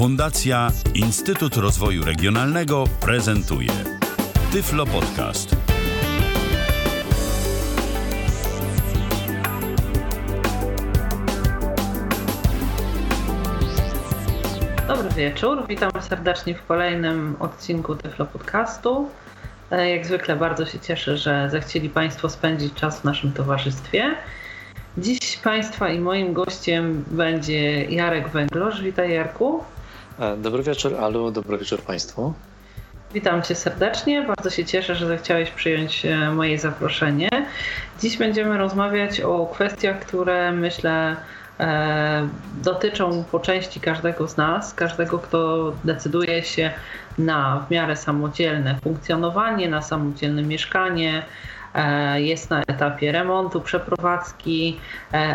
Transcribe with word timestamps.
Fundacja 0.00 0.70
Instytut 0.94 1.56
Rozwoju 1.56 2.04
Regionalnego 2.04 2.84
prezentuje 3.00 3.70
Tyflo 4.52 4.86
Podcast. 4.86 5.56
Dobry 14.88 15.10
wieczór, 15.16 15.66
witam 15.68 15.90
serdecznie 16.00 16.54
w 16.54 16.66
kolejnym 16.66 17.36
odcinku 17.38 17.94
Tyflo 17.94 18.26
Podcastu. 18.26 19.08
E, 19.70 19.90
jak 19.90 20.06
zwykle 20.06 20.36
bardzo 20.36 20.66
się 20.66 20.78
cieszę, 20.78 21.16
że 21.16 21.50
zechcieli 21.50 21.90
Państwo 21.90 22.28
spędzić 22.28 22.74
czas 22.74 23.00
w 23.00 23.04
naszym 23.04 23.32
towarzystwie. 23.32 24.14
Dziś 24.98 25.36
Państwa 25.44 25.88
i 25.88 26.00
moim 26.00 26.32
gościem 26.32 27.04
będzie 27.10 27.84
Jarek 27.84 28.28
Węglosz. 28.28 28.82
Witaj 28.82 29.12
Jarku. 29.12 29.64
Dobry 30.36 30.62
wieczór 30.62 30.96
Alu, 30.96 31.30
dobry 31.30 31.58
wieczór 31.58 31.82
Państwu. 31.82 32.34
Witam 33.14 33.42
Cię 33.42 33.54
serdecznie. 33.54 34.22
Bardzo 34.22 34.50
się 34.50 34.64
cieszę, 34.64 34.94
że 34.94 35.06
zechciałeś 35.06 35.50
przyjąć 35.50 36.06
e, 36.06 36.30
moje 36.30 36.58
zaproszenie. 36.58 37.28
Dziś 38.00 38.16
będziemy 38.16 38.58
rozmawiać 38.58 39.20
o 39.20 39.46
kwestiach, 39.46 39.98
które 39.98 40.52
myślę 40.52 41.16
e, 41.60 42.28
dotyczą 42.62 43.24
po 43.32 43.40
części 43.40 43.80
każdego 43.80 44.28
z 44.28 44.36
nas, 44.36 44.74
każdego, 44.74 45.18
kto 45.18 45.72
decyduje 45.84 46.42
się 46.42 46.70
na 47.18 47.64
w 47.68 47.70
miarę 47.70 47.96
samodzielne 47.96 48.78
funkcjonowanie, 48.82 49.68
na 49.68 49.82
samodzielne 49.82 50.42
mieszkanie, 50.42 51.22
E, 51.74 52.22
jest 52.22 52.50
na 52.50 52.62
etapie 52.66 53.12
remontu, 53.12 53.60
przeprowadzki, 53.60 54.80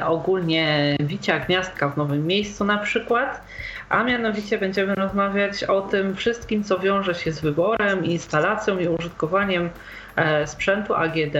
ogólnie 0.05 0.95
wicia 0.99 1.39
gniazdka 1.39 1.89
w 1.89 1.97
nowym 1.97 2.27
miejscu 2.27 2.65
na 2.65 2.77
przykład. 2.77 3.41
A 3.89 4.03
mianowicie 4.03 4.57
będziemy 4.57 4.95
rozmawiać 4.95 5.63
o 5.63 5.81
tym 5.81 6.15
wszystkim, 6.15 6.63
co 6.63 6.79
wiąże 6.79 7.15
się 7.15 7.31
z 7.31 7.39
wyborem, 7.41 8.05
instalacją 8.05 8.79
i 8.79 8.87
użytkowaniem 8.87 9.69
e, 10.15 10.47
sprzętu 10.47 10.95
AGD. 10.95 11.35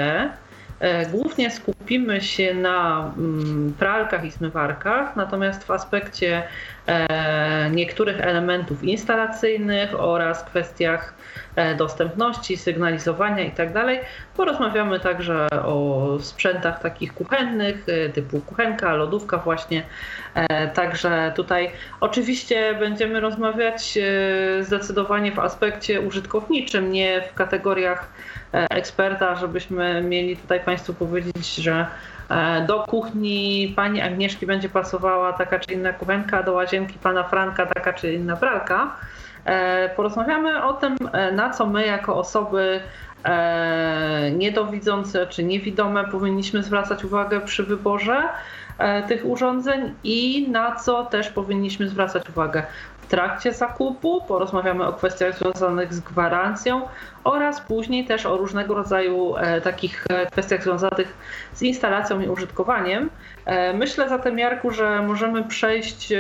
Głównie 1.11 1.52
skupimy 1.52 2.22
się 2.22 2.53
na 2.53 3.11
mm, 3.17 3.73
pralkach 3.80 4.25
i 4.25 4.31
zmywarkach, 4.31 5.16
natomiast 5.16 5.64
w 5.64 5.72
aspekcie 5.72 6.44
niektórych 7.72 8.22
elementów 8.22 8.83
instalacyjnych 8.83 10.00
oraz 10.00 10.44
kwestiach 10.44 11.14
E, 11.14 11.14
dostępności, 11.78 12.58
sygnalizowania 12.58 13.44
itd. 13.44 13.73
Tak 13.73 14.06
Porozmawiamy 14.38 15.00
także 15.00 15.48
o 15.64 16.17
sprzętach 16.22 16.81
takich 16.81 17.14
kuchennych, 17.14 17.86
e, 17.88 18.09
typu 18.09 18.39
kuchenka, 18.39 18.94
lodówka 18.94 19.38
właśnie. 19.38 19.83
E, 20.36 20.67
także 20.67 21.33
tutaj 21.36 21.72
oczywiście 22.00 22.73
będziemy 22.80 23.20
rozmawiać 23.20 23.98
zdecydowanie 24.61 25.31
w 25.31 25.39
aspekcie 25.39 26.02
użytkowniczym, 26.02 26.92
nie 26.92 27.22
w 27.22 27.33
kategoriach 27.33 28.09
eksperta, 28.52 29.36
żebyśmy 29.36 30.02
mieli 30.02 30.38
tutaj 30.38 30.59
Państwu 30.59 30.94
powiedzieć, 30.94 31.56
że 31.56 31.86
do 32.67 32.83
kuchni 32.83 33.73
pani 33.76 34.02
Agnieszki 34.02 34.45
będzie 34.45 34.70
pasowała 34.70 35.33
taka 35.33 35.59
czy 35.59 35.73
inna 35.73 35.94
kuchenka, 35.94 36.44
do 36.44 36.53
łazienki 36.53 37.00
pana 37.03 37.23
Franka 37.23 37.66
taka 37.66 37.94
czy 37.94 38.14
inna 38.14 38.36
pralka. 38.36 38.95
E, 39.46 39.90
porozmawiamy 39.90 40.64
o 40.64 40.74
tym, 40.74 40.96
e, 41.14 41.32
na 41.32 41.50
co 41.50 41.66
my 41.66 41.86
jako 41.86 42.16
osoby 42.16 42.80
e, 43.24 44.32
niedowidzące 44.32 45.28
czy 45.28 45.44
niewidome 45.44 46.08
powinniśmy 46.08 46.64
zwracać 46.64 47.04
uwagę 47.04 47.42
przy 47.42 47.64
wyborze 47.64 48.23
tych 49.08 49.26
urządzeń 49.26 49.94
i 50.04 50.48
na 50.52 50.76
co 50.76 51.06
też 51.06 51.30
powinniśmy 51.30 51.88
zwracać 51.88 52.30
uwagę 52.30 52.64
w 53.02 53.08
trakcie 53.08 53.54
zakupu. 53.54 54.22
Porozmawiamy 54.28 54.88
o 54.88 54.94
kwestiach 54.94 55.38
związanych 55.38 55.94
z 55.94 56.00
gwarancją 56.00 56.82
oraz 57.23 57.62
później 57.62 58.06
też 58.06 58.26
o 58.26 58.38
różnego 58.38 58.76
rodzaju 58.76 59.34
takich 59.64 60.05
kwestiach 60.32 60.64
związanych 60.64 61.17
z 61.54 61.61
instalacją 61.61 62.22
i 62.22 62.28
użytkowaniem. 62.28 63.10
Myślę 63.73 64.10
zatem, 64.10 64.39
Jarku, 64.39 64.72
że 64.72 65.02
możemy 65.02 65.44
przejść 65.44 66.14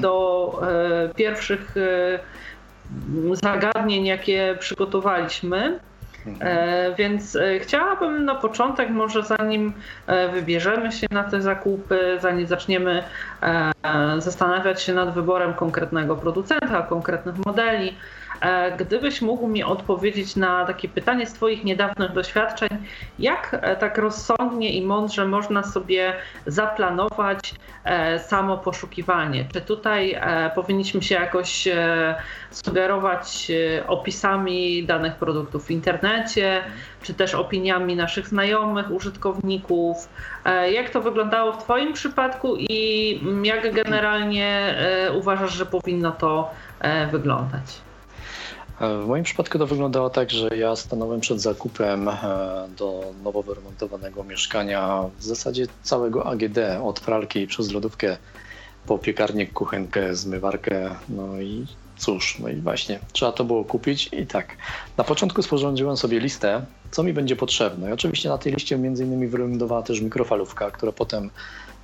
do 0.00 0.52
pierwszych 1.16 1.74
zagadnień, 3.32 4.06
jakie 4.06 4.56
przygotowaliśmy. 4.60 5.80
E, 6.40 6.94
więc 6.94 7.36
e, 7.36 7.58
chciałabym 7.58 8.24
na 8.24 8.34
początek, 8.34 8.90
może 8.90 9.22
zanim 9.22 9.72
e, 10.06 10.28
wybierzemy 10.28 10.92
się 10.92 11.06
na 11.10 11.24
te 11.24 11.42
zakupy, 11.42 12.18
zanim 12.22 12.46
zaczniemy 12.46 13.02
zastanawiać 14.18 14.82
się 14.82 14.94
nad 14.94 15.14
wyborem 15.14 15.54
konkretnego 15.54 16.16
producenta, 16.16 16.82
konkretnych 16.82 17.34
modeli, 17.46 17.96
gdybyś 18.78 19.22
mógł 19.22 19.48
mi 19.48 19.64
odpowiedzieć 19.64 20.36
na 20.36 20.64
takie 20.64 20.88
pytanie 20.88 21.26
z 21.26 21.32
Twoich 21.32 21.64
niedawnych 21.64 22.12
doświadczeń, 22.12 22.68
jak 23.18 23.58
e, 23.62 23.76
tak 23.76 23.98
rozsądnie 23.98 24.72
i 24.72 24.86
mądrze 24.86 25.26
można 25.26 25.62
sobie 25.62 26.12
zaplanować 26.46 27.54
e, 27.84 28.18
samo 28.18 28.58
poszukiwanie? 28.58 29.44
Czy 29.52 29.60
tutaj 29.60 30.20
powinniśmy 30.54 31.02
się 31.02 31.14
jakoś 31.14 31.68
sugerować 32.50 33.52
opisami 33.86 34.84
danych 34.84 35.14
produktów 35.14 35.66
w 35.66 35.70
internecie, 35.70 36.62
czy 37.02 37.14
też 37.14 37.34
opiniami 37.34 37.96
naszych 37.96 38.28
znajomych, 38.28 38.90
użytkowników? 38.90 40.08
Jak 40.70 40.90
to 40.90 41.00
wyglądało 41.00 41.52
w 41.52 41.62
Twoim 41.62 41.92
przypadku 41.92 42.56
i 42.56 43.20
jak 43.42 43.74
generalnie 43.74 44.74
uważasz, 45.14 45.52
że 45.52 45.66
powinno 45.66 46.12
to 46.12 46.50
wyglądać? 47.10 47.87
W 48.80 49.06
moim 49.06 49.24
przypadku 49.24 49.58
to 49.58 49.66
wyglądało 49.66 50.10
tak, 50.10 50.30
że 50.30 50.48
ja 50.56 50.76
stanąłem 50.76 51.20
przed 51.20 51.40
zakupem 51.40 52.08
e, 52.08 52.14
do 52.76 53.12
nowo 53.24 53.42
wyremontowanego 53.42 54.24
mieszkania 54.24 55.04
w 55.18 55.24
zasadzie 55.24 55.66
całego 55.82 56.26
AGD, 56.26 56.58
od 56.82 57.00
pralki 57.00 57.46
przez 57.46 57.72
lodówkę 57.72 58.16
po 58.86 58.98
piekarnik, 58.98 59.52
kuchenkę, 59.52 60.14
zmywarkę, 60.14 60.90
no 61.08 61.40
i 61.40 61.66
cóż, 61.96 62.38
no 62.38 62.48
i 62.48 62.56
właśnie 62.56 62.98
trzeba 63.12 63.32
to 63.32 63.44
było 63.44 63.64
kupić 63.64 64.08
i 64.12 64.26
tak. 64.26 64.56
Na 64.96 65.04
początku 65.04 65.42
sporządziłem 65.42 65.96
sobie 65.96 66.20
listę, 66.20 66.64
co 66.90 67.02
mi 67.02 67.12
będzie 67.12 67.36
potrzebne. 67.36 67.90
I 67.90 67.92
oczywiście 67.92 68.28
na 68.28 68.38
tej 68.38 68.52
liście 68.52 68.78
między 68.78 69.04
innymi 69.04 69.26
wylądowała 69.26 69.82
też 69.82 70.00
mikrofalówka, 70.00 70.70
która 70.70 70.92
potem, 70.92 71.30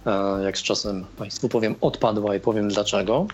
e, 0.07 0.45
jak 0.45 0.59
z 0.59 0.63
czasem 0.63 1.05
Państwu 1.17 1.49
powiem, 1.49 1.75
odpadła 1.81 2.37
i 2.37 2.41
powiem 2.41 2.69
dlaczego. 2.69 3.27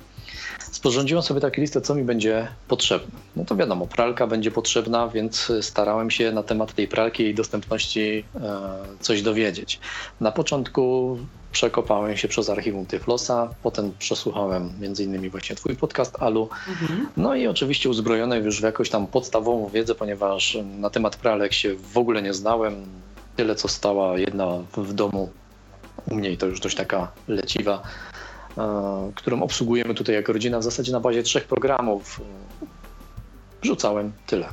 Sporządziłem 0.58 1.22
sobie 1.22 1.40
taką 1.40 1.60
listę, 1.60 1.80
co 1.80 1.94
mi 1.94 2.04
będzie 2.04 2.48
potrzebne. 2.68 3.18
No 3.36 3.44
to 3.44 3.56
wiadomo, 3.56 3.86
pralka 3.86 4.26
będzie 4.26 4.50
potrzebna, 4.50 5.08
więc 5.08 5.52
starałem 5.60 6.10
się 6.10 6.32
na 6.32 6.42
temat 6.42 6.74
tej 6.74 6.88
pralki 6.88 7.22
i 7.22 7.34
dostępności 7.34 8.24
e, 8.34 8.70
coś 9.00 9.22
dowiedzieć. 9.22 9.80
Na 10.20 10.32
początku 10.32 11.18
przekopałem 11.52 12.16
się 12.16 12.28
przez 12.28 12.50
archiwum 12.50 12.86
Tyflosa, 12.86 13.54
potem 13.62 13.92
przesłuchałem 13.98 14.72
m.in. 14.82 15.30
właśnie 15.30 15.56
twój 15.56 15.76
podcast 15.76 16.22
Alu, 16.22 16.48
mhm. 16.68 17.08
no 17.16 17.34
i 17.34 17.46
oczywiście 17.46 17.88
uzbrojony 17.88 18.38
już 18.38 18.60
w 18.60 18.64
jakąś 18.64 18.90
tam 18.90 19.06
podstawową 19.06 19.68
wiedzę, 19.68 19.94
ponieważ 19.94 20.58
na 20.78 20.90
temat 20.90 21.16
pralek 21.16 21.52
się 21.52 21.74
w 21.74 21.98
ogóle 21.98 22.22
nie 22.22 22.34
znałem. 22.34 22.86
Tyle 23.36 23.54
co 23.54 23.68
stała 23.68 24.18
jedna 24.18 24.46
w 24.76 24.92
domu, 24.92 25.30
u 26.10 26.14
mnie 26.14 26.36
to 26.36 26.46
już 26.46 26.60
dość 26.60 26.76
taka 26.76 27.12
leciwa 27.28 27.82
którą 29.14 29.42
obsługujemy 29.42 29.94
tutaj 29.94 30.14
jako 30.14 30.32
rodzina 30.32 30.58
w 30.58 30.62
zasadzie 30.62 30.92
na 30.92 31.00
bazie 31.00 31.22
trzech 31.22 31.44
programów. 31.44 32.20
Wrzucałem 33.62 34.12
tyle. 34.26 34.48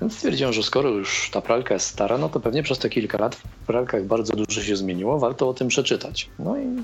Więc 0.00 0.14
stwierdziłem, 0.14 0.52
że 0.52 0.62
skoro 0.62 0.90
już 0.90 1.30
ta 1.30 1.40
pralka 1.40 1.74
jest 1.74 1.86
stara, 1.86 2.18
no 2.18 2.28
to 2.28 2.40
pewnie 2.40 2.62
przez 2.62 2.78
te 2.78 2.90
kilka 2.90 3.18
lat 3.18 3.34
w 3.34 3.66
pralkach 3.66 4.04
bardzo 4.04 4.36
dużo 4.36 4.62
się 4.62 4.76
zmieniło, 4.76 5.18
warto 5.18 5.48
o 5.48 5.54
tym 5.54 5.68
przeczytać. 5.68 6.28
No 6.38 6.58
i 6.58 6.82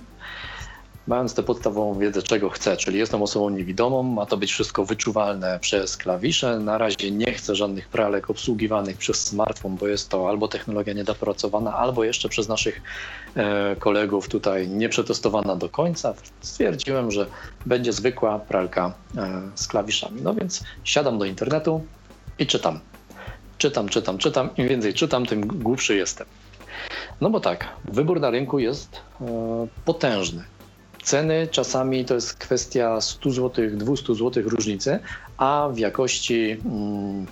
mając 1.06 1.34
tę 1.34 1.42
podstawową 1.42 1.98
wiedzę, 1.98 2.22
czego 2.22 2.50
chcę, 2.50 2.76
czyli 2.76 2.98
jestem 2.98 3.22
osobą 3.22 3.50
niewidomą, 3.50 4.02
ma 4.02 4.26
to 4.26 4.36
być 4.36 4.52
wszystko 4.52 4.84
wyczuwalne 4.84 5.58
przez 5.60 5.96
klawisze. 5.96 6.58
Na 6.58 6.78
razie 6.78 7.10
nie 7.10 7.32
chcę 7.32 7.54
żadnych 7.54 7.88
pralek 7.88 8.30
obsługiwanych 8.30 8.96
przez 8.96 9.26
smartfon, 9.26 9.76
bo 9.76 9.88
jest 9.88 10.08
to 10.08 10.28
albo 10.28 10.48
technologia 10.48 10.92
niedopracowana, 10.94 11.76
albo 11.76 12.04
jeszcze 12.04 12.28
przez 12.28 12.48
naszych 12.48 12.82
e, 13.36 13.76
kolegów 13.76 14.28
tutaj 14.28 14.68
nie 14.68 14.88
przetestowana 14.88 15.56
do 15.56 15.68
końca. 15.68 16.14
Stwierdziłem, 16.40 17.10
że 17.10 17.26
będzie 17.66 17.92
zwykła 17.92 18.38
pralka 18.38 18.92
e, 19.16 19.40
z 19.54 19.66
klawiszami. 19.68 20.22
No 20.22 20.34
więc 20.34 20.64
siadam 20.84 21.18
do 21.18 21.24
internetu 21.24 21.84
i 22.38 22.46
czytam. 22.46 22.80
Czytam, 23.58 23.88
czytam, 23.88 24.18
czytam. 24.18 24.50
Im 24.56 24.68
więcej 24.68 24.94
czytam, 24.94 25.26
tym 25.26 25.46
głupszy 25.46 25.96
jestem. 25.96 26.26
No 27.20 27.30
bo 27.30 27.40
tak, 27.40 27.68
wybór 27.84 28.20
na 28.20 28.30
rynku 28.30 28.58
jest 28.58 29.00
e, 29.20 29.66
potężny. 29.84 30.44
Ceny 31.02 31.48
czasami 31.50 32.04
to 32.04 32.14
jest 32.14 32.34
kwestia 32.34 33.00
100 33.00 33.30
zł, 33.30 33.64
200 33.72 34.14
zł 34.14 34.42
różnicy, 34.46 34.98
a 35.36 35.68
w 35.72 35.78
jakości 35.78 36.50
mm, 36.50 37.26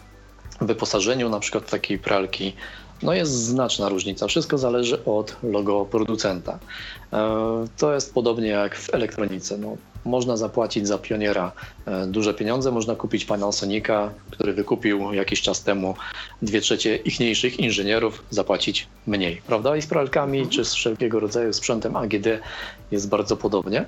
wyposażeniu 0.60 1.28
na 1.28 1.40
przykład 1.40 1.70
takiej 1.70 1.98
pralki 1.98 2.52
no 3.02 3.14
jest 3.14 3.32
znaczna 3.32 3.88
różnica. 3.88 4.26
Wszystko 4.26 4.58
zależy 4.58 5.04
od 5.04 5.36
logo 5.42 5.84
producenta. 5.84 6.58
E, 7.12 7.64
to 7.76 7.94
jest 7.94 8.14
podobnie 8.14 8.48
jak 8.48 8.76
w 8.76 8.94
elektronice. 8.94 9.58
No, 9.58 9.76
można 10.04 10.36
zapłacić 10.36 10.88
za 10.88 10.98
pioniera 10.98 11.52
e, 11.86 12.06
duże 12.06 12.34
pieniądze, 12.34 12.70
można 12.70 12.94
kupić 12.94 13.24
Panasonica, 13.24 14.10
który 14.30 14.52
wykupił 14.52 15.12
jakiś 15.12 15.42
czas 15.42 15.62
temu 15.62 15.94
dwie 16.42 16.60
trzecie 16.60 16.96
ichniejszych 16.96 17.60
inżynierów, 17.60 18.24
zapłacić 18.30 18.86
mniej, 19.06 19.42
prawda? 19.46 19.76
I 19.76 19.82
z 19.82 19.86
pralkami 19.86 20.48
czy 20.48 20.64
z 20.64 20.74
wszelkiego 20.74 21.20
rodzaju 21.20 21.52
sprzętem 21.52 21.96
AGD 21.96 22.26
jest 22.90 23.08
bardzo 23.08 23.36
podobnie. 23.36 23.84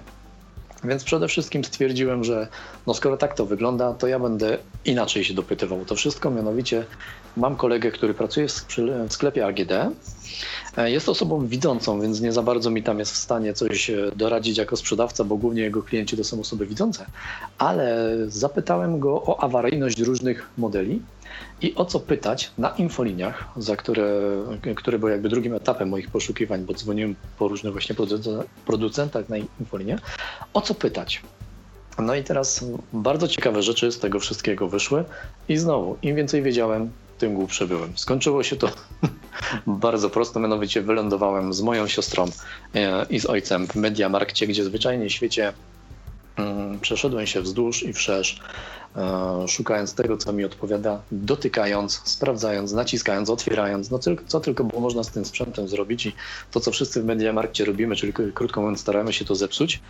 Więc 0.84 1.04
przede 1.04 1.28
wszystkim 1.28 1.64
stwierdziłem, 1.64 2.24
że 2.24 2.48
no 2.86 2.94
skoro 2.94 3.16
tak 3.16 3.34
to 3.34 3.46
wygląda, 3.46 3.92
to 3.92 4.06
ja 4.06 4.18
będę 4.18 4.58
inaczej 4.84 5.24
się 5.24 5.34
dopytywał 5.34 5.84
to 5.84 5.94
wszystko. 5.94 6.30
Mianowicie 6.30 6.84
mam 7.36 7.56
kolegę, 7.56 7.90
który 7.90 8.14
pracuje 8.14 8.48
w 8.48 9.12
sklepie 9.12 9.46
AGD. 9.46 9.72
E, 10.76 10.90
jest 10.90 11.08
osobą 11.08 11.46
widzącą, 11.46 12.00
więc 12.00 12.20
nie 12.20 12.32
za 12.32 12.42
bardzo 12.42 12.70
mi 12.70 12.82
tam 12.82 12.98
jest 12.98 13.12
w 13.12 13.16
stanie 13.16 13.54
coś 13.54 13.90
e, 13.90 14.10
doradzić 14.16 14.58
jako 14.58 14.76
sprzedawca, 14.76 15.24
bo 15.24 15.36
głównie 15.36 15.62
jego 15.62 15.82
klienci 15.82 16.16
to 16.16 16.24
są 16.24 16.40
osoby 16.40 16.66
widzące. 16.66 17.06
Ale 17.58 18.16
zapytałem 18.28 18.98
go 18.98 19.22
o 19.22 19.42
awaryjność 19.42 20.00
różnych 20.00 20.50
modeli 20.58 21.02
i 21.62 21.74
o 21.74 21.84
co 21.84 22.00
pytać 22.00 22.50
na 22.58 22.68
infoliniach, 22.68 23.44
za 23.56 23.76
które, 23.76 24.10
które 24.76 24.98
były 24.98 25.12
jakby 25.12 25.28
drugim 25.28 25.54
etapem 25.54 25.88
moich 25.88 26.10
poszukiwań, 26.10 26.64
bo 26.64 26.74
dzwoniłem 26.74 27.16
po 27.38 27.48
różnych 27.48 27.72
właśnie 27.72 27.96
producentach 28.66 29.28
na 29.28 29.36
infolinie, 29.60 29.98
o 30.54 30.60
co 30.60 30.74
pytać. 30.74 31.22
No 31.98 32.14
i 32.14 32.24
teraz 32.24 32.64
bardzo 32.92 33.28
ciekawe 33.28 33.62
rzeczy 33.62 33.92
z 33.92 33.98
tego 33.98 34.20
wszystkiego 34.20 34.68
wyszły 34.68 35.04
i 35.48 35.56
znowu, 35.56 35.96
im 36.02 36.16
więcej 36.16 36.42
wiedziałem, 36.42 36.90
tym 37.18 37.34
głupszy 37.34 37.66
byłem. 37.66 37.98
Skończyło 37.98 38.42
się 38.42 38.56
to 38.56 38.70
bardzo 39.66 40.10
prosto, 40.10 40.40
mianowicie 40.40 40.82
wylądowałem 40.82 41.52
z 41.52 41.60
moją 41.60 41.88
siostrą 41.88 42.26
e, 42.74 43.06
i 43.10 43.20
z 43.20 43.26
ojcem 43.26 43.66
w 43.66 43.74
Mediamarkcie, 43.74 44.46
gdzie 44.46 44.64
zwyczajnie 44.64 45.08
w 45.08 45.12
świecie 45.12 45.52
przeszedłem 46.80 47.26
się 47.26 47.40
wzdłuż 47.40 47.82
i 47.82 47.92
wszerz 47.92 48.40
E, 48.96 49.48
szukając 49.48 49.94
tego, 49.94 50.16
co 50.16 50.32
mi 50.32 50.44
odpowiada, 50.44 51.00
dotykając, 51.12 52.02
sprawdzając, 52.04 52.72
naciskając, 52.72 53.30
otwierając, 53.30 53.90
no 53.90 53.98
co 54.26 54.40
tylko 54.40 54.64
było 54.64 54.80
można 54.80 55.04
z 55.04 55.10
tym 55.10 55.24
sprzętem 55.24 55.68
zrobić 55.68 56.06
i 56.06 56.12
to, 56.50 56.60
co 56.60 56.70
wszyscy 56.70 57.02
w 57.02 57.04
Mediamarkcie 57.04 57.64
robimy, 57.64 57.96
czyli 57.96 58.12
krótko 58.12 58.60
mówiąc 58.60 58.80
staramy 58.80 59.12
się 59.12 59.24
to 59.24 59.34
zepsuć, 59.34 59.80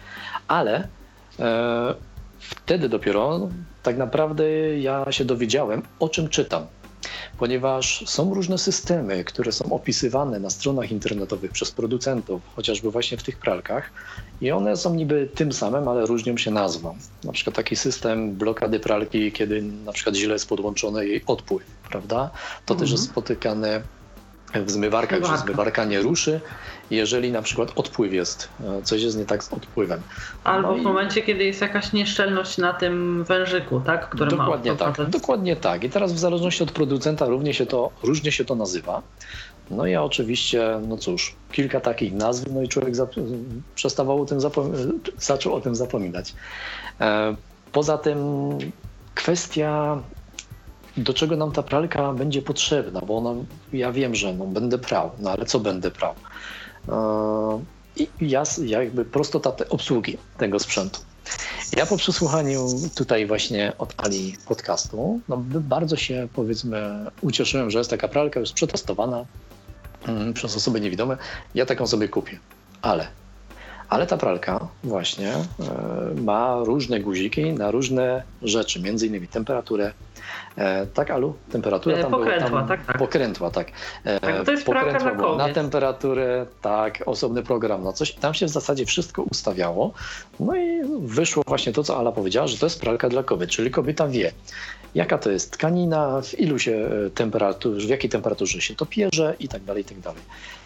ale 0.49 0.89
e, 1.39 1.95
wtedy 2.39 2.89
dopiero 2.89 3.49
tak 3.83 3.97
naprawdę 3.97 4.45
ja 4.79 5.13
się 5.13 5.25
dowiedziałem, 5.25 5.83
o 5.99 6.09
czym 6.09 6.29
czytam 6.29 6.67
ponieważ 7.41 8.05
są 8.07 8.35
różne 8.35 8.59
systemy, 8.59 9.25
które 9.25 9.53
są 9.53 9.73
opisywane 9.73 10.41
na 10.41 10.51
stronach 10.51 10.91
internetowych 10.91 11.53
przez 11.53 11.71
producentów, 11.71 12.43
chociażby 12.57 12.91
właśnie 12.91 13.19
w 13.19 13.23
tych 13.23 13.39
pralkach, 13.39 13.91
i 14.41 14.51
one 14.51 14.77
są 14.77 14.95
niby 14.95 15.29
tym 15.35 15.53
samym, 15.53 15.89
ale 15.89 16.07
różnią 16.07 16.37
się 16.37 16.51
nazwą. 16.51 16.97
Na 17.25 17.33
przykład 17.33 17.57
taki 17.57 17.77
system 17.77 18.33
blokady 18.33 18.81
pralki, 18.81 19.33
kiedy 19.33 19.63
na 19.63 19.93
przykład 19.93 20.17
źle 20.17 20.33
jest 20.33 20.49
podłączony 20.49 21.07
jej 21.07 21.23
odpływ, 21.27 21.63
prawda? 21.91 22.31
To 22.67 22.75
mhm. 22.75 22.81
też 22.81 22.91
jest 22.91 23.05
spotykane 23.05 23.83
w 24.55 24.71
zmywarkach, 24.71 25.25
że 25.25 25.39
zmywarka 25.39 25.85
nie 25.85 26.01
ruszy, 26.01 26.41
jeżeli 26.91 27.33
na 27.33 27.43
przykład 27.43 27.73
odpływ 27.77 28.13
jest, 28.13 28.49
e, 28.61 28.83
coś 28.83 29.03
jest 29.03 29.19
nie 29.19 29.25
tak 29.25 29.45
z 29.45 29.53
odpływem. 29.53 30.01
Albo 30.45 30.69
no 30.69 30.75
w 30.75 30.79
i... 30.79 30.83
momencie, 30.83 31.23
kiedy 31.23 31.45
jest 31.45 31.61
jakaś 31.61 31.93
nieszczelność 31.93 32.59
na 32.59 32.73
tym 32.73 33.25
wężyku, 33.25 33.81
tak? 33.81 34.09
Który 34.09 34.31
dokładnie 34.31 34.73
ma 34.73 34.79
tak, 34.79 35.11
dokładnie 35.11 35.57
tak. 35.57 35.85
I 35.85 35.91
teraz 35.91 36.13
w 36.13 36.19
zależności 36.19 36.63
od 36.63 36.73
producenta 36.73 37.27
równie 37.27 37.55
się 37.55 37.67
to, 37.67 37.91
różnie 38.03 38.33
się 38.33 38.45
to 38.45 38.55
nazywa. 38.55 39.03
No 39.71 39.87
ja 39.87 40.05
oczywiście, 40.05 40.81
no 40.89 40.97
cóż, 40.97 41.35
kilka 41.53 41.81
takich 41.81 42.13
nazw, 42.13 42.45
no 42.55 42.63
i 42.63 42.69
człowiek 42.69 42.95
przestawał 43.75 44.23
o 44.23 44.27
tym 44.27 44.39
zaczął 45.19 45.55
o 45.55 45.61
tym 45.61 45.75
zapominać. 45.75 46.35
E, 47.01 47.37
poza 47.73 47.99
tym 47.99 48.19
kwestia 49.15 49.99
do 51.03 51.15
czego 51.15 51.37
nam 51.37 51.53
ta 51.53 51.63
pralka 51.63 52.13
będzie 52.13 52.43
potrzebna, 52.43 53.01
bo 53.01 53.17
ona, 53.17 53.35
ja 53.73 53.93
wiem, 53.93 54.15
że 54.15 54.33
no, 54.35 54.47
będę 54.47 54.79
prał, 54.79 55.11
no 55.19 55.31
ale 55.31 55.47
co 55.47 55.61
będę 55.61 55.91
prał? 55.91 56.15
I 57.97 58.09
ja, 58.21 58.43
jakby 58.65 59.05
prostota 59.05 59.53
te 59.53 59.69
obsługi 59.69 60.19
tego 60.39 60.59
sprzętu. 60.59 61.01
Ja 61.77 61.87
po 61.87 61.97
przesłuchaniu 61.97 62.67
tutaj 62.95 63.27
właśnie 63.27 63.73
od 63.79 63.95
Ali 63.97 64.37
podcastu, 64.49 65.21
no 65.29 65.43
bardzo 65.47 65.97
się 65.97 66.29
powiedzmy 66.35 67.07
ucieszyłem, 67.21 67.71
że 67.71 67.79
jest 67.79 67.91
taka 67.91 68.09
pralka 68.09 68.41
już 68.41 68.53
przetestowana 68.53 69.25
mm, 70.07 70.33
przez 70.33 70.57
osoby 70.57 70.81
niewidome. 70.81 71.17
Ja 71.55 71.67
taką 71.67 71.87
sobie 71.87 72.09
kupię. 72.09 72.39
Ale 72.83 73.07
ale 73.89 74.07
ta 74.07 74.17
pralka 74.17 74.69
właśnie 74.85 75.33
e, 75.33 75.45
ma 76.23 76.57
różne 76.65 77.01
guziki 77.01 77.53
na 77.53 77.71
różne 77.71 78.23
rzeczy, 78.43 78.81
między 78.81 79.07
innymi 79.07 79.29
temperaturę, 79.29 79.93
E, 80.10 80.10
tak, 80.95 81.11
Alu? 81.11 81.35
Temperatura 81.53 81.97
e, 81.97 82.03
tam 82.03 82.11
pokrętła, 82.11 82.49
była. 82.49 82.61
Tam, 82.61 82.69
tak, 82.69 82.87
tak. 82.87 82.99
Pokrętła, 82.99 83.51
tak. 83.51 83.69
E, 84.05 84.21
tak 84.21 84.45
to 84.45 84.53
jest 84.53 84.67
pokrętła 84.67 85.15
było 85.15 85.37
na 85.37 85.49
temperaturę, 85.49 86.47
tak, 86.63 87.03
osobny 87.07 87.43
program 87.43 87.85
na 87.85 87.93
coś. 87.93 88.13
Tam 88.13 88.35
się 88.35 88.47
w 88.47 88.51
zasadzie 88.51 88.87
wszystko 88.87 89.23
ustawiało. 89.23 89.93
No 90.41 90.57
i 90.57 90.81
wyszło 91.01 91.43
właśnie 91.47 91.73
to, 91.73 91.83
co 91.83 91.99
Ala 91.99 92.13
powiedziała, 92.13 92.47
że 92.47 92.59
to 92.59 92.67
jest 92.67 92.81
pralka 92.81 93.09
dla 93.09 93.23
kobiet, 93.23 93.51
czyli 93.51 93.71
kobieta 93.71 94.09
wie, 94.09 94.33
jaka 94.95 95.19
to 95.19 95.31
jest 95.31 95.51
tkanina, 95.51 96.21
w 96.23 96.41
ilu 96.41 96.59
się 96.59 96.89
temperatur, 97.15 97.77
w 97.77 97.89
jakiej 97.89 98.11
temperaturze 98.11 98.61
się 98.61 98.75
to 98.75 98.87
pierze 98.87 99.37
i 99.41 99.49
tak 99.49 99.65
dalej, 99.65 99.83
i 99.83 99.85
tak 99.85 100.01
dalej. 100.01 100.23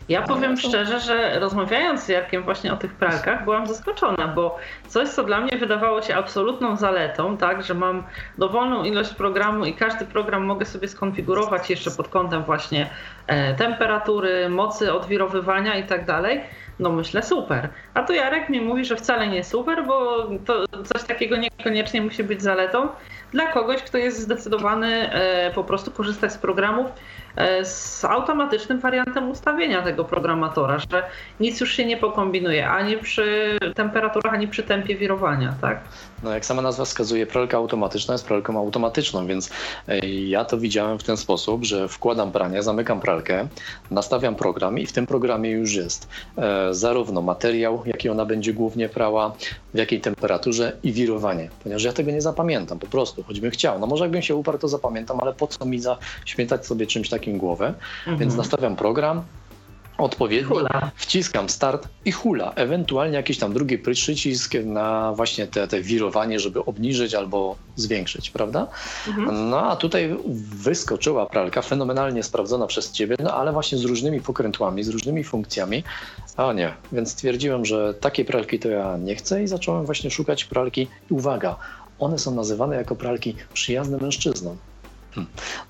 Ja 0.08 0.22
powiem 0.22 0.56
szczerze, 0.56 1.00
że 1.00 1.38
rozmawiając 1.40 2.02
z 2.02 2.08
Jarkiem 2.08 2.42
właśnie 2.42 2.72
o 2.72 2.76
tych 2.76 2.94
pralkach, 2.94 3.44
byłam 3.44 3.66
zaskoczona, 3.66 4.28
bo 4.28 4.58
coś, 4.88 5.08
co 5.08 5.24
dla 5.24 5.40
mnie 5.40 5.58
wydawało 5.58 6.02
się 6.02 6.16
absolutną 6.16 6.76
zaletą, 6.76 7.36
tak, 7.36 7.62
że 7.62 7.74
mam 7.74 8.02
dowolną 8.38 8.84
ilość 8.84 9.14
programu 9.14 9.64
i 9.64 9.74
każdy 9.74 10.04
program 10.04 10.44
mogę 10.44 10.66
sobie 10.66 10.88
skonfigurować 10.88 11.70
jeszcze 11.70 11.90
pod 11.90 12.08
kątem 12.08 12.44
właśnie 12.44 12.90
e, 13.26 13.54
temperatury, 13.54 14.48
mocy 14.48 14.92
odwirowywania 14.92 15.76
i 15.76 15.86
tak 15.86 16.04
dalej, 16.04 16.40
no 16.78 16.92
myślę 16.92 17.22
super. 17.22 17.68
A 17.94 18.02
tu 18.02 18.12
Jarek 18.12 18.48
mi 18.48 18.60
mówi, 18.60 18.84
że 18.84 18.96
wcale 18.96 19.26
nie 19.28 19.44
super, 19.44 19.86
bo 19.86 20.26
to 20.46 20.64
coś 20.84 21.02
takiego 21.02 21.36
niekoniecznie 21.36 22.02
musi 22.02 22.24
być 22.24 22.42
zaletą 22.42 22.88
dla 23.32 23.46
kogoś, 23.46 23.82
kto 23.82 23.98
jest 23.98 24.20
zdecydowany 24.20 25.12
e, 25.12 25.50
po 25.54 25.64
prostu 25.64 25.90
korzystać 25.90 26.32
z 26.32 26.38
programów 26.38 26.90
z 27.64 28.04
automatycznym 28.04 28.80
wariantem 28.80 29.30
ustawienia 29.30 29.82
tego 29.82 30.04
programatora, 30.04 30.78
że 30.78 31.02
nic 31.40 31.60
już 31.60 31.72
się 31.72 31.84
nie 31.84 31.96
pokombinuje 31.96 32.68
ani 32.68 32.96
przy 32.96 33.58
temperaturach, 33.74 34.34
ani 34.34 34.48
przy 34.48 34.62
tempie 34.62 34.96
wirowania, 34.96 35.54
tak? 35.60 35.80
No 36.22 36.34
jak 36.34 36.46
sama 36.46 36.62
nazwa 36.62 36.84
wskazuje, 36.84 37.26
pralka 37.26 37.56
automatyczna 37.56 38.14
jest 38.14 38.26
pralką 38.26 38.58
automatyczną, 38.58 39.26
więc 39.26 39.50
e, 39.88 39.98
ja 40.08 40.44
to 40.44 40.58
widziałem 40.58 40.98
w 40.98 41.02
ten 41.02 41.16
sposób, 41.16 41.64
że 41.64 41.88
wkładam 41.88 42.32
pranie, 42.32 42.62
zamykam 42.62 43.00
pralkę, 43.00 43.48
nastawiam 43.90 44.34
program 44.34 44.78
i 44.78 44.86
w 44.86 44.92
tym 44.92 45.06
programie 45.06 45.50
już 45.50 45.74
jest 45.74 46.08
e, 46.36 46.74
zarówno 46.74 47.22
materiał, 47.22 47.82
jaki 47.86 48.08
ona 48.08 48.24
będzie 48.24 48.52
głównie 48.52 48.88
prała, 48.88 49.32
w 49.74 49.78
jakiej 49.78 50.00
temperaturze 50.00 50.76
i 50.82 50.92
wirowanie, 50.92 51.50
ponieważ 51.62 51.84
ja 51.84 51.92
tego 51.92 52.10
nie 52.10 52.20
zapamiętam 52.20 52.78
po 52.78 52.86
prostu, 52.86 53.22
choćbym 53.22 53.50
chciał. 53.50 53.78
No 53.78 53.86
może 53.86 54.04
jakbym 54.04 54.22
się 54.22 54.34
uparł, 54.34 54.58
to 54.58 54.68
zapamiętam, 54.68 55.20
ale 55.20 55.32
po 55.32 55.46
co 55.46 55.64
mi 55.64 55.80
zaśmiecać 55.80 56.66
sobie 56.66 56.86
czymś 56.86 57.08
takim 57.08 57.24
takim 57.24 57.38
głowę, 57.38 57.74
mhm. 57.98 58.18
więc 58.18 58.36
nastawiam 58.36 58.76
program, 58.76 59.22
odpowiedni, 59.98 60.48
hula. 60.48 60.90
wciskam 60.96 61.48
start 61.48 61.88
i 62.04 62.12
hula, 62.12 62.52
ewentualnie 62.54 63.16
jakiś 63.16 63.38
tam 63.38 63.52
drugi 63.52 63.78
przycisk 63.78 64.54
na 64.64 65.12
właśnie 65.12 65.46
te, 65.46 65.68
te 65.68 65.80
wirowanie, 65.80 66.40
żeby 66.40 66.64
obniżyć 66.64 67.14
albo 67.14 67.56
zwiększyć, 67.76 68.30
prawda? 68.30 68.66
Mhm. 69.08 69.50
No 69.50 69.70
a 69.70 69.76
tutaj 69.76 70.16
wyskoczyła 70.54 71.26
pralka, 71.26 71.62
fenomenalnie 71.62 72.22
sprawdzona 72.22 72.66
przez 72.66 72.92
ciebie, 72.92 73.16
no 73.22 73.34
ale 73.34 73.52
właśnie 73.52 73.78
z 73.78 73.84
różnymi 73.84 74.20
pokrętłami, 74.20 74.84
z 74.84 74.88
różnymi 74.88 75.24
funkcjami. 75.24 75.84
A 76.36 76.52
nie, 76.52 76.74
więc 76.92 77.10
stwierdziłem, 77.10 77.64
że 77.64 77.94
takiej 77.94 78.24
pralki 78.24 78.58
to 78.58 78.68
ja 78.68 78.96
nie 78.96 79.14
chcę 79.14 79.42
i 79.42 79.46
zacząłem 79.46 79.86
właśnie 79.86 80.10
szukać 80.10 80.44
pralki. 80.44 80.88
Uwaga, 81.10 81.56
one 81.98 82.18
są 82.18 82.34
nazywane 82.34 82.76
jako 82.76 82.96
pralki 82.96 83.34
przyjazne 83.52 83.98
mężczyznom. 83.98 84.56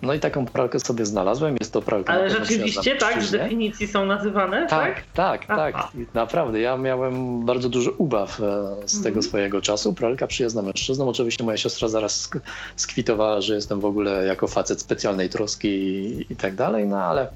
No 0.03 0.15
i 0.15 0.21
taką 0.21 0.47
pralkę 0.47 0.81
sobie 0.81 1.07
znalazłem. 1.07 1.57
Jest 1.61 1.73
to 1.73 1.83
pralka. 1.83 2.13
Ale 2.13 2.31
rzeczywiście 2.31 2.97
tak, 2.97 3.23
z 3.23 3.31
definicji 3.31 3.89
są 3.89 4.07
nazywane? 4.07 4.67
Tak, 4.67 5.03
tak, 5.15 5.47
tak. 5.47 5.75
tak. 5.75 5.89
Naprawdę. 6.15 6.61
Ja 6.61 6.77
miałem 6.77 7.45
bardzo 7.47 7.69
duży 7.69 7.91
ubaw 7.91 8.41
e, 8.41 8.45
z 8.89 8.97
tego 8.97 9.09
mhm. 9.09 9.23
swojego 9.23 9.61
czasu. 9.61 9.95
Pralka 9.95 10.27
przyjazna 10.27 10.63
mężczyznom. 10.63 11.09
Oczywiście 11.09 11.45
moja 11.45 11.57
siostra 11.57 11.89
zaraz 11.89 12.31
skwitowała, 12.77 13.41
że 13.41 13.55
jestem 13.55 13.81
w 13.81 13.85
ogóle 13.85 14.27
jako 14.27 14.49
facet 14.49 14.81
specjalnej 14.81 15.29
troski 15.29 15.69
i, 15.69 16.27
i 16.33 16.37
tak 16.37 16.55
dalej, 16.55 16.87
no 16.87 16.97
ale 16.97 17.29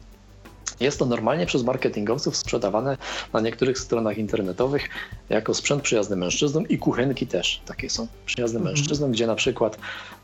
jest 0.81 0.99
to 0.99 1.07
normalnie 1.07 1.47
przez 1.47 1.65
marketingowców 1.65 2.37
sprzedawane 2.37 2.97
na 3.33 3.41
niektórych 3.41 3.79
stronach 3.79 4.19
internetowych 4.19 4.89
jako 5.29 5.55
sprzęt 5.55 5.83
przyjazny 5.83 6.17
mężczyznom 6.17 6.69
i 6.69 6.79
kuchenki 6.79 7.27
też 7.27 7.61
takie 7.67 7.91
są 7.91 8.07
przyjazne 8.27 8.59
mhm. 8.59 8.77
mężczyznom, 8.77 9.13
gdzie 9.13 9.27
na 9.27 9.35
przykład 9.35 9.79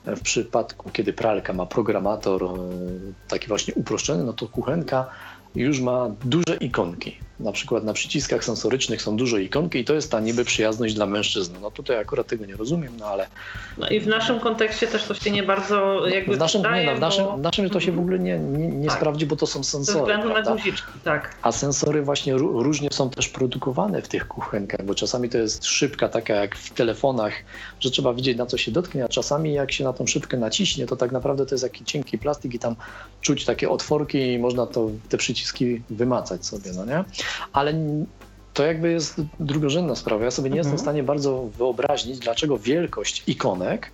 w 0.06 0.20
przypadku, 0.20 0.90
kiedy 0.90 1.12
pralka 1.12 1.52
ma 1.52 1.66
programator 1.66 2.44
e, 2.44 2.48
taki 3.28 3.48
właśnie 3.48 3.74
uproszczony, 3.74 4.24
no 4.24 4.32
to 4.32 4.48
kuchenka 4.48 5.06
już 5.54 5.80
ma 5.80 6.10
duże 6.24 6.56
ikonki. 6.60 7.16
Na 7.40 7.52
przykład 7.52 7.84
na 7.84 7.92
przyciskach 7.92 8.44
sensorycznych 8.44 9.02
są 9.02 9.16
duże 9.16 9.42
ikonki 9.42 9.78
i 9.78 9.84
to 9.84 9.94
jest 9.94 10.10
ta 10.10 10.20
niby 10.20 10.44
przyjazność 10.44 10.94
dla 10.94 11.06
mężczyzn. 11.06 11.54
No 11.62 11.70
tutaj 11.70 11.98
akurat 11.98 12.26
tego 12.26 12.46
nie 12.46 12.56
rozumiem, 12.56 12.92
no 12.98 13.06
ale... 13.06 13.26
No 13.78 13.88
i 13.88 14.00
w 14.00 14.06
naszym 14.06 14.40
kontekście 14.40 14.86
też 14.86 15.04
to 15.04 15.14
się 15.14 15.30
nie 15.30 15.42
bardzo 15.42 16.08
jakby 16.08 16.36
w 16.36 16.38
naszym, 16.38 16.62
wydaje, 16.62 16.84
nie, 16.84 16.90
no, 16.90 16.96
w 16.96 17.00
naszym, 17.00 17.24
bo... 17.24 17.36
w 17.36 17.40
naszym 17.40 17.70
to 17.70 17.80
się 17.80 17.92
w 17.92 17.98
ogóle 17.98 18.18
nie, 18.18 18.38
nie, 18.38 18.68
nie 18.68 18.88
tak. 18.88 18.96
sprawdzi, 18.96 19.26
bo 19.26 19.36
to 19.36 19.46
są 19.46 19.64
sensory. 19.64 19.98
Ze 19.98 20.02
względu 20.02 20.30
prawda? 20.30 20.50
na 20.50 20.56
guziczki, 20.56 20.92
tak. 21.04 21.34
A 21.42 21.52
sensory 21.52 22.02
właśnie 22.02 22.34
różnie 22.36 22.88
są 22.92 23.10
też 23.10 23.28
produkowane 23.28 24.02
w 24.02 24.08
tych 24.08 24.28
kuchenkach, 24.28 24.86
bo 24.86 24.94
czasami 24.94 25.28
to 25.28 25.38
jest 25.38 25.66
szybka 25.66 26.08
taka 26.08 26.34
jak 26.34 26.56
w 26.56 26.70
telefonach, 26.70 27.32
że 27.80 27.90
trzeba 27.90 28.14
widzieć 28.14 28.38
na 28.38 28.46
co 28.46 28.58
się 28.58 28.72
dotknie, 28.72 29.04
a 29.04 29.08
czasami 29.08 29.52
jak 29.52 29.72
się 29.72 29.84
na 29.84 29.92
tą 29.92 30.06
szybkę 30.06 30.36
naciśnie, 30.36 30.86
to 30.86 30.96
tak 30.96 31.12
naprawdę 31.12 31.46
to 31.46 31.54
jest 31.54 31.64
jakiś 31.64 31.86
cienki 31.86 32.18
plastik 32.18 32.54
i 32.54 32.58
tam 32.58 32.76
czuć 33.20 33.44
takie 33.44 33.70
otworki 33.70 34.32
i 34.32 34.38
można 34.38 34.66
to, 34.66 34.90
te 35.08 35.18
przyciski 35.18 35.43
wymacać 35.90 36.46
sobie, 36.46 36.70
no 36.76 36.84
nie? 36.84 37.04
Ale 37.52 37.74
to 38.54 38.66
jakby 38.66 38.92
jest 38.92 39.20
drugorzędna 39.40 39.94
sprawa. 39.94 40.24
Ja 40.24 40.30
sobie 40.30 40.50
nie 40.50 40.56
mhm. 40.56 40.64
jestem 40.64 40.78
w 40.78 40.80
stanie 40.80 41.02
bardzo 41.02 41.48
wyobrazić, 41.58 42.18
dlaczego 42.18 42.58
wielkość 42.58 43.22
ikonek 43.26 43.90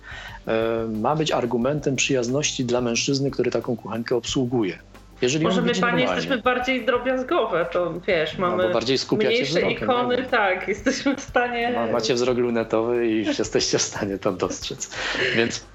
y, 0.47 0.97
ma 0.97 1.15
być 1.15 1.31
argumentem 1.31 1.95
przyjazności 1.95 2.65
dla 2.65 2.81
mężczyzny, 2.81 3.31
który 3.31 3.51
taką 3.51 3.77
kuchenkę 3.77 4.15
obsługuje. 4.15 4.79
Jeżeli 5.21 5.45
Może 5.45 5.61
my 5.61 5.75
panie 5.75 6.03
jesteśmy 6.03 6.37
bardziej 6.37 6.85
drobiazgowe, 6.85 7.65
to 7.71 7.93
wiesz, 8.07 8.37
no, 8.37 8.49
mamy 8.49 8.73
bardziej 8.73 8.97
mniejsze 9.11 9.43
wzrokiem, 9.43 9.71
ikony, 9.71 10.17
nie? 10.17 10.23
tak, 10.23 10.67
jesteśmy 10.67 11.15
w 11.15 11.21
stanie... 11.21 11.89
Macie 11.91 12.13
wzrok 12.13 12.37
lunetowy 12.37 13.07
i 13.07 13.25
jesteście 13.39 13.77
w 13.77 13.81
stanie 13.81 14.17
to 14.17 14.31
dostrzec. 14.31 14.91
Więc 15.35 15.59
tak. 15.59 15.69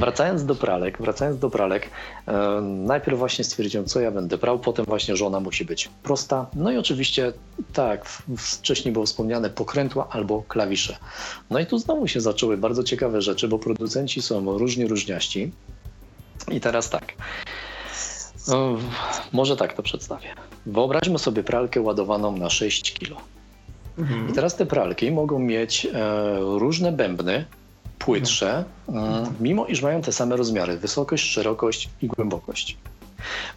Wracając 0.00 0.44
do 0.44 0.54
pralek, 0.54 0.98
wracając 1.00 1.38
do 1.38 1.50
pralek, 1.50 1.90
e, 2.26 2.60
najpierw 2.62 3.18
właśnie 3.18 3.44
stwierdziłem, 3.44 3.86
co 3.86 4.00
ja 4.00 4.10
będę 4.10 4.38
brał, 4.38 4.58
potem 4.58 4.84
właśnie 4.84 5.16
żona 5.16 5.40
musi 5.40 5.64
być 5.64 5.90
prosta. 6.02 6.46
No 6.54 6.70
i 6.70 6.76
oczywiście, 6.76 7.32
tak, 7.72 8.04
wcześniej 8.36 8.92
było 8.92 9.06
wspomniane, 9.06 9.50
pokrętła 9.50 10.08
albo 10.10 10.42
klawisze. 10.42 10.96
No 11.50 11.58
i 11.58 11.66
tu 11.66 11.78
znowu 11.78 12.08
się 12.08 12.20
zaczęły 12.20 12.56
bardzo 12.56 12.84
ciekawe 12.84 13.22
rzeczy, 13.22 13.48
bo 13.48 13.58
producenci 13.58 14.22
są 14.22 14.58
różni 14.58 14.86
różniaści. 14.86 15.52
I 16.50 16.60
teraz 16.60 16.90
tak. 16.90 17.12
No, 18.48 18.76
może 19.32 19.56
tak 19.56 19.72
to 19.72 19.82
przedstawię. 19.82 20.28
Wyobraźmy 20.66 21.18
sobie 21.18 21.42
pralkę 21.42 21.80
ładowaną 21.80 22.36
na 22.36 22.50
6 22.50 22.98
kg. 22.98 23.20
Mhm. 23.98 24.30
I 24.30 24.32
teraz 24.32 24.56
te 24.56 24.66
pralki 24.66 25.10
mogą 25.10 25.38
mieć 25.38 25.86
e, 25.86 25.90
różne 26.40 26.92
bębny, 26.92 27.44
płytsze, 27.98 28.64
mhm. 28.88 29.34
mimo 29.40 29.66
iż 29.66 29.82
mają 29.82 30.02
te 30.02 30.12
same 30.12 30.36
rozmiary 30.36 30.78
wysokość, 30.78 31.24
szerokość 31.24 31.88
i 32.02 32.06
głębokość. 32.06 32.76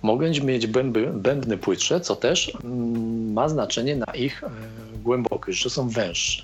Mogą 0.01 0.25
mieć 0.43 0.67
bęby, 0.67 1.07
bębny 1.13 1.57
płytsze, 1.57 2.01
co 2.01 2.15
też 2.15 2.57
mm, 2.63 3.33
ma 3.33 3.50
znaczenie 3.50 3.95
na 3.95 4.13
ich 4.13 4.43
e, 4.43 4.50
głębokość, 5.03 5.63
że 5.63 5.69
są 5.69 5.89
węższe. 5.89 6.43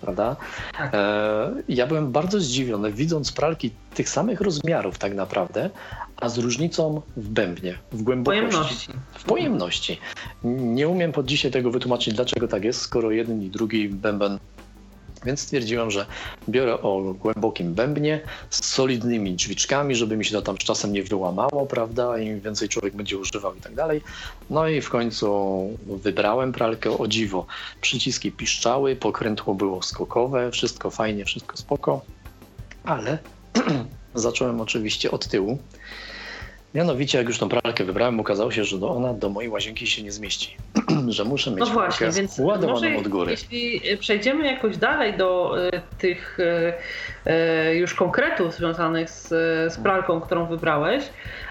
Prawda? 0.00 0.36
Tak. 0.78 0.94
E, 0.94 1.52
ja 1.68 1.86
byłem 1.86 2.12
bardzo 2.12 2.40
zdziwiony, 2.40 2.92
widząc 2.92 3.32
pralki 3.32 3.70
tych 3.94 4.08
samych 4.08 4.40
rozmiarów, 4.40 4.98
tak 4.98 5.14
naprawdę, 5.14 5.70
a 6.16 6.28
z 6.28 6.38
różnicą 6.38 7.02
w 7.16 7.28
bębnie, 7.28 7.78
w 7.92 8.02
głębokości. 8.02 8.48
Pojemności. 8.50 8.92
W 9.12 9.24
pojemności. 9.24 10.00
Nie 10.44 10.88
umiem 10.88 11.12
pod 11.12 11.26
dzisiaj 11.26 11.50
tego 11.50 11.70
wytłumaczyć, 11.70 12.14
dlaczego 12.14 12.48
tak 12.48 12.64
jest, 12.64 12.80
skoro 12.80 13.10
jeden 13.10 13.42
i 13.42 13.50
drugi 13.50 13.88
bęben 13.88 14.38
więc 15.24 15.40
stwierdziłem, 15.40 15.90
że 15.90 16.06
biorę 16.48 16.82
o 16.82 17.14
głębokim 17.14 17.74
bębnie 17.74 18.20
z 18.50 18.64
solidnymi 18.64 19.32
drzwiczkami, 19.32 19.94
żeby 19.94 20.16
mi 20.16 20.24
się 20.24 20.32
to 20.32 20.42
tam 20.42 20.56
czasem 20.56 20.92
nie 20.92 21.02
wyłamało, 21.02 21.66
prawda? 21.66 22.18
Im 22.18 22.40
więcej 22.40 22.68
człowiek 22.68 22.96
będzie 22.96 23.18
używał 23.18 23.54
i 23.54 23.60
tak 23.60 23.74
dalej. 23.74 24.00
No 24.50 24.68
i 24.68 24.80
w 24.80 24.90
końcu 24.90 25.28
wybrałem 25.86 26.52
pralkę 26.52 26.98
o 26.98 27.08
dziwo. 27.08 27.46
Przyciski 27.80 28.32
piszczały, 28.32 28.96
pokrętło 28.96 29.54
było 29.54 29.82
skokowe, 29.82 30.50
wszystko 30.50 30.90
fajnie, 30.90 31.24
wszystko 31.24 31.56
spoko, 31.56 32.00
ale 32.84 33.18
zacząłem 34.14 34.60
oczywiście 34.60 35.10
od 35.10 35.28
tyłu. 35.28 35.58
Mianowicie, 36.74 37.18
jak 37.18 37.26
już 37.26 37.38
tą 37.38 37.48
pralkę 37.48 37.84
wybrałem, 37.84 38.20
okazało 38.20 38.50
się, 38.50 38.64
że 38.64 38.86
ona 38.86 39.14
do 39.14 39.28
mojej 39.28 39.50
łazienki 39.50 39.86
się 39.86 40.02
nie 40.02 40.12
zmieści. 40.12 40.56
że 41.08 41.24
muszę 41.24 41.50
mieć 41.50 41.60
no 41.60 41.66
właśnie, 41.66 42.10
więc 42.10 42.38
ładowaną 42.38 42.98
od 42.98 43.08
góry. 43.08 43.30
Jeśli 43.30 43.80
przejdziemy 44.00 44.46
jakoś 44.46 44.76
dalej 44.76 45.16
do 45.16 45.54
y, 45.68 45.80
tych 45.98 46.40
y, 46.40 46.72
już 47.74 47.94
konkretów 47.94 48.54
związanych 48.54 49.10
z, 49.10 49.28
z 49.72 49.78
pralką, 49.78 50.20
którą 50.20 50.46
wybrałeś, 50.46 51.04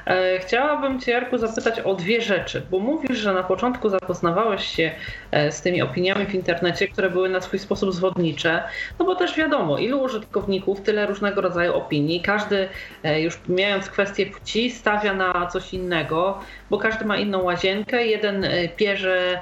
E, 0.08 0.40
chciałabym 0.40 1.00
Cię, 1.00 1.12
Jarku, 1.12 1.38
zapytać 1.38 1.80
o 1.80 1.96
dwie 1.96 2.22
rzeczy, 2.22 2.62
bo 2.72 2.80
mówisz, 2.80 3.18
że 3.18 3.34
na 3.34 3.44
początku 3.44 3.90
zapoznawałeś 3.90 4.68
się 4.68 4.92
e, 5.32 5.52
z 5.52 5.62
tymi 5.62 5.82
opiniami 5.82 6.26
w 6.26 6.36
internecie, 6.36 6.88
które 6.88 7.10
były 7.10 7.30
na 7.30 7.42
swój 7.42 7.60
sposób 7.60 7.94
zwodnicze, 7.94 8.64
no 9.00 9.06
bo 9.06 9.16
też 9.16 9.36
wiadomo, 9.36 9.78
ilu 9.78 10.02
użytkowników, 10.02 10.82
tyle 10.82 11.06
różnego 11.06 11.42
rodzaju 11.42 11.74
opinii. 11.74 12.22
Każdy, 12.22 12.70
e, 13.04 13.22
już 13.22 13.40
mijając 13.48 13.90
kwestię 13.90 14.26
płci, 14.26 14.72
stawia 14.72 15.14
na 15.14 15.48
coś 15.48 15.74
innego, 15.74 16.40
bo 16.70 16.78
każdy 16.78 17.06
ma 17.06 17.18
inną 17.18 17.44
łazienkę. 17.44 18.08
Jeden 18.08 18.46
pierze, 18.76 19.40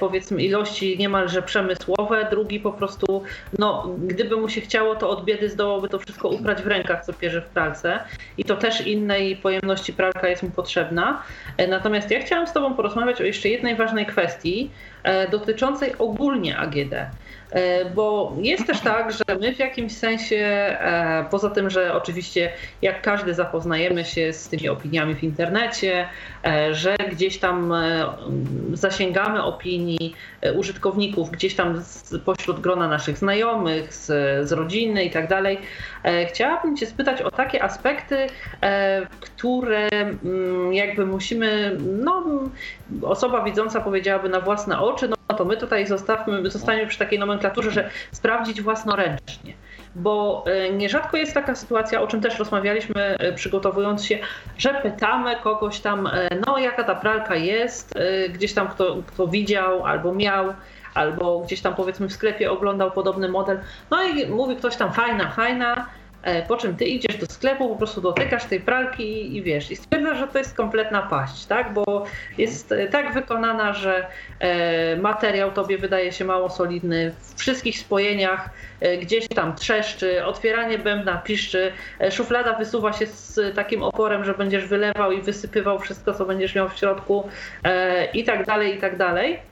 powiedzmy, 0.00 0.42
ilości 0.42 0.98
niemalże 0.98 1.42
przemysłowe, 1.42 2.26
drugi 2.30 2.60
po 2.60 2.72
prostu, 2.72 3.22
no, 3.58 3.96
gdyby 4.06 4.36
mu 4.36 4.48
się 4.48 4.60
chciało, 4.60 4.96
to 4.96 5.10
od 5.10 5.24
biedy 5.24 5.48
zdołałby 5.48 5.88
to 5.88 5.98
wszystko 5.98 6.28
uprać 6.28 6.62
w 6.62 6.66
rękach, 6.66 7.04
co 7.04 7.12
pierze 7.12 7.40
w 7.40 7.44
pralce. 7.44 7.98
I 8.38 8.44
to 8.44 8.56
też 8.56 8.86
innej 8.86 9.36
pojemności 9.36 9.92
pralka 9.92 10.28
jest 10.28 10.42
mu 10.42 10.50
potrzebna. 10.50 11.22
E, 11.56 11.68
natomiast 11.68 12.10
ja 12.10 12.20
chciałam 12.20 12.46
z 12.46 12.52
Tobą 12.52 12.74
porozmawiać 12.74 13.20
o 13.20 13.24
jeszcze 13.24 13.48
jednej 13.48 13.76
ważnej 13.76 14.06
kwestii 14.06 14.70
e, 15.02 15.28
dotyczącej 15.28 15.92
ogólnie 15.98 16.58
AGD. 16.58 16.92
E, 16.92 17.84
bo 17.84 18.36
jest 18.40 18.66
też 18.66 18.80
tak, 18.80 19.12
że 19.12 19.24
my 19.40 19.54
w 19.54 19.58
jakimś 19.58 19.92
sensie, 19.92 20.76
poza 21.30 21.50
tym, 21.50 21.70
że 21.70 21.94
oczywiście 21.94 22.52
jak 22.82 23.02
każdy 23.02 23.34
zapoznajemy 23.34 24.04
się 24.04 24.32
z 24.32 24.48
tymi 24.48 24.68
opiniami 24.68 25.14
w 25.14 25.22
internecie, 25.22 26.08
że 26.72 26.96
gdzieś 27.10 27.38
tam 27.38 27.74
zasięgamy 28.72 29.42
opinii 29.42 30.14
użytkowników, 30.56 31.30
gdzieś 31.30 31.54
tam 31.54 31.82
pośród 32.24 32.60
grona 32.60 32.88
naszych 32.88 33.18
znajomych, 33.18 33.94
z, 33.94 34.06
z 34.48 34.52
rodziny 34.52 35.04
i 35.04 35.10
tak 35.10 35.28
dalej, 35.28 35.58
chciałabym 36.28 36.76
Cię 36.76 36.86
spytać 36.86 37.22
o 37.22 37.30
takie 37.30 37.62
aspekty, 37.62 38.26
które 39.20 39.88
mm, 39.88 40.72
jakby 40.72 41.06
musimy, 41.06 41.78
no 41.80 42.22
osoba 43.02 43.44
widząca 43.44 43.80
powiedziałaby 43.80 44.28
na 44.28 44.40
własne 44.40 44.80
oczy, 44.80 45.08
no 45.08 45.16
to 45.36 45.44
my 45.44 45.56
tutaj 45.56 45.86
zostawmy, 45.86 46.50
zostaniemy 46.50 46.86
przy 46.86 46.98
takiej 46.98 47.18
nomenklaturze, 47.18 47.70
że 47.70 47.90
sprawdzić 48.12 48.62
własnoręcznie 48.62 49.54
bo 49.94 50.44
e, 50.46 50.72
nierzadko 50.72 51.16
jest 51.16 51.34
taka 51.34 51.54
sytuacja, 51.54 52.00
o 52.00 52.06
czym 52.06 52.20
też 52.20 52.38
rozmawialiśmy 52.38 53.18
e, 53.18 53.32
przygotowując 53.32 54.04
się, 54.04 54.18
że 54.58 54.74
pytamy 54.74 55.36
kogoś 55.36 55.80
tam, 55.80 56.06
e, 56.06 56.28
no 56.46 56.58
jaka 56.58 56.84
ta 56.84 56.94
pralka 56.94 57.36
jest, 57.36 57.94
gdzieś 58.28 58.54
tam 58.54 58.68
kto, 58.68 58.96
kto 59.06 59.26
widział 59.26 59.86
albo 59.86 60.14
miał, 60.14 60.52
albo 60.94 61.40
gdzieś 61.40 61.60
tam 61.60 61.74
powiedzmy 61.74 62.08
w 62.08 62.12
sklepie 62.12 62.50
oglądał 62.50 62.90
podobny 62.90 63.28
model, 63.28 63.60
no 63.90 64.02
i 64.02 64.26
mówi 64.26 64.56
ktoś 64.56 64.76
tam 64.76 64.92
fajna, 64.92 65.30
fajna, 65.30 65.86
po 66.48 66.56
czym 66.56 66.76
ty 66.76 66.84
idziesz 66.84 67.16
do 67.16 67.26
sklepu, 67.26 67.68
po 67.68 67.76
prostu 67.76 68.00
dotykasz 68.00 68.44
tej 68.44 68.60
pralki 68.60 69.36
i 69.36 69.42
wiesz, 69.42 69.70
i 69.70 69.76
stwierdzasz, 69.76 70.18
że 70.18 70.28
to 70.28 70.38
jest 70.38 70.54
kompletna 70.54 71.02
paść, 71.02 71.46
tak? 71.46 71.72
Bo 71.72 72.04
jest 72.38 72.72
e, 72.72 72.86
tak 72.86 73.14
wykonana, 73.14 73.72
że 73.72 74.06
e, 74.38 74.96
materiał 74.96 75.50
tobie 75.50 75.78
wydaje 75.78 76.12
się 76.12 76.24
mało 76.24 76.50
solidny, 76.50 77.12
w 77.20 77.40
wszystkich 77.40 77.78
spojeniach 77.78 78.50
gdzieś 79.02 79.28
tam 79.28 79.56
trzeszczy, 79.56 80.24
otwieranie 80.24 80.78
bębna 80.78 81.18
piszczy, 81.18 81.72
szuflada 82.10 82.52
wysuwa 82.52 82.92
się 82.92 83.06
z 83.06 83.54
takim 83.54 83.82
oporem, 83.82 84.24
że 84.24 84.34
będziesz 84.34 84.66
wylewał 84.66 85.12
i 85.12 85.22
wysypywał 85.22 85.78
wszystko, 85.78 86.14
co 86.14 86.24
będziesz 86.24 86.54
miał 86.54 86.68
w 86.68 86.78
środku 86.78 87.28
i 88.14 88.24
tak 88.24 88.46
dalej, 88.46 88.76
i 88.76 88.80
tak 88.80 88.96
dalej. 88.96 89.51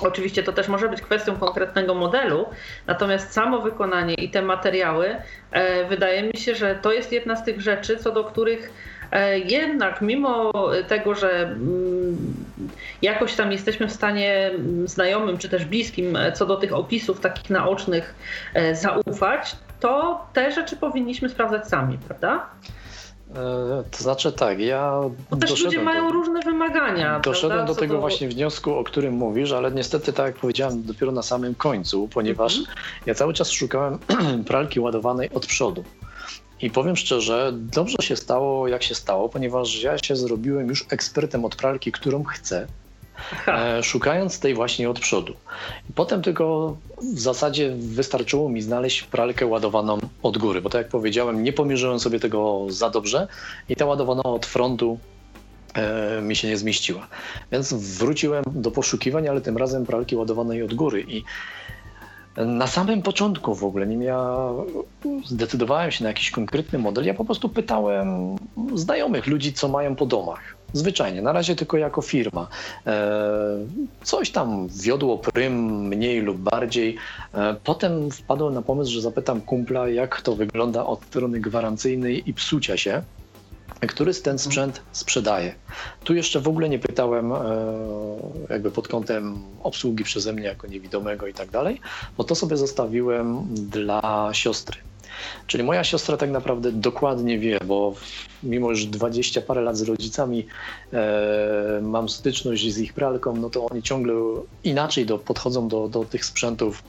Oczywiście 0.00 0.42
to 0.42 0.52
też 0.52 0.68
może 0.68 0.88
być 0.88 1.00
kwestią 1.00 1.36
konkretnego 1.36 1.94
modelu, 1.94 2.46
natomiast 2.86 3.32
samo 3.32 3.60
wykonanie 3.60 4.14
i 4.14 4.30
te 4.30 4.42
materiały, 4.42 5.16
e, 5.50 5.84
wydaje 5.84 6.22
mi 6.22 6.36
się, 6.36 6.54
że 6.54 6.74
to 6.74 6.92
jest 6.92 7.12
jedna 7.12 7.36
z 7.36 7.44
tych 7.44 7.60
rzeczy, 7.60 7.96
co 7.96 8.12
do 8.12 8.24
których 8.24 8.72
e, 9.12 9.38
jednak 9.38 10.00
mimo 10.00 10.52
tego, 10.88 11.14
że 11.14 11.42
mm, 11.42 12.16
jakoś 13.02 13.34
tam 13.34 13.52
jesteśmy 13.52 13.88
w 13.88 13.92
stanie 13.92 14.46
mm, 14.46 14.88
znajomym 14.88 15.38
czy 15.38 15.48
też 15.48 15.64
bliskim 15.64 16.16
e, 16.16 16.32
co 16.32 16.46
do 16.46 16.56
tych 16.56 16.72
opisów 16.72 17.20
takich 17.20 17.50
naocznych 17.50 18.14
zaufać, 18.72 19.56
to 19.80 20.26
te 20.32 20.52
rzeczy 20.52 20.76
powinniśmy 20.76 21.28
sprawdzać 21.28 21.68
sami, 21.68 21.98
prawda? 22.08 22.46
E, 23.34 23.84
to 23.90 24.02
znaczy 24.02 24.32
tak, 24.32 24.60
ja. 24.60 25.00
Bo 25.30 25.36
też 25.36 25.64
ludzie 25.64 25.82
mają 25.82 26.08
do, 26.08 26.12
różne 26.12 26.40
wymagania. 26.40 27.20
Doszedłem 27.20 27.58
prawda? 27.58 27.74
do 27.74 27.80
tego 27.80 27.94
do... 27.94 28.00
właśnie 28.00 28.28
wniosku, 28.28 28.74
o 28.74 28.84
którym 28.84 29.14
mówisz, 29.14 29.52
ale 29.52 29.70
niestety, 29.70 30.12
tak 30.12 30.26
jak 30.26 30.36
powiedziałem, 30.36 30.82
dopiero 30.82 31.12
na 31.12 31.22
samym 31.22 31.54
końcu, 31.54 32.08
ponieważ 32.08 32.56
mm 32.56 32.66
-hmm. 32.66 33.02
ja 33.06 33.14
cały 33.14 33.34
czas 33.34 33.50
szukałem 33.50 33.98
pralki 34.48 34.80
ładowanej 34.80 35.30
od 35.30 35.46
przodu. 35.46 35.84
I 36.60 36.70
powiem 36.70 36.96
szczerze, 36.96 37.52
dobrze 37.54 37.96
się 38.00 38.16
stało, 38.16 38.68
jak 38.68 38.82
się 38.82 38.94
stało, 38.94 39.28
ponieważ 39.28 39.82
ja 39.82 39.98
się 39.98 40.16
zrobiłem 40.16 40.68
już 40.68 40.86
ekspertem 40.90 41.44
od 41.44 41.56
pralki, 41.56 41.92
którą 41.92 42.24
chcę, 42.24 42.66
szukając 43.82 44.40
tej 44.40 44.54
właśnie 44.54 44.90
od 44.90 45.00
przodu. 45.00 45.34
Potem 45.94 46.22
tylko 46.22 46.76
w 47.14 47.20
zasadzie 47.20 47.74
wystarczyło 47.78 48.48
mi 48.48 48.62
znaleźć 48.62 49.02
pralkę 49.02 49.46
ładowaną 49.46 49.98
od 50.22 50.38
góry, 50.38 50.60
bo 50.60 50.70
tak 50.70 50.78
jak 50.82 50.88
powiedziałem, 50.88 51.42
nie 51.42 51.52
pomierzyłem 51.52 52.00
sobie 52.00 52.20
tego 52.20 52.66
za 52.68 52.90
dobrze 52.90 53.28
i 53.68 53.76
ta 53.76 53.86
ładowana 53.86 54.22
od 54.22 54.46
frontu 54.46 54.98
e, 55.74 56.22
mi 56.22 56.36
się 56.36 56.48
nie 56.48 56.56
zmieściła. 56.56 57.06
Więc 57.52 57.72
wróciłem 57.72 58.44
do 58.46 58.70
poszukiwań, 58.70 59.28
ale 59.28 59.40
tym 59.40 59.56
razem 59.56 59.86
pralki 59.86 60.16
ładowanej 60.16 60.62
od 60.62 60.74
góry 60.74 61.04
i 61.08 61.24
na 62.36 62.66
samym 62.66 63.02
początku 63.02 63.54
w 63.54 63.64
ogóle, 63.64 63.86
nim 63.86 64.02
ja 64.02 64.38
zdecydowałem 65.26 65.90
się 65.90 66.04
na 66.04 66.08
jakiś 66.10 66.30
konkretny 66.30 66.78
model, 66.78 67.04
ja 67.04 67.14
po 67.14 67.24
prostu 67.24 67.48
pytałem 67.48 68.36
znajomych 68.74 69.26
ludzi, 69.26 69.52
co 69.52 69.68
mają 69.68 69.96
po 69.96 70.06
domach. 70.06 70.57
Zwyczajnie, 70.72 71.22
na 71.22 71.32
razie 71.32 71.56
tylko 71.56 71.76
jako 71.76 72.02
firma. 72.02 72.48
E, 72.86 73.18
coś 74.04 74.30
tam 74.30 74.68
wiodło 74.68 75.18
prym, 75.18 75.86
mniej 75.86 76.20
lub 76.20 76.38
bardziej. 76.38 76.96
E, 77.34 77.56
potem 77.64 78.10
wpadłem 78.10 78.54
na 78.54 78.62
pomysł, 78.62 78.92
że 78.92 79.00
zapytam 79.00 79.40
kumpla, 79.40 79.88
jak 79.88 80.22
to 80.22 80.36
wygląda 80.36 80.86
od 80.86 81.04
strony 81.04 81.40
gwarancyjnej 81.40 82.30
i 82.30 82.34
psucia 82.34 82.76
się 82.76 83.02
który 83.86 84.14
ten 84.14 84.32
mhm. 84.32 84.38
sprzęt 84.38 84.82
sprzedaje. 84.92 85.54
Tu 86.04 86.14
jeszcze 86.14 86.40
w 86.40 86.48
ogóle 86.48 86.68
nie 86.68 86.78
pytałem 86.78 87.32
e, 87.32 87.38
jakby 88.50 88.70
pod 88.70 88.88
kątem 88.88 89.38
obsługi 89.62 90.04
przeze 90.04 90.32
mnie 90.32 90.44
jako 90.44 90.66
niewidomego 90.66 91.26
i 91.26 91.34
tak 91.34 91.50
dalej, 91.50 91.80
bo 92.16 92.24
to 92.24 92.34
sobie 92.34 92.56
zostawiłem 92.56 93.46
dla 93.54 94.30
siostry. 94.32 94.78
Czyli 95.46 95.64
moja 95.64 95.84
siostra 95.84 96.16
tak 96.16 96.30
naprawdę 96.30 96.72
dokładnie 96.72 97.38
wie, 97.38 97.58
bo 97.64 97.94
mimo 98.42 98.74
że 98.74 98.86
20 98.86 99.40
parę 99.40 99.60
lat 99.60 99.76
z 99.76 99.82
rodzicami 99.82 100.46
e, 100.92 101.80
mam 101.82 102.08
styczność 102.08 102.72
z 102.72 102.78
ich 102.78 102.92
pralką, 102.92 103.36
no 103.36 103.50
to 103.50 103.66
oni 103.66 103.82
ciągle 103.82 104.14
inaczej 104.64 105.06
do, 105.06 105.18
podchodzą 105.18 105.68
do, 105.68 105.88
do 105.88 106.04
tych 106.04 106.24
sprzętów 106.24 106.82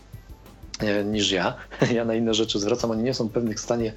e, 0.79 1.03
niż 1.03 1.31
ja. 1.31 1.53
Ja 1.95 2.05
na 2.05 2.15
inne 2.15 2.33
rzeczy 2.33 2.59
zwracam, 2.59 2.91
oni 2.91 3.03
nie 3.03 3.13
są 3.13 3.29
pewnych 3.29 3.57
w 3.57 3.61
stanie 3.61 3.93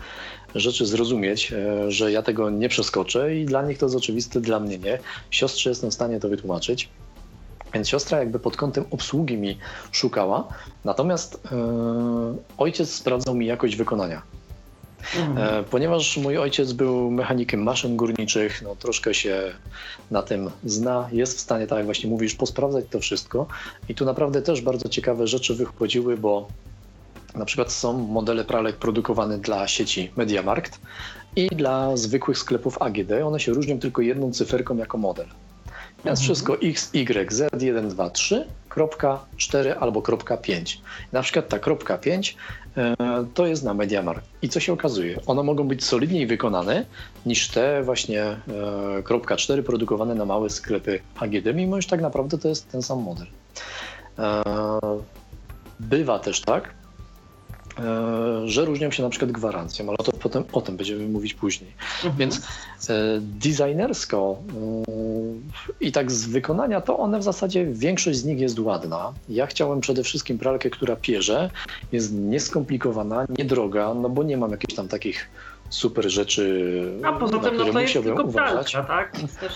rzeczy 0.55 0.87
zrozumieć, 0.87 1.53
e, 1.53 1.91
że 1.91 2.13
ja 2.13 2.23
tego 2.23 2.51
nie 2.51 2.69
przeskoczę 2.69 3.37
i 3.37 3.45
dla 3.45 3.63
nich 3.63 3.79
to 3.79 3.87
jest 3.87 3.97
oczywiste, 3.97 4.41
dla 4.41 4.61
mnie 4.61 4.79
nie. 4.79 4.99
Siostrze 5.31 5.71
jestem 5.71 5.91
w 5.91 5.95
stanie 5.95 6.21
to 6.21 6.29
wytłumaczyć. 6.29 6.89
Więc 7.75 7.89
siostra 7.89 8.19
jakby 8.19 8.39
pod 8.39 8.57
kątem 8.57 8.85
obsługi 8.91 9.39
mi 9.39 9.59
szukała, 9.93 10.49
natomiast 10.85 11.41
e, 11.53 12.35
ojciec 12.59 12.91
sprawdzał 12.91 13.35
mi 13.35 13.47
jakość 13.47 13.77
wykonania. 13.77 14.23
Mhm. 15.17 15.39
E, 15.39 15.63
ponieważ 15.63 16.17
mój 16.17 16.39
ojciec 16.39 16.73
był 16.73 17.11
mechanikiem 17.11 17.63
maszyn 17.63 17.97
górniczych, 17.97 18.63
no 18.63 18.77
troszkę 18.77 19.15
się 19.15 19.55
na 20.11 20.23
tym 20.23 20.51
zna, 20.65 21.09
jest 21.13 21.37
w 21.37 21.41
stanie, 21.41 21.67
tak 21.67 21.77
jak 21.77 21.85
właśnie 21.85 22.11
mówisz, 22.11 22.35
posprawdzać 22.35 22.85
to 22.91 23.01
wszystko. 23.01 23.47
I 23.89 23.95
tu 23.95 24.05
naprawdę 24.05 24.43
też 24.43 24.61
bardzo 24.61 24.89
ciekawe 24.89 25.27
rzeczy 25.27 25.55
wychodziły, 25.55 26.17
bo 26.17 26.49
na 27.35 27.45
przykład 27.45 27.73
są 27.73 27.93
modele 27.93 28.45
pralek 28.45 28.77
produkowane 28.77 29.39
dla 29.39 29.69
sieci 29.69 30.13
MediaMarkt 30.17 30.81
i 31.37 31.49
dla 31.49 31.97
zwykłych 31.97 32.39
sklepów 32.39 32.83
AGD. 32.83 33.13
One 33.25 33.41
się 33.41 33.53
różnią 33.53 33.79
tylko 33.79 34.03
jedną 34.03 34.33
cyferką 34.33 34.77
jako 34.77 34.99
model. 34.99 35.27
Więc 36.05 36.21
mhm. 36.21 36.25
wszystko 36.25 36.61
X, 36.63 36.91
Y, 36.95 37.33
Z, 37.33 37.63
1, 37.63 37.89
2, 37.89 38.11
3, 38.11 38.47
kropka 38.69 39.19
4 39.37 39.75
albo 39.75 40.03
kropka 40.03 40.37
5. 40.37 40.81
Na 41.13 41.23
przykład 41.23 41.49
ta 41.49 41.59
kropka 41.59 41.99
5 41.99 42.37
e, 42.77 42.95
to 43.35 43.47
jest 43.47 43.65
na 43.65 43.75
MediaMarkt. 43.75 44.25
I 44.43 44.49
co 44.49 44.61
się 44.61 44.73
okazuje? 44.73 45.21
One 45.27 45.43
mogą 45.43 45.69
być 45.69 45.85
solidniej 45.85 46.27
wykonane 46.27 46.85
niż 47.27 47.49
te 47.49 47.83
właśnie 47.83 48.23
e, 48.23 48.39
kropka 49.05 49.37
4 49.37 49.63
produkowane 49.63 50.15
na 50.15 50.25
małe 50.25 50.51
sklepy 50.51 51.01
AGD, 51.17 51.55
mimo 51.55 51.81
że 51.81 51.89
tak 51.89 52.01
naprawdę 52.01 52.39
to 52.39 52.49
jest 52.49 52.71
ten 52.71 52.83
sam 52.83 52.99
model. 52.99 53.27
E, 54.19 54.43
bywa 55.81 56.19
też 56.19 56.41
tak, 56.41 56.75
że 58.45 58.65
różnią 58.65 58.91
się 58.91 59.03
na 59.03 59.09
przykład 59.09 59.33
gwarancją, 59.33 59.89
ale 59.89 59.97
to 59.97 60.13
potem, 60.13 60.45
o 60.53 60.61
tym 60.61 60.77
będziemy 60.77 61.09
mówić 61.09 61.35
później. 61.35 61.73
Mhm. 61.97 62.17
Więc 62.17 62.37
e, 62.89 63.21
designersko 63.21 64.37
e, 64.49 65.85
i 65.85 65.93
tak 65.93 66.13
z 66.13 66.27
wykonania 66.27 66.81
to 66.81 66.99
one 66.99 67.19
w 67.19 67.23
zasadzie 67.23 67.67
większość 67.67 68.19
z 68.19 68.25
nich 68.25 68.41
jest 68.41 68.59
ładna. 68.59 69.13
Ja 69.29 69.47
chciałem 69.47 69.81
przede 69.81 70.03
wszystkim 70.03 70.39
pralkę, 70.39 70.71
która 70.71 70.97
pierze, 70.97 71.51
jest 71.93 72.15
nieskomplikowana, 72.15 73.27
niedroga, 73.39 73.95
no 73.95 74.09
bo 74.09 74.23
nie 74.23 74.37
mam 74.37 74.51
jakichś 74.51 74.75
tam 74.75 74.89
takich 74.89 75.29
super 75.73 76.11
rzeczy, 76.11 76.73
A 77.05 77.13
poza 77.13 77.39
tym 77.39 77.57
no, 77.57 77.73
to 77.73 77.81
jest 77.81 77.93
tylko 77.93 78.23
uważać. 78.23 78.73
pralka, 78.73 78.89
tak? 78.89 79.13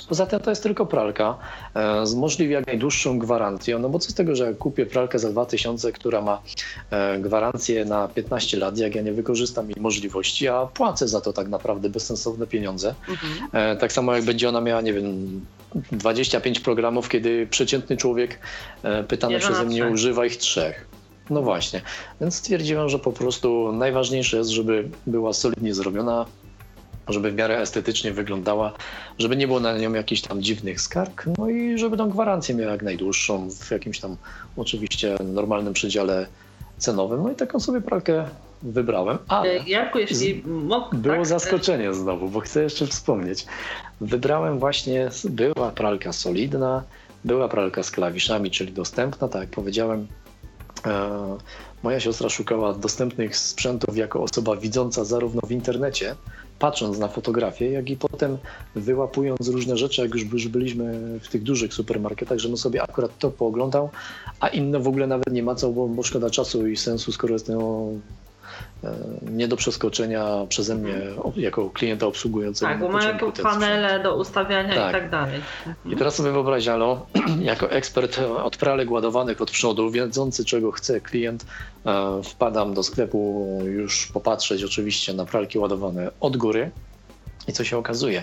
Poza 0.08 0.26
tym 0.26 0.40
to 0.40 0.50
jest 0.50 0.62
tylko 0.62 0.86
pralka 0.86 1.38
e, 1.74 2.06
z 2.06 2.14
możliwie 2.14 2.54
jak 2.54 2.66
najdłuższą 2.66 3.18
gwarancją, 3.18 3.78
no 3.78 3.88
bo 3.88 3.98
co 3.98 4.10
z 4.10 4.14
tego, 4.14 4.36
że 4.36 4.46
jak 4.46 4.58
kupię 4.58 4.86
pralkę 4.86 5.18
za 5.18 5.30
2000, 5.30 5.92
która 5.92 6.20
ma 6.20 6.42
e, 6.90 7.18
gwarancję 7.18 7.84
na 7.84 8.08
15 8.08 8.56
lat, 8.56 8.78
jak 8.78 8.94
ja 8.94 9.02
nie 9.02 9.12
wykorzystam 9.12 9.66
jej 9.70 9.80
możliwości, 9.80 10.48
a 10.48 10.66
płacę 10.66 11.08
za 11.08 11.20
to 11.20 11.32
tak 11.32 11.48
naprawdę 11.48 11.88
bezsensowne 11.88 12.46
pieniądze. 12.46 12.94
Mhm. 13.08 13.48
E, 13.52 13.76
tak 13.76 13.92
samo 13.92 14.14
jak 14.14 14.24
będzie 14.24 14.48
ona 14.48 14.60
miała, 14.60 14.80
nie 14.80 14.92
wiem, 14.92 15.40
25 15.92 16.60
programów, 16.60 17.08
kiedy 17.08 17.46
przeciętny 17.46 17.96
człowiek 17.96 18.38
pytany 19.08 19.38
przeze 19.38 19.64
mnie 19.64 19.86
używa 19.86 20.26
ich 20.26 20.36
trzech. 20.36 20.95
No 21.30 21.42
właśnie, 21.42 21.80
więc 22.20 22.34
stwierdziłem, 22.34 22.88
że 22.88 22.98
po 22.98 23.12
prostu 23.12 23.72
najważniejsze 23.72 24.36
jest, 24.36 24.50
żeby 24.50 24.88
była 25.06 25.32
solidnie 25.32 25.74
zrobiona, 25.74 26.26
żeby 27.08 27.30
w 27.30 27.34
miarę 27.34 27.60
estetycznie 27.60 28.12
wyglądała, 28.12 28.72
żeby 29.18 29.36
nie 29.36 29.46
było 29.46 29.60
na 29.60 29.78
nią 29.78 29.92
jakichś 29.92 30.20
tam 30.20 30.42
dziwnych 30.42 30.80
skarg, 30.80 31.24
no 31.38 31.48
i 31.48 31.78
żeby 31.78 31.96
tą 31.96 32.10
gwarancję 32.10 32.54
miała 32.54 32.72
jak 32.72 32.82
najdłuższą, 32.82 33.50
w 33.50 33.70
jakimś 33.70 34.00
tam 34.00 34.16
oczywiście 34.56 35.16
normalnym 35.24 35.72
przedziale 35.72 36.26
cenowym. 36.78 37.22
No 37.22 37.32
i 37.32 37.34
taką 37.34 37.60
sobie 37.60 37.80
pralkę 37.80 38.24
wybrałem, 38.62 39.18
ale 39.28 39.50
e, 39.50 39.68
Jarku, 39.68 39.98
jeśli 39.98 40.34
było 40.92 41.16
tak, 41.16 41.26
zaskoczenie 41.26 41.94
znowu, 41.94 42.28
bo 42.28 42.40
chcę 42.40 42.62
jeszcze 42.62 42.86
wspomnieć. 42.86 43.46
Wybrałem 44.00 44.58
właśnie, 44.58 45.10
była 45.24 45.70
pralka 45.70 46.12
solidna, 46.12 46.82
była 47.24 47.48
pralka 47.48 47.82
z 47.82 47.90
klawiszami, 47.90 48.50
czyli 48.50 48.72
dostępna, 48.72 49.28
tak 49.28 49.40
jak 49.40 49.50
powiedziałem, 49.50 50.06
E, 50.25 50.25
moja 51.82 52.00
siostra 52.00 52.28
szukała 52.28 52.72
dostępnych 52.72 53.36
sprzętów 53.36 53.96
jako 53.96 54.22
osoba 54.22 54.56
widząca 54.56 55.04
zarówno 55.04 55.40
w 55.46 55.52
internecie, 55.52 56.14
patrząc 56.58 56.98
na 56.98 57.08
fotografię, 57.08 57.70
jak 57.70 57.90
i 57.90 57.96
potem 57.96 58.38
wyłapując 58.74 59.48
różne 59.48 59.76
rzeczy, 59.76 60.02
jak 60.02 60.14
już 60.14 60.48
byliśmy 60.48 61.18
w 61.20 61.28
tych 61.28 61.42
dużych 61.42 61.74
supermarketach, 61.74 62.38
żebym 62.38 62.56
sobie 62.56 62.82
akurat 62.82 63.18
to 63.18 63.30
pooglądał, 63.30 63.90
a 64.40 64.48
inne 64.48 64.80
w 64.80 64.88
ogóle 64.88 65.06
nawet 65.06 65.32
nie 65.32 65.42
macał, 65.42 65.72
bo, 65.72 66.02
szkoda 66.02 66.30
czasu 66.30 66.66
i 66.66 66.76
sensu, 66.76 67.12
skoro 67.12 67.32
jestem 67.32 67.58
E, 67.60 68.00
nie 69.22 69.48
do 69.48 69.56
przeskoczenia 69.56 70.26
przeze 70.48 70.74
mnie 70.74 70.94
jako 71.36 71.70
klienta 71.70 72.06
obsługującego. 72.06 72.70
Tak, 72.72 72.80
bo 72.80 72.88
mają 72.88 73.18
panele 73.42 74.02
do 74.02 74.16
ustawiania 74.16 74.74
tak. 74.74 74.90
i 74.90 74.92
tak 74.92 75.10
dalej. 75.10 75.40
I 75.86 75.96
teraz 75.96 76.14
sobie 76.14 76.32
wyobraź, 76.32 76.68
Alo, 76.68 77.06
jako 77.42 77.70
ekspert 77.70 78.18
od 78.44 78.56
pralek 78.56 78.90
ładowanych 78.90 79.42
od 79.42 79.50
przodu, 79.50 79.90
wiedzący 79.90 80.44
czego 80.44 80.72
chce 80.72 81.00
klient, 81.00 81.46
e, 81.86 82.22
wpadam 82.24 82.74
do 82.74 82.82
sklepu 82.82 83.46
już 83.64 84.06
popatrzeć 84.06 84.64
oczywiście 84.64 85.12
na 85.14 85.24
pralki 85.24 85.58
ładowane 85.58 86.10
od 86.20 86.36
góry, 86.36 86.70
i 87.48 87.52
co 87.52 87.64
się 87.64 87.78
okazuje, 87.78 88.22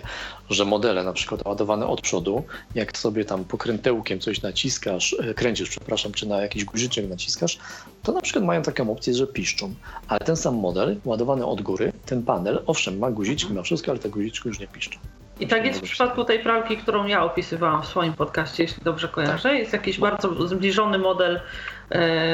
że 0.49 0.65
modele 0.65 1.03
na 1.03 1.13
przykład 1.13 1.45
ładowane 1.45 1.88
od 1.88 2.01
przodu, 2.01 2.43
jak 2.75 2.97
sobie 2.97 3.25
tam 3.25 3.45
pokrętełkiem 3.45 4.19
coś 4.19 4.41
naciskasz, 4.41 5.15
e, 5.19 5.33
kręcisz, 5.33 5.69
przepraszam, 5.69 6.12
czy 6.12 6.27
na 6.27 6.41
jakiś 6.41 6.65
guziczek 6.65 7.09
naciskasz, 7.09 7.59
to 8.03 8.12
na 8.12 8.21
przykład 8.21 8.45
mają 8.45 8.62
taką 8.62 8.91
opcję, 8.91 9.13
że 9.13 9.27
piszczą. 9.27 9.73
Ale 10.07 10.19
ten 10.19 10.36
sam 10.36 10.55
model 10.55 10.97
ładowany 11.05 11.45
od 11.45 11.62
góry, 11.62 11.93
ten 12.05 12.23
panel, 12.23 12.63
owszem, 12.65 12.97
ma 12.97 13.12
guziczki, 13.12 13.53
ma 13.53 13.62
wszystko, 13.62 13.91
ale 13.91 13.99
te 13.99 14.09
guziczki 14.09 14.49
już 14.49 14.59
nie 14.59 14.67
piszczą. 14.67 14.99
I 15.39 15.47
tak 15.47 15.65
jest 15.65 15.79
w 15.79 15.83
przypadku 15.83 16.23
tej 16.23 16.39
pralki, 16.39 16.77
którą 16.77 17.07
ja 17.07 17.23
opisywałam 17.23 17.83
w 17.83 17.88
swoim 17.88 18.13
podcaście, 18.13 18.63
jeśli 18.63 18.83
dobrze 18.83 19.07
kojarzę. 19.07 19.55
Jest 19.55 19.73
jakiś 19.73 19.99
bardzo 19.99 20.47
zbliżony 20.47 20.97
model, 20.97 21.39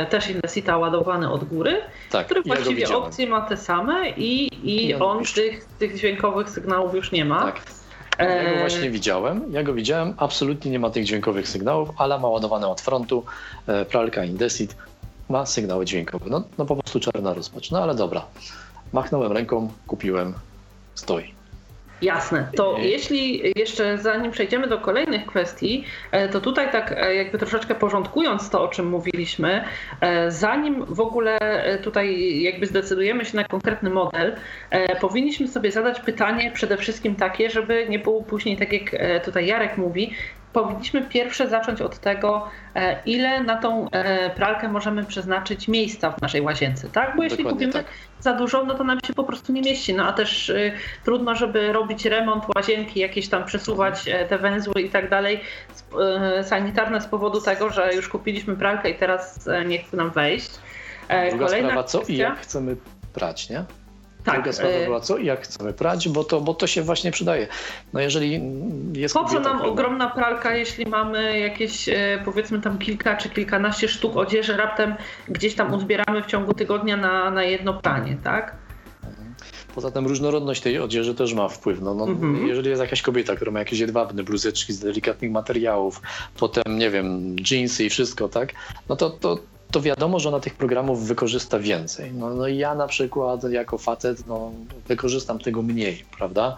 też 0.10 0.30
Innesita 0.30 0.78
ładowany 0.78 1.32
od 1.32 1.44
góry, 1.44 1.82
tak, 2.12 2.26
który 2.26 2.42
właściwie 2.42 2.82
ja 2.82 2.98
opcje 2.98 3.28
ma 3.28 3.42
te 3.42 3.58
same 3.58 4.10
i, 4.10 4.50
i 4.70 4.88
ja 4.88 5.00
on 5.00 5.24
tych, 5.36 5.66
tych 5.66 5.98
dźwiękowych 5.98 6.50
sygnałów 6.50 6.96
już 6.96 7.12
nie 7.12 7.26
ma. 7.26 7.42
Tak. 7.42 7.62
Ja 8.20 8.44
go 8.44 8.50
e, 8.50 8.60
właśnie 8.60 8.90
widziałem. 8.90 9.44
Ja 9.52 9.64
go 9.64 9.74
widziałem. 9.74 10.14
Absolutnie 10.18 10.72
nie 10.72 10.80
ma 10.80 10.90
tych 10.90 11.06
dźwiękowych 11.06 11.48
sygnałów, 11.48 11.90
ale 11.98 12.20
ma 12.20 12.28
ładowane 12.28 12.68
od 12.68 12.82
frontu. 12.82 13.26
E, 13.68 13.86
pralka 13.86 14.24
Indesit 14.24 14.76
ma 15.30 15.46
sygnały 15.46 15.86
dźwiękowe. 15.86 16.26
No, 16.30 16.44
no 16.58 16.66
po 16.66 16.76
prostu 16.76 17.00
czarna 17.00 17.34
rozpacz. 17.34 17.72
No 17.72 17.84
ale 17.84 17.96
dobra. 17.96 18.26
Machnąłem 18.94 19.32
ręką, 19.32 19.70
kupiłem, 19.88 20.34
stoi. 20.96 21.39
Jasne. 22.02 22.48
To 22.56 22.78
jeśli 22.78 23.54
jeszcze 23.56 23.98
zanim 23.98 24.32
przejdziemy 24.32 24.68
do 24.68 24.78
kolejnych 24.78 25.26
kwestii, 25.26 25.84
e, 26.12 26.30
to 26.30 26.42
tutaj 26.42 26.72
tak 26.72 26.92
e, 26.98 27.16
jakby 27.16 27.38
troszeczkę 27.38 27.76
porządkując 27.76 28.50
to, 28.50 28.64
o 28.64 28.68
czym 28.68 28.90
mówiliśmy, 28.90 29.64
e, 30.02 30.32
zanim 30.32 30.86
w 30.86 31.00
ogóle 31.00 31.38
tutaj 31.84 32.42
jakby 32.42 32.66
zdecydujemy 32.66 33.26
się 33.26 33.38
na 33.38 33.44
konkretny 33.44 33.90
model, 33.90 34.36
powinniśmy 35.02 35.48
sobie 35.48 35.72
zadać 35.72 36.00
pytanie 36.00 36.52
przede 36.54 36.78
wszystkim 36.78 37.16
takie, 37.16 37.50
żeby 37.50 37.86
nie 37.90 38.00
było 38.00 38.24
później 38.24 38.58
tak 38.58 38.74
jak 38.74 38.96
tutaj 39.26 39.46
Jarek 39.46 39.78
mówi, 39.78 40.14
powinniśmy 40.64 41.02
pierwsze 41.02 41.50
zacząć 41.50 41.82
od 41.82 42.00
tego, 42.00 42.48
e, 42.76 43.04
ile 43.06 43.44
na 43.44 43.58
tą 43.58 43.90
e, 43.90 44.30
pralkę 44.30 44.68
możemy 44.68 45.04
przeznaczyć 45.06 45.68
miejsca 45.68 46.12
w 46.12 46.22
naszej 46.22 46.42
łazience, 46.42 46.90
tak? 46.90 47.16
Bo 47.16 47.24
jeśli 47.24 47.38
Dokładnie 47.38 47.68
kupimy 47.68 47.84
tak. 47.84 47.94
za 48.20 48.34
dużo, 48.34 48.66
no 48.66 48.74
to 48.74 48.84
nam 48.84 49.00
się 49.08 49.14
po 49.14 49.24
prostu 49.24 49.54
nie 49.54 49.62
mieści. 49.62 49.94
No 49.94 50.08
a 50.08 50.14
też 50.14 50.50
y, 50.50 50.72
trudno, 51.06 51.36
żeby 51.36 51.74
robić 51.74 52.06
remont 52.06 52.44
łazienki, 52.56 53.00
jakieś 53.00 53.30
tam 53.30 53.46
przesuwać 53.46 54.08
e, 54.08 54.26
te 54.26 54.38
węzły 54.38 54.82
i 54.82 54.90
tak 54.90 55.10
dalej 55.10 55.40
sanitarne 56.44 57.02
z 57.02 57.06
powodu 57.06 57.42
tego, 57.42 57.70
że 57.70 57.96
już 57.96 58.10
kupiliśmy 58.10 58.56
pralkę 58.56 58.90
i 58.90 58.96
teraz 58.96 59.50
nie 59.66 59.80
chce 59.80 59.98
nam 59.98 60.12
wejść. 60.12 60.52
Druga 61.30 61.46
Kolejna 61.46 61.70
sprawa, 61.70 61.84
co 61.84 61.98
kwestia... 61.98 62.14
i 62.14 62.18
jak 62.18 62.40
chcemy 62.40 62.76
prać, 63.14 63.50
nie? 63.50 63.64
Tak. 64.32 64.42
Druga 64.42 64.54
sprawa 64.54 64.76
e, 64.76 64.86
była 64.86 65.00
co 65.00 65.18
i 65.18 65.26
jak 65.26 65.42
chcemy 65.42 65.74
prać, 65.74 66.10
bo 66.10 66.24
to, 66.24 66.42
bo 66.42 66.54
to 66.54 66.68
się 66.68 66.82
właśnie 66.82 67.12
przydaje. 67.12 67.48
No 67.94 68.00
jeżeli 68.00 68.42
jest 68.94 69.14
Po 69.14 69.26
co 69.26 69.40
nam 69.40 69.62
ogromna 69.62 70.10
pralka, 70.10 70.56
jeśli 70.56 70.86
mamy 70.86 71.40
jakieś 71.40 71.90
e, 71.90 72.22
powiedzmy 72.26 72.62
tam 72.62 72.78
kilka 72.78 73.18
czy 73.18 73.30
kilkanaście 73.30 73.88
sztuk 73.88 74.18
odzieży 74.18 74.58
raptem 74.58 74.96
gdzieś 75.28 75.56
tam 75.56 75.74
uzbieramy 75.74 76.24
w 76.24 76.26
ciągu 76.26 76.54
tygodnia 76.54 76.98
na, 76.98 77.32
na 77.32 77.44
jedno 77.44 77.74
pranie, 77.74 78.18
tak? 78.24 78.56
Poza 79.76 79.92
tym 79.92 80.08
różnorodność 80.08 80.62
tej 80.62 80.80
odzieży 80.80 81.16
też 81.16 81.34
ma 81.34 81.48
wpływ. 81.48 81.82
No, 81.82 81.94
no, 81.94 82.04
mhm. 82.08 82.48
Jeżeli 82.48 82.70
jest 82.70 82.82
jakaś 82.82 83.02
kobieta, 83.02 83.36
która 83.36 83.52
ma 83.52 83.60
jakieś 83.60 83.80
jedwabne 83.80 84.24
bluzeczki 84.24 84.74
z 84.74 84.80
delikatnych 84.80 85.32
materiałów, 85.32 86.02
potem, 86.40 86.78
nie 86.78 86.90
wiem, 86.90 87.36
jeansy 87.52 87.86
i 87.86 87.90
wszystko, 87.90 88.30
tak? 88.30 88.54
No 88.90 88.96
to, 88.96 89.10
to 89.10 89.40
to 89.72 89.82
wiadomo, 89.82 90.20
że 90.20 90.30
ona 90.30 90.40
tych 90.40 90.56
programów 90.56 91.08
wykorzysta 91.08 91.60
więcej. 91.60 92.12
No, 92.14 92.30
no 92.30 92.48
ja 92.48 92.76
na 92.76 92.88
przykład 92.88 93.44
jako 93.44 93.78
facet 93.78 94.28
no, 94.28 94.52
wykorzystam 94.88 95.40
tego 95.40 95.62
mniej, 95.62 96.06
prawda? 96.18 96.58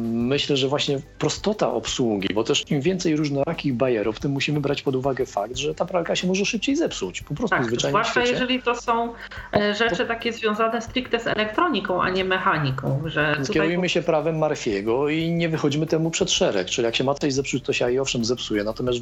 Myślę, 0.00 0.56
że 0.56 0.68
właśnie 0.68 1.00
prostota 1.18 1.72
obsługi, 1.72 2.34
bo 2.34 2.44
też 2.44 2.70
im 2.70 2.80
więcej 2.80 3.16
różnorakich 3.16 3.74
bajerów, 3.74 4.20
tym 4.20 4.30
musimy 4.30 4.60
brać 4.60 4.82
pod 4.82 4.96
uwagę 4.96 5.26
fakt, 5.26 5.56
że 5.56 5.74
ta 5.74 5.84
pralka 5.84 6.16
się 6.16 6.28
może 6.28 6.44
szybciej 6.44 6.76
zepsuć. 6.76 7.22
Po 7.22 7.34
prostu 7.34 7.56
tak, 7.56 7.66
zwyczajnie 7.66 7.90
Zwłaszcza 7.90 8.24
jeżeli 8.24 8.62
to 8.62 8.74
są 8.74 9.12
e, 9.54 9.74
rzeczy 9.74 9.96
to... 9.96 10.06
takie 10.06 10.32
związane 10.32 10.82
stricte 10.82 11.20
z 11.20 11.26
elektroniką, 11.26 12.02
a 12.02 12.10
nie 12.10 12.24
mechaniką. 12.24 13.02
Że 13.04 13.32
tutaj... 13.32 13.54
Kierujemy 13.54 13.88
się 13.88 14.02
prawem 14.02 14.38
Marfiego 14.38 15.08
i 15.08 15.30
nie 15.30 15.48
wychodzimy 15.48 15.86
temu 15.86 16.10
przed 16.10 16.30
szereg. 16.30 16.66
Czyli 16.66 16.84
jak 16.84 16.96
się 16.96 17.04
ma 17.04 17.14
coś 17.14 17.32
zepsuć, 17.32 17.62
to 17.64 17.72
się 17.72 17.92
i 17.92 17.98
owszem 17.98 18.24
zepsuje. 18.24 18.64
Natomiast 18.64 18.98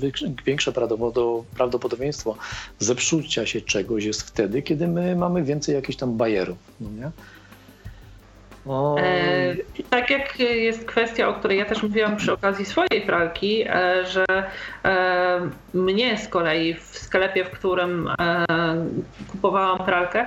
większe 0.47 0.73
prawdopodobieństwo 1.57 2.37
zepsucia 3.09 3.47
się 3.47 3.61
czegoś 3.61 4.05
jest 4.05 4.23
wtedy, 4.23 4.63
kiedy 4.63 4.89
my 4.89 5.17
mamy 5.17 5.43
więcej 5.43 5.75
jakichś 5.75 5.99
tam 5.99 6.17
bajerów. 6.17 6.59
No 6.81 6.91
nie? 6.91 7.11
E, 9.03 9.57
tak 9.91 10.11
jak 10.11 10.41
jest 10.41 10.85
kwestia, 10.85 11.29
o 11.29 11.35
której 11.35 11.59
ja 11.59 11.65
też 11.65 11.83
mówiłam 11.83 12.17
przy 12.17 12.33
okazji 12.33 12.65
swojej 12.65 13.03
pralki, 13.07 13.63
e, 13.63 14.05
że 14.07 14.25
e, 14.85 15.51
mnie 15.75 16.19
z 16.19 16.29
kolei 16.29 16.75
w 16.75 16.99
sklepie, 16.99 17.45
w 17.45 17.51
którym 17.51 18.09
e, 18.21 18.45
kupowałam 19.29 19.79
pralkę, 19.79 20.27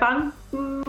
pan 0.00 0.32
mm, 0.52 0.84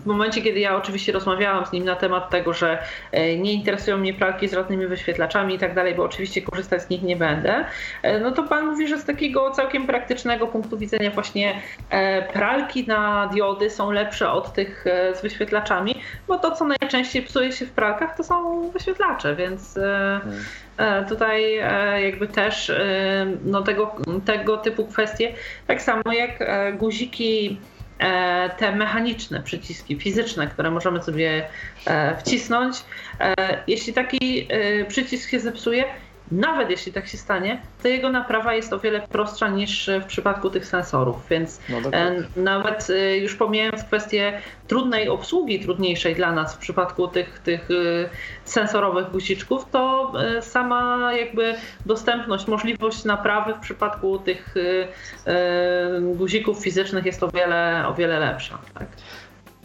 w 0.00 0.06
momencie, 0.06 0.42
kiedy 0.42 0.60
ja 0.60 0.76
oczywiście 0.76 1.12
rozmawiałam 1.12 1.66
z 1.66 1.72
nim 1.72 1.84
na 1.84 1.96
temat 1.96 2.30
tego, 2.30 2.52
że 2.52 2.78
e, 3.12 3.36
nie 3.36 3.52
interesują 3.52 3.96
mnie 3.96 4.14
pralki 4.14 4.48
z 4.48 4.52
żadnymi 4.52 4.86
wyświetlaczami 4.86 5.54
i 5.54 5.58
tak 5.58 5.74
dalej, 5.74 5.94
bo 5.94 6.02
oczywiście 6.02 6.42
korzystać 6.42 6.82
z 6.82 6.88
nich 6.88 7.02
nie 7.02 7.16
będę, 7.16 7.64
e, 8.02 8.20
no 8.20 8.30
to 8.30 8.42
pan 8.42 8.66
mówi, 8.66 8.88
że 8.88 8.98
z 8.98 9.04
takiego 9.04 9.50
całkiem 9.50 9.86
praktycznego 9.86 10.46
punktu 10.46 10.78
widzenia 10.78 11.10
właśnie 11.10 11.60
e, 11.90 12.22
pralki 12.32 12.86
na 12.86 13.26
diody 13.26 13.70
są 13.70 13.90
lepsze 13.90 14.30
od 14.30 14.52
tych 14.52 14.84
z 15.14 15.22
wyświetlaczami, 15.22 16.00
bo 16.28 16.38
to, 16.38 16.50
co 16.50 16.64
najczęściej 16.64 17.22
psuje 17.22 17.52
się 17.52 17.66
w 17.66 17.70
pralkach, 17.70 18.16
to 18.16 18.24
są 18.24 18.68
wyświetlacze, 18.70 19.36
więc 19.36 19.78
tutaj 21.08 21.54
jakby 22.02 22.28
też 22.28 22.72
no 23.44 23.62
tego, 23.62 23.96
tego 24.24 24.56
typu 24.56 24.86
kwestie, 24.86 25.34
tak 25.66 25.82
samo 25.82 26.12
jak 26.12 26.38
guziki 26.78 27.58
E, 27.75 27.75
te 28.58 28.76
mechaniczne 28.76 29.42
przyciski 29.42 30.00
fizyczne, 30.00 30.46
które 30.46 30.70
możemy 30.70 31.02
sobie 31.02 31.48
e, 31.86 32.16
wcisnąć. 32.16 32.76
E, 33.20 33.34
jeśli 33.66 33.92
taki 33.92 34.48
przycisk 34.88 35.30
się 35.30 35.40
zepsuje, 35.40 35.84
nawet 36.30 36.70
jeśli 36.70 36.92
tak 36.92 37.08
się 37.08 37.18
stanie, 37.18 37.62
to 37.82 37.88
jego 37.88 38.10
naprawa 38.10 38.54
jest 38.54 38.72
o 38.72 38.78
wiele 38.78 39.00
prostsza 39.00 39.48
niż 39.48 39.90
w 40.02 40.04
przypadku 40.04 40.50
tych 40.50 40.66
sensorów, 40.66 41.16
więc 41.30 41.60
no 41.68 41.80
nawet 42.36 42.88
już 43.20 43.34
pomijając 43.34 43.84
kwestię 43.84 44.40
trudnej 44.68 45.08
obsługi, 45.08 45.60
trudniejszej 45.60 46.14
dla 46.14 46.32
nas 46.32 46.54
w 46.54 46.58
przypadku 46.58 47.08
tych, 47.08 47.38
tych 47.38 47.68
sensorowych 48.44 49.10
guziczków, 49.10 49.70
to 49.70 50.12
sama 50.40 51.10
jakby 51.14 51.54
dostępność, 51.86 52.46
możliwość 52.46 53.04
naprawy 53.04 53.54
w 53.54 53.58
przypadku 53.58 54.18
tych 54.18 54.54
guzików 56.00 56.58
fizycznych 56.58 57.04
jest 57.04 57.22
o 57.22 57.28
wiele, 57.28 57.84
o 57.88 57.94
wiele 57.94 58.18
lepsza. 58.18 58.58
Tak? 58.74 58.86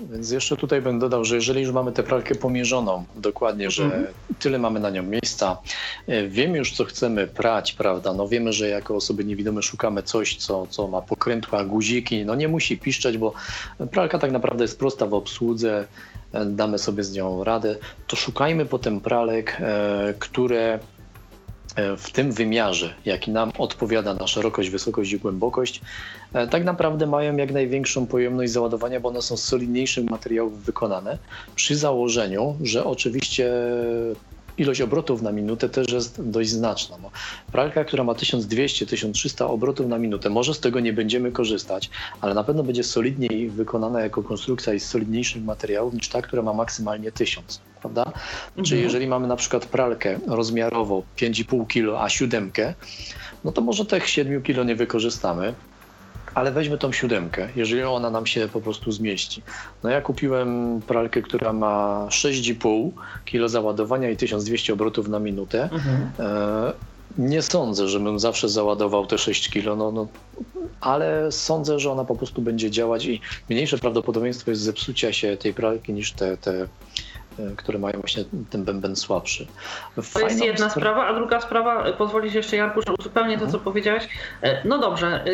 Więc 0.09 0.31
jeszcze 0.31 0.57
tutaj 0.57 0.81
bym 0.81 0.99
dodał, 0.99 1.25
że 1.25 1.35
jeżeli 1.35 1.61
już 1.61 1.71
mamy 1.71 1.91
tę 1.91 2.03
pralkę 2.03 2.35
pomierzoną 2.35 3.03
dokładnie, 3.15 3.71
że 3.71 3.83
mhm. 3.83 4.07
tyle 4.39 4.59
mamy 4.59 4.79
na 4.79 4.89
nią 4.89 5.03
miejsca, 5.03 5.57
e, 6.07 6.27
wiemy 6.27 6.57
już 6.57 6.71
co 6.71 6.85
chcemy 6.85 7.27
prać, 7.27 7.73
prawda? 7.73 8.13
No 8.13 8.27
wiemy, 8.27 8.53
że 8.53 8.69
jako 8.69 8.95
osoby 8.95 9.25
niewidome 9.25 9.61
szukamy 9.61 10.03
coś, 10.03 10.35
co, 10.35 10.67
co 10.67 10.87
ma 10.87 11.01
pokrętła, 11.01 11.65
guziki, 11.65 12.25
no 12.25 12.35
nie 12.35 12.47
musi 12.47 12.77
piszczeć, 12.77 13.17
bo 13.17 13.33
pralka 13.91 14.19
tak 14.19 14.31
naprawdę 14.31 14.63
jest 14.63 14.79
prosta 14.79 15.05
w 15.05 15.13
obsłudze, 15.13 15.87
e, 16.33 16.45
damy 16.45 16.79
sobie 16.79 17.03
z 17.03 17.13
nią 17.13 17.43
radę, 17.43 17.75
to 18.07 18.15
szukajmy 18.15 18.65
potem 18.65 19.01
pralek, 19.01 19.57
e, 19.59 20.13
które 20.19 20.79
w 21.97 22.11
tym 22.11 22.31
wymiarze, 22.31 22.95
jaki 23.05 23.31
nam 23.31 23.51
odpowiada 23.57 24.13
na 24.13 24.27
szerokość, 24.27 24.69
wysokość 24.69 25.11
i 25.11 25.19
głębokość, 25.19 25.81
e, 26.33 26.47
tak 26.47 26.63
naprawdę 26.63 27.07
mają 27.07 27.37
jak 27.37 27.51
największą 27.51 28.07
pojemność 28.07 28.51
załadowania, 28.51 28.99
bo 28.99 29.09
one 29.09 29.21
są 29.21 29.37
z 29.37 29.43
solidniejszych 29.43 30.09
materiałów 30.09 30.63
wykonane, 30.63 31.17
przy 31.55 31.75
założeniu, 31.75 32.57
że 32.63 32.85
oczywiście 32.85 33.53
ilość 34.57 34.81
obrotów 34.81 35.21
na 35.21 35.31
minutę 35.31 35.69
też 35.69 35.91
jest 35.91 36.29
dość 36.29 36.49
znaczna. 36.49 36.97
No, 37.01 37.11
pralka, 37.51 37.83
która 37.83 38.03
ma 38.03 38.13
1200-1300 38.13 39.45
obrotów 39.45 39.87
na 39.87 39.97
minutę, 39.97 40.29
może 40.29 40.53
z 40.53 40.59
tego 40.59 40.79
nie 40.79 40.93
będziemy 40.93 41.31
korzystać, 41.31 41.89
ale 42.21 42.33
na 42.33 42.43
pewno 42.43 42.63
będzie 42.63 42.83
solidniej 42.83 43.49
wykonana 43.49 44.01
jako 44.01 44.23
konstrukcja 44.23 44.73
i 44.73 44.79
z 44.79 44.89
solidniejszych 44.89 45.43
materiałów 45.43 45.93
niż 45.93 46.09
ta, 46.09 46.21
która 46.21 46.43
ma 46.43 46.53
maksymalnie 46.53 47.11
1000, 47.11 47.61
prawda? 47.81 48.03
Mhm. 48.05 48.65
Czyli 48.65 48.81
jeżeli 48.81 49.07
mamy 49.07 49.27
na 49.27 49.35
przykład 49.35 49.65
pralkę 49.65 50.19
rozmiarowo 50.27 51.03
5,5 51.17 51.67
kg, 51.67 52.03
a 52.03 52.09
siódemkę, 52.09 52.73
no 53.43 53.51
to 53.51 53.61
może 53.61 53.85
tych 53.85 54.09
7 54.09 54.41
kg 54.41 54.67
nie 54.67 54.75
wykorzystamy, 54.75 55.53
ale 56.35 56.51
weźmy 56.51 56.77
tą 56.77 56.91
siódemkę, 56.91 57.49
jeżeli 57.55 57.83
ona 57.83 58.09
nam 58.09 58.25
się 58.25 58.47
po 58.47 58.61
prostu 58.61 58.91
zmieści. 58.91 59.41
No 59.83 59.89
ja 59.89 60.01
kupiłem 60.01 60.81
pralkę, 60.87 61.21
która 61.21 61.53
ma 61.53 62.07
6,5 62.09 62.91
kg 63.25 63.49
załadowania 63.49 64.09
i 64.09 64.17
1200 64.17 64.73
obrotów 64.73 65.07
na 65.07 65.19
minutę. 65.19 65.63
Mhm. 65.63 66.11
E, 66.19 66.73
nie 67.17 67.41
sądzę, 67.41 67.87
żebym 67.87 68.19
zawsze 68.19 68.49
załadował 68.49 69.05
te 69.05 69.17
6 69.17 69.49
kg, 69.49 69.75
no, 69.77 69.91
no, 69.91 70.07
ale 70.81 71.31
sądzę, 71.31 71.79
że 71.79 71.91
ona 71.91 72.05
po 72.05 72.15
prostu 72.15 72.41
będzie 72.41 72.71
działać 72.71 73.05
i 73.05 73.21
mniejsze 73.49 73.77
prawdopodobieństwo 73.77 74.51
jest 74.51 74.63
zepsucia 74.63 75.13
się 75.13 75.37
tej 75.37 75.53
pralki 75.53 75.93
niż 75.93 76.11
te, 76.11 76.37
te 76.37 76.67
które 77.57 77.79
mają 77.79 77.99
właśnie 77.99 78.23
ten 78.49 78.63
bęben 78.63 78.95
słabszy. 78.95 79.47
Fajną 80.01 80.27
to 80.27 80.33
jest 80.33 80.45
jedna 80.45 80.69
sprawa, 80.69 81.07
a 81.07 81.13
druga 81.13 81.41
sprawa, 81.41 81.85
e, 81.85 81.93
pozwolisz 81.93 82.33
jeszcze 82.33 82.57
Jarku, 82.57 82.81
że 82.87 82.93
uzupełnię 82.99 83.35
to, 83.35 83.39
co 83.39 83.45
mhm. 83.45 83.63
powiedziałeś. 83.63 84.07
E, 84.41 84.67
no 84.67 84.77
dobrze, 84.77 85.25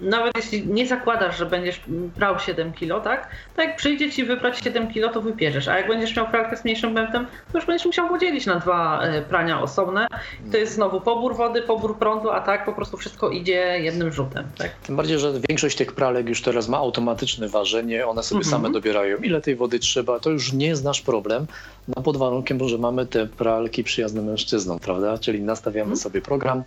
nawet 0.00 0.36
jeśli 0.36 0.66
nie 0.66 0.86
zakładasz, 0.86 1.38
że 1.38 1.46
będziesz 1.46 1.80
brał 2.16 2.38
7 2.38 2.72
kilo, 2.72 3.00
tak? 3.00 3.28
To 3.56 3.62
jak 3.62 3.76
przyjdzie 3.76 4.10
ci 4.10 4.24
wybrać 4.24 4.58
7 4.64 4.92
kilo, 4.92 5.08
to 5.08 5.20
wypierzesz, 5.20 5.68
a 5.68 5.78
jak 5.78 5.88
będziesz 5.88 6.16
miał 6.16 6.28
pralkę 6.28 6.56
z 6.56 6.64
mniejszym 6.64 6.94
bębnem, 6.94 7.26
to 7.52 7.58
już 7.58 7.66
będziesz 7.66 7.86
musiał 7.86 8.08
podzielić 8.08 8.46
na 8.46 8.58
dwa 8.58 9.02
prania 9.28 9.62
osobne. 9.62 10.06
To 10.52 10.56
jest 10.56 10.74
znowu 10.74 11.00
pobór 11.00 11.36
wody, 11.36 11.62
pobór 11.62 11.98
prądu, 11.98 12.30
a 12.30 12.40
tak 12.40 12.64
po 12.64 12.72
prostu 12.72 12.96
wszystko 12.96 13.30
idzie 13.30 13.78
jednym 13.80 14.12
rzutem. 14.12 14.44
Tak? 14.58 14.70
Tym 14.86 14.96
bardziej, 14.96 15.18
że 15.18 15.32
większość 15.48 15.76
tych 15.76 15.92
pralek 15.92 16.28
już 16.28 16.42
teraz 16.42 16.68
ma 16.68 16.78
automatyczne 16.78 17.48
ważenie, 17.48 18.06
one 18.06 18.22
sobie 18.22 18.44
mhm. 18.44 18.62
same 18.62 18.72
dobierają, 18.72 19.16
ile 19.16 19.40
tej 19.40 19.56
wody 19.56 19.78
trzeba, 19.78 20.20
to 20.20 20.30
już 20.30 20.52
nie 20.52 20.66
jest 20.66 20.84
nasz 20.84 21.00
problem 21.22 21.46
no 21.88 22.02
pod 22.02 22.16
warunkiem, 22.16 22.68
że 22.68 22.78
mamy 22.78 23.06
te 23.06 23.26
pralki 23.26 23.84
przyjazne 23.84 24.22
mężczyznom, 24.22 24.78
prawda? 24.78 25.18
Czyli 25.18 25.40
nastawiamy 25.40 25.84
hmm. 25.84 25.96
sobie 25.96 26.20
program, 26.20 26.62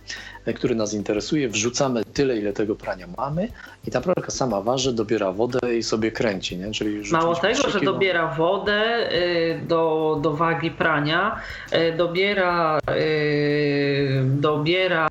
e, 0.46 0.52
który 0.52 0.74
nas 0.74 0.94
interesuje, 0.94 1.48
wrzucamy 1.48 2.04
tyle, 2.04 2.36
ile 2.38 2.52
tego 2.52 2.76
prania 2.76 3.06
mamy 3.18 3.48
i 3.86 3.90
ta 3.90 4.00
pralka 4.00 4.30
sama 4.30 4.60
waży, 4.60 4.92
dobiera 4.92 5.32
wodę 5.32 5.76
i 5.78 5.82
sobie 5.82 6.12
kręci, 6.12 6.56
nie? 6.56 6.70
Czyli 6.70 7.12
Mało 7.12 7.34
tego, 7.34 7.70
że 7.70 7.80
dobiera 7.80 8.34
wodę 8.34 9.12
y, 9.12 9.60
do, 9.68 10.18
do 10.22 10.32
wagi 10.32 10.70
prania, 10.70 11.40
y, 11.72 11.96
dobiera, 11.96 12.78
y, 12.90 14.22
dobiera 14.24 15.08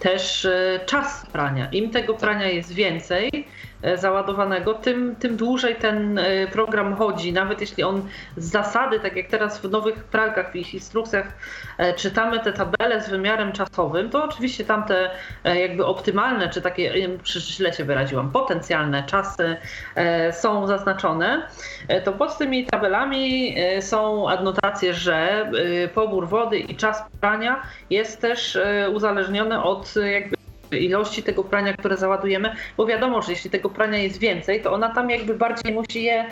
też 0.00 0.48
czas 0.86 1.26
prania. 1.32 1.68
Im 1.70 1.90
tego 1.90 2.14
prania 2.14 2.48
jest 2.48 2.72
więcej, 2.72 3.30
E, 3.30 3.45
załadowanego, 3.94 4.74
tym, 4.74 5.16
tym 5.16 5.36
dłużej 5.36 5.76
ten 5.76 6.18
e, 6.18 6.46
program 6.46 6.96
chodzi. 6.96 7.32
Nawet 7.32 7.60
jeśli 7.60 7.82
on 7.82 8.08
z 8.36 8.50
zasady, 8.50 9.00
tak 9.00 9.16
jak 9.16 9.26
teraz 9.26 9.58
w 9.58 9.70
nowych 9.70 10.04
pralkach, 10.04 10.52
w 10.52 10.56
ich 10.56 10.74
instrukcjach 10.74 11.26
e, 11.78 11.94
czytamy 11.94 12.40
te 12.40 12.52
tabele 12.52 13.02
z 13.02 13.08
wymiarem 13.08 13.52
czasowym, 13.52 14.10
to 14.10 14.24
oczywiście 14.24 14.64
tamte 14.64 15.10
jakby 15.44 15.86
optymalne, 15.86 16.48
czy 16.48 16.62
takie, 16.62 17.08
źle 17.26 17.72
się 17.72 17.84
wyraziłam, 17.84 18.30
potencjalne 18.30 19.02
czasy 19.06 19.56
są 20.32 20.66
zaznaczone, 20.66 21.48
to 22.04 22.12
pod 22.12 22.38
tymi 22.38 22.66
tabelami 22.66 23.56
są 23.80 24.28
adnotacje, 24.28 24.94
że 24.94 25.50
pobór 25.94 26.28
wody 26.28 26.58
i 26.58 26.76
czas 26.76 27.02
prania 27.20 27.62
jest 27.90 28.20
też 28.20 28.58
uzależniony 28.92 29.62
od 29.62 29.94
jakby 30.12 30.35
ilości 30.72 31.22
tego 31.22 31.44
prania, 31.44 31.72
które 31.72 31.96
załadujemy, 31.96 32.52
bo 32.76 32.86
wiadomo, 32.86 33.22
że 33.22 33.32
jeśli 33.32 33.50
tego 33.50 33.70
prania 33.70 33.98
jest 33.98 34.18
więcej, 34.18 34.62
to 34.62 34.72
ona 34.72 34.94
tam 34.94 35.10
jakby 35.10 35.34
bardziej 35.34 35.72
musi 35.72 36.02
je, 36.02 36.24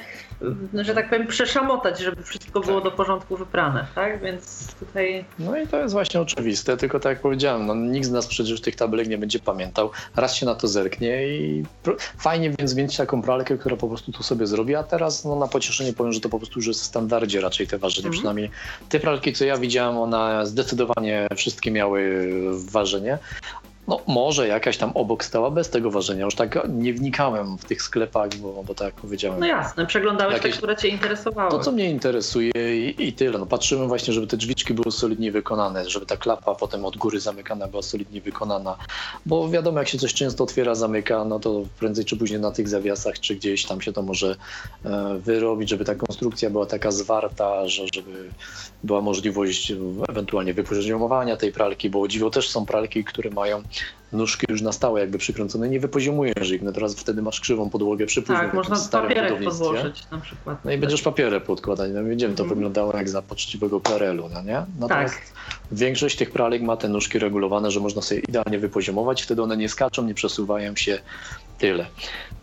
że 0.75 0.95
tak 0.95 1.11
powiem, 1.11 1.27
przeszamotać, 1.27 1.99
żeby 1.99 2.23
wszystko 2.23 2.61
było 2.61 2.81
tak. 2.81 2.91
do 2.91 2.97
porządku 2.97 3.37
wyprane, 3.37 3.87
tak? 3.95 4.21
Więc 4.21 4.75
tutaj... 4.75 5.25
No 5.39 5.59
i 5.59 5.67
to 5.67 5.81
jest 5.81 5.93
właśnie 5.95 6.21
oczywiste, 6.21 6.77
tylko 6.77 7.01
tak 7.01 7.11
jak 7.11 7.21
powiedziałem, 7.21 7.67
no, 7.67 7.75
nikt 7.75 8.07
z 8.07 8.11
nas 8.11 8.27
przecież 8.27 8.61
tych 8.61 8.77
tabelek 8.77 9.09
nie 9.09 9.19
będzie 9.19 9.39
pamiętał, 9.39 9.91
raz 10.17 10.35
się 10.35 10.47
na 10.47 10.55
to 10.55 10.69
zerknie 10.69 11.29
i 11.29 11.65
fajnie 12.19 12.51
więc 12.59 12.75
mieć 12.75 12.97
taką 12.97 13.23
pralkę, 13.23 13.59
która 13.59 13.77
po 13.77 13.89
prostu 13.89 14.13
to 14.13 14.23
sobie 14.23 14.47
zrobi, 14.47 14.75
a 14.75 14.83
teraz 14.83 15.25
no, 15.25 15.37
na 15.37 15.49
pocieszenie 15.49 15.93
powiem, 15.93 16.13
że 16.13 16.21
to 16.21 16.29
po 16.29 16.39
prostu 16.39 16.59
już 16.59 16.67
jest 16.67 16.81
w 16.81 16.85
standardzie 16.85 17.41
raczej 17.41 17.67
te 17.67 17.79
ważenie, 17.79 18.07
mm. 18.07 18.13
przynajmniej 18.13 18.51
te 18.89 19.01
pralki, 19.01 19.33
co 19.33 19.45
ja 19.45 19.57
widziałem, 19.57 19.99
one 19.99 20.47
zdecydowanie 20.47 21.27
wszystkie 21.37 21.71
miały 21.71 22.31
ważenie, 22.71 23.19
no 23.89 24.01
może 24.07 24.49
jakaś 24.49 24.77
tam 24.77 24.91
obok 24.95 25.25
stała 25.25 25.51
bez 25.51 25.71
tego 25.71 25.91
ważenia. 25.91 26.25
Już 26.25 26.35
tak 26.35 26.69
nie 26.69 26.95
wnikałem 26.95 27.59
w 27.59 27.65
tych 27.65 27.83
sklepach, 27.83 28.35
bo, 28.35 28.63
bo 28.63 28.75
tak 28.75 28.87
jak 28.87 28.95
powiedziałem. 28.95 29.41
No 29.41 29.47
jasne, 29.47 29.87
przeglądałeś 29.87 30.35
jakieś... 30.35 30.53
te, 30.53 30.59
które 30.59 30.77
cię 30.77 30.89
interesowały. 30.89 31.51
To, 31.51 31.59
co 31.59 31.73
mnie 31.73 31.91
interesuje 31.91 32.53
i, 32.89 33.09
i, 33.09 33.13
tyle. 33.13 33.39
No 33.39 33.47
patrzymy 33.47 33.87
właśnie, 33.87 34.15
żeby 34.15 34.27
te 34.27 34.37
drzwiczki 34.37 34.75
były 34.75 34.93
solidnie 34.93 35.33
wykonane, 35.33 35.91
żeby 35.91 36.07
ta 36.07 36.17
klapa 36.17 36.55
potem 36.55 36.85
od 36.85 36.97
góry 36.97 37.21
zamykana 37.21 37.67
była 37.67 37.83
solidnie 37.83 38.21
wykonana. 38.21 38.77
Bo 39.27 39.49
wiadomo, 39.49 39.79
jak 39.79 39.89
się 39.89 39.99
coś 39.99 40.15
często 40.15 40.45
otwiera, 40.45 40.75
zamyka, 40.75 41.25
no 41.25 41.41
to 41.41 41.63
prędzej 41.79 42.05
czy 42.05 42.17
później 42.17 42.41
na 42.41 42.51
tych 42.51 42.69
zawiasach, 42.69 43.21
czy 43.21 43.35
gdzieś 43.35 43.65
tam 43.65 43.81
się 43.81 43.93
to 43.93 44.03
może 44.03 44.37
e, 44.85 45.19
wyrobić, 45.19 45.71
żeby 45.71 45.85
ta 45.85 45.95
konstrukcja 45.95 46.51
była 46.51 46.67
taka 46.67 46.91
zwarta, 46.91 47.69
że 47.69 47.83
żeby 47.95 48.31
była 48.85 49.01
możliwość 49.01 49.73
ewentualnie 50.09 50.55
wypoziomowania 50.55 51.37
tej 51.37 51.53
pralki, 51.53 51.91
bo 51.91 52.09
dziwo 52.09 52.31
też 52.31 52.49
są 52.51 52.67
pralki, 52.67 53.05
które 53.05 53.31
mają 53.31 53.63
nóżki 54.13 54.47
już 54.49 54.63
na 54.63 54.73
stałe 54.73 55.01
jakby 55.01 55.19
przykręcone, 55.19 55.69
nie 55.69 55.81
wypoziomujesz 55.81 56.51
ich, 56.51 56.63
no 56.63 56.73
teraz 56.73 56.95
wtedy 56.95 57.23
masz 57.23 57.41
krzywą 57.41 57.71
podłogę 57.71 58.07
przy 58.07 58.23
Tak, 58.23 58.55
można 58.55 58.77
papierek 58.93 59.45
podłożyć 59.45 60.11
na 60.11 60.19
przykład. 60.19 60.65
No 60.65 60.73
i 60.73 60.79
będziesz 60.79 61.03
papierę 61.03 61.41
podkładać, 61.41 61.91
no 61.95 62.05
widzimy, 62.05 62.35
to 62.35 62.43
mm. 62.43 62.55
wyglądało 62.55 62.97
jak 62.97 63.09
za 63.09 63.23
poczciwego 63.23 63.81
PRL-u, 63.81 64.29
no 64.29 64.43
nie? 64.43 64.65
Natomiast 64.81 65.15
tak. 65.15 65.59
większość 65.73 66.17
tych 66.17 66.31
pralek 66.31 66.63
ma 66.63 66.77
te 66.77 66.89
nóżki 66.89 67.19
regulowane, 67.19 67.71
że 67.71 67.81
można 67.81 68.03
sobie 68.03 68.21
idealnie 68.21 68.59
wypoziomować, 68.59 69.23
wtedy 69.23 69.43
one 69.43 69.57
nie 69.57 69.69
skaczą, 69.69 70.05
nie 70.05 70.15
przesuwają 70.15 70.77
się, 70.77 70.99
tyle. 71.59 71.87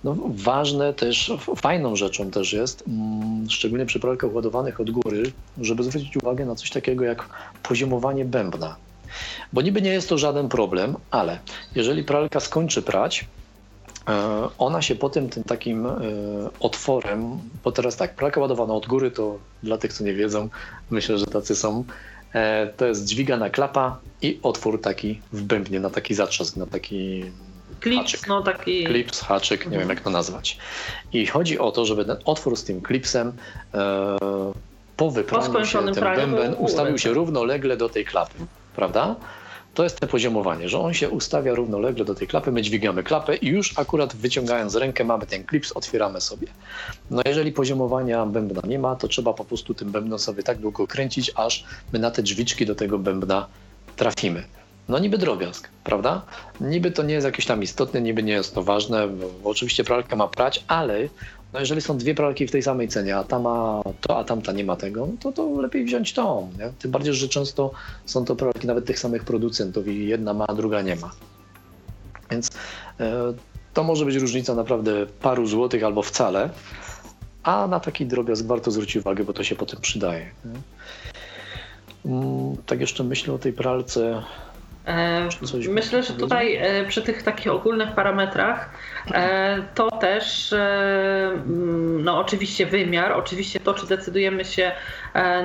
No, 0.04 0.15
ważne 0.28 0.93
też, 0.93 1.34
fajną 1.56 1.95
rzeczą 1.95 2.32
też 2.32 2.54
jest, 2.54 2.84
mm, 2.88 3.50
szczególnie 3.50 3.86
przy 3.86 4.00
pralkach 4.00 4.34
ładowanych 4.34 4.80
od 4.80 4.91
góry, 4.91 5.32
żeby 5.62 5.84
zwrócić 5.84 6.17
uwagę 6.17 6.45
na 6.45 6.56
coś 6.56 6.69
takiego 6.69 7.04
jak 7.04 7.26
poziomowanie 7.63 8.26
bębna. 8.26 8.76
Bo 9.54 9.62
niby 9.62 9.82
nie 9.82 9.89
jest 9.89 10.10
to 10.10 10.17
żaden 10.17 10.50
problem, 10.50 10.95
ale 11.12 11.39
jeżeli 11.76 12.04
pralka 12.04 12.39
skończy 12.39 12.82
prać, 12.82 13.26
e, 14.08 14.50
ona 14.58 14.82
się 14.82 14.95
potem 14.95 15.30
tym 15.30 15.43
takim 15.43 15.86
e, 15.86 16.00
otworem, 16.60 17.39
bo 17.63 17.71
teraz 17.71 17.95
tak, 17.95 18.15
pralka 18.15 18.41
ładowana 18.41 18.74
od 18.74 18.88
góry 18.88 19.12
to 19.12 19.39
dla 19.63 19.78
tych, 19.78 19.93
co 19.93 20.04
nie 20.04 20.13
wiedzą, 20.13 20.50
myślę, 20.89 21.17
że 21.17 21.26
tacy 21.26 21.56
są, 21.56 21.84
e, 22.34 22.67
to 22.67 22.86
jest 22.86 23.06
dźwigana 23.06 23.50
klapa 23.50 24.00
i 24.21 24.39
otwór 24.43 24.82
taki 24.82 25.21
w 25.34 25.41
bębnie, 25.41 25.80
na 25.80 25.89
taki 25.89 26.13
zatrzask, 26.13 26.58
na 26.58 26.65
taki 26.65 27.26
Clips, 27.84 28.12
haczyk. 28.12 28.28
no 28.28 28.41
taki... 28.41 28.86
Clips, 28.86 29.21
haczyk, 29.21 29.60
nie 29.60 29.65
mhm. 29.65 29.80
wiem 29.82 29.89
jak 29.89 30.02
to 30.02 30.10
nazwać. 30.10 30.58
I 31.13 31.26
chodzi 31.26 31.60
o 31.60 31.71
to, 31.71 31.86
żeby 31.86 32.06
ten 32.06 32.17
otwór 32.26 32.58
z 32.58 32.63
tym 32.63 32.82
klipsem 32.82 33.34
e, 33.74 34.17
po 34.97 35.12
wypraniu 35.12 35.65
się 35.65 35.93
ten 35.93 36.15
bęben 36.15 36.56
ustawił 36.58 36.97
się 36.97 37.13
równolegle 37.13 37.78
do 37.78 37.89
tej 37.89 38.06
klapy 38.06 38.36
prawda? 38.75 39.15
To 39.73 39.84
jest 39.84 39.99
to 39.99 40.07
poziomowanie, 40.07 40.69
że 40.69 40.79
on 40.79 40.93
się 40.93 41.10
ustawia 41.10 41.55
równolegle 41.55 42.05
do 42.05 42.15
tej 42.15 42.27
klapy, 42.27 42.51
my 42.51 42.62
dźwigamy 42.62 43.03
klapę 43.03 43.36
i 43.36 43.47
już 43.47 43.79
akurat 43.79 44.15
wyciągając 44.15 44.75
rękę 44.75 45.03
mamy 45.03 45.25
ten 45.25 45.43
klips, 45.43 45.71
otwieramy 45.71 46.21
sobie. 46.21 46.47
No 47.12 47.21
jeżeli 47.25 47.51
poziomowania 47.51 48.25
bębna 48.25 48.62
nie 48.67 48.79
ma, 48.79 48.95
to 48.95 49.07
trzeba 49.07 49.34
po 49.34 49.45
prostu 49.45 49.73
tym 49.73 49.91
bębnem 49.91 50.19
sobie 50.19 50.43
tak 50.43 50.57
długo 50.57 50.88
kręcić, 50.88 51.31
aż 51.36 51.65
my 51.93 51.99
na 51.99 52.12
te 52.12 52.23
drzwiczki 52.23 52.65
do 52.65 52.75
tego 52.75 52.99
bębna 52.99 53.47
trafimy. 53.95 54.43
No 54.89 54.99
niby 54.99 55.17
drobiazg, 55.17 55.69
prawda? 55.84 56.21
Niby 56.62 56.91
to 56.91 57.03
nie 57.03 57.13
jest 57.13 57.25
jakieś 57.25 57.45
tam 57.45 57.63
istotne, 57.63 58.01
niby 58.01 58.23
nie 58.23 58.34
jest 58.34 58.55
to 58.55 58.63
ważne, 58.63 59.07
bo 59.07 59.49
oczywiście 59.49 59.84
pralka 59.84 60.15
ma 60.15 60.27
prać, 60.27 60.63
ale 60.67 61.07
no 61.53 61.59
jeżeli 61.59 61.81
są 61.81 61.97
dwie 61.97 62.15
pralki 62.15 62.47
w 62.47 62.51
tej 62.51 62.63
samej 62.63 62.87
cenie, 62.87 63.17
a 63.17 63.23
ta 63.23 63.39
ma 63.39 63.81
to, 64.01 64.17
a 64.17 64.23
tamta 64.23 64.51
nie 64.51 64.63
ma 64.63 64.75
tego, 64.75 65.05
no 65.05 65.13
to, 65.19 65.31
to 65.31 65.61
lepiej 65.61 65.85
wziąć 65.85 66.13
tą. 66.13 66.51
Nie? 66.57 66.71
Tym 66.79 66.91
bardziej, 66.91 67.13
że 67.13 67.27
często 67.27 67.71
są 68.05 68.25
to 68.25 68.35
pralki 68.35 68.67
nawet 68.67 68.85
tych 68.85 68.99
samych 68.99 69.23
producentów 69.23 69.87
i 69.87 70.07
jedna 70.07 70.33
ma, 70.33 70.45
a 70.47 70.53
druga 70.53 70.81
nie 70.81 70.95
ma. 70.95 71.11
Więc 72.31 72.49
e, 72.99 73.33
to 73.73 73.83
może 73.83 74.05
być 74.05 74.15
różnica 74.15 74.55
naprawdę 74.55 75.05
paru 75.21 75.47
złotych 75.47 75.83
albo 75.83 76.01
wcale, 76.01 76.49
a 77.43 77.67
na 77.67 77.79
taki 77.79 78.05
drobiazg 78.05 78.45
warto 78.45 78.71
zwrócić 78.71 78.95
uwagę, 78.95 79.23
bo 79.23 79.33
to 79.33 79.43
się 79.43 79.55
potem 79.55 79.81
przydaje. 79.81 80.31
Nie? 80.45 80.61
Mm, 82.05 82.57
tak 82.65 82.81
jeszcze 82.81 83.03
myślę 83.03 83.33
o 83.33 83.39
tej 83.39 83.53
pralce 83.53 84.23
myślę, 85.70 86.04
że 86.04 86.13
tutaj 86.13 86.56
e, 86.56 86.86
przy 86.86 87.02
tych 87.02 87.24
takich 87.24 87.52
ogólnych 87.52 87.91
parametrach 87.91 88.70
e, 89.13 89.63
to 89.76 89.91
też 89.91 90.54
mm, 90.54 92.04
no 92.04 92.20
oczywiście 92.20 92.65
wymiar, 92.65 93.12
oczywiście 93.12 93.60
to, 93.60 93.74
czy 93.74 93.88
decydujemy 93.88 94.46
się 94.46 94.72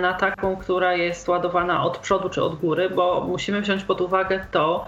na 0.01 0.14
taką, 0.14 0.57
która 0.57 0.94
jest 0.94 1.29
ładowana 1.29 1.85
od 1.85 1.99
przodu 1.99 2.29
czy 2.29 2.42
od 2.42 2.55
góry, 2.55 2.90
bo 2.90 3.25
musimy 3.29 3.61
wziąć 3.61 3.85
pod 3.85 4.01
uwagę 4.01 4.46
to, 4.51 4.87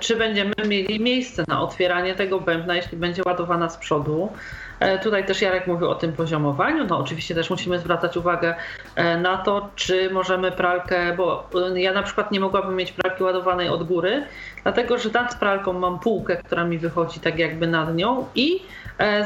czy 0.00 0.16
będziemy 0.16 0.54
mieli 0.66 1.00
miejsce 1.00 1.44
na 1.48 1.62
otwieranie 1.62 2.14
tego 2.14 2.40
bębna, 2.40 2.76
jeśli 2.76 2.98
będzie 2.98 3.22
ładowana 3.26 3.68
z 3.68 3.76
przodu. 3.76 4.32
E, 4.80 4.98
tutaj 4.98 5.26
też 5.26 5.42
Jarek 5.42 5.66
mówił 5.66 5.90
o 5.90 5.94
tym 5.94 6.12
poziomowaniu. 6.12 6.86
No 6.86 6.98
oczywiście 6.98 7.34
też 7.34 7.50
musimy 7.50 7.78
zwracać 7.78 8.16
uwagę 8.16 8.54
e, 8.94 9.16
na 9.16 9.36
to, 9.36 9.68
czy 9.76 10.10
możemy 10.10 10.52
pralkę, 10.52 11.16
bo 11.16 11.48
e, 11.74 11.80
ja 11.80 11.92
na 11.92 12.02
przykład 12.02 12.30
nie 12.30 12.40
mogłabym 12.40 12.76
mieć 12.76 12.92
pralki 12.92 13.22
ładowanej 13.22 13.68
od 13.68 13.82
góry, 13.82 14.24
dlatego 14.62 14.98
że 14.98 15.10
nad 15.10 15.38
pralką 15.38 15.72
mam 15.72 15.98
półkę, 15.98 16.36
która 16.36 16.64
mi 16.64 16.78
wychodzi 16.78 17.20
tak 17.20 17.38
jakby 17.38 17.66
nad 17.66 17.94
nią 17.94 18.26
i 18.34 18.62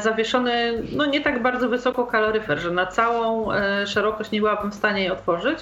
zawieszony 0.01 0.83
no 0.91 1.05
nie 1.05 1.21
tak 1.21 1.41
bardzo 1.41 1.69
wysoko 1.69 2.05
kaloryfer, 2.05 2.59
że 2.59 2.71
na 2.71 2.85
całą 2.85 3.47
szerokość 3.85 4.31
nie 4.31 4.39
byłabym 4.39 4.71
w 4.71 4.75
stanie 4.75 5.01
jej 5.01 5.11
otworzyć. 5.11 5.59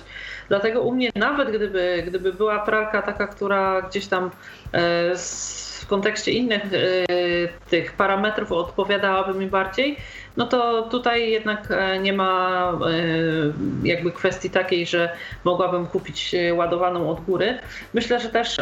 Dlatego 0.48 0.82
u 0.82 0.92
mnie 0.92 1.10
nawet 1.16 1.50
gdyby, 1.50 2.04
gdyby 2.08 2.34
była 2.34 2.60
pralka 2.60 3.02
taka, 3.02 3.28
która 3.28 3.82
gdzieś 3.82 4.08
tam 4.08 4.32
w 5.16 5.71
kontekście 5.92 6.32
innych 6.32 6.62
tych 7.70 7.94
parametrów 7.94 8.52
odpowiadałaby 8.52 9.34
mi 9.40 9.48
bardziej, 9.48 9.98
no 10.38 10.48
to 10.48 10.82
tutaj 10.82 11.32
jednak 11.32 11.68
e, 11.72 12.00
nie 12.00 12.14
ma 12.14 12.72
e, 12.72 13.88
jakby 13.88 14.12
kwestii 14.12 14.50
takiej, 14.50 14.86
że 14.86 15.10
mogłabym 15.44 15.88
kupić 15.88 16.36
e, 16.36 16.54
ładowaną 16.54 17.10
od 17.10 17.22
góry. 17.22 17.60
Myślę, 17.94 18.20
że 18.20 18.30
też 18.30 18.58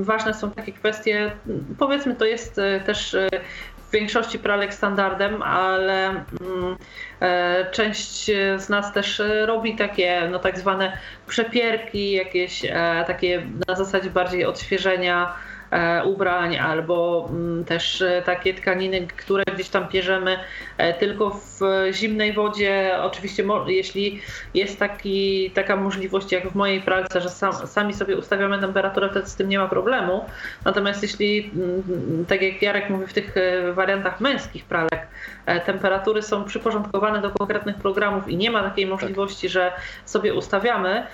ważne 0.00 0.34
są 0.34 0.50
takie 0.50 0.72
kwestie, 0.72 1.32
powiedzmy 1.78 2.14
to 2.14 2.24
jest 2.24 2.60
też 2.86 3.16
w 3.88 3.92
większości 3.92 4.38
pralek 4.38 4.74
standardem, 4.74 5.42
ale 5.42 6.24
część 7.72 8.30
z 8.56 8.68
nas 8.68 8.92
też 8.92 9.22
robi 9.46 9.76
takie 9.76 10.28
no 10.30 10.38
tak 10.38 10.58
zwane 10.58 10.98
przepierki, 11.26 12.12
jakieś 12.12 12.62
takie 13.06 13.42
na 13.68 13.74
zasadzie 13.74 14.10
bardziej 14.10 14.44
odświeżenia 14.44 15.32
e, 15.32 15.53
ubrań, 16.04 16.56
albo 16.56 17.28
mm, 17.30 17.64
też 17.64 18.02
e, 18.02 18.22
takie 18.26 18.54
tkaniny, 18.54 19.06
które 19.06 19.44
gdzieś 19.54 19.68
tam 19.68 19.88
pierzemy 19.88 20.38
tylko 20.98 21.30
w 21.30 21.60
zimnej 21.92 22.32
wodzie. 22.32 22.98
Oczywiście, 23.02 23.44
jeśli 23.66 24.20
jest 24.54 24.78
taki, 24.78 25.50
taka 25.50 25.76
możliwość 25.76 26.32
jak 26.32 26.48
w 26.48 26.54
mojej 26.54 26.80
pralce, 26.80 27.20
że 27.20 27.28
sam, 27.28 27.52
sami 27.52 27.94
sobie 27.94 28.16
ustawiamy 28.16 28.58
temperaturę, 28.58 29.08
wtedy 29.10 29.26
z 29.26 29.36
tym 29.36 29.48
nie 29.48 29.58
ma 29.58 29.68
problemu. 29.68 30.24
Natomiast 30.64 31.02
jeśli, 31.02 31.50
mm, 31.54 32.24
tak 32.28 32.42
jak 32.42 32.62
Jarek 32.62 32.90
mówi, 32.90 33.06
w 33.06 33.12
tych 33.12 33.34
wariantach 33.74 34.20
męskich 34.20 34.64
pralek, 34.64 35.06
temperatury 35.66 36.22
są 36.22 36.44
przyporządkowane 36.44 37.20
do 37.20 37.30
konkretnych 37.30 37.76
programów 37.76 38.28
i 38.28 38.36
nie 38.36 38.50
ma 38.50 38.62
takiej 38.62 38.86
możliwości, 38.86 39.48
że 39.48 39.72
sobie 40.04 40.34
ustawiamy, 40.34 41.06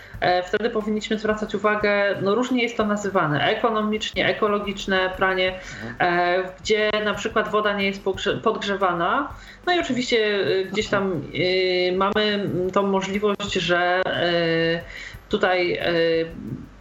wtedy 0.47 0.71
powinniśmy 0.71 1.19
zwracać 1.19 1.55
uwagę, 1.55 2.17
no 2.23 2.35
różnie 2.35 2.63
jest 2.63 2.77
to 2.77 2.87
nazywane, 2.87 3.45
ekonomicznie, 3.45 4.27
ekologiczne 4.27 5.11
pranie, 5.17 5.59
mhm. 5.85 6.45
gdzie 6.61 6.91
na 7.05 7.15
przykład 7.15 7.49
woda 7.49 7.73
nie 7.73 7.87
jest 7.87 8.03
podgrzewana. 8.43 9.29
No 9.67 9.75
i 9.75 9.81
oczywiście 9.81 10.19
e, 10.19 10.65
gdzieś 10.65 10.89
tam 10.89 11.13
e, 11.13 11.93
mamy 11.93 12.51
tą 12.73 12.83
możliwość, 12.83 13.53
że 13.53 14.03
tutaj 15.29 15.79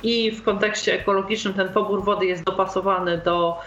i 0.03 0.31
w 0.31 0.43
kontekście 0.43 0.93
ekologicznym 0.93 1.53
ten 1.53 1.69
pobór 1.69 2.03
wody 2.03 2.25
jest 2.25 2.43
dopasowany 2.43 3.17
do, 3.17 3.57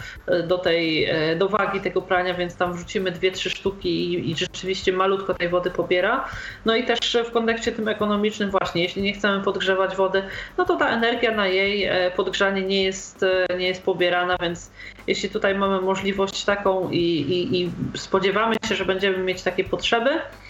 do, 0.47 0.59
tej, 0.59 1.09
do 1.39 1.49
wagi 1.49 1.81
tego 1.81 2.03
prania, 2.03 2.35
więc 2.35 2.57
tam 2.57 2.75
wrzucimy 2.75 3.11
dwie, 3.11 3.33
trzy 3.33 3.51
sztuki 3.51 4.15
i, 4.15 4.31
i 4.31 4.37
rzeczywiście 4.37 4.93
malutko 4.93 5.35
tej 5.35 5.49
wody 5.49 5.71
pobiera. 5.71 6.29
No 6.65 6.77
i 6.77 6.85
też 6.85 7.17
w 7.27 7.31
kontekście 7.31 7.73
tym 7.73 7.89
ekonomicznym 7.89 8.51
właśnie, 8.51 8.83
jeśli 8.83 9.03
nie 9.03 9.13
chcemy 9.13 9.45
podgrzewać 9.45 9.97
wody, 9.97 10.23
no 10.59 10.65
to 10.65 10.77
ta 10.77 10.89
energia 10.89 11.35
na 11.35 11.47
jej 11.47 11.85
e, 11.85 12.11
podgrzanie 12.11 12.63
nie 12.63 12.83
jest, 12.83 13.23
e, 13.23 13.57
nie 13.59 13.67
jest 13.67 13.83
pobierana, 13.83 14.37
więc 14.41 14.71
jeśli 15.07 15.31
tutaj 15.31 15.55
mamy 15.55 15.81
możliwość 15.81 16.45
taką 16.45 16.91
i, 16.91 16.99
i, 16.99 17.61
i 17.61 17.71
spodziewamy 17.95 18.55
się, 18.69 18.75
że 18.75 18.85
będziemy 18.85 19.19
mieć 19.19 19.43
takie 19.43 19.65
potrzeby, 19.65 20.11
E, 20.11 20.42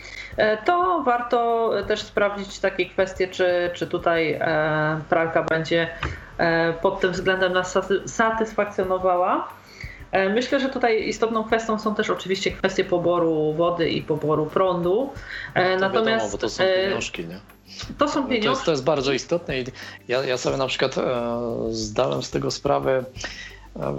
to 0.65 1.03
warto 1.05 1.71
też 1.89 2.03
sprawdzić 2.03 2.59
takie 2.59 2.87
kwestie, 2.87 3.29
czy, 3.29 3.71
czy 3.75 3.87
tutaj 3.87 4.33
e, 4.33 5.01
pralka 5.09 5.43
będzie 5.43 5.89
e, 6.39 6.73
pod 6.73 7.01
tym 7.01 7.13
względem 7.13 7.53
nas 7.53 7.79
satysfakcjonowała. 8.07 9.49
Myślę, 10.35 10.61
że 10.61 10.69
tutaj 10.69 11.09
istotną 11.09 11.45
kwestią 11.45 11.79
są 11.79 11.95
też 11.95 12.11
oczywiście 12.11 12.51
kwestie 12.51 12.85
poboru 12.85 13.53
wody 13.53 13.91
i 13.91 14.03
poboru 14.03 14.47
prądu. 14.47 15.11
No 15.55 15.63
Natomiast 15.81 16.07
wiadomo, 16.07 16.33
bo 16.33 16.39
to 16.39 16.49
są 16.49 16.65
pieniążki, 16.85 17.27
nie? 17.27 17.39
To 17.99 18.09
są 18.09 18.27
pieniążki. 18.27 18.45
To 18.45 18.51
jest, 18.51 18.65
to 18.65 18.71
jest 18.71 18.85
bardzo 18.85 19.13
istotne 19.13 19.61
i 19.61 19.65
ja, 20.09 20.25
ja 20.25 20.37
sobie 20.37 20.57
na 20.57 20.67
przykład 20.67 20.95
zdałem 21.71 22.23
z 22.23 22.31
tego 22.31 22.51
sprawę 22.51 23.05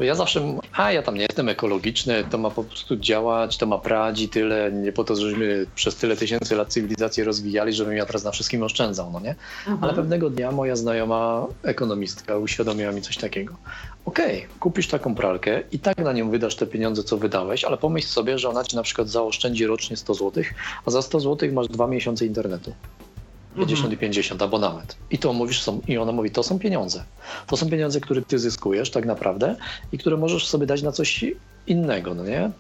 ja 0.02 0.16
zawsze, 0.16 0.58
a 0.74 0.92
ja 0.92 1.02
tam 1.02 1.16
nie 1.16 1.22
jestem 1.22 1.50
ekologiczny, 1.50 2.24
to 2.30 2.38
ma 2.38 2.50
po 2.50 2.64
prostu 2.64 2.96
działać, 2.96 3.58
to 3.58 3.66
ma 3.66 3.78
prać 3.78 4.22
i 4.22 4.30
tyle, 4.30 4.72
nie 4.72 4.92
po 4.92 5.04
to, 5.04 5.16
żebyśmy 5.16 5.66
przez 5.76 5.96
tyle 5.96 6.18
tysięcy 6.18 6.56
lat 6.56 6.68
cywilizację 6.68 7.24
rozwijali, 7.24 7.74
żebym 7.74 7.98
ja 7.98 8.06
teraz 8.06 8.24
na 8.24 8.32
wszystkim 8.32 8.64
oszczędzał, 8.64 9.12
no 9.12 9.20
nie? 9.20 9.36
Mhm. 9.68 9.84
Ale 9.84 9.94
pewnego 9.94 10.30
dnia 10.30 10.52
moja 10.52 10.76
znajoma 10.76 11.48
ekonomistka 11.64 12.38
uświadomiła 12.38 12.92
mi 12.92 13.02
coś 13.02 13.18
takiego. 13.18 13.56
Okej, 14.06 14.38
okay, 14.38 14.60
kupisz 14.60 14.88
taką 14.88 15.16
pralkę 15.16 15.64
i 15.72 15.80
tak 15.80 15.98
na 15.98 16.14
nią 16.14 16.30
wydasz 16.30 16.56
te 16.56 16.68
pieniądze, 16.68 17.04
co 17.04 17.18
wydałeś, 17.18 17.64
ale 17.64 17.78
pomyśl 17.78 18.08
sobie, 18.08 18.40
że 18.40 18.50
ona 18.50 18.64
ci 18.64 18.76
na 18.76 18.84
przykład 18.84 19.10
zaoszczędzi 19.10 19.66
rocznie 19.66 19.98
100 19.98 20.14
zł, 20.14 20.44
a 20.86 20.92
za 20.92 21.02
100 21.02 21.20
zł 21.20 21.50
masz 21.54 21.68
dwa 21.68 21.88
miesiące 21.88 22.26
internetu. 22.26 22.74
50 23.56 23.78
mhm. 23.78 23.94
i 23.94 23.98
50 23.98 24.42
abonament. 24.42 24.98
I 25.12 25.18
to 25.18 25.34
mówisz, 25.34 25.62
są, 25.62 25.82
i 25.88 25.98
ona 25.98 26.12
mówi, 26.12 26.32
to 26.32 26.44
są 26.44 26.60
pieniądze. 26.60 27.04
To 27.48 27.58
są 27.58 27.70
pieniądze, 27.70 28.00
które 28.00 28.22
ty 28.22 28.40
zyskujesz 28.40 28.92
tak 28.92 29.06
naprawdę 29.06 29.56
i 29.92 29.98
które 29.98 30.18
możesz 30.18 30.48
sobie 30.48 30.66
dać 30.66 30.82
na 30.82 30.92
coś 30.92 31.26
innego, 31.68 32.14
no 32.14 32.24
nie? 32.24 32.52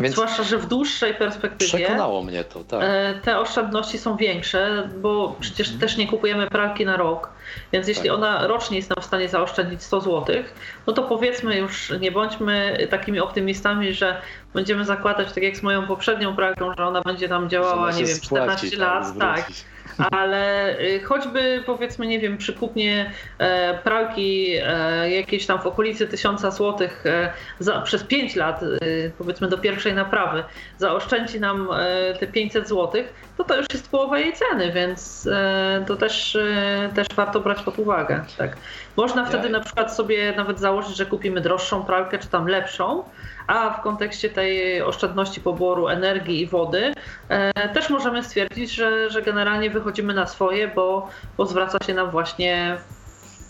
Więc 0.00 0.14
Zwłaszcza, 0.14 0.42
że 0.42 0.58
w 0.58 0.66
dłuższej 0.66 1.14
perspektywie 1.14 1.78
przekonało 1.78 2.22
mnie 2.22 2.44
to, 2.44 2.64
tak. 2.64 2.80
E, 2.82 3.14
te 3.22 3.38
oszczędności 3.38 3.98
są 3.98 4.16
większe, 4.16 4.88
bo 5.02 5.36
przecież 5.40 5.66
mhm. 5.66 5.80
też 5.80 5.96
nie 5.96 6.08
kupujemy 6.08 6.50
pralki 6.50 6.84
na 6.84 6.96
rok, 6.96 7.30
więc 7.72 7.88
jeśli 7.88 8.04
tak. 8.04 8.12
ona 8.12 8.46
rocznie 8.46 8.76
jest 8.76 8.90
nam 8.90 9.02
w 9.02 9.04
stanie 9.04 9.28
zaoszczędzić 9.28 9.82
100 9.82 10.00
zł, 10.00 10.36
no 10.86 10.92
to 10.92 11.02
powiedzmy 11.02 11.58
już, 11.58 11.92
nie 12.00 12.12
bądźmy 12.12 12.86
takimi 12.90 13.20
optymistami, 13.20 13.92
że 13.92 14.20
będziemy 14.54 14.84
zakładać, 14.84 15.32
tak 15.32 15.42
jak 15.42 15.56
z 15.56 15.62
moją 15.62 15.86
poprzednią 15.86 16.36
pralką, 16.36 16.72
że 16.78 16.86
ona 16.86 17.00
będzie 17.00 17.28
nam 17.28 17.50
działała, 17.50 17.92
nie 17.92 18.04
wiem, 18.04 18.20
14 18.20 18.70
tak, 18.70 18.78
lat, 18.78 19.18
tak 19.18 19.50
ale 19.98 20.74
y, 20.80 21.00
choćby 21.00 21.62
powiedzmy, 21.66 22.06
nie 22.06 22.20
wiem, 22.20 22.38
przy 22.38 22.52
kupnie 22.52 23.12
e, 23.38 23.78
pralki 23.78 24.56
e, 24.62 25.10
jakieś 25.10 25.46
tam 25.46 25.58
w 25.58 25.66
okolicy 25.66 26.06
1000 26.06 26.40
zł 26.40 26.88
e, 27.04 27.32
za, 27.58 27.80
przez 27.80 28.04
5 28.04 28.36
lat, 28.36 28.60
powiedzmy 29.18 29.48
do 29.48 29.58
pierwszej 29.58 29.94
naprawy, 29.94 30.44
zaoszczędzi 30.78 31.40
nam 31.40 31.68
te 32.20 32.26
500 32.26 32.68
zł, 32.68 33.02
to 33.36 33.44
to 33.44 33.56
już 33.56 33.66
jest 33.72 33.90
połowa 33.90 34.18
jej 34.18 34.32
ceny, 34.32 34.72
więc 34.72 35.28
to 35.86 35.96
też, 35.96 36.38
też 36.94 37.06
warto 37.16 37.40
brać 37.40 37.62
pod 37.62 37.78
uwagę. 37.78 38.24
Tak. 38.38 38.56
Można 38.96 39.24
wtedy 39.24 39.48
na 39.48 39.60
przykład 39.60 39.94
sobie 39.94 40.32
nawet 40.36 40.58
założyć, 40.58 40.96
że 40.96 41.06
kupimy 41.06 41.40
droższą 41.40 41.84
pralkę, 41.84 42.18
czy 42.18 42.28
tam 42.28 42.46
lepszą, 42.46 43.04
a 43.46 43.70
w 43.70 43.82
kontekście 43.82 44.30
tej 44.30 44.82
oszczędności 44.82 45.40
poboru 45.40 45.88
energii 45.88 46.40
i 46.40 46.46
wody 46.46 46.92
e, 47.28 47.68
też 47.68 47.90
możemy 47.90 48.24
stwierdzić, 48.24 48.70
że, 48.70 49.10
że 49.10 49.22
generalnie 49.22 49.70
wychodzimy 49.70 50.14
na 50.14 50.26
swoje, 50.26 50.68
bo, 50.68 51.08
bo 51.36 51.46
zwraca 51.46 51.78
się 51.86 51.94
nam 51.94 52.10
właśnie 52.10 52.76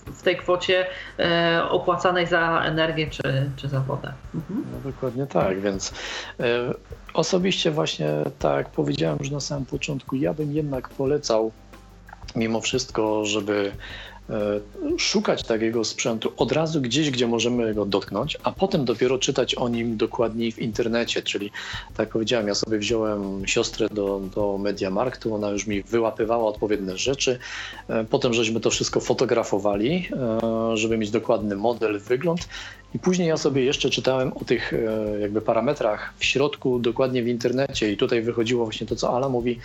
w 0.06 0.22
tej 0.22 0.36
kwocie 0.36 0.86
e, 1.18 1.62
opłacanej 1.70 2.26
za 2.26 2.62
energię 2.64 3.06
czy, 3.10 3.50
czy 3.56 3.68
za 3.68 3.80
wodę. 3.80 4.12
Mhm. 4.34 4.64
No, 4.72 4.90
dokładnie 4.90 5.26
tak, 5.26 5.60
więc 5.60 5.94
e, 6.40 6.74
osobiście 7.14 7.70
właśnie 7.70 8.08
tak 8.38 8.70
powiedziałem 8.70 9.18
już 9.20 9.30
na 9.30 9.40
samym 9.40 9.66
początku, 9.66 10.16
ja 10.16 10.34
bym 10.34 10.52
jednak 10.52 10.88
polecał 10.88 11.52
mimo 12.36 12.60
wszystko, 12.60 13.24
żeby 13.24 13.72
szukać 14.98 15.42
takiego 15.42 15.84
sprzętu 15.84 16.32
od 16.36 16.52
razu 16.52 16.80
gdzieś, 16.80 17.10
gdzie 17.10 17.26
możemy 17.26 17.74
go 17.74 17.86
dotknąć, 17.86 18.38
a 18.42 18.52
potem 18.52 18.84
dopiero 18.84 19.18
czytać 19.18 19.54
o 19.54 19.68
nim 19.68 19.96
dokładniej 19.96 20.52
w 20.52 20.58
internecie. 20.58 21.22
Czyli, 21.22 21.50
tak 21.88 21.98
jak 21.98 22.08
powiedziałem, 22.08 22.48
ja 22.48 22.54
sobie 22.54 22.78
wziąłem 22.78 23.46
siostrę 23.46 23.88
do, 23.88 24.20
do 24.34 24.58
Mediamarktu, 24.58 25.34
ona 25.34 25.50
już 25.50 25.66
mi 25.66 25.82
wyłapywała 25.82 26.44
odpowiednie 26.48 26.96
rzeczy. 26.96 27.38
E, 27.88 28.04
potem 28.04 28.34
żeśmy 28.34 28.60
to 28.60 28.70
wszystko 28.70 29.00
fotografowali, 29.00 30.08
e, 30.12 30.76
żeby 30.76 30.98
mieć 30.98 31.10
dokładny 31.10 31.56
model, 31.56 32.00
wygląd. 32.00 32.48
I 32.96 32.98
później 32.98 33.28
ja 33.28 33.36
sobie 33.36 33.64
jeszcze 33.64 33.90
czytałem 33.90 34.32
o 34.32 34.44
tych 34.44 34.72
jakby 35.20 35.40
parametrach 35.40 36.14
w 36.18 36.24
środku, 36.24 36.78
dokładnie 36.78 37.22
w 37.22 37.28
internecie 37.28 37.92
i 37.92 37.96
tutaj 37.96 38.22
wychodziło 38.22 38.64
właśnie 38.64 38.86
to, 38.86 38.96
co 38.96 39.16
Ala 39.16 39.28
mówi, 39.28 39.60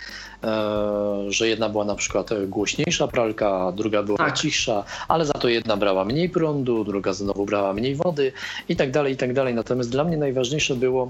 że 1.28 1.48
jedna 1.48 1.68
była 1.68 1.84
na 1.84 1.94
przykład 1.94 2.30
głośniejsza 2.48 3.08
pralka, 3.08 3.72
druga 3.76 4.02
była 4.02 4.18
tak. 4.18 4.38
cichsza, 4.38 4.84
ale 5.08 5.24
za 5.24 5.32
to 5.32 5.48
jedna 5.48 5.76
brała 5.76 6.04
mniej 6.04 6.28
prądu, 6.28 6.84
druga 6.84 7.12
znowu 7.12 7.46
brała 7.46 7.72
mniej 7.72 7.94
wody 7.94 8.32
i 8.68 8.76
tak 8.76 8.90
dalej, 8.90 9.12
i 9.12 9.16
tak 9.16 9.32
dalej. 9.32 9.54
Natomiast 9.54 9.90
dla 9.90 10.04
mnie 10.04 10.16
najważniejsze 10.16 10.76
było 10.76 11.08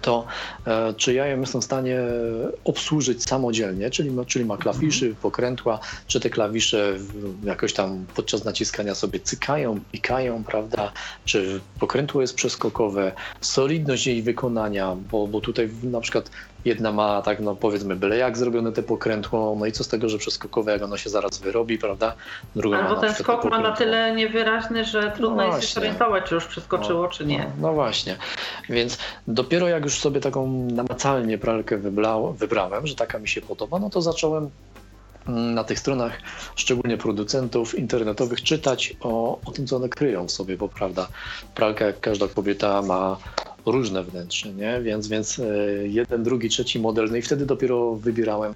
to 0.00 0.26
e, 0.66 0.94
czy 0.96 1.14
ja 1.14 1.26
ją 1.26 1.40
jestem 1.40 1.60
w 1.60 1.64
stanie 1.64 1.98
obsłużyć 2.64 3.24
samodzielnie, 3.24 3.90
czyli, 3.90 4.10
czyli 4.26 4.44
ma 4.44 4.56
klawiszy, 4.56 5.06
mhm. 5.06 5.22
pokrętła, 5.22 5.80
czy 6.06 6.20
te 6.20 6.30
klawisze 6.30 6.96
jakoś 7.44 7.72
tam 7.72 8.06
podczas 8.14 8.44
naciskania 8.44 8.94
sobie 8.94 9.20
cykają, 9.20 9.80
pikają, 9.92 10.44
prawda, 10.44 10.92
czy 11.24 11.60
pokrętło 11.80 12.20
jest 12.20 12.34
przeskokowe, 12.34 13.12
solidność 13.40 14.06
jej 14.06 14.22
wykonania, 14.22 14.96
bo, 15.10 15.26
bo 15.26 15.40
tutaj 15.40 15.70
na 15.82 16.00
przykład 16.00 16.30
Jedna 16.64 16.92
ma 16.92 17.22
tak, 17.22 17.40
no 17.40 17.56
powiedzmy, 17.56 17.96
byle 17.96 18.16
jak 18.16 18.38
zrobione 18.38 18.72
te 18.72 18.82
pokrętło, 18.82 19.56
no 19.58 19.66
i 19.66 19.72
co 19.72 19.84
z 19.84 19.88
tego, 19.88 20.08
że 20.08 20.18
przeskokowe, 20.18 20.72
jak 20.72 20.82
ono 20.82 20.96
się 20.96 21.10
zaraz 21.10 21.38
wyrobi, 21.38 21.78
prawda? 21.78 22.14
Druga 22.56 22.78
Albo 22.78 23.00
ten 23.00 23.14
skok 23.14 23.44
ma 23.44 23.58
na 23.58 23.72
tyle 23.72 24.14
niewyraźny, 24.14 24.84
że 24.84 25.10
trudno 25.16 25.36
no 25.36 25.56
jest 25.56 25.68
się 25.68 25.74
zorientować, 25.74 26.24
czy 26.24 26.34
już 26.34 26.46
przeskoczyło, 26.46 27.02
no, 27.02 27.08
czy 27.08 27.26
nie. 27.26 27.38
No, 27.38 27.68
no, 27.68 27.72
właśnie. 27.72 28.16
Więc 28.68 28.98
dopiero 29.26 29.68
jak 29.68 29.84
już 29.84 29.98
sobie 29.98 30.20
taką 30.20 30.46
namacalnie 30.72 31.38
pralkę 31.38 31.78
wybrałem, 32.34 32.86
że 32.86 32.94
taka 32.94 33.18
mi 33.18 33.28
się 33.28 33.40
podoba, 33.40 33.78
no 33.78 33.90
to 33.90 34.02
zacząłem 34.02 34.50
mm, 35.28 35.54
na 35.54 35.64
tych 35.64 35.78
stronach, 35.78 36.12
szczególnie 36.56 36.96
producentów 36.96 37.78
internetowych, 37.78 38.42
czytać 38.42 38.94
o, 39.00 39.40
o 39.44 39.50
tym, 39.50 39.66
co 39.66 39.76
one 39.76 39.88
kryją 39.88 40.26
w 40.26 40.30
sobie, 40.30 40.56
bo 40.56 40.68
prawda, 40.68 41.08
pralka 41.54 41.86
jak 41.86 42.00
każda 42.00 42.28
kobieta 42.28 42.82
ma 42.82 43.16
różne 43.66 44.02
wnętrze, 44.04 44.52
nie? 44.52 44.80
Więc, 44.82 45.08
więc 45.08 45.38
e, 45.38 45.44
jeden, 45.88 46.22
drugi, 46.22 46.48
trzeci 46.48 46.80
model, 46.80 47.08
no 47.10 47.16
i 47.16 47.22
wtedy 47.22 47.46
dopiero 47.46 47.94
wybierałem. 47.94 48.54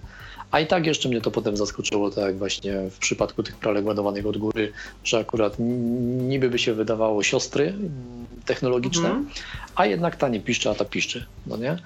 A 0.51 0.61
i 0.61 0.67
tak 0.67 0.87
jeszcze 0.87 1.09
mnie 1.09 1.21
to 1.21 1.31
potem 1.31 1.57
zaskoczyło, 1.57 2.11
tak 2.11 2.25
jak 2.25 2.39
właśnie 2.39 2.91
w 2.91 2.99
przypadku 2.99 3.43
tych 3.43 3.57
pralek 3.57 3.87
ładowanych 3.87 4.27
od 4.27 4.39
góry, 4.39 4.73
że 5.05 5.19
akurat 5.19 5.57
niby 5.59 6.51
by 6.51 6.59
się 6.59 6.75
wydawało 6.75 7.23
siostry 7.23 7.75
technologiczne, 8.45 9.11
mm. 9.11 9.29
a 9.75 9.87
jednak 9.87 10.17
ta 10.17 10.29
nie 10.29 10.41
piszczy, 10.41 10.71
a 10.71 10.75
ta 10.75 10.85
piszczy, 10.85 11.27
no 11.47 11.57
nie? 11.57 11.79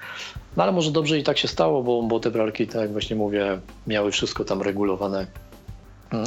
No 0.57 0.63
ale 0.63 0.71
może 0.71 0.91
dobrze 0.91 1.19
i 1.19 1.23
tak 1.23 1.37
się 1.37 1.47
stało, 1.47 1.83
bo, 1.83 2.03
bo 2.03 2.19
te 2.19 2.31
pralki, 2.31 2.67
tak 2.67 2.81
jak 2.81 2.91
właśnie 2.91 3.15
mówię, 3.15 3.59
miały 3.87 4.11
wszystko 4.11 4.45
tam 4.45 4.61
regulowane 4.61 5.27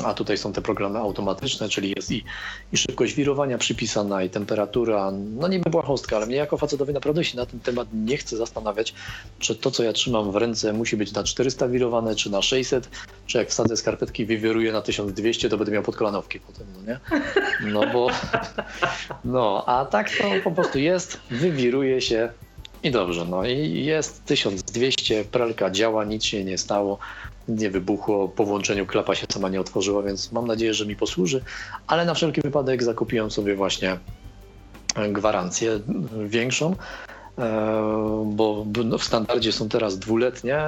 a 0.05 0.14
tutaj 0.14 0.38
są 0.38 0.53
te 0.53 0.62
programy 0.62 0.99
automatyczne, 0.99 1.68
czyli 1.68 1.92
jest 1.97 2.11
i, 2.11 2.25
i 2.73 2.77
szybkość 2.77 3.14
wirowania 3.14 3.59
przypisana, 3.59 4.22
i 4.22 4.30
temperatura. 4.30 5.11
No 5.11 5.49
niby 5.49 5.70
błahostka, 5.70 6.16
ale 6.16 6.26
mnie 6.26 6.37
jako 6.37 6.57
facetowi 6.57 6.93
naprawdę 6.93 7.24
się 7.24 7.37
na 7.37 7.47
ten 7.47 7.61
temat 7.61 7.89
nie 7.93 8.16
chce 8.16 8.37
zastanawiać, 8.37 8.95
czy 9.39 9.55
to, 9.55 9.70
co 9.70 9.82
ja 9.82 9.93
trzymam 9.93 10.32
w 10.32 10.37
ręce 10.37 10.72
musi 10.72 10.97
być 10.97 11.12
na 11.12 11.24
400 11.24 11.68
wirowane, 11.68 12.14
czy 12.14 12.30
na 12.30 12.43
600, 12.43 12.89
czy 13.26 13.39
jak 13.39 13.49
wsadzę 13.49 13.76
skarpetki 13.76 14.22
i 14.22 14.26
wywieruję 14.26 14.72
na 14.72 14.82
1200, 14.82 15.49
to 15.49 15.57
będę 15.57 15.72
miał 15.72 15.82
podkolanowki 15.82 16.41
potem, 16.41 16.66
no 16.76 16.93
nie? 16.93 17.01
No 17.72 17.93
bo, 17.93 18.09
no, 19.24 19.64
a 19.66 19.85
tak 19.85 20.11
to 20.11 20.24
po 20.45 20.51
prostu 20.51 20.78
jest, 20.78 21.20
wywiruje 21.30 22.01
się, 22.01 22.28
i 22.82 22.91
dobrze, 22.91 23.24
no 23.24 23.45
i 23.45 23.85
jest 23.85 24.24
1200, 24.24 25.24
pralka 25.24 25.70
działa, 25.70 26.05
nic 26.05 26.24
się 26.24 26.45
nie 26.45 26.59
stało 26.59 26.99
nie 27.49 27.70
wybuchło, 27.70 28.28
po 28.28 28.45
włączeniu 28.45 28.86
klapa 28.86 29.14
się 29.14 29.26
sama 29.32 29.49
nie 29.49 29.61
otworzyła, 29.61 30.03
więc 30.03 30.32
mam 30.32 30.47
nadzieję, 30.47 30.74
że 30.74 30.86
mi 30.86 30.97
posłuży, 30.97 31.42
ale 31.86 32.05
na 32.05 32.14
wszelki 32.14 32.40
wypadek 32.40 32.82
zakupiłem 32.82 33.30
sobie 33.30 33.55
właśnie 33.55 33.99
gwarancję 35.12 35.80
większą, 36.26 36.76
bo 38.24 38.64
w 38.99 39.05
standardzie 39.05 39.53
są 39.53 39.68
teraz 39.68 39.99
dwuletnie, 39.99 40.59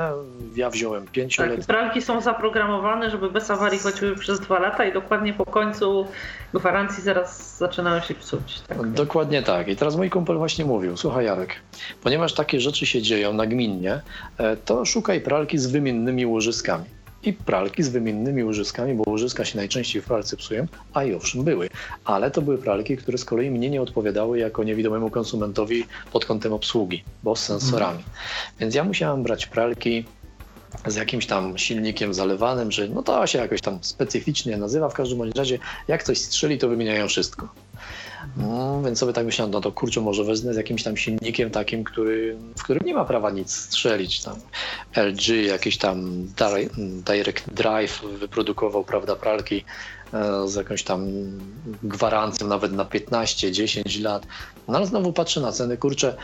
ja 0.57 0.71
wziąłem 0.71 1.07
pięcioletnie. 1.07 1.57
Tak, 1.59 1.67
pralki 1.67 2.03
są 2.03 2.21
zaprogramowane, 2.21 3.11
żeby 3.11 3.31
bez 3.31 3.51
awarii 3.51 3.79
chodziły 3.79 4.17
przez 4.17 4.41
dwa 4.41 4.59
lata 4.59 4.85
i 4.85 4.93
dokładnie 4.93 5.33
po 5.33 5.45
końcu 5.45 6.07
gwarancji 6.55 7.03
zaraz 7.03 7.59
zaczynają 7.59 8.01
się 8.01 8.15
psuć. 8.15 8.61
Tak? 8.69 8.91
Dokładnie 8.91 9.43
tak. 9.43 9.69
I 9.69 9.77
teraz 9.77 9.97
mój 9.97 10.11
kumpel 10.11 10.39
właśnie 10.39 10.65
mówił, 10.65 10.97
słuchaj 10.97 11.25
Jarek, 11.25 11.55
ponieważ 12.03 12.35
takie 12.35 12.61
rzeczy 12.61 12.87
się 12.87 13.03
dzieją 13.03 13.33
nagminnie, 13.33 14.01
e, 14.39 14.57
to 14.57 14.85
szukaj 14.85 15.21
pralki 15.21 15.59
z 15.59 15.67
wymiennymi 15.67 16.27
łożyskami. 16.27 16.85
I 17.27 17.33
pralki 17.33 17.83
z 17.83 17.89
wymiennymi 17.89 18.45
łożyskami, 18.45 18.95
bo 18.95 19.11
łożyska 19.11 19.45
się 19.45 19.57
najczęściej 19.57 20.03
w 20.03 20.05
pralce 20.05 20.37
psują, 20.37 20.67
a 20.95 21.05
i 21.05 21.15
owszem 21.15 21.45
były. 21.45 21.69
Ale 22.05 22.31
to 22.31 22.43
były 22.43 22.59
pralki, 22.59 22.97
które 22.97 23.19
z 23.19 23.25
kolei 23.25 23.51
mnie 23.51 23.71
nie 23.71 23.83
odpowiadały 23.83 24.39
jako 24.39 24.65
niewidomemu 24.65 25.11
konsumentowi 25.11 25.85
pod 26.13 26.25
kątem 26.25 26.53
obsługi, 26.53 27.05
bo 27.23 27.37
z 27.37 27.45
sensorami. 27.45 27.99
Mhm. 27.99 28.15
Więc 28.61 28.75
ja 28.75 28.85
musiałem 28.85 29.23
brać 29.23 29.47
pralki 29.47 30.05
z 30.87 30.95
jakimś 30.95 31.27
tam 31.27 31.59
silnikiem 31.59 32.15
zalewanym, 32.15 32.73
że 32.73 32.89
no 32.89 33.03
to 33.03 33.27
się 33.27 33.39
jakoś 33.39 33.61
tam 33.61 33.79
specyficznie 33.83 34.57
nazywa. 34.57 34.89
W 34.89 34.95
każdym 34.95 35.33
razie, 35.33 35.59
jak 35.89 36.03
coś 36.03 36.19
strzeli, 36.19 36.59
to 36.59 36.69
wymieniają 36.69 37.09
wszystko. 37.09 37.49
No, 38.37 38.83
więc 38.83 38.99
sobie 38.99 39.13
tak 39.13 39.27
myślałem, 39.27 39.53
no 39.53 39.61
to 39.61 39.73
kurczę, 39.73 40.01
może 40.01 40.25
wezmę 40.25 40.55
z 40.55 40.57
jakimś 40.57 40.83
tam 40.83 40.97
silnikiem 40.97 41.51
takim, 41.51 41.85
który, 41.85 42.37
w 42.59 42.63
którym 42.63 42.83
nie 42.87 42.95
ma 42.95 43.05
prawa 43.05 43.31
nic 43.31 43.53
strzelić. 43.53 44.23
Tam 44.23 44.37
LG, 44.97 45.29
jakiś 45.29 45.79
tam 45.79 46.27
Direct 47.07 47.51
Drive 47.51 48.03
wyprodukował, 48.19 48.85
prawda, 48.85 49.17
pralki 49.17 49.65
e, 50.13 50.49
z 50.49 50.55
jakąś 50.55 50.83
tam 50.83 51.09
gwarancją 51.83 52.47
nawet 52.47 52.73
na 52.73 52.85
15, 52.85 53.53
10 53.53 54.01
lat. 54.01 54.27
No 54.69 54.77
ale 54.77 54.87
znowu 54.87 55.13
patrzę 55.13 55.41
na 55.41 55.53
ceny, 55.53 55.77
kurczę, 55.77 56.17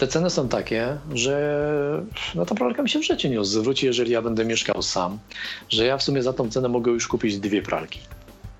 te 0.00 0.06
ceny 0.06 0.30
są 0.30 0.48
takie, 0.48 0.96
że 1.14 2.02
no 2.34 2.46
ta 2.46 2.54
pralka 2.54 2.82
mi 2.82 2.88
się 2.88 2.98
w 2.98 3.04
życiu 3.04 3.28
nie 3.28 3.44
zwróci, 3.44 3.86
jeżeli 3.86 4.12
ja 4.12 4.22
będę 4.22 4.44
mieszkał 4.44 4.82
sam, 4.82 5.18
że 5.68 5.86
ja 5.86 5.98
w 5.98 6.02
sumie 6.02 6.22
za 6.22 6.32
tą 6.32 6.50
cenę 6.50 6.68
mogę 6.68 6.92
już 6.92 7.08
kupić 7.08 7.38
dwie 7.38 7.62
pralki. 7.62 8.00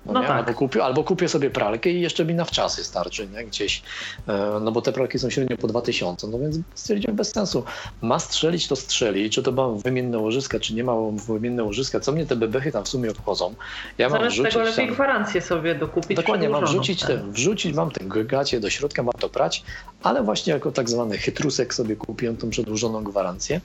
No, 0.05 0.13
no 0.13 0.21
tak. 0.21 0.31
albo, 0.31 0.53
kupię, 0.53 0.83
albo 0.83 1.03
kupię 1.03 1.29
sobie 1.29 1.49
pralkę 1.49 1.89
i 1.89 2.01
jeszcze 2.01 2.25
mi 2.25 2.33
na 2.33 2.45
wczasy 2.45 2.83
starczy, 2.83 3.27
nie? 3.27 3.43
Gdzieś, 3.43 3.83
e, 4.27 4.59
no 4.61 4.71
bo 4.71 4.81
te 4.81 4.91
pralki 4.91 5.19
są 5.19 5.29
średnio 5.29 5.57
po 5.57 5.67
2000, 5.67 6.27
no 6.27 6.39
więc 6.39 6.57
stwierdziłem 6.75 7.15
bez 7.15 7.31
sensu. 7.31 7.63
Ma 8.01 8.19
strzelić, 8.19 8.67
to 8.67 8.75
strzeli, 8.75 9.29
czy 9.29 9.43
to 9.43 9.51
mam 9.51 9.79
wymienne 9.79 10.17
łożyska, 10.17 10.59
czy 10.59 10.73
nie 10.73 10.83
ma 10.83 10.93
wymienne 11.27 11.63
łożyska, 11.63 11.99
co 11.99 12.11
mnie 12.11 12.25
te 12.25 12.35
bebechy 12.35 12.71
tam 12.71 12.83
w 12.83 12.87
sumie 12.87 13.11
obchodzą. 13.11 13.53
Ja 13.97 14.09
Zamiast 14.09 14.23
mam 14.23 14.31
wrzucić 14.31 14.53
tego 14.53 14.65
lepiej 14.65 14.85
tam, 14.85 14.95
gwarancję 14.95 15.41
sobie 15.41 15.75
dokupić. 15.75 16.17
Dokładnie, 16.17 16.49
mam 16.49 16.65
wrzucić, 16.65 17.03
te, 17.03 17.17
wrzucić 17.17 17.75
mam 17.75 17.91
ten 17.91 18.09
gacie 18.27 18.59
do 18.59 18.69
środka, 18.69 19.03
mam 19.03 19.13
to 19.13 19.29
prać, 19.29 19.63
ale 20.03 20.23
właśnie 20.23 20.53
jako 20.53 20.71
tak 20.71 20.89
zwany 20.89 21.17
chytrusek 21.17 21.73
sobie 21.73 21.95
kupiłem 21.95 22.37
tą 22.37 22.49
przedłużoną 22.49 23.03
gwarancję. 23.03 23.61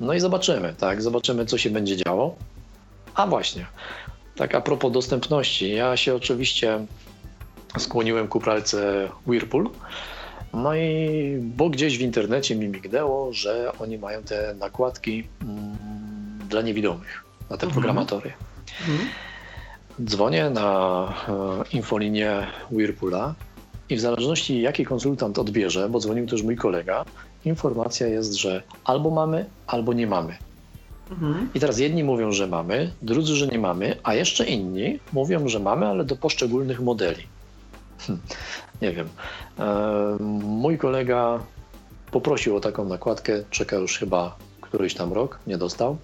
No 0.00 0.14
i 0.14 0.20
zobaczymy, 0.20 0.74
tak, 0.78 1.02
zobaczymy 1.02 1.46
co 1.46 1.58
się 1.58 1.70
będzie 1.70 1.96
działo. 1.96 2.36
A 3.14 3.26
właśnie, 3.26 3.66
tak 4.40 4.54
a 4.54 4.60
propos 4.60 4.92
dostępności, 4.92 5.70
ja 5.70 5.96
się 5.96 6.14
oczywiście 6.14 6.86
skłoniłem 7.78 8.28
ku 8.28 8.40
pralce 8.40 9.08
Whirlpool. 9.26 9.70
No 10.54 10.74
i 10.74 11.36
bo 11.40 11.70
gdzieś 11.70 11.98
w 11.98 12.00
internecie 12.00 12.56
mi 12.56 12.68
mignęło, 12.68 13.32
że 13.32 13.72
oni 13.78 13.98
mają 13.98 14.22
te 14.22 14.54
nakładki 14.54 15.24
mm, 15.42 15.76
dla 16.48 16.62
niewidomych, 16.62 17.24
na 17.50 17.56
te 17.56 17.66
mhm. 17.66 17.72
programatory. 17.72 18.32
Mhm. 18.80 19.08
Dzwonię 20.04 20.50
na 20.50 20.68
e, 21.28 21.76
infolinię 21.76 22.46
Whirlpoola 22.70 23.34
i 23.88 23.96
w 23.96 24.00
zależności 24.00 24.62
jaki 24.62 24.84
konsultant 24.84 25.38
odbierze, 25.38 25.88
bo 25.88 26.00
dzwonił 26.00 26.26
też 26.26 26.42
mój 26.42 26.56
kolega, 26.56 27.04
informacja 27.44 28.06
jest, 28.06 28.34
że 28.34 28.62
albo 28.84 29.10
mamy, 29.10 29.44
albo 29.66 29.92
nie 29.92 30.06
mamy. 30.06 30.36
Mhm. 31.10 31.48
I 31.54 31.60
teraz 31.60 31.78
jedni 31.78 32.04
mówią, 32.04 32.32
że 32.32 32.46
mamy, 32.46 32.92
drudzy, 33.02 33.36
że 33.36 33.46
nie 33.46 33.58
mamy, 33.58 33.96
a 34.02 34.14
jeszcze 34.14 34.46
inni 34.46 34.98
mówią, 35.12 35.48
że 35.48 35.60
mamy, 35.60 35.86
ale 35.86 36.04
do 36.04 36.16
poszczególnych 36.16 36.80
modeli. 36.80 37.22
Hm, 37.98 38.20
nie 38.82 38.92
wiem. 38.92 39.08
E, 39.58 40.16
mój 40.42 40.78
kolega 40.78 41.40
poprosił 42.10 42.56
o 42.56 42.60
taką 42.60 42.84
nakładkę, 42.84 43.44
czeka 43.50 43.76
już 43.76 43.98
chyba 43.98 44.36
któryś 44.60 44.94
tam 44.94 45.12
rok, 45.12 45.38
nie 45.46 45.58
dostał. 45.58 45.96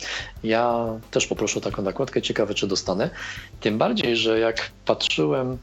Ja 0.45 0.87
też 1.11 1.27
poproszę 1.27 1.59
o 1.59 1.63
taką 1.63 1.83
nakładkę, 1.83 2.23
ciekawe 2.23 2.55
czy 2.55 2.67
dostanę. 2.67 3.11
Tym 3.61 3.79
bardziej, 3.79 4.17
że 4.17 4.39
jak 4.39 4.71
patrzyłem 4.85 5.59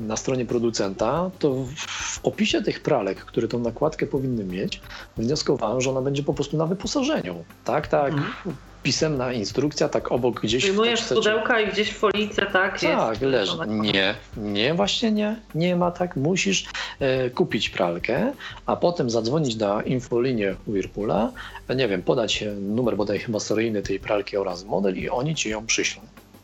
na 0.00 0.16
stronie 0.16 0.46
producenta, 0.46 1.30
to 1.38 1.54
w 1.76 2.20
opisie 2.22 2.62
tych 2.62 2.82
pralek, 2.82 3.18
które 3.18 3.48
tą 3.48 3.58
nakładkę 3.58 4.06
powinny 4.06 4.44
mieć, 4.44 4.80
wnioskowałem, 5.16 5.80
że 5.80 5.90
ona 5.90 6.02
będzie 6.02 6.22
po 6.22 6.34
prostu 6.34 6.56
na 6.56 6.66
wyposażeniu. 6.66 7.44
Tak, 7.64 7.88
tak. 7.88 8.12
Mhm. 8.12 8.56
Pisemna 8.82 9.32
instrukcja, 9.32 9.88
tak 9.88 10.12
obok 10.12 10.40
gdzieś. 10.40 10.66
Wyjmujesz 10.66 11.00
z 11.00 11.12
pudełka 11.12 11.60
i 11.60 11.72
gdzieś 11.72 11.90
w 11.90 11.96
folice, 11.96 12.46
tak? 12.46 12.80
Tak, 12.80 13.20
leży. 13.20 13.56
Nie, 13.66 14.14
nie, 14.36 14.74
właśnie 14.74 15.12
nie. 15.12 15.36
Nie 15.54 15.76
ma 15.76 15.90
tak. 15.90 16.16
Musisz 16.16 16.64
e, 17.00 17.30
kupić 17.30 17.70
pralkę, 17.70 18.32
a 18.66 18.76
potem 18.76 19.10
zadzwonić 19.10 19.56
na 19.56 19.82
infolinię 19.82 20.54
Whirlpoola, 20.66 21.32
nie 21.76 21.88
wiem, 21.88 22.02
podać 22.02 22.44
numer 22.60 22.96
bodaj 22.96 23.18
chyba 23.18 23.40
seryjny 23.40 23.82
tej 23.82 24.00
pralki 24.00 24.36
oraz 24.36 24.64
model 24.64 24.96
i 24.96 25.08
oni 25.08 25.34
ci 25.34 25.50
ją 25.50 25.66
przyślą 25.66 26.02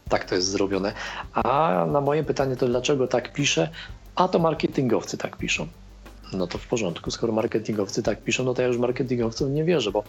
tak 0.08 0.24
to 0.24 0.34
jest 0.34 0.48
zrobione. 0.48 0.92
A 1.34 1.86
na 1.92 2.00
moje 2.00 2.24
pytanie 2.24 2.56
to 2.56 2.66
dlaczego 2.66 3.06
tak 3.06 3.32
piszę? 3.32 3.68
A 4.14 4.28
to 4.28 4.38
marketingowcy 4.38 5.18
tak 5.18 5.36
piszą. 5.36 5.66
No 6.32 6.46
to 6.46 6.58
w 6.58 6.66
porządku, 6.66 7.10
skoro 7.10 7.32
marketingowcy 7.32 8.02
tak 8.02 8.22
piszą, 8.22 8.44
no 8.44 8.54
to 8.54 8.62
ja 8.62 8.68
już 8.68 8.78
marketingowcom 8.78 9.54
nie 9.54 9.64
wierzę, 9.64 9.92
bo 9.92 10.04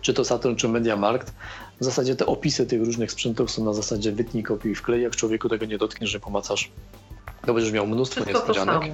czy 0.00 0.14
to 0.14 0.24
Saturn, 0.24 0.56
czy 0.56 0.68
Mediamarkt, 0.68 1.32
w 1.80 1.84
zasadzie 1.84 2.16
te 2.16 2.26
opisy 2.26 2.66
tych 2.66 2.84
różnych 2.84 3.12
sprzętów 3.12 3.50
są 3.50 3.64
na 3.64 3.72
zasadzie 3.72 4.12
wytnij, 4.12 4.42
kopiuj, 4.42 4.74
wklej, 4.74 5.02
jak 5.02 5.16
człowieku 5.16 5.48
tego 5.48 5.66
nie 5.66 5.78
dotkniesz, 5.78 6.10
że 6.10 6.20
pomacasz, 6.20 6.70
to 7.46 7.54
będziesz 7.54 7.72
miał 7.72 7.86
mnóstwo 7.86 8.24
Wszystko 8.24 8.48
niespodzianek. 8.48 8.92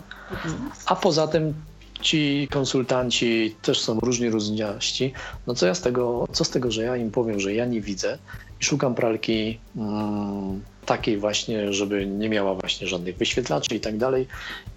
A 0.86 0.96
poza 0.96 1.28
tym 1.28 1.54
ci 2.00 2.48
konsultanci 2.50 3.56
też 3.62 3.80
są 3.80 4.00
różni 4.00 4.30
różniaści. 4.30 5.12
No 5.46 5.54
co 5.54 5.66
ja 5.66 5.74
z 5.74 5.80
tego, 5.80 6.28
co 6.32 6.44
z 6.44 6.50
tego, 6.50 6.70
że 6.70 6.82
ja 6.82 6.96
im 6.96 7.10
powiem, 7.10 7.40
że 7.40 7.54
ja 7.54 7.66
nie 7.66 7.80
widzę 7.80 8.18
i 8.60 8.64
szukam 8.64 8.94
pralki 8.94 9.58
mm, 9.76 10.62
takiej 10.86 11.18
właśnie, 11.18 11.72
żeby 11.72 12.06
nie 12.06 12.28
miała 12.28 12.54
właśnie 12.54 12.86
żadnych 12.86 13.16
wyświetlaczy 13.16 13.74
i 13.74 13.80
tak 13.80 13.96
dalej. 13.96 14.26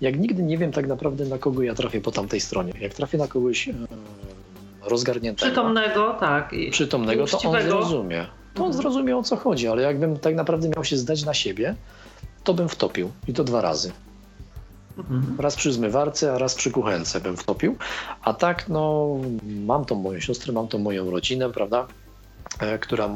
Jak 0.01 0.19
nigdy 0.19 0.43
nie 0.43 0.57
wiem 0.57 0.71
tak 0.71 0.87
naprawdę 0.87 1.25
na 1.25 1.37
kogo 1.37 1.63
ja 1.63 1.75
trafię 1.75 2.01
po 2.01 2.11
tamtej 2.11 2.39
stronie. 2.39 2.73
Jak 2.81 2.93
trafię 2.93 3.17
na 3.17 3.27
kogoś 3.27 3.67
e, 3.67 3.73
rozgarniętego. 4.81 5.51
Przytomnego, 5.51 6.17
tak. 6.19 6.53
I 6.53 6.71
przytomnego, 6.71 7.25
to 7.25 7.41
on 7.41 7.61
zrozumie. 7.61 8.25
To 8.53 8.63
on 8.63 8.67
mhm. 8.67 8.81
zrozumie 8.81 9.17
o 9.17 9.23
co 9.23 9.35
chodzi, 9.35 9.67
ale 9.67 9.81
jakbym 9.81 10.17
tak 10.17 10.35
naprawdę 10.35 10.69
miał 10.69 10.83
się 10.83 10.97
zdać 10.97 11.25
na 11.25 11.33
siebie, 11.33 11.75
to 12.43 12.53
bym 12.53 12.69
wtopił 12.69 13.11
i 13.27 13.33
to 13.33 13.43
dwa 13.43 13.61
razy. 13.61 13.91
Mhm. 14.99 15.35
Raz 15.39 15.55
przy 15.55 15.71
zmywarce, 15.71 16.33
a 16.33 16.37
raz 16.37 16.55
przy 16.55 16.71
kuchence 16.71 17.21
bym 17.21 17.37
wtopił. 17.37 17.75
A 18.21 18.33
tak, 18.33 18.69
no, 18.69 19.15
mam 19.43 19.85
tą 19.85 19.95
moją 19.95 20.19
siostrę, 20.19 20.53
mam 20.53 20.67
tą 20.67 20.79
moją 20.79 21.11
rodzinę, 21.11 21.49
prawda? 21.49 21.87
E, 22.59 22.79
która 22.79 23.09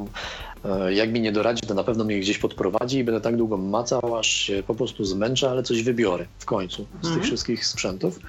e, 0.65 0.93
jak 0.93 1.11
mi 1.11 1.21
nie 1.21 1.31
doradzi, 1.31 1.67
to 1.67 1.73
na 1.73 1.83
pewno 1.83 2.03
mnie 2.03 2.19
gdzieś 2.19 2.37
podprowadzi 2.37 2.97
i 2.97 3.03
będę 3.03 3.21
tak 3.21 3.37
długo 3.37 3.57
macał, 3.57 4.17
aż 4.17 4.27
się 4.27 4.63
po 4.67 4.75
prostu 4.75 5.05
zmęczę, 5.05 5.49
ale 5.49 5.63
coś 5.63 5.83
wybiorę 5.83 6.25
w 6.39 6.45
końcu 6.45 6.85
z 6.93 6.95
mhm. 6.95 7.15
tych 7.15 7.23
wszystkich 7.23 7.65
sprzętów. 7.65 8.19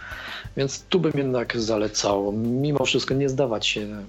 Więc 0.57 0.83
tu 0.89 1.01
bym 1.01 1.13
jednak 1.17 1.61
zalecał, 1.61 2.33
mimo 2.33 2.85
wszystko 2.85 3.15
nie 3.15 3.29
zdawać 3.29 3.67
się 3.67 3.81
mm, 3.81 4.05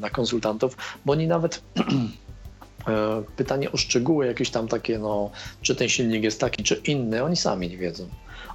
na 0.00 0.10
konsultantów, 0.10 0.76
bo 1.04 1.12
oni 1.12 1.26
nawet 1.26 1.62
e, 2.88 3.22
pytanie 3.36 3.72
o 3.72 3.76
szczegóły, 3.76 4.26
jakieś 4.26 4.50
tam 4.50 4.68
takie, 4.68 4.98
no, 4.98 5.30
czy 5.62 5.76
ten 5.76 5.88
silnik 5.88 6.22
jest 6.22 6.40
taki, 6.40 6.62
czy 6.62 6.74
inny, 6.74 7.24
oni 7.24 7.36
sami 7.36 7.68
nie 7.68 7.78
wiedzą. 7.78 8.08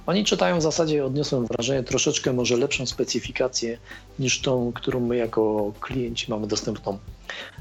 Oni 0.06 0.24
czytają 0.24 0.58
w 0.58 0.62
zasadzie, 0.62 1.04
odniosłem 1.04 1.46
wrażenie, 1.46 1.82
troszeczkę 1.82 2.32
może 2.32 2.56
lepszą 2.56 2.86
specyfikację 2.86 3.78
niż 4.18 4.40
tą, 4.40 4.72
którą 4.72 5.00
my 5.00 5.16
jako 5.16 5.72
klienci 5.80 6.30
mamy 6.30 6.46
dostępną 6.46 6.98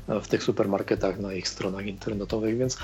w 0.08 0.28
tych 0.28 0.44
supermarketach 0.44 1.20
na 1.20 1.34
ich 1.34 1.48
stronach 1.48 1.86
internetowych, 1.86 2.58
więc 2.58 2.78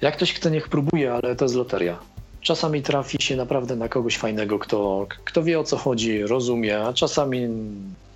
jak 0.00 0.16
ktoś 0.16 0.32
chce, 0.32 0.50
niech 0.50 0.68
próbuje, 0.68 1.12
ale 1.12 1.36
to 1.36 1.44
jest 1.44 1.54
loteria. 1.54 1.98
Czasami 2.40 2.82
trafi 2.82 3.22
się 3.22 3.36
naprawdę 3.36 3.76
na 3.76 3.88
kogoś 3.88 4.18
fajnego, 4.18 4.58
kto, 4.58 5.06
kto 5.24 5.42
wie 5.42 5.60
o 5.60 5.64
co 5.64 5.76
chodzi, 5.76 6.22
rozumie, 6.22 6.80
a 6.80 6.92
czasami 6.92 7.48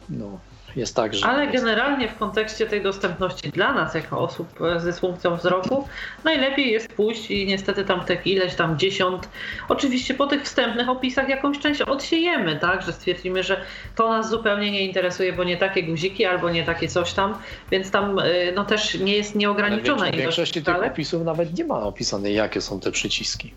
no, 0.09 0.39
jest 0.77 0.97
tak, 0.97 1.15
że. 1.15 1.27
Ale 1.27 1.47
generalnie 1.47 2.09
w 2.09 2.19
kontekście 2.19 2.67
tej 2.67 2.83
dostępności 2.83 3.51
dla 3.51 3.73
nas, 3.73 3.95
jako 3.95 4.19
osób 4.19 4.49
ze 4.77 4.93
funkcją 4.93 5.37
wzroku, 5.37 5.89
najlepiej 6.25 6.73
jest 6.73 6.89
pójść 6.89 7.31
i 7.31 7.47
niestety 7.47 7.85
tam 7.85 8.05
te 8.05 8.15
ileś 8.15 8.55
tam 8.55 8.79
dziesiąt. 8.79 9.29
Oczywiście 9.69 10.15
po 10.15 10.27
tych 10.27 10.43
wstępnych 10.43 10.89
opisach 10.89 11.29
jakąś 11.29 11.59
część 11.59 11.83
odsiejemy, 11.83 12.57
tak, 12.57 12.83
że 12.83 12.93
stwierdzimy, 12.93 13.43
że 13.43 13.61
to 13.97 14.09
nas 14.09 14.31
zupełnie 14.31 14.71
nie 14.71 14.85
interesuje, 14.85 15.33
bo 15.33 15.45
nie 15.45 15.57
takie 15.57 15.83
guziki 15.83 16.25
albo 16.25 16.51
nie 16.51 16.65
takie 16.65 16.89
coś 16.89 17.13
tam, 17.13 17.35
więc 17.71 17.91
tam 17.91 18.19
y, 18.19 18.53
no 18.55 18.65
też 18.65 18.95
nie 18.95 19.17
jest 19.17 19.35
nieograniczona 19.35 20.07
ilość. 20.07 20.19
W 20.19 20.21
większości 20.21 20.63
tych 20.63 20.83
opisów 20.83 21.25
nawet 21.25 21.59
nie 21.59 21.65
ma 21.65 21.81
opisane, 21.81 22.31
jakie 22.31 22.61
są 22.61 22.81
te 22.81 22.91
przyciski. 22.91 23.53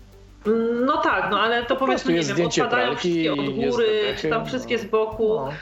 No 0.86 0.96
tak, 0.96 1.30
no 1.30 1.40
ale 1.40 1.66
to 1.66 1.76
powiedzmy, 1.76 2.12
nie 2.12 2.22
wiem, 2.22 2.46
odpadają 2.46 2.96
wszystkie 2.96 3.32
od 3.32 3.50
góry, 3.54 4.14
czy 4.20 4.28
tam 4.28 4.46
wszystkie 4.46 4.78
z 4.78 4.84
boku, 4.84 5.28
no. 5.28 5.52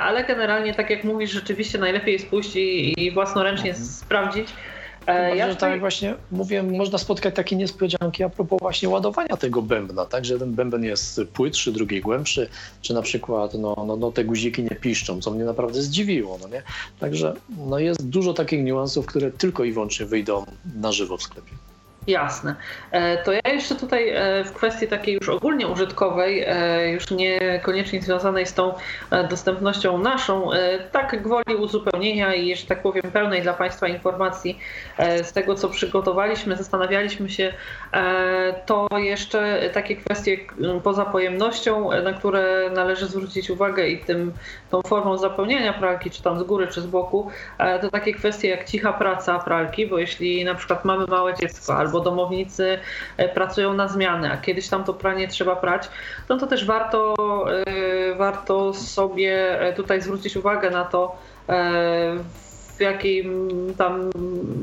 ale 0.00 0.24
generalnie 0.24 0.74
tak 0.74 0.90
jak 0.90 1.04
mówisz, 1.04 1.30
rzeczywiście 1.30 1.78
najlepiej 1.78 2.12
jest 2.12 2.28
pójść 2.28 2.56
i, 2.56 3.04
i 3.06 3.10
własnoręcznie 3.10 3.70
mhm. 3.70 3.86
sprawdzić. 3.86 4.48
E, 5.08 5.36
ja 5.36 5.48
tutaj... 5.48 5.70
tak 5.70 5.80
właśnie 5.80 6.14
mówię, 6.30 6.62
można 6.62 6.98
spotkać 6.98 7.34
takie 7.34 7.56
niespodzianki 7.56 8.22
a 8.24 8.28
propos 8.28 8.60
właśnie 8.60 8.88
ładowania 8.88 9.36
tego 9.36 9.62
bębna, 9.62 10.06
tak, 10.06 10.24
że 10.24 10.38
ten 10.38 10.54
bęben 10.54 10.84
jest 10.84 11.20
płytszy, 11.32 11.72
drugi 11.72 12.00
głębszy, 12.00 12.48
czy 12.82 12.94
na 12.94 13.02
przykład 13.02 13.54
no, 13.54 13.84
no, 13.86 13.96
no 13.96 14.12
te 14.12 14.24
guziki 14.24 14.62
nie 14.62 14.76
piszczą, 14.76 15.20
co 15.20 15.30
mnie 15.30 15.44
naprawdę 15.44 15.82
zdziwiło, 15.82 16.38
no 16.42 16.48
nie? 16.48 16.62
Także 17.00 17.34
no 17.68 17.78
jest 17.78 18.08
dużo 18.08 18.34
takich 18.34 18.64
niuansów, 18.64 19.06
które 19.06 19.30
tylko 19.30 19.64
i 19.64 19.72
wyłącznie 19.72 20.06
wyjdą 20.06 20.46
na 20.76 20.92
żywo 20.92 21.16
w 21.16 21.22
sklepie. 21.22 21.52
Jasne. 22.08 22.54
E, 22.90 23.24
to 23.24 23.32
ja 23.32 23.40
jeszcze 23.52 23.74
tutaj 23.74 24.08
e, 24.08 24.44
w 24.44 24.52
kwestii 24.52 24.88
takiej 24.88 25.14
już 25.14 25.28
ogólnie 25.28 25.68
użytkowej, 25.68 26.44
e, 26.46 26.90
już 26.90 27.10
niekoniecznie 27.10 28.02
związanej 28.02 28.46
z 28.46 28.54
tą 28.54 28.74
dostępnością 29.30 29.98
naszą, 29.98 30.50
tak 30.92 31.22
gwoli 31.22 31.54
uzupełnienia 31.58 32.34
i 32.34 32.46
jeszcze 32.46 32.66
tak 32.66 32.82
powiem 32.82 33.02
pełnej 33.12 33.42
dla 33.42 33.52
Państwa 33.52 33.88
informacji 33.88 34.58
z 34.98 35.32
tego, 35.32 35.54
co 35.54 35.68
przygotowaliśmy, 35.68 36.56
zastanawialiśmy 36.56 37.30
się, 37.30 37.52
to 38.66 38.88
jeszcze 38.96 39.70
takie 39.74 39.96
kwestie 39.96 40.38
poza 40.82 41.04
pojemnością, 41.04 41.90
na 42.04 42.12
które 42.12 42.70
należy 42.74 43.06
zwrócić 43.06 43.50
uwagę 43.50 43.88
i 43.88 43.98
tym, 43.98 44.32
tą 44.70 44.82
formą 44.82 45.18
zapełniania 45.18 45.72
pralki, 45.72 46.10
czy 46.10 46.22
tam 46.22 46.38
z 46.38 46.42
góry, 46.42 46.66
czy 46.66 46.80
z 46.80 46.86
boku, 46.86 47.30
to 47.80 47.90
takie 47.90 48.14
kwestie 48.14 48.48
jak 48.48 48.64
cicha 48.64 48.92
praca 48.92 49.38
pralki, 49.38 49.86
bo 49.86 49.98
jeśli 49.98 50.44
na 50.44 50.54
przykład 50.54 50.84
mamy 50.84 51.06
małe 51.06 51.34
dziecko 51.34 51.76
albo 51.76 51.97
bo 51.98 52.04
domownicy 52.04 52.78
e, 53.16 53.28
pracują 53.28 53.74
na 53.74 53.88
zmianę, 53.88 54.32
a 54.32 54.36
kiedyś 54.36 54.68
tam 54.68 54.84
to 54.84 54.94
pranie 54.94 55.28
trzeba 55.28 55.56
prać, 55.56 55.88
no 56.28 56.38
to 56.38 56.46
też 56.46 56.64
warto, 56.64 57.14
e, 57.66 58.14
warto 58.14 58.74
sobie 58.74 59.60
e, 59.60 59.72
tutaj 59.72 60.02
zwrócić 60.02 60.36
uwagę 60.36 60.70
na 60.70 60.84
to, 60.84 61.16
w 62.76 62.80
jakim 62.80 63.48
tam, 63.78 64.10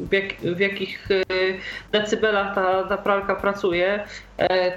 w, 0.09 0.13
jak, 0.13 0.55
w 0.55 0.59
jakich 0.59 1.07
decybelach 1.91 2.55
ta, 2.55 2.83
ta 2.83 2.97
pralka 2.97 3.35
pracuje. 3.35 4.05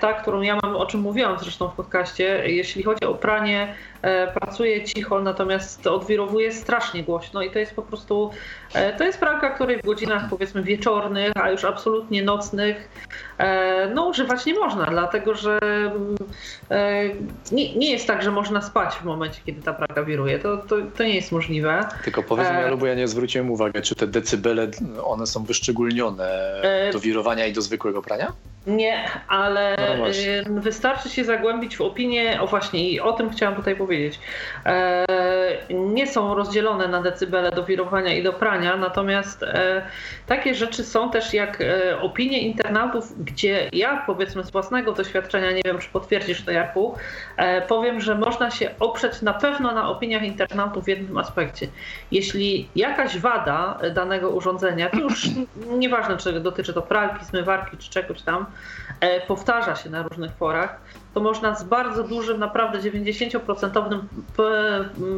Ta, 0.00 0.12
którą 0.12 0.40
ja 0.40 0.58
mam, 0.62 0.76
o 0.76 0.86
czym 0.86 1.00
mówiłam 1.00 1.38
zresztą 1.38 1.68
w 1.68 1.74
podcaście, 1.74 2.42
jeśli 2.46 2.82
chodzi 2.82 3.04
o 3.04 3.14
pranie 3.14 3.74
E, 4.02 4.32
pracuje 4.32 4.84
cicho, 4.84 5.20
natomiast 5.20 5.86
odwirowuje 5.86 6.52
strasznie 6.52 7.02
głośno 7.02 7.42
i 7.42 7.50
to 7.50 7.58
jest 7.58 7.74
po 7.74 7.82
prostu, 7.82 8.30
e, 8.74 8.96
to 8.96 9.04
jest 9.04 9.18
pralka, 9.18 9.50
której 9.50 9.78
w 9.78 9.82
godzinach 9.82 10.22
powiedzmy 10.30 10.62
wieczornych, 10.62 11.32
a 11.34 11.50
już 11.50 11.64
absolutnie 11.64 12.22
nocnych, 12.22 12.88
e, 13.38 13.90
no 13.94 14.06
używać 14.06 14.46
nie 14.46 14.54
można, 14.54 14.86
dlatego 14.86 15.34
że 15.34 15.58
nie, 17.52 17.74
nie 17.76 17.90
jest 17.90 18.06
tak, 18.06 18.22
że 18.22 18.30
można 18.30 18.62
spać 18.62 18.94
w 18.94 19.04
momencie, 19.04 19.40
kiedy 19.46 19.62
ta 19.62 19.72
pralka 19.72 20.04
wiruje. 20.04 20.38
To, 20.38 20.56
to, 20.56 20.76
to 20.96 21.02
nie 21.02 21.14
jest 21.14 21.32
możliwe. 21.32 21.88
Tylko 22.04 22.22
powiedz 22.22 22.50
mi, 22.50 22.56
e... 22.56 22.76
bo 22.76 22.86
ja 22.86 22.94
nie 22.94 23.08
zwróciłem 23.08 23.50
uwagi, 23.50 23.82
czy 23.82 23.94
te 23.94 24.06
decybele, 24.06 24.70
one 25.04 25.26
są 25.26 25.44
wyszczególnione 25.44 26.60
do 26.92 27.00
wirowania 27.00 27.46
i 27.46 27.52
do 27.52 27.62
zwykłego 27.62 28.02
prania? 28.02 28.32
Nie, 28.66 29.10
ale 29.48 29.76
no 30.50 30.60
wystarczy 30.60 31.08
się 31.08 31.24
zagłębić 31.24 31.76
w 31.76 31.80
opinię, 31.80 32.40
o 32.40 32.46
właśnie 32.46 32.90
i 32.90 33.00
o 33.00 33.12
tym 33.12 33.30
chciałam 33.30 33.56
tutaj 33.56 33.76
powiedzieć. 33.76 34.20
E, 34.66 35.06
nie 35.70 36.06
są 36.06 36.34
rozdzielone 36.34 36.88
na 36.88 37.02
decybele 37.02 37.50
do 37.50 37.64
wirowania 37.64 38.14
i 38.14 38.22
do 38.22 38.32
prania, 38.32 38.76
natomiast 38.76 39.42
e, 39.42 39.82
takie 40.26 40.54
rzeczy 40.54 40.84
są 40.84 41.10
też 41.10 41.34
jak 41.34 41.60
e, 41.60 42.00
opinie 42.00 42.40
internautów, 42.40 43.24
gdzie 43.24 43.68
ja 43.72 44.02
powiedzmy 44.06 44.44
z 44.44 44.50
własnego 44.50 44.92
doświadczenia, 44.92 45.52
nie 45.52 45.62
wiem 45.64 45.78
czy 45.78 45.88
potwierdzisz 45.88 46.44
to 46.44 46.50
Jarku, 46.50 46.94
powiem, 47.68 48.00
że 48.00 48.14
można 48.14 48.50
się 48.50 48.70
oprzeć 48.80 49.22
na 49.22 49.34
pewno 49.34 49.72
na 49.72 49.90
opiniach 49.90 50.22
internautów 50.22 50.84
w 50.84 50.88
jednym 50.88 51.18
aspekcie. 51.18 51.68
Jeśli 52.12 52.68
jakaś 52.76 53.18
wada 53.18 53.78
danego 53.94 54.30
urządzenia, 54.30 54.90
to 54.90 54.96
już 54.96 55.26
nieważne 55.78 56.16
czy 56.16 56.40
dotyczy 56.40 56.72
to 56.72 56.82
pralki, 56.82 57.24
zmywarki 57.24 57.76
czy 57.76 57.90
czegoś 57.90 58.22
tam, 58.22 58.46
E, 59.00 59.20
powtarza 59.38 59.76
się 59.76 59.90
na 59.90 60.02
różnych 60.02 60.32
forach, 60.32 60.80
to 61.14 61.20
można 61.20 61.54
z 61.54 61.64
bardzo 61.64 62.04
dużym, 62.04 62.38
naprawdę 62.38 62.78
90%, 62.78 64.00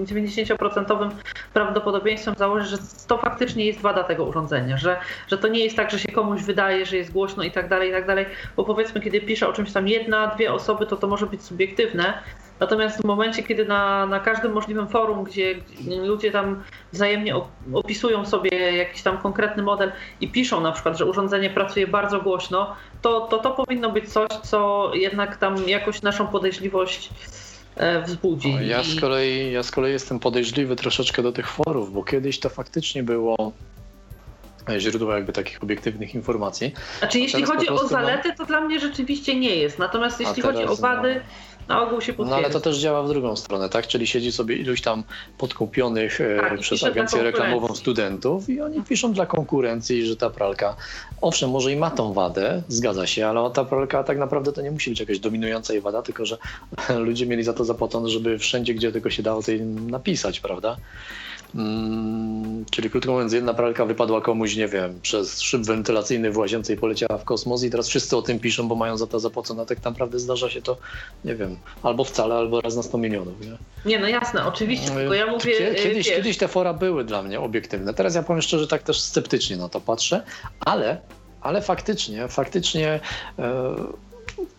90% 0.05 1.11
prawdopodobieństwem 1.55 2.35
założyć, 2.39 2.71
że 2.71 2.79
to 3.07 3.19
faktycznie 3.19 3.65
jest 3.65 3.81
wada 3.81 4.05
tego 4.05 4.25
urządzenia, 4.25 4.77
że, 4.77 4.97
że 5.29 5.39
to 5.39 5.49
nie 5.49 5.65
jest 5.65 5.77
tak, 5.77 5.91
że 5.91 5.99
się 5.99 6.13
komuś 6.13 6.43
wydaje, 6.43 6.87
że 6.87 6.97
jest 6.97 7.13
głośno 7.13 7.43
i 7.43 7.51
tak 7.51 7.69
dalej, 7.69 7.89
i 7.89 7.93
tak 7.93 8.07
dalej, 8.07 8.27
bo 8.57 8.65
powiedzmy, 8.65 9.01
kiedy 9.01 9.21
pisze 9.21 9.49
o 9.49 9.53
czymś 9.53 9.73
tam 9.73 9.89
jedna, 9.89 10.27
dwie 10.27 10.53
osoby, 10.53 10.87
to 10.87 10.97
to 10.97 11.07
może 11.07 11.27
być 11.27 11.43
subiektywne, 11.43 12.23
Natomiast 12.61 13.03
w 13.03 13.05
momencie, 13.05 13.43
kiedy 13.43 13.65
na, 13.65 14.07
na 14.07 14.21
każdym 14.21 14.53
możliwym 14.53 14.89
forum, 14.89 15.25
gdzie 15.25 15.55
ludzie 16.07 16.31
tam 16.31 16.63
wzajemnie 16.93 17.35
opisują 17.73 18.27
sobie 18.27 18.51
jakiś 18.77 19.03
tam 19.03 19.19
konkretny 19.19 19.63
model 19.63 19.93
i 20.21 20.29
piszą 20.29 20.61
na 20.61 20.73
przykład, 20.73 20.99
że 20.99 21.07
urządzenie 21.07 21.51
pracuje 21.51 21.87
bardzo 21.87 22.21
głośno, 22.21 22.77
to 23.03 23.21
to, 23.21 23.39
to 23.39 23.51
powinno 23.51 23.91
być 23.91 24.13
coś, 24.13 24.29
co 24.43 24.91
jednak 24.95 25.37
tam 25.37 25.69
jakoś 25.69 26.03
naszą 26.03 26.27
podejrzliwość 26.27 27.11
e, 27.77 28.03
wzbudzi. 28.03 28.59
Ja 28.63 28.83
z, 28.83 29.01
kolei, 29.01 29.53
ja 29.53 29.63
z 29.63 29.71
kolei 29.71 29.93
jestem 29.93 30.19
podejrzliwy 30.19 30.77
troszeczkę 30.77 31.23
do 31.23 31.33
tych 31.33 31.49
forów, 31.49 31.93
bo 31.93 32.05
kiedyś 32.05 32.41
to 32.41 32.49
faktycznie 32.49 33.03
było 33.03 33.53
źródło 34.79 35.15
jakby 35.15 35.33
takich 35.33 35.63
obiektywnych 35.63 36.15
informacji. 36.15 36.73
Znaczy 36.99 37.21
jeśli 37.21 37.43
chodzi 37.43 37.69
o 37.69 37.89
zalety, 37.89 38.33
to 38.39 38.47
dla 38.47 38.61
mnie 38.61 38.81
rzeczywiście 38.81 39.41
nie 39.41 39.57
jest. 39.57 39.79
Natomiast 39.79 40.21
jeśli 40.21 40.43
chodzi 40.43 40.65
o 40.65 40.77
wady, 40.77 41.15
no 41.15 41.21
na 41.71 41.83
ogół 41.83 42.01
się 42.01 42.13
potwierdza. 42.13 42.37
No 42.37 42.37
ale 42.37 42.51
to 42.51 42.61
też 42.61 42.79
działa 42.79 43.03
w 43.03 43.09
drugą 43.09 43.37
stronę, 43.37 43.69
tak? 43.69 43.87
Czyli 43.87 44.07
siedzi 44.07 44.33
sobie 44.33 44.57
iluś 44.57 44.81
tam 44.81 45.05
podkupionych 45.39 46.21
e, 46.21 46.41
tak, 46.41 46.59
przez 46.59 46.85
agencję 46.85 47.23
reklamową 47.23 47.75
studentów 47.75 48.49
i 48.49 48.61
oni 48.61 48.83
piszą 48.83 49.13
dla 49.13 49.27
konkurencji, 49.27 50.07
że 50.07 50.17
ta 50.17 50.31
pralka, 50.31 50.77
owszem, 51.21 51.51
może 51.51 51.73
i 51.73 51.77
ma 51.77 51.91
tą 51.91 52.13
wadę, 52.13 52.63
zgadza 52.69 53.07
się, 53.07 53.27
ale 53.27 53.51
ta 53.51 53.65
pralka 53.65 54.05
tak 54.05 54.19
naprawdę 54.19 54.53
to 54.53 54.63
nie 54.63 54.71
musi 54.71 54.91
być 54.91 55.01
jakaś 55.01 55.19
dominująca 55.19 55.73
jej 55.73 55.83
wada, 55.83 56.03
tylko 56.03 56.27
że 56.27 56.39
ludzie 57.07 57.27
mieli 57.27 57.43
za 57.43 57.53
to 57.53 57.65
zapłacone, 57.65 58.09
żeby 58.09 58.39
wszędzie, 58.39 58.75
gdzie 58.75 58.93
tylko 58.93 59.11
się 59.11 59.23
dało, 59.23 59.43
tej 59.43 59.61
napisać, 59.61 60.41
prawda? 60.41 60.77
Mm, 61.55 62.65
czyli 62.71 62.91
krótko 62.91 63.13
mówiąc, 63.13 63.33
jedna 63.33 63.55
pralka 63.55 63.85
wypadła 63.85 64.21
komuś, 64.21 64.57
nie 64.57 64.69
wiem, 64.69 65.01
przez 65.03 65.41
szyb 65.41 65.63
wentylacyjny 65.63 66.31
w 66.31 66.39
łazience 66.39 66.73
i 66.73 66.77
poleciała 66.77 67.19
w 67.19 67.25
kosmos 67.25 67.63
i 67.63 67.71
teraz 67.71 67.89
wszyscy 67.89 68.17
o 68.17 68.23
tym 68.23 68.39
piszą, 68.39 68.69
bo 68.69 68.75
mają 68.75 68.97
za 68.97 69.07
to 69.07 69.21
zapłacone. 69.21 69.67
Tak 69.67 69.85
naprawdę 69.85 70.19
zdarza 70.19 70.51
się 70.51 70.63
to, 70.63 70.77
nie 71.25 71.35
wiem, 71.35 71.57
albo 71.83 72.05
wcale, 72.05 72.35
albo 72.35 72.61
raz 72.61 72.77
na 72.77 72.83
100 72.83 72.99
milionów. 72.99 73.35
Nie, 73.41 73.57
nie 73.87 73.99
no 73.99 74.09
jasne, 74.09 74.47
oczywiście, 74.47 74.91
tylko 74.91 75.15
ja 75.15 75.27
mówię... 75.27 75.75
Kiedyś, 75.83 76.09
kiedyś 76.09 76.37
te 76.39 76.49
fora 76.49 76.75
były 76.75 77.05
dla 77.05 77.23
mnie 77.23 77.41
obiektywne. 77.41 77.95
Teraz 77.95 78.15
ja 78.15 78.23
powiem 78.23 78.43
szczerze, 78.43 78.67
tak 78.67 78.83
też 78.83 79.01
sceptycznie 79.01 79.57
na 79.57 79.69
to 79.69 79.81
patrzę, 79.81 80.23
ale, 80.61 81.01
ale 81.41 81.63
faktycznie, 81.63 82.29
faktycznie... 82.29 83.01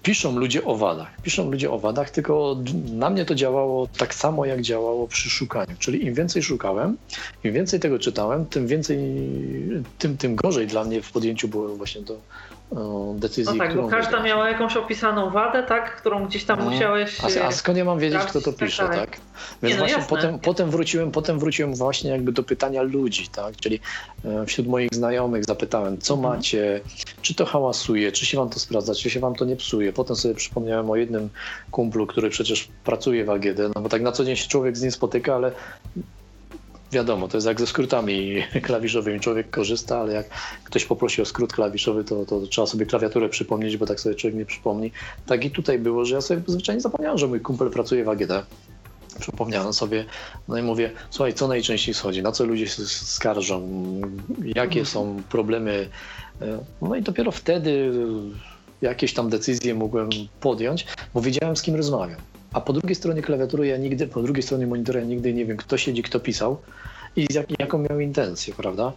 Piszą 0.04 0.40
ludzie 0.40 0.66
o 0.66 0.76
wadach. 0.76 1.22
Piszą 1.22 1.52
ludzie 1.52 1.72
o 1.72 1.80
wadach, 1.80 2.10
tylko 2.10 2.58
na 2.92 3.10
mnie 3.10 3.26
to 3.26 3.36
działało 3.36 3.88
tak 3.98 4.16
samo, 4.16 4.46
jak 4.46 4.62
działało 4.62 5.08
przy 5.08 5.30
szukaniu. 5.30 5.76
Czyli 5.80 6.06
im 6.06 6.14
więcej 6.14 6.44
szukałem, 6.44 6.98
im 7.44 7.54
więcej 7.54 7.80
tego 7.80 8.00
czytałem, 8.00 8.46
tym 8.46 8.68
więcej, 8.68 8.98
tym, 9.98 10.18
tym 10.18 10.36
gorzej 10.36 10.68
dla 10.68 10.84
mnie 10.84 11.02
w 11.02 11.12
podjęciu 11.12 11.48
było 11.48 11.76
właśnie 11.76 12.02
do, 12.02 12.18
decyzji. 13.16 13.58
No 13.58 13.66
tak, 13.66 13.76
bo 13.76 13.88
każda 13.88 14.12
wydać. 14.12 14.26
miała 14.26 14.50
jakąś 14.50 14.78
opisaną 14.78 15.30
wadę, 15.30 15.64
tak, 15.64 15.96
którą 15.96 16.26
gdzieś 16.28 16.44
tam 16.44 16.60
no. 16.60 16.70
musiałeś. 16.70 17.18
A, 17.24 17.46
a 17.46 17.52
skąd 17.52 17.78
ja 17.78 17.86
mam 17.86 18.00
wiedzieć, 18.00 18.22
kto 18.22 18.42
to 18.42 18.54
tak 18.54 18.68
pisze, 18.68 18.84
tak? 18.84 18.96
tak? 18.96 19.20
Więc 19.64 19.80
no 19.80 19.86
właśnie 19.86 20.04
potem, 20.10 20.40
potem, 20.40 20.70
wróciłem, 20.70 21.12
potem 21.12 21.40
wróciłem 21.40 21.76
właśnie 21.76 22.12
jakby 22.12 22.32
do 22.32 22.44
pytania 22.44 22.82
ludzi, 22.82 23.28
tak? 23.28 23.56
Czyli 23.56 23.80
e, 24.26 24.46
wśród 24.46 24.68
moich 24.68 24.96
znajomych 24.96 25.46
zapytałem, 25.46 25.98
co 25.98 26.14
mhm. 26.14 26.34
macie, 26.34 26.82
czy 27.22 27.36
to 27.36 27.46
hałasuje, 27.46 28.12
czy 28.12 28.26
się 28.26 28.38
wam 28.38 28.50
to 28.50 28.60
sprawdza, 28.60 28.96
czy 28.96 29.10
się 29.10 29.20
wam 29.20 29.36
to 29.36 29.46
nie 29.46 29.56
psuje. 29.56 29.94
Potem 29.94 30.16
sobie 30.16 30.36
przypomniałem 30.36 30.90
o 30.90 30.96
jednym 30.96 31.30
kumplu, 31.72 32.08
który 32.08 32.30
przecież 32.30 32.68
pracuje 32.84 33.26
w 33.26 33.30
AGD, 33.30 33.60
no 33.76 33.82
bo 33.82 33.90
tak 33.90 34.02
na 34.02 34.12
co 34.12 34.26
dzień 34.26 34.36
się 34.36 34.48
człowiek 34.48 34.78
z 34.78 34.82
nim 34.82 34.92
spotyka, 34.92 35.36
ale 35.36 35.52
wiadomo, 36.92 37.28
to 37.28 37.38
jest 37.38 37.48
jak 37.48 37.60
ze 37.60 37.68
skrótami 37.68 38.44
klawiszowymi. 38.68 39.20
Człowiek 39.20 39.50
korzysta, 39.50 40.00
ale 40.00 40.14
jak 40.14 40.30
ktoś 40.64 40.86
poprosi 40.86 41.22
o 41.22 41.26
skrót 41.26 41.54
klawiszowy, 41.54 42.04
to, 42.04 42.26
to 42.26 42.42
trzeba 42.48 42.68
sobie 42.68 42.86
klawiaturę 42.86 43.30
przypomnieć, 43.30 43.78
bo 43.78 43.86
tak 43.86 44.00
sobie 44.00 44.16
człowiek 44.16 44.40
nie 44.40 44.46
przypomni. 44.46 44.92
Tak 45.26 45.46
i 45.46 45.52
tutaj 45.52 45.80
było, 45.80 46.06
że 46.06 46.16
ja 46.16 46.22
sobie 46.22 46.42
zwyczajnie 46.48 46.82
zapomniałem, 46.82 47.18
że 47.18 47.28
mój 47.28 47.40
kumpel 47.40 47.70
pracuje 47.70 48.04
w 48.04 48.10
AGD. 48.10 48.32
Przypomniałem 49.20 49.74
sobie, 49.74 50.06
no 50.48 50.58
i 50.58 50.62
mówię, 50.62 50.92
słuchaj, 51.10 51.34
co 51.34 51.48
najczęściej 51.48 51.94
schodzi, 51.94 52.24
na 52.24 52.32
co 52.32 52.46
ludzie 52.46 52.68
się 52.68 52.86
skarżą, 52.86 53.62
jakie 54.56 54.86
są 54.86 55.24
problemy. 55.30 55.90
No 56.82 56.96
i 56.96 57.02
dopiero 57.02 57.32
wtedy 57.32 57.92
jakieś 58.82 59.14
tam 59.14 59.30
decyzje 59.30 59.76
mogłem 59.76 60.10
podjąć, 60.40 60.86
bo 61.14 61.22
wiedziałem, 61.22 61.56
z 61.56 61.62
kim 61.62 61.76
rozmawiam. 61.76 62.31
A 62.54 62.62
po 62.62 62.74
drugiej 62.74 62.96
stronie 62.96 63.22
klawiatury 63.22 63.68
ja 63.68 63.78
nigdy, 63.78 64.08
po 64.08 64.22
drugiej 64.22 64.44
stronie 64.44 64.68
monitora 64.68 65.00
ja 65.00 65.06
nigdy 65.06 65.34
nie 65.34 65.46
wiem, 65.46 65.58
kto 65.58 65.78
siedzi, 65.78 66.04
kto 66.04 66.20
pisał 66.20 66.58
i 67.16 67.28
jak, 67.34 67.60
jaką 67.60 67.78
miał 67.78 68.00
intencję, 68.00 68.54
prawda? 68.54 68.94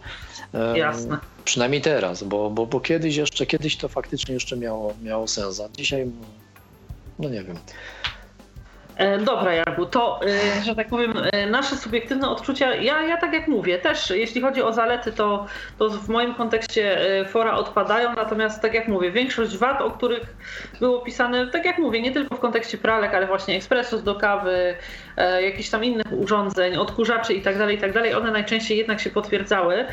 Jasne. 0.75 1.17
Przynajmniej 1.45 1.81
teraz, 1.81 2.23
bo, 2.23 2.49
bo, 2.49 2.65
bo 2.65 2.79
kiedyś 2.79 3.15
jeszcze, 3.15 3.45
kiedyś 3.45 3.77
to 3.77 3.87
faktycznie 3.87 4.33
jeszcze 4.33 4.57
miało, 4.57 4.93
miało 5.03 5.27
sens, 5.27 5.59
a 5.59 5.69
dzisiaj, 5.69 6.07
no 7.19 7.29
nie 7.29 7.43
wiem. 7.43 7.57
E, 8.97 9.17
dobra, 9.17 9.53
Jarku, 9.53 9.85
to, 9.85 10.19
e, 10.59 10.63
że 10.63 10.75
tak 10.75 10.87
powiem, 10.87 11.13
e, 11.31 11.47
nasze 11.47 11.75
subiektywne 11.77 12.29
odczucia, 12.29 12.75
ja, 12.75 13.01
ja 13.01 13.17
tak 13.17 13.33
jak 13.33 13.47
mówię, 13.47 13.79
też 13.79 14.09
jeśli 14.09 14.41
chodzi 14.41 14.61
o 14.63 14.73
zalety, 14.73 15.11
to, 15.11 15.45
to 15.77 15.89
w 15.89 16.09
moim 16.09 16.33
kontekście 16.33 16.97
fora 17.29 17.53
odpadają, 17.53 18.13
natomiast 18.13 18.61
tak 18.61 18.73
jak 18.73 18.87
mówię, 18.87 19.11
większość 19.11 19.57
wad, 19.57 19.81
o 19.81 19.91
których 19.91 20.35
było 20.79 20.99
pisane, 20.99 21.47
tak 21.47 21.65
jak 21.65 21.77
mówię, 21.77 22.01
nie 22.01 22.11
tylko 22.11 22.35
w 22.35 22.39
kontekście 22.39 22.77
pralek, 22.77 23.13
ale 23.13 23.27
właśnie 23.27 23.55
ekspresus 23.55 24.03
do 24.03 24.15
kawy, 24.15 24.75
jakichś 25.41 25.69
tam 25.69 25.83
innych 25.83 26.05
urządzeń, 26.11 26.77
odkurzaczy 26.77 27.33
i 27.33 27.41
tak 27.41 27.57
dalej, 27.57 27.75
i 27.75 27.79
tak 27.79 27.91
one 28.17 28.31
najczęściej 28.31 28.77
jednak 28.77 28.99
się 28.99 29.09
potwierdzały. 29.09 29.85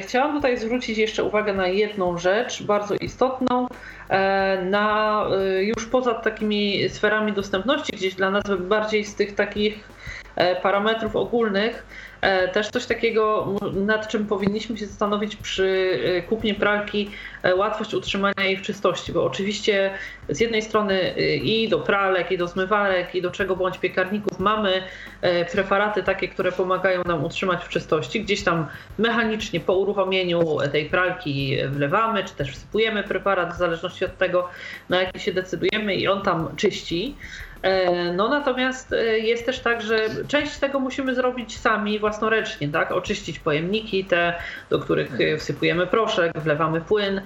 Chciałam 0.00 0.36
tutaj 0.36 0.56
zwrócić 0.56 0.98
jeszcze 0.98 1.24
uwagę 1.24 1.54
na 1.54 1.66
jedną 1.66 2.18
rzecz, 2.18 2.62
bardzo 2.62 2.94
istotną, 2.94 3.66
na 4.70 5.22
e, 5.30 5.64
już 5.64 5.86
poza 5.86 6.14
takimi 6.14 6.88
sferami 6.88 7.32
dostępności, 7.32 7.92
gdzieś 7.92 8.14
dla 8.14 8.30
nas 8.30 8.44
bardziej 8.60 9.04
z 9.04 9.14
tych 9.14 9.34
takich 9.34 9.88
e, 10.36 10.56
parametrów 10.56 11.16
ogólnych, 11.16 11.86
E, 11.86 12.05
też 12.52 12.68
coś 12.68 12.86
takiego, 12.86 13.54
nad 13.72 14.08
czym 14.08 14.26
powinniśmy 14.26 14.78
się 14.78 14.86
zastanowić 14.86 15.36
przy 15.36 15.98
e, 16.04 16.22
kupnie 16.22 16.54
pralki, 16.54 17.10
e, 17.42 17.54
łatwość 17.54 17.94
utrzymania 17.94 18.44
jej 18.44 18.56
w 18.56 18.62
czystości, 18.62 19.12
bo 19.12 19.24
oczywiście 19.24 19.90
z 20.28 20.40
jednej 20.40 20.62
strony 20.62 21.14
i 21.42 21.68
do 21.68 21.78
pralek, 21.78 22.32
i 22.32 22.38
do 22.38 22.48
zmywarek, 22.48 23.14
i 23.14 23.22
do 23.22 23.30
czego 23.30 23.56
bądź 23.56 23.78
piekarników 23.78 24.38
mamy 24.38 24.82
preparaty 25.52 26.02
takie, 26.02 26.28
które 26.28 26.52
pomagają 26.52 27.02
nam 27.04 27.24
utrzymać 27.24 27.64
w 27.64 27.68
czystości. 27.68 28.24
Gdzieś 28.24 28.44
tam 28.44 28.66
mechanicznie 28.98 29.60
po 29.60 29.76
uruchomieniu 29.76 30.58
tej 30.72 30.84
pralki 30.84 31.56
wlewamy, 31.68 32.24
czy 32.24 32.34
też 32.34 32.50
wsypujemy 32.50 33.02
preparat 33.02 33.54
w 33.54 33.58
zależności 33.58 34.04
od 34.04 34.18
tego, 34.18 34.48
na 34.88 35.02
jaki 35.02 35.20
się 35.20 35.32
decydujemy 35.32 35.94
i 35.94 36.08
on 36.08 36.22
tam 36.22 36.56
czyści. 36.56 37.14
E, 37.66 38.12
no 38.12 38.28
natomiast 38.28 38.92
e, 38.92 39.18
jest 39.18 39.46
też 39.46 39.60
tak, 39.60 39.82
że 39.82 40.08
część 40.28 40.56
tego 40.56 40.80
musimy 40.80 41.14
zrobić 41.14 41.58
sami 41.58 41.98
własnoręcznie, 41.98 42.68
tak? 42.68 42.92
Oczyścić 42.92 43.38
pojemniki 43.38 44.04
te, 44.04 44.34
do 44.70 44.78
których 44.78 45.20
e, 45.20 45.36
wsypujemy 45.36 45.86
proszek, 45.86 46.32
wlewamy 46.38 46.80
płyn. 46.80 47.20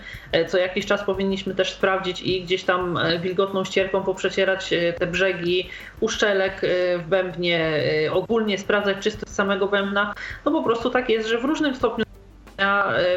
Co 0.48 0.58
jakiś 0.58 0.86
czas 0.86 1.04
powinniśmy 1.04 1.54
też 1.54 1.72
sprawdzić 1.72 2.22
i 2.22 2.42
gdzieś 2.42 2.64
tam 2.64 2.98
wilgotną 3.20 3.64
ścierką 3.64 4.02
poprzecierać 4.02 4.74
te 4.98 5.06
brzegi 5.06 5.68
uszczelek 6.00 6.60
w 6.98 7.04
bębnie, 7.08 7.82
ogólnie 8.12 8.58
sprawdzać 8.58 8.98
czystość 8.98 9.32
samego 9.32 9.66
bębna. 9.66 10.14
No 10.44 10.52
po 10.52 10.62
prostu 10.62 10.90
tak 10.90 11.10
jest, 11.10 11.28
że 11.28 11.38
w 11.38 11.44
różnym 11.44 11.74
stopniu 11.74 12.04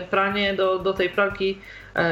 pranie 0.10 0.54
do, 0.54 0.80
do 0.80 0.94
tej 0.94 1.10
pralki 1.10 1.58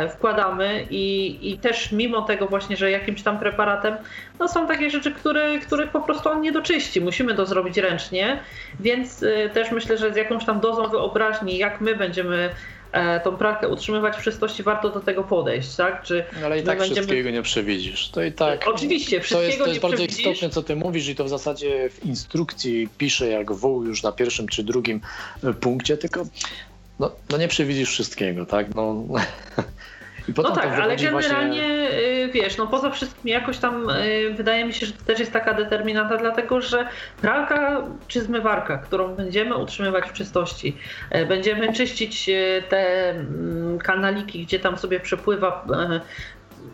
wkładamy 0.09 0.86
i, 0.89 1.38
i 1.41 1.57
też 1.57 1.91
mimo 1.91 2.21
tego 2.21 2.47
właśnie, 2.47 2.77
że 2.77 2.91
jakimś 2.91 3.23
tam 3.23 3.39
preparatem, 3.39 3.95
no 4.39 4.47
są 4.47 4.67
takie 4.67 4.89
rzeczy, 4.89 5.11
które, 5.11 5.59
których 5.59 5.89
po 5.89 6.01
prostu 6.01 6.29
on 6.29 6.41
nie 6.41 6.51
doczyści. 6.51 7.01
Musimy 7.01 7.36
to 7.36 7.45
zrobić 7.45 7.77
ręcznie, 7.77 8.39
więc 8.79 9.23
e, 9.23 9.49
też 9.49 9.71
myślę, 9.71 9.97
że 9.97 10.13
z 10.13 10.15
jakąś 10.15 10.45
tam 10.45 10.59
dozą 10.59 10.89
wyobraźni, 10.89 11.57
jak 11.57 11.82
my 11.82 11.95
będziemy 11.95 12.49
e, 12.91 13.19
tą 13.19 13.38
pralkę 13.38 13.67
utrzymywać 13.67 14.17
w 14.17 14.21
czystości, 14.21 14.63
warto 14.63 14.89
do 14.89 14.99
tego 14.99 15.23
podejść, 15.23 15.75
tak? 15.75 16.03
Czy 16.03 16.23
no, 16.39 16.45
ale 16.45 16.59
i 16.59 16.63
tak 16.63 16.77
będziemy... 16.77 17.01
wszystkiego 17.01 17.29
nie 17.29 17.41
przewidzisz. 17.41 18.09
To 18.09 18.23
i 18.23 18.32
tak. 18.32 18.67
Oczywiście, 18.67 19.21
wszystkiego 19.21 19.41
to 19.41 19.47
jest, 19.47 19.59
to 19.59 19.67
jest 19.67 19.82
bardzo 19.82 19.97
przewidzisz. 19.97 20.19
istotne, 20.19 20.49
co 20.49 20.63
ty 20.63 20.75
mówisz, 20.75 21.07
i 21.07 21.15
to 21.15 21.23
w 21.23 21.29
zasadzie 21.29 21.89
w 21.89 22.05
instrukcji 22.05 22.89
pisze 22.97 23.27
jak 23.27 23.51
woł 23.51 23.84
już 23.84 24.03
na 24.03 24.11
pierwszym 24.11 24.47
czy 24.47 24.63
drugim 24.63 25.01
punkcie, 25.61 25.97
tylko 25.97 26.25
no, 27.02 27.12
no 27.30 27.38
nie 27.38 27.47
przewidzisz 27.47 27.89
wszystkiego, 27.89 28.45
tak? 28.45 28.76
No, 28.76 28.95
no 30.38 30.52
tak, 30.52 30.66
ale 30.66 30.95
generalnie 30.95 31.12
właśnie... 31.12 31.89
wiesz, 32.34 32.58
no 32.58 32.68
poza 32.68 32.89
wszystkim 32.89 33.28
jakoś 33.28 33.58
tam 33.58 33.89
y, 33.89 34.34
wydaje 34.38 34.66
mi 34.66 34.74
się, 34.74 34.86
że 34.86 34.93
to 34.93 35.04
też 35.06 35.20
jest 35.20 35.32
taka 35.32 35.54
determinanta, 35.54 36.18
dlatego 36.18 36.62
że 36.62 36.88
pralka 37.22 37.88
czy 38.08 38.22
zmywarka, 38.22 38.78
którą 38.78 39.16
będziemy 39.16 39.56
utrzymywać 39.58 40.10
w 40.10 40.14
czystości, 40.14 40.78
y, 41.16 41.26
będziemy 41.26 41.74
czyścić 41.74 42.30
y, 42.30 42.64
te 42.70 43.10
mm, 43.10 43.80
kanaliki, 43.80 44.45
gdzie 44.45 44.60
tam 44.60 44.78
sobie 44.78 44.99
przepływa 44.99 45.66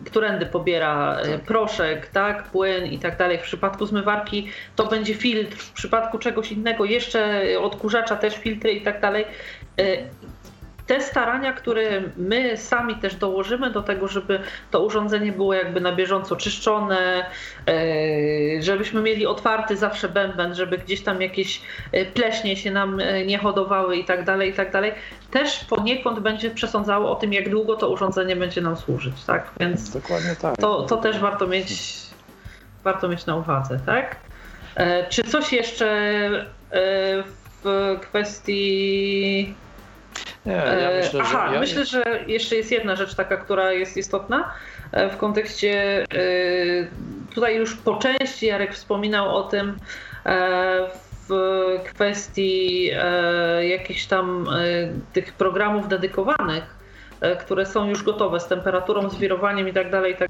którędy 0.04 0.46
pobiera 0.46 1.16
tak. 1.22 1.40
proszek, 1.40 2.06
tak, 2.06 2.44
płyn 2.44 2.86
i 2.86 2.98
tak 2.98 3.16
dalej. 3.16 3.38
W 3.38 3.42
przypadku 3.42 3.86
zmywarki 3.86 4.48
to 4.76 4.86
będzie 4.86 5.14
filtr, 5.14 5.56
w 5.56 5.72
przypadku 5.72 6.18
czegoś 6.18 6.52
innego 6.52 6.84
jeszcze 6.84 7.42
odkurzacza 7.60 8.16
też 8.16 8.36
filtry 8.36 8.72
i 8.72 8.82
tak 8.82 9.00
dalej 9.00 9.24
te 10.88 11.00
starania, 11.00 11.52
które 11.52 12.02
my 12.16 12.56
sami 12.56 12.94
też 12.94 13.14
dołożymy 13.14 13.70
do 13.70 13.82
tego, 13.82 14.08
żeby 14.08 14.40
to 14.70 14.84
urządzenie 14.84 15.32
było 15.32 15.54
jakby 15.54 15.80
na 15.80 15.92
bieżąco 15.92 16.36
czyszczone, 16.36 17.26
e, 17.68 18.62
żebyśmy 18.62 19.02
mieli 19.02 19.26
otwarty 19.26 19.76
zawsze 19.76 20.08
bęben, 20.08 20.54
żeby 20.54 20.78
gdzieś 20.78 21.00
tam 21.00 21.22
jakieś 21.22 21.62
e, 21.92 22.04
pleśnie 22.04 22.56
się 22.56 22.70
nam 22.70 23.00
e, 23.00 23.26
nie 23.26 23.38
hodowały 23.38 23.96
i 23.96 24.04
tak 24.04 24.24
dalej, 24.24 24.50
i 24.50 24.52
tak 24.52 24.72
dalej, 24.72 24.92
też 25.30 25.64
poniekąd 25.64 26.20
będzie 26.20 26.50
przesądzało 26.50 27.10
o 27.10 27.14
tym, 27.14 27.32
jak 27.32 27.50
długo 27.50 27.76
to 27.76 27.88
urządzenie 27.88 28.36
będzie 28.36 28.60
nam 28.60 28.76
służyć, 28.76 29.24
tak? 29.24 29.50
Więc 29.60 29.90
Dokładnie 29.90 30.36
tak. 30.42 30.56
To, 30.56 30.82
to 30.82 30.96
też 30.96 31.18
warto 31.18 31.46
mieć, 31.46 31.92
warto 32.84 33.08
mieć 33.08 33.26
na 33.26 33.36
uwadze, 33.36 33.80
tak? 33.86 34.16
Czy 35.08 35.22
coś 35.22 35.52
jeszcze 35.52 35.88
w 37.64 37.96
kwestii 38.00 39.54
nie, 40.48 40.54
ja 40.54 40.90
e, 40.90 40.96
myślę, 40.96 41.20
Aha, 41.22 41.46
że 41.48 41.54
ja... 41.54 41.60
myślę, 41.60 41.84
że 41.84 42.02
jeszcze 42.26 42.56
jest 42.56 42.72
jedna 42.72 42.96
rzecz 42.96 43.14
taka, 43.14 43.36
która 43.36 43.72
jest 43.72 43.96
istotna 43.96 44.52
e, 44.92 45.10
w 45.10 45.16
kontekście, 45.16 46.02
e, 46.02 46.06
tutaj 47.34 47.56
już 47.56 47.76
po 47.76 47.96
części 47.96 48.46
Jarek 48.46 48.74
wspominał 48.74 49.36
o 49.36 49.42
tym 49.42 49.76
w 51.28 51.30
kwestii 51.94 52.90
jakichś 53.60 54.06
tam 54.06 54.48
tych 55.12 55.32
programów 55.32 55.88
dedykowanych 55.88 56.77
które 57.40 57.66
są 57.66 57.88
już 57.88 58.02
gotowe 58.02 58.40
z 58.40 58.46
temperaturą, 58.46 59.10
z 59.10 59.18
wirowaniem 59.18 59.68
i 59.68 59.72
tak 59.72 59.90
dalej, 59.90 60.12
i 60.12 60.16
tak. 60.16 60.28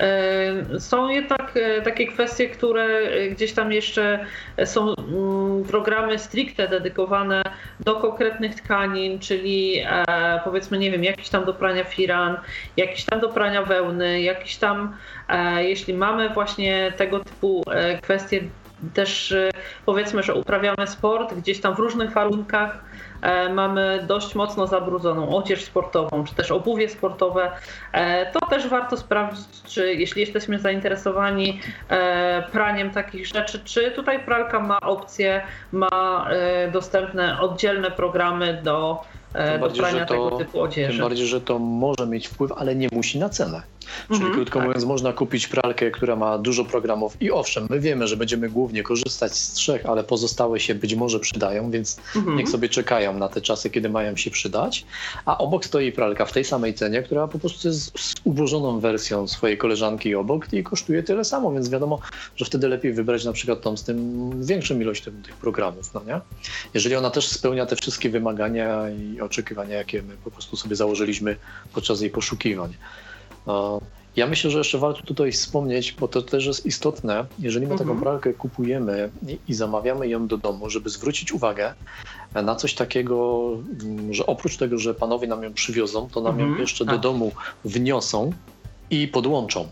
E, 0.00 0.80
są 0.80 1.08
jednak 1.08 1.56
e, 1.56 1.82
takie 1.82 2.06
kwestie, 2.06 2.48
które 2.48 2.88
gdzieś 3.30 3.52
tam 3.52 3.72
jeszcze 3.72 4.26
są 4.64 4.94
mm, 4.94 5.64
programy 5.64 6.18
stricte 6.18 6.68
dedykowane 6.68 7.42
do 7.80 7.94
konkretnych 7.94 8.54
tkanin, 8.54 9.18
czyli 9.18 9.84
powiedzmy, 10.44 10.78
nie 10.78 10.90
wiem, 10.90 11.04
jakiś 11.04 11.28
tam 11.28 11.44
do 11.44 11.54
prania 11.54 11.84
firan, 11.84 12.36
jakiś 12.76 13.04
tam 13.04 13.20
do 13.20 13.28
prania 13.28 13.62
wełny, 13.62 14.20
jakiś 14.22 14.56
tam, 14.56 14.96
jeśli 15.58 15.94
mamy 15.94 16.28
właśnie 16.28 16.92
tego 16.96 17.20
typu 17.20 17.62
kwestie, 18.02 18.40
też 18.94 19.34
powiedzmy, 19.86 20.22
że 20.22 20.34
uprawiamy 20.34 20.86
sport 20.86 21.34
gdzieś 21.34 21.60
tam 21.60 21.74
w 21.74 21.78
różnych 21.78 22.12
warunkach, 22.12 22.84
E, 22.93 22.93
mamy 23.54 24.04
dość 24.06 24.34
mocno 24.34 24.66
zabrudzoną 24.66 25.36
odzież 25.36 25.64
sportową, 25.64 26.24
czy 26.24 26.34
też 26.34 26.50
obuwie 26.50 26.88
sportowe, 26.88 27.50
e, 27.92 28.32
to 28.32 28.40
też 28.40 28.68
warto 28.68 28.96
sprawdzić, 28.96 29.62
czy 29.66 29.94
jeśli 29.94 30.20
jesteśmy 30.20 30.58
zainteresowani 30.58 31.60
e, 31.88 32.42
praniem 32.52 32.90
takich 32.90 33.26
rzeczy, 33.26 33.60
czy 33.64 33.90
tutaj 33.90 34.24
pralka 34.24 34.60
ma 34.60 34.80
opcję, 34.80 35.42
ma 35.72 36.28
dostępne 36.72 37.40
oddzielne 37.40 37.90
programy 37.90 38.60
do 38.62 39.00
e, 39.34 39.58
do 39.58 39.70
prania 39.70 40.04
to, 40.06 40.14
tego 40.14 40.30
typu 40.30 40.60
odzieży. 40.60 40.98
Tym 40.98 41.08
bardziej, 41.08 41.26
że 41.26 41.40
to 41.40 41.58
może 41.58 42.06
mieć 42.06 42.28
wpływ, 42.28 42.52
ale 42.52 42.74
nie 42.74 42.88
musi 42.92 43.18
na 43.18 43.28
cenę. 43.28 43.62
Czyli 44.08 44.20
mhm, 44.20 44.34
krótko 44.34 44.58
tak. 44.58 44.68
mówiąc, 44.68 44.84
można 44.84 45.12
kupić 45.12 45.46
pralkę, 45.46 45.90
która 45.90 46.16
ma 46.16 46.38
dużo 46.38 46.64
programów 46.64 47.16
i 47.20 47.30
owszem, 47.30 47.66
my 47.70 47.80
wiemy, 47.80 48.08
że 48.08 48.16
będziemy 48.16 48.48
głównie 48.48 48.82
korzystać 48.82 49.36
z 49.36 49.52
trzech, 49.52 49.86
ale 49.86 50.04
pozostałe 50.04 50.60
się 50.60 50.74
być 50.74 50.94
może 50.94 51.20
przydają, 51.20 51.70
więc 51.70 52.00
mhm. 52.16 52.36
niech 52.36 52.48
sobie 52.48 52.68
czekają 52.68 53.18
na 53.18 53.28
te 53.28 53.40
czasy, 53.40 53.70
kiedy 53.70 53.88
mają 53.88 54.16
się 54.16 54.30
przydać. 54.30 54.84
A 55.24 55.38
obok 55.38 55.64
stoi 55.64 55.92
pralka 55.92 56.24
w 56.24 56.32
tej 56.32 56.44
samej 56.44 56.74
cenie, 56.74 57.02
która 57.02 57.28
po 57.28 57.38
prostu 57.38 57.68
jest 57.68 57.98
z 57.98 58.14
ułożoną 58.24 58.80
wersją 58.80 59.28
swojej 59.28 59.58
koleżanki 59.58 60.14
obok 60.14 60.52
i 60.52 60.62
kosztuje 60.62 61.02
tyle 61.02 61.24
samo, 61.24 61.52
więc 61.52 61.68
wiadomo, 61.68 62.00
że 62.36 62.44
wtedy 62.44 62.68
lepiej 62.68 62.92
wybrać 62.92 63.24
na 63.24 63.32
przykład 63.32 63.60
tą 63.60 63.76
z 63.76 63.84
tym 63.84 64.30
większą 64.44 64.80
ilością 64.80 65.10
tych 65.22 65.36
programów, 65.36 65.94
no 65.94 66.02
nie? 66.06 66.20
Jeżeli 66.74 66.96
ona 66.96 67.10
też 67.10 67.28
spełnia 67.28 67.66
te 67.66 67.76
wszystkie 67.76 68.10
wymagania 68.10 68.90
i 68.90 69.20
oczekiwania, 69.20 69.76
jakie 69.76 70.02
my 70.02 70.16
po 70.24 70.30
prostu 70.30 70.56
sobie 70.56 70.76
założyliśmy 70.76 71.36
podczas 71.74 72.00
jej 72.00 72.10
poszukiwań. 72.10 72.74
Ja 74.16 74.26
myślę, 74.26 74.50
że 74.50 74.58
jeszcze 74.58 74.78
warto 74.78 75.02
tutaj 75.02 75.32
wspomnieć, 75.32 75.92
bo 75.92 76.08
to 76.08 76.22
też 76.22 76.46
jest 76.46 76.66
istotne, 76.66 77.24
jeżeli 77.38 77.66
my 77.66 77.72
mhm. 77.72 77.88
taką 77.88 78.00
pralkę 78.00 78.34
kupujemy 78.34 79.10
i, 79.48 79.54
zamawiamy 79.54 80.08
ją 80.08 80.26
do 80.26 80.38
domu, 80.38 80.70
żeby 80.70 80.90
zwrócić 80.90 81.32
uwagę 81.32 81.74
na 82.34 82.54
coś 82.54 82.74
takiego, 82.74 83.48
że 84.10 84.26
oprócz 84.26 84.56
tego, 84.56 84.78
że 84.78 84.94
panowie 84.94 85.28
nam 85.28 85.42
ją 85.42 85.52
przywiozą, 85.52 86.08
to 86.12 86.20
nam 86.20 86.32
mhm. 86.32 86.52
ją 86.52 86.58
jeszcze 86.58 86.84
do 86.84 86.92
tak. 86.92 87.00
domu 87.00 87.32
wniosą 87.64 88.32
i 88.90 89.08
podłączą. 89.08 89.68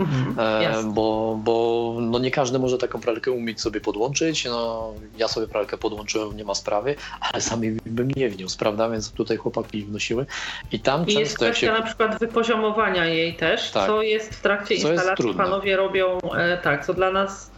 Mhm, 0.00 0.34
e, 0.38 0.82
bo, 0.84 1.38
bo 1.44 1.96
no 2.00 2.18
nie 2.18 2.30
każdy 2.30 2.58
może 2.58 2.78
taką 2.78 3.00
pralkę 3.00 3.30
umieć 3.30 3.60
sobie 3.60 3.80
podłączyć. 3.80 4.44
No, 4.44 4.92
ja 5.18 5.28
sobie 5.28 5.46
pralkę 5.46 5.78
podłączyłem, 5.78 6.36
nie 6.36 6.44
ma 6.44 6.54
sprawy, 6.54 6.94
ale 7.20 7.42
sami 7.42 7.76
bym 7.86 8.10
nie 8.16 8.28
wniósł, 8.28 8.58
prawda? 8.58 8.88
Więc 8.88 9.12
tutaj 9.12 9.36
chłopaki 9.36 9.84
wnosiły. 9.84 10.26
I 10.72 10.80
tam 10.80 11.02
I 11.02 11.06
często 11.06 11.20
jest 11.20 11.36
kwestia 11.36 11.66
się... 11.66 11.72
na 11.72 11.82
przykład 11.82 12.18
wypoziomowania 12.18 13.06
jej 13.06 13.34
też, 13.34 13.70
tak. 13.70 13.86
co 13.86 14.02
jest 14.02 14.34
w 14.34 14.42
trakcie 14.42 14.76
co 14.78 14.92
instalacji 14.92 15.34
panowie 15.34 15.76
robią 15.76 16.18
e, 16.20 16.58
tak, 16.58 16.86
co 16.86 16.94
dla 16.94 17.10
nas 17.10 17.50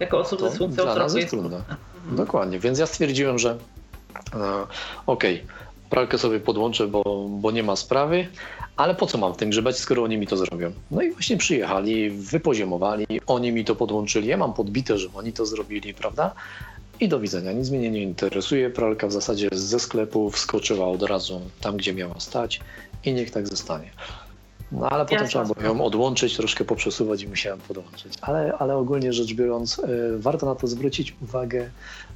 jako 0.00 0.18
osób 0.18 0.38
to 0.38 0.50
ze 0.50 0.58
funkcją 0.58 0.84
dla 0.84 0.94
nas 0.94 1.14
jest 1.14 1.30
trudne. 1.30 1.56
Mhm. 1.56 1.76
Dokładnie, 2.16 2.58
więc 2.58 2.78
ja 2.78 2.86
stwierdziłem, 2.86 3.38
że 3.38 3.50
e, 3.50 3.56
okej, 5.06 5.42
okay, 5.42 5.56
pralkę 5.90 6.18
sobie 6.18 6.40
podłączę, 6.40 6.86
bo, 6.86 7.28
bo 7.28 7.50
nie 7.50 7.62
ma 7.62 7.76
sprawy, 7.76 8.28
ale 8.76 8.94
po 8.94 9.06
co 9.06 9.18
mam 9.18 9.34
w 9.34 9.36
tym 9.36 9.50
grzebać, 9.50 9.78
skoro 9.78 10.02
oni 10.02 10.18
mi 10.18 10.26
to 10.26 10.36
zrobią? 10.36 10.72
No 10.90 11.02
i 11.02 11.12
właśnie 11.12 11.36
przyjechali, 11.36 12.10
wypoziomowali, 12.10 13.06
oni 13.26 13.52
mi 13.52 13.64
to 13.64 13.76
podłączyli, 13.76 14.28
ja 14.28 14.36
mam 14.36 14.54
podbite, 14.54 14.98
że 14.98 15.08
oni 15.14 15.32
to 15.32 15.46
zrobili, 15.46 15.94
prawda? 15.94 16.34
I 17.00 17.08
do 17.08 17.20
widzenia, 17.20 17.52
nic 17.52 17.70
mnie 17.70 17.90
nie 17.90 18.02
interesuje. 18.02 18.70
Pralka 18.70 19.06
w 19.06 19.12
zasadzie 19.12 19.48
ze 19.52 19.80
sklepu 19.80 20.30
wskoczyła 20.30 20.88
od 20.88 21.02
razu 21.02 21.40
tam, 21.60 21.76
gdzie 21.76 21.94
miała 21.94 22.20
stać 22.20 22.60
i 23.04 23.12
niech 23.12 23.30
tak 23.30 23.48
zostanie. 23.48 23.90
No 24.72 24.90
ale 24.90 25.06
potem 25.06 25.28
trzeba 25.28 25.44
było 25.44 25.66
ją 25.66 25.84
odłączyć, 25.84 26.36
troszkę 26.36 26.64
poprzesuwać 26.64 27.22
i 27.22 27.28
musiałem 27.28 27.60
podłączyć. 27.60 28.12
Ale, 28.20 28.52
ale 28.58 28.76
ogólnie 28.76 29.12
rzecz 29.12 29.34
biorąc, 29.34 29.78
y, 29.78 30.18
warto 30.18 30.46
na 30.46 30.54
to 30.54 30.66
zwrócić 30.66 31.16
uwagę, 31.22 31.70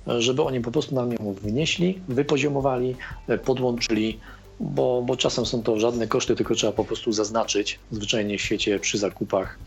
żeby 0.07 0.43
oni 0.43 0.61
po 0.61 0.71
prostu 0.71 0.95
nam 0.95 1.13
ją 1.13 1.35
wnieśli, 1.43 2.01
wypoziomowali, 2.09 2.97
y, 3.31 3.39
podłączyli, 3.39 4.19
bo, 4.61 5.03
bo 5.03 5.17
czasem 5.17 5.47
są 5.47 5.63
to 5.63 5.81
żadne 5.81 6.07
koszty, 6.07 6.37
tylko 6.37 6.55
trzeba 6.55 6.73
po 6.73 6.85
prostu 6.85 7.13
zaznaczyć 7.13 7.79
zwyczajnie 7.91 8.39
w 8.39 8.41
świecie 8.41 8.79
przy 8.79 8.99
zakupach, 8.99 9.59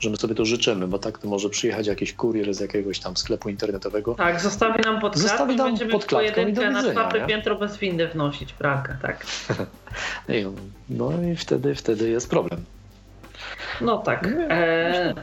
że 0.00 0.10
my 0.10 0.16
sobie 0.16 0.34
to 0.34 0.44
życzymy, 0.44 0.88
bo 0.88 0.98
tak 0.98 1.18
to 1.18 1.28
może 1.28 1.50
przyjechać 1.50 1.86
jakiś 1.86 2.12
kurier 2.12 2.54
z 2.54 2.60
jakiegoś 2.60 2.98
tam 2.98 3.16
sklepu 3.16 3.48
internetowego. 3.48 4.14
Tak, 4.14 4.40
zostawi 4.40 4.82
nam 4.82 5.00
pod 5.00 5.18
zostawi 5.18 5.56
nam 5.56 5.66
będziemy 5.66 5.90
pod 5.90 6.04
klatką 6.04 6.46
i 6.46 6.52
do 6.52 6.70
na 6.70 6.90
czwarte 6.90 7.26
piętro 7.26 7.56
bez 7.56 7.78
windy 7.78 8.08
wnosić, 8.08 8.52
prawda, 8.52 8.96
tak. 9.02 9.26
no 10.90 11.12
i 11.32 11.36
wtedy, 11.36 11.74
wtedy 11.74 12.10
jest 12.10 12.30
problem. 12.30 12.64
No 13.80 13.98
tak. 13.98 14.28
E, 14.48 15.14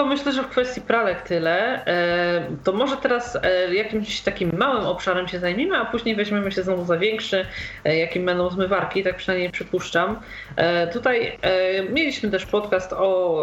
to 0.00 0.06
myślę, 0.06 0.32
że 0.32 0.42
w 0.42 0.48
kwestii 0.48 0.80
pralek 0.80 1.22
tyle. 1.22 1.86
E, 1.86 2.46
to 2.64 2.72
może 2.72 2.96
teraz 2.96 3.38
e, 3.42 3.74
jakimś 3.74 4.20
takim 4.20 4.58
małym 4.58 4.86
obszarem 4.86 5.28
się 5.28 5.38
zajmiemy, 5.38 5.76
a 5.76 5.84
później 5.84 6.16
weźmiemy 6.16 6.52
się 6.52 6.62
znowu 6.62 6.84
za 6.84 6.98
większy, 6.98 7.46
e, 7.84 7.96
jakim 7.98 8.26
będą 8.26 8.50
zmywarki, 8.50 9.02
tak 9.02 9.16
przynajmniej 9.16 9.50
przypuszczam. 9.50 10.20
Tutaj 10.92 11.38
mieliśmy 11.90 12.30
też 12.30 12.46
podcast 12.46 12.92
o 12.92 13.42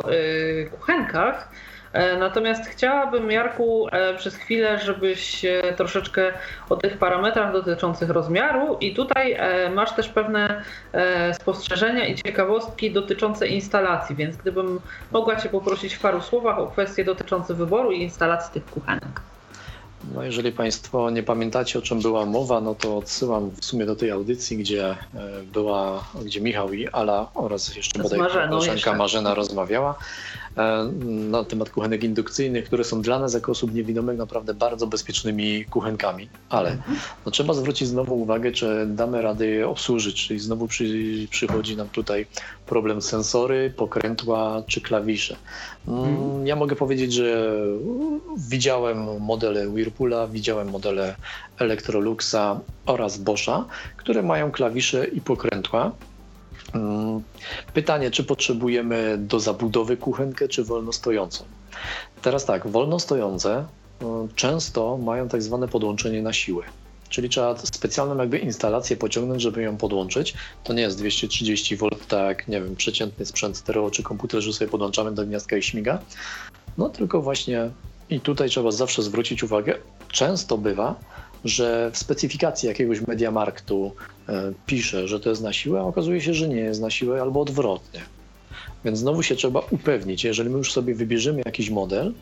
kuchenkach. 0.71 1.49
E, 1.97 2.17
natomiast 2.17 2.65
chciałabym, 2.65 3.31
Jarku, 3.31 3.87
e, 3.91 4.13
przez 4.13 4.35
chwilę, 4.35 4.79
żebyś 4.79 5.45
troszeczkę 5.77 6.33
o 6.69 6.75
tych 6.75 6.97
parametrach 6.97 7.53
dotyczących 7.53 8.09
rozmiaru 8.09 8.77
i 8.81 8.93
tutaj 8.93 9.33
e, 9.33 9.69
masz 9.69 9.95
też 9.95 10.09
pewne 10.09 10.63
spostrzeżenia 11.33 12.05
i 12.05 12.15
ciekawostki 12.15 12.91
dotyczące 12.91 13.47
instalacji, 13.47 14.15
więc 14.15 14.37
gdybym 14.37 14.79
mogła 15.11 15.35
Cię 15.35 15.49
poprosić 15.49 15.93
w 15.93 15.99
paru 15.99 16.21
słowach 16.21 16.59
o 16.59 16.67
kwestie 16.67 17.03
dotyczące 17.03 17.53
wyboru 17.53 17.91
i 17.91 18.01
instalacji 18.01 18.53
tych 18.53 18.65
kuchenek. 18.65 19.21
No 20.15 20.23
jeżeli 20.23 20.51
Państwo 20.51 21.09
nie 21.09 21.23
pamiętacie, 21.23 21.79
o 21.79 21.81
czym 21.81 22.01
była 22.01 22.25
mowa, 22.25 22.61
no 22.61 22.75
to 22.75 22.97
odsyłam 22.97 23.51
w 23.61 23.65
sumie 23.65 23.85
do 23.85 23.95
tej 23.95 24.11
audycji, 24.11 24.57
gdzie 24.57 24.95
była, 25.53 26.03
gdzie 26.25 26.41
Michał 26.41 26.73
i 26.73 26.87
Ala 26.87 27.31
oraz 27.33 27.75
jeszcze 27.75 28.03
bodaj 28.03 28.19
koleżanka 28.49 28.93
Marzena 28.93 29.33
rozmawiała. 29.33 29.95
E, 30.57 30.91
na 31.05 31.43
temat 31.43 31.69
kuchenek 31.69 32.03
indukcyjnych, 32.03 32.65
które 32.65 32.83
są 32.83 33.01
dla 33.01 33.19
nas 33.19 33.33
jako 33.33 33.51
osób 33.51 33.73
niewidomych 33.73 34.17
naprawdę 34.17 34.53
bardzo 34.53 34.87
bezpiecznymi 34.87 35.65
kuchenkami, 35.65 36.29
ale 36.49 36.77
no, 37.25 37.31
trzeba 37.31 37.53
zwrócić 37.53 37.87
znowu 37.87 38.21
uwagę, 38.21 38.51
czy 38.51 38.85
damy 38.87 39.21
rady 39.21 39.67
obsłużyć, 39.67 40.27
czyli 40.27 40.39
znowu 40.39 40.67
przy, 40.67 40.85
przychodzi 41.29 41.77
nam 41.77 41.89
tutaj 41.89 42.25
problem 42.65 43.01
sensory, 43.01 43.73
pokrętła 43.77 44.63
czy 44.67 44.81
klawisze. 44.81 45.35
Mm, 45.87 45.99
mhm. 45.99 46.47
Ja 46.47 46.55
mogę 46.55 46.75
powiedzieć, 46.75 47.13
że 47.13 47.53
widziałem 48.37 49.21
modele 49.21 49.69
Whirlpoola, 49.87 50.27
widziałem 50.27 50.69
modele 50.69 51.15
Electroluxa 51.59 52.59
oraz 52.85 53.17
Boscha, 53.17 53.65
które 53.97 54.23
mają 54.23 54.51
klawisze 54.51 55.05
i 55.07 55.21
pokrętła. 55.21 55.91
Mm, 56.73 57.23
pytanie, 57.73 58.11
czy 58.11 58.23
potrzebujemy 58.23 59.17
do 59.17 59.39
zabudowy 59.39 59.97
kuchenkę, 59.97 60.47
czy 60.47 60.63
wolnostojącą? 60.63 61.43
Teraz 62.21 62.45
tak, 62.45 62.67
wolnostojące 62.67 63.65
mm, 64.01 64.27
często 64.35 64.97
mają 64.97 65.29
tak 65.29 65.41
zwane 65.43 65.67
podłączenie 65.67 66.21
na 66.21 66.33
siłę. 66.33 66.63
Czyli 67.09 67.29
trzeba 67.29 67.57
specjalną 67.57 68.17
jakby 68.17 68.37
instalację 68.37 68.97
pociągnąć, 68.97 69.41
żeby 69.41 69.61
ją 69.61 69.77
podłączyć. 69.77 70.33
To 70.63 70.73
nie 70.73 70.81
jest 70.81 70.97
230 70.97 71.77
V, 71.77 71.87
tak 72.07 72.47
nie 72.47 72.61
wiem, 72.61 72.75
przeciętny 72.75 73.25
sprzęt 73.25 73.57
stereo 73.57 73.91
czy 73.91 74.03
komputer, 74.03 74.41
że 74.41 74.53
sobie 74.53 74.71
podłączamy 74.71 75.11
do 75.11 75.25
gniazdka 75.25 75.57
i 75.57 75.63
śmiga. 75.63 75.99
No 76.77 76.89
tylko 76.89 77.21
właśnie 77.21 77.69
i 78.09 78.19
tutaj 78.19 78.49
trzeba 78.49 78.71
zawsze 78.71 79.03
zwrócić 79.03 79.43
uwagę, 79.43 79.75
często 80.11 80.57
bywa, 80.57 80.95
że 81.45 81.91
w 81.93 81.97
specyfikacji 81.97 82.67
jakiegoś 82.67 83.07
Mediamarktu 83.07 83.91
e, 84.29 84.53
pisze, 84.65 85.07
że 85.07 85.19
to 85.19 85.29
jest 85.29 85.41
na 85.41 85.53
siłę, 85.53 85.79
a 85.79 85.83
okazuje 85.83 86.21
się, 86.21 86.33
że 86.33 86.47
nie 86.47 86.55
jest 86.55 86.81
na 86.81 86.89
siłę 86.89 87.21
albo 87.21 87.41
odwrotnie. 87.41 88.01
Więc 88.87 88.99
znowu 88.99 89.23
się 89.23 89.35
trzeba 89.35 89.61
upewnić, 89.71 90.23
jeżeli 90.23 90.49
my 90.49 90.57
już 90.57 90.71
sobie 90.71 90.95
wybierzemy 90.95 91.41
jakiś 91.45 91.69
model, 91.69 92.13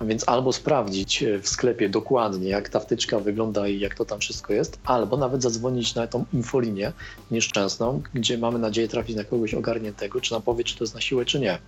więc 0.00 0.28
albo 0.28 0.52
sprawdzić 0.52 1.22
e, 1.22 1.38
w 1.38 1.48
sklepie 1.48 1.88
dokładnie, 1.88 2.48
jak 2.48 2.68
ta 2.68 2.80
wtyczka 2.80 3.18
wygląda 3.18 3.68
i 3.68 3.80
jak 3.80 3.94
to 3.94 4.04
tam 4.04 4.20
wszystko 4.20 4.52
jest, 4.52 4.78
albo 4.84 5.16
nawet 5.16 5.42
zadzwonić 5.42 5.94
na 5.94 6.06
tą 6.06 6.24
infolinię 6.32 6.92
nieszczęsną, 7.30 8.02
gdzie 8.14 8.38
mamy 8.38 8.58
nadzieję 8.58 8.88
trafić 8.88 9.16
na 9.16 9.24
kogoś 9.24 9.54
ogarniętego, 9.54 10.20
czy 10.20 10.32
nam 10.32 10.42
powie, 10.42 10.64
czy 10.64 10.76
to 10.76 10.84
jest 10.84 10.94
na 10.94 11.00
siłę, 11.00 11.24
czy 11.24 11.40
nie. 11.40 11.58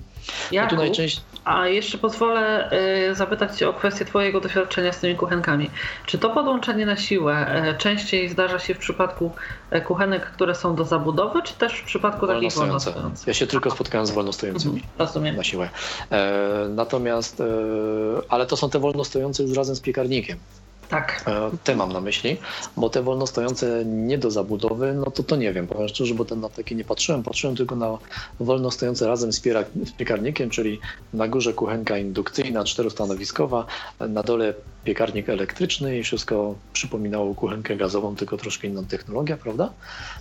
Jakub, 0.53 0.79
najczęściej... 0.79 1.25
A 1.45 1.67
jeszcze 1.67 1.99
pozwolę 1.99 2.71
y, 3.11 3.15
zapytać 3.15 3.59
Cię 3.59 3.69
o 3.69 3.73
kwestię 3.73 4.05
Twojego 4.05 4.41
doświadczenia 4.41 4.93
z 4.93 5.01
tymi 5.01 5.15
kuchenkami. 5.15 5.71
Czy 6.07 6.19
to 6.19 6.31
podłączenie 6.31 6.87
na 6.87 6.97
siłę 6.97 7.63
y, 7.71 7.79
częściej 7.79 8.29
zdarza 8.29 8.59
się 8.59 8.75
w 8.75 8.79
przypadku 8.79 9.31
kuchenek, 9.85 10.31
które 10.31 10.55
są 10.55 10.75
do 10.75 10.85
zabudowy, 10.85 11.43
czy 11.43 11.55
też 11.55 11.81
w 11.81 11.85
przypadku 11.85 12.27
takich 12.27 12.53
wolnostojących? 12.53 13.27
Ja 13.27 13.35
się 13.35 13.47
tylko 13.47 13.71
spotkałem 13.71 14.07
z 14.07 14.11
wolnostojącymi 14.11 14.26
mhm, 14.67 15.37
na 15.37 15.45
siłę. 15.45 15.71
E, 16.11 16.69
natomiast, 16.71 17.41
e, 17.41 17.45
ale 18.29 18.47
to 18.47 18.57
są 18.57 18.71
te 18.71 18.79
wolnostojące 18.79 19.43
już 19.43 19.57
razem 19.57 19.77
z 19.77 19.81
piekarnikiem. 19.81 20.39
Tak. 20.89 21.25
Te 21.65 21.77
mam 21.77 21.93
na 21.93 22.01
myśli, 22.01 22.37
bo 22.77 22.91
te 22.91 23.03
wolnostojące 23.03 23.85
nie 23.85 24.19
do 24.19 24.31
zabudowy, 24.31 24.95
no 24.95 25.11
to 25.11 25.23
to 25.23 25.37
nie 25.37 25.53
wiem, 25.53 25.67
powiem 25.67 25.89
szczerze, 25.89 26.15
bo 26.15 26.25
ten 26.25 26.41
na 26.41 26.49
takie 26.49 26.75
nie 26.75 26.85
patrzyłem, 26.85 27.23
patrzyłem 27.23 27.57
tylko 27.57 27.77
na 27.77 27.99
wolnostojące 28.41 29.07
razem 29.07 29.33
z, 29.33 29.41
piekarnikiem, 29.99 30.51
czyli 30.51 30.81
na 31.13 31.29
górze 31.29 31.53
kuchenka 31.53 31.99
indukcyjna, 31.99 32.65
czterostanowiskowa, 32.65 33.67
na 34.01 34.23
dole 34.23 34.55
piekarnik 34.85 35.29
elektryczny 35.29 35.99
i 35.99 36.03
wszystko 36.03 36.55
przypominało 36.73 37.35
kuchenkę 37.35 37.77
gazową, 37.77 38.17
tylko 38.17 38.37
troszkę 38.37 38.69
inną 38.69 38.85
technologię, 38.85 39.37
prawda? 39.37 39.73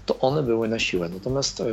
To 0.06 0.20
one 0.20 0.44
były 0.44 0.68
na 0.68 0.80
siłę. 0.80 1.10
Natomiast 1.10 1.62
e, 1.62 1.66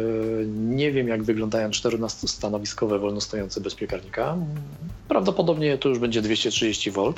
nie 0.47 0.93
wiem, 0.93 1.09
jak 1.09 1.23
wyglądają 1.23 1.71
czterostanowiskowe 1.71 2.99
wolnostojące 2.99 3.61
bez 3.61 3.75
piekarnika. 3.75 4.37
Prawdopodobnie 5.09 5.79
to 5.79 5.89
już 5.89 5.99
będzie 5.99 6.23
230 6.23 6.91
V 6.91 7.13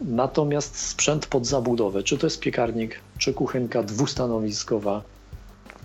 Natomiast 0.00 0.78
sprzęt 0.78 1.26
pod 1.26 1.46
zabudowę, 1.46 2.02
czy 2.02 2.18
to 2.18 2.26
jest 2.26 2.40
piekarnik, 2.40 3.00
czy 3.18 3.34
kuchenka 3.34 3.82
dwustanowiskowa, 3.82 5.02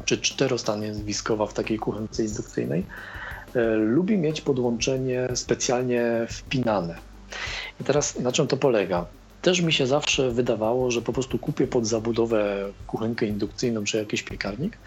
czy 0.05 0.17
czterostanowiskowa 0.17 1.45
w 1.45 1.53
takiej 1.53 1.79
kuchence 1.79 2.23
indukcyjnej, 2.23 2.86
e, 3.55 3.75
lubi 3.75 4.17
mieć 4.17 4.41
podłączenie 4.41 5.27
specjalnie 5.34 6.27
wpinane. 6.29 6.95
I 7.81 7.84
teraz 7.84 8.19
na 8.19 8.31
czym 8.31 8.47
to 8.47 8.57
polega? 8.57 9.05
Też 9.41 9.61
mi 9.61 9.73
się 9.73 9.88
zawsze 9.88 10.31
wydawało, 10.31 10.91
że 10.91 11.01
po 11.01 11.13
prostu 11.13 11.39
kupię 11.39 11.67
pod 11.67 11.88
zabudowę 11.88 12.69
kuchenkę 12.88 13.25
indukcyjną 13.25 13.84
czy 13.84 13.97
jakiś 13.97 14.23
piekarnik, 14.23 14.77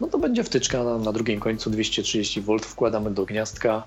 no 0.00 0.06
to 0.06 0.18
będzie 0.18 0.44
wtyczka 0.44 0.84
na, 0.84 0.98
na 0.98 1.12
drugim 1.12 1.40
końcu 1.40 1.70
230 1.70 2.40
V, 2.40 2.58
wkładamy 2.58 3.10
do 3.10 3.24
gniazdka, 3.24 3.82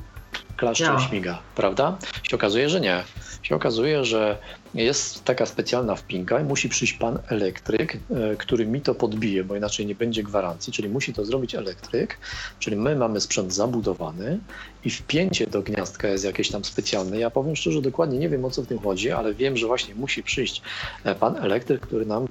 klaszcze 0.57 0.83
ja. 0.83 0.99
śmiga, 0.99 1.39
prawda? 1.55 1.97
Się 2.23 2.35
okazuje, 2.35 2.69
że 2.69 2.81
nie. 2.81 3.03
Się 3.41 3.55
okazuje, 3.55 4.05
że 4.05 4.37
jest 4.73 5.23
taka 5.23 5.45
specjalna 5.45 5.95
wpinka 5.95 6.39
i 6.39 6.43
musi 6.43 6.69
przyjść 6.69 6.93
pan 6.93 7.19
elektryk, 7.27 7.95
e, 7.95 8.35
który 8.35 8.65
mi 8.65 8.81
to 8.81 8.95
podbije, 8.95 9.43
bo 9.43 9.55
inaczej 9.55 9.85
nie 9.85 9.95
będzie 9.95 10.23
gwarancji, 10.23 10.73
czyli 10.73 10.89
musi 10.89 11.13
to 11.13 11.25
zrobić 11.25 11.55
elektryk, 11.55 12.17
czyli 12.59 12.75
my 12.75 12.95
mamy 12.95 13.21
sprzęt 13.21 13.53
zabudowany 13.53 14.39
i 14.85 14.89
wpięcie 14.89 15.47
do 15.47 15.61
gniazdka 15.61 16.07
jest 16.07 16.25
jakieś 16.25 16.49
tam 16.49 16.65
specjalne. 16.65 17.19
Ja 17.19 17.29
powiem 17.29 17.55
szczerze, 17.55 17.81
dokładnie 17.81 18.19
nie 18.19 18.29
wiem 18.29 18.45
o 18.45 18.51
co 18.51 18.61
w 18.61 18.67
tym 18.67 18.79
chodzi, 18.79 19.11
ale 19.11 19.33
wiem, 19.33 19.57
że 19.57 19.67
właśnie 19.67 19.95
musi 19.95 20.23
przyjść 20.23 20.61
e, 21.03 21.15
pan 21.15 21.37
elektryk, 21.37 21.81
który 21.81 22.05
nam 22.05 22.27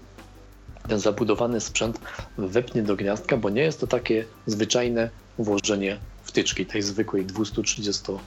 ten 0.88 1.00
zabudowany 1.00 1.60
sprzęt 1.60 2.00
wepnie 2.38 2.82
do 2.82 2.96
gniazdka, 2.96 3.36
bo 3.36 3.50
nie 3.50 3.62
jest 3.62 3.80
to 3.80 3.86
takie 3.86 4.24
zwyczajne 4.46 5.10
włożenie 5.38 5.98
wtyczki, 6.28 6.66
tej 6.66 6.82
zwykłej 6.82 7.26
230V, 7.26 8.18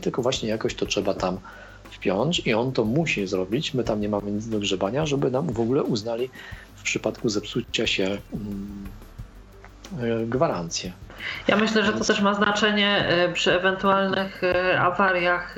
tylko 0.00 0.22
właśnie 0.22 0.48
jakoś 0.48 0.74
to 0.74 0.86
trzeba 0.86 1.14
tam 1.14 1.38
wpiąć 1.90 2.38
i 2.46 2.54
on 2.54 2.72
to 2.72 2.84
musi 2.84 3.26
zrobić. 3.26 3.74
My 3.74 3.84
tam 3.84 4.00
nie 4.00 4.08
mamy 4.08 4.30
nic 4.30 4.48
do 4.48 4.58
grzebania, 4.58 5.06
żeby 5.06 5.30
nam 5.30 5.52
w 5.52 5.60
ogóle 5.60 5.82
uznali 5.82 6.30
w 6.76 6.82
przypadku 6.82 7.28
zepsucia 7.28 7.86
się 7.86 8.04
mm, 8.04 8.86
e, 10.00 10.26
gwarancję. 10.26 10.92
Ja 11.48 11.56
myślę, 11.56 11.84
że 11.84 11.92
to 11.92 12.04
też 12.04 12.20
ma 12.20 12.34
znaczenie 12.34 13.06
e, 13.08 13.32
przy 13.32 13.52
ewentualnych 13.52 14.44
e, 14.44 14.80
awariach 14.80 15.56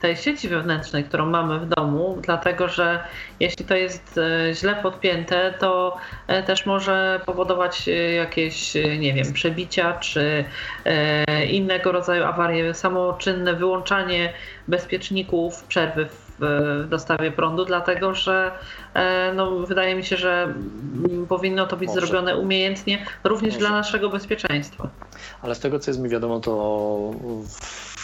tej 0.00 0.16
sieci 0.16 0.48
wewnętrznej, 0.48 1.04
którą 1.04 1.26
mamy 1.26 1.58
w 1.58 1.68
domu, 1.68 2.18
dlatego 2.22 2.68
że 2.68 3.04
jeśli 3.40 3.64
to 3.64 3.74
jest 3.74 4.18
e, 4.18 4.54
źle 4.54 4.76
podpięte, 4.82 5.54
to 5.58 5.96
e, 6.26 6.42
też 6.42 6.66
może 6.66 7.20
powodować 7.26 7.88
e, 7.88 7.92
jakieś, 8.12 8.74
nie 8.98 9.14
wiem, 9.14 9.32
przebicia 9.32 9.92
czy 9.92 10.44
innego 11.50 11.92
rodzaju 11.92 12.24
awarie, 12.24 12.74
samoczynne 12.74 13.54
wyłączanie 13.54 14.32
bezpieczników, 14.68 15.62
przerwy 15.64 16.08
w 16.40 16.86
dostawie 16.88 17.30
prądu, 17.30 17.64
dlatego 17.64 18.14
że 18.14 18.50
no, 19.34 19.50
wydaje 19.50 19.94
mi 19.94 20.04
się, 20.04 20.16
że 20.16 20.54
powinno 21.28 21.66
to 21.66 21.76
być 21.76 21.88
Może. 21.88 22.00
zrobione 22.00 22.36
umiejętnie, 22.36 23.06
również 23.24 23.54
Może. 23.54 23.66
dla 23.66 23.76
naszego 23.76 24.08
bezpieczeństwa. 24.08 24.88
Ale 25.42 25.54
z 25.54 25.60
tego, 25.60 25.78
co 25.78 25.90
jest 25.90 26.00
mi 26.00 26.08
wiadomo, 26.08 26.40
to 26.40 26.52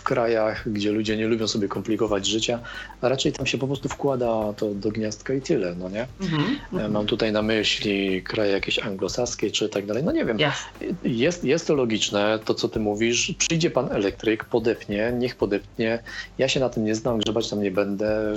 krajach, 0.05 0.73
gdzie 0.73 0.93
ludzie 0.93 1.17
nie 1.17 1.27
lubią 1.27 1.49
sobie 1.49 1.69
komplikować 1.69 2.27
życia, 2.27 2.61
a 3.01 3.09
raczej 3.09 3.33
tam 3.33 3.47
się 3.47 3.59
po 3.59 3.67
prostu 3.67 3.89
wkłada 3.89 4.53
to 4.57 4.75
do 4.75 4.91
gniazdka 4.91 5.35
i 5.35 5.41
tyle, 5.41 5.75
no 5.75 5.89
nie? 5.89 6.07
Mm-hmm. 6.21 6.91
Mam 6.91 7.07
tutaj 7.07 7.33
na 7.33 7.43
myśli 7.43 8.23
kraje 8.23 8.53
jakieś 8.53 8.79
anglosaskie 8.79 9.51
czy 9.51 9.69
tak 9.69 9.87
dalej, 9.87 10.05
no 10.05 10.13
nie 10.13 10.25
wiem. 10.25 10.37
Yes. 10.37 10.89
Jest, 11.05 11.45
jest 11.45 11.67
to 11.67 11.75
logiczne, 11.75 12.39
to 12.45 12.55
co 12.55 12.69
ty 12.69 12.81
mówisz, 12.81 13.35
przyjdzie 13.39 13.71
pan 13.71 13.93
elektryk, 13.93 14.45
podepnie, 14.45 15.13
niech 15.19 15.37
podepnie, 15.37 16.03
ja 16.39 16.49
się 16.49 16.61
na 16.61 16.69
tym 16.69 16.85
nie 16.85 16.95
znam, 16.95 17.19
grzebać 17.19 17.51
tam 17.51 17.63
nie 17.63 17.71
będę, 17.71 18.35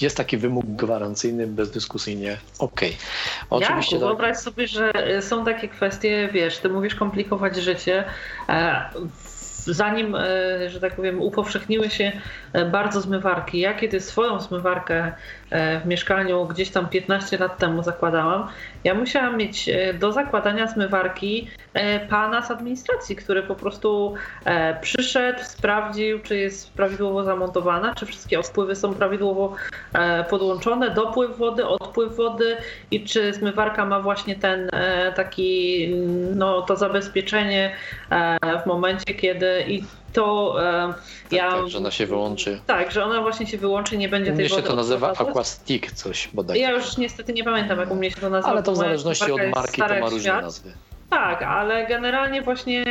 jest 0.00 0.16
taki 0.16 0.36
wymóg 0.36 0.66
gwarancyjny, 0.66 1.46
bezdyskusyjnie 1.46 2.38
okej. 2.58 2.88
Okay. 2.88 2.98
Oczywiście 3.50 3.96
ja, 3.96 4.00
tak. 4.00 4.08
wyobraź 4.08 4.36
sobie, 4.36 4.66
że 4.66 4.92
są 5.20 5.44
takie 5.44 5.68
kwestie, 5.68 6.28
wiesz, 6.32 6.58
ty 6.58 6.68
mówisz 6.68 6.94
komplikować 6.94 7.56
życie. 7.56 8.04
Zanim, 9.68 10.14
e, 10.14 10.70
że 10.70 10.80
tak 10.80 10.96
powiem, 10.96 11.22
upowszechniły 11.22 11.90
się 11.90 12.12
e, 12.52 12.64
bardzo 12.64 13.00
zmywarki, 13.00 13.58
ja 13.58 13.74
kiedy 13.74 14.00
swoją 14.00 14.40
zmywarkę 14.40 15.12
w 15.50 15.86
mieszkaniu 15.86 16.46
gdzieś 16.46 16.70
tam 16.70 16.88
15 16.88 17.38
lat 17.38 17.58
temu 17.58 17.82
zakładałam, 17.82 18.48
ja 18.84 18.94
musiałam 18.94 19.36
mieć 19.36 19.70
do 19.98 20.12
zakładania 20.12 20.66
zmywarki 20.66 21.48
pana 22.10 22.42
z 22.42 22.50
administracji, 22.50 23.16
który 23.16 23.42
po 23.42 23.54
prostu 23.54 24.14
przyszedł, 24.80 25.38
sprawdził, 25.42 26.18
czy 26.18 26.36
jest 26.36 26.72
prawidłowo 26.72 27.24
zamontowana, 27.24 27.94
czy 27.94 28.06
wszystkie 28.06 28.40
odpływy 28.40 28.76
są 28.76 28.94
prawidłowo 28.94 29.54
podłączone, 30.30 30.90
dopływ 30.90 31.38
wody, 31.38 31.66
odpływ 31.66 32.16
wody 32.16 32.56
i 32.90 33.04
czy 33.04 33.32
zmywarka 33.32 33.86
ma 33.86 34.00
właśnie 34.00 34.36
ten 34.36 34.70
taki, 35.14 35.88
no 36.34 36.62
to 36.62 36.76
zabezpieczenie 36.76 37.74
w 38.62 38.66
momencie, 38.66 39.14
kiedy 39.14 39.64
i 39.68 39.82
to 40.12 40.56
e, 40.62 40.92
tak, 40.92 41.32
ja. 41.32 41.50
Tak, 41.50 41.68
że 41.68 41.78
ona 41.78 41.90
się 41.90 42.06
wyłączy. 42.06 42.60
Tak, 42.66 42.92
że 42.92 43.04
ona 43.04 43.22
właśnie 43.22 43.46
się 43.46 43.58
wyłączy, 43.58 43.96
nie 43.96 44.08
będzie 44.08 44.32
tej 44.32 44.48
wody. 44.48 44.62
się 44.62 44.68
to 44.68 44.76
nazywa 44.76 45.12
Aquastick 45.12 45.92
coś 45.92 46.28
bodaj. 46.34 46.60
Ja 46.60 46.70
już 46.70 46.96
niestety 46.96 47.32
nie 47.32 47.44
pamiętam, 47.44 47.78
jak 47.78 47.90
u 47.90 47.94
mnie 47.94 48.10
się 48.10 48.16
to 48.16 48.30
nazywa. 48.30 48.50
Ale 48.52 48.62
to 48.62 48.72
w 48.72 48.76
zależności 48.76 49.32
od 49.32 49.40
marki 49.54 49.82
to 49.82 50.00
ma 50.00 50.08
różne 50.08 50.42
nazwy. 50.42 50.72
Tak, 51.10 51.42
ale 51.42 51.86
generalnie 51.86 52.42
właśnie 52.42 52.84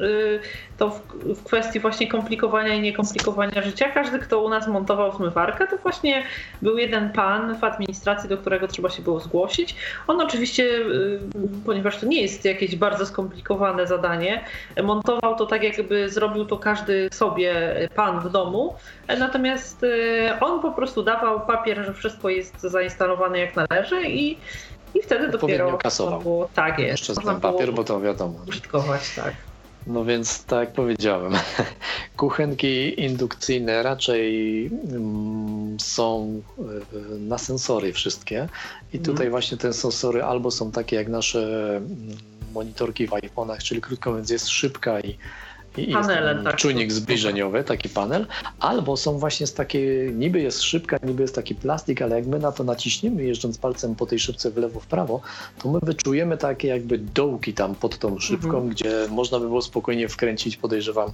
y, 0.00 0.40
to 0.78 1.00
w 1.24 1.44
kwestii 1.44 1.80
właśnie 1.80 2.08
komplikowania 2.08 2.74
i 2.74 2.80
niekomplikowania 2.80 3.62
życia, 3.62 3.88
każdy, 3.88 4.18
kto 4.18 4.40
u 4.40 4.48
nas 4.48 4.68
montował 4.68 5.12
zmywarkę, 5.12 5.66
to 5.66 5.76
właśnie 5.76 6.22
był 6.62 6.78
jeden 6.78 7.12
pan 7.12 7.56
w 7.58 7.64
administracji, 7.64 8.28
do 8.28 8.38
którego 8.38 8.68
trzeba 8.68 8.90
się 8.90 9.02
było 9.02 9.20
zgłosić. 9.20 9.76
On 10.06 10.20
oczywiście, 10.20 10.64
y, 10.64 11.20
ponieważ 11.66 11.96
to 11.96 12.06
nie 12.06 12.22
jest 12.22 12.44
jakieś 12.44 12.76
bardzo 12.76 13.06
skomplikowane 13.06 13.86
zadanie, 13.86 14.44
montował 14.82 15.36
to 15.36 15.46
tak, 15.46 15.62
jakby 15.62 16.08
zrobił 16.08 16.44
to 16.44 16.58
każdy 16.58 17.08
sobie 17.12 17.54
pan 17.94 18.20
w 18.20 18.30
domu, 18.30 18.74
natomiast 19.18 19.82
y, 19.82 20.30
on 20.40 20.60
po 20.60 20.72
prostu 20.72 21.02
dawał 21.02 21.40
papier, 21.40 21.84
że 21.84 21.94
wszystko 21.94 22.28
jest 22.28 22.60
zainstalowane 22.60 23.38
jak 23.38 23.56
należy 23.56 24.02
i 24.08 24.38
i 24.94 25.02
wtedy 25.02 25.28
dopiero 25.28 25.78
kasował. 25.78 26.20
Było, 26.20 26.48
tak 26.54 26.78
jest. 26.78 27.08
Jeszcze 27.08 27.22
ten 27.22 27.40
papier, 27.40 27.72
bo 27.72 27.84
to 27.84 28.00
wiadomo. 28.00 28.34
Użytkować, 28.48 29.14
tak. 29.16 29.34
No 29.86 30.04
więc 30.04 30.44
tak 30.44 30.60
jak 30.60 30.72
powiedziałem, 30.72 31.32
kuchenki 32.16 33.00
indukcyjne 33.00 33.82
raczej 33.82 34.66
mm, 34.66 35.80
są 35.80 36.40
e, 36.58 37.18
na 37.18 37.38
sensory 37.38 37.92
wszystkie 37.92 38.48
i 38.92 38.98
tutaj 38.98 39.26
mm. 39.26 39.30
właśnie 39.30 39.58
te 39.58 39.72
sensory 39.72 40.22
albo 40.22 40.50
są 40.50 40.70
takie 40.70 40.96
jak 40.96 41.08
nasze 41.08 41.76
mm, 41.76 42.16
monitorki 42.54 43.06
w 43.06 43.10
iPhone'ach, 43.10 43.58
czyli 43.58 43.80
krótko 43.80 44.10
mówiąc 44.10 44.30
jest 44.30 44.48
szybka 44.48 45.00
i 45.00 45.18
i 45.76 45.92
Panele, 45.92 46.32
jest 46.32 46.44
tak. 46.44 46.56
czujnik 46.56 46.92
zbliżeniowy, 46.92 47.64
taki 47.64 47.88
panel, 47.88 48.26
albo 48.58 48.96
są 48.96 49.18
właśnie 49.18 49.46
z 49.46 49.54
takiej, 49.54 50.12
niby 50.14 50.40
jest 50.40 50.62
szybka, 50.62 50.98
niby 51.02 51.22
jest 51.22 51.34
taki 51.34 51.54
plastik, 51.54 52.02
ale 52.02 52.16
jak 52.16 52.26
my 52.26 52.38
na 52.38 52.52
to 52.52 52.64
naciśniemy, 52.64 53.24
jeżdżąc 53.24 53.58
palcem 53.58 53.94
po 53.94 54.06
tej 54.06 54.18
szybce 54.18 54.50
w 54.50 54.56
lewo, 54.56 54.80
w 54.80 54.86
prawo, 54.86 55.20
to 55.62 55.72
my 55.72 55.78
wyczujemy 55.82 56.36
takie 56.36 56.68
jakby 56.68 56.98
dołki 56.98 57.54
tam 57.54 57.74
pod 57.74 57.98
tą 57.98 58.18
szybką, 58.18 58.48
mhm. 58.48 58.68
gdzie 58.68 59.06
można 59.10 59.38
by 59.38 59.46
było 59.46 59.62
spokojnie 59.62 60.08
wkręcić, 60.08 60.56
podejrzewam, 60.56 61.10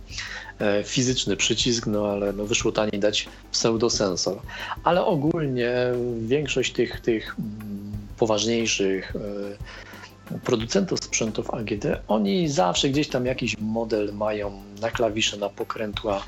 e, 0.58 0.84
fizyczny 0.84 1.36
przycisk, 1.36 1.86
no 1.86 2.06
ale 2.06 2.32
no, 2.32 2.44
wyszło 2.44 2.72
taniej 2.72 3.00
dać 3.00 3.28
pseudosensor. 3.52 4.38
Ale 4.84 5.04
ogólnie 5.04 5.74
większość 6.20 6.72
tych, 6.72 7.00
tych 7.00 7.36
mm, 7.38 7.92
poważniejszych 8.18 9.16
e, 9.16 9.85
producentów 10.44 10.98
sprzętów 11.04 11.50
AGD, 11.50 11.84
oni 12.08 12.48
zawsze 12.48 12.88
gdzieś 12.88 13.08
tam 13.08 13.26
jakiś 13.26 13.58
model 13.58 14.14
mają 14.14 14.62
na 14.80 14.90
klawisze, 14.90 15.36
na 15.36 15.48
pokrętła 15.48 16.20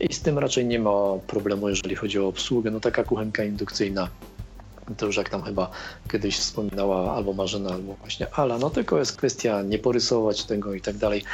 i 0.00 0.14
z 0.14 0.20
tym 0.20 0.38
raczej 0.38 0.66
nie 0.66 0.78
ma 0.78 0.90
problemu, 1.26 1.68
jeżeli 1.68 1.96
chodzi 1.96 2.18
o 2.18 2.28
obsługę. 2.28 2.70
No 2.70 2.80
taka 2.80 3.04
kuchenka 3.04 3.44
indukcyjna, 3.44 4.08
to 4.96 5.06
już 5.06 5.16
jak 5.16 5.28
tam 5.28 5.42
chyba 5.42 5.70
kiedyś 6.12 6.38
wspominała 6.38 7.14
albo 7.14 7.32
Marzena, 7.32 7.70
albo 7.70 7.94
właśnie 7.94 8.26
Ala, 8.34 8.58
no 8.58 8.70
tylko 8.70 8.98
jest 8.98 9.16
kwestia 9.16 9.62
nie 9.62 9.78
porysować 9.78 10.44
tego 10.44 10.74
i 10.74 10.80
tak 10.80 10.96
dalej. 10.96 11.24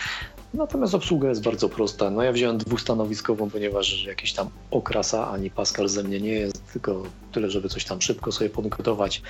Natomiast 0.54 0.94
obsługa 0.94 1.28
jest 1.28 1.42
bardzo 1.42 1.68
prosta. 1.68 2.10
No 2.10 2.22
ja 2.22 2.32
wziąłem 2.32 2.58
dwustanowiskową, 2.58 3.50
ponieważ 3.50 4.04
jakiś 4.04 4.32
tam 4.32 4.50
okrasa 4.70 5.30
ani 5.30 5.50
Pascal 5.50 5.88
ze 5.88 6.02
mnie 6.02 6.20
nie 6.20 6.32
jest, 6.32 6.72
tylko 6.72 7.02
tyle, 7.32 7.50
żeby 7.50 7.68
coś 7.68 7.84
tam 7.84 8.02
szybko 8.02 8.32
sobie 8.32 8.50
podgotować. 8.50 9.22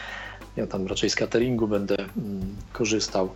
Ja 0.56 0.66
tam 0.66 0.86
raczej 0.86 1.10
z 1.10 1.14
cateringu 1.14 1.68
będę 1.68 1.96
mm, 1.98 2.56
korzystał. 2.72 3.28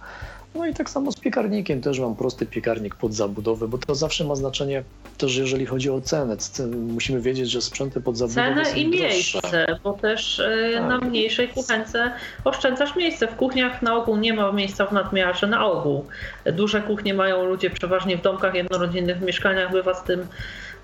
No 0.54 0.66
i 0.66 0.74
tak 0.74 0.90
samo 0.90 1.12
z 1.12 1.16
piekarnikiem, 1.16 1.80
też 1.80 2.00
mam 2.00 2.16
prosty 2.16 2.46
piekarnik 2.46 2.94
pod 2.94 3.14
zabudowę, 3.14 3.68
bo 3.68 3.78
to 3.78 3.94
zawsze 3.94 4.24
ma 4.24 4.34
znaczenie 4.34 4.84
też 5.18 5.36
jeżeli 5.36 5.66
chodzi 5.66 5.90
o 5.90 6.00
cenę. 6.00 6.36
Musimy 6.76 7.20
wiedzieć, 7.20 7.50
że 7.50 7.62
sprzęty 7.62 8.00
pod 8.00 8.16
zabudowę 8.16 8.48
Cenę 8.48 8.64
są 8.64 8.76
i 8.76 8.88
miejsce, 8.88 9.40
droższe. 9.40 9.78
bo 9.84 9.92
też 9.92 10.40
e, 10.40 10.70
tak. 10.74 10.88
na 10.88 10.98
mniejszej 10.98 11.48
kuchence 11.48 12.12
oszczędzasz 12.44 12.96
miejsce. 12.96 13.26
W 13.26 13.36
kuchniach 13.36 13.82
na 13.82 13.96
ogół 13.96 14.16
nie 14.16 14.32
ma 14.32 14.52
miejsca 14.52 14.86
w 14.86 14.92
nadmiarze, 14.92 15.46
na 15.46 15.66
ogół. 15.66 16.04
Duże 16.52 16.82
kuchnie 16.82 17.14
mają 17.14 17.44
ludzie 17.44 17.70
przeważnie 17.70 18.16
w 18.16 18.22
domkach 18.22 18.54
jednorodzinnych, 18.54 19.18
w 19.18 19.22
mieszkaniach 19.22 19.72
bywa 19.72 19.94
z 19.94 20.04
tym 20.04 20.26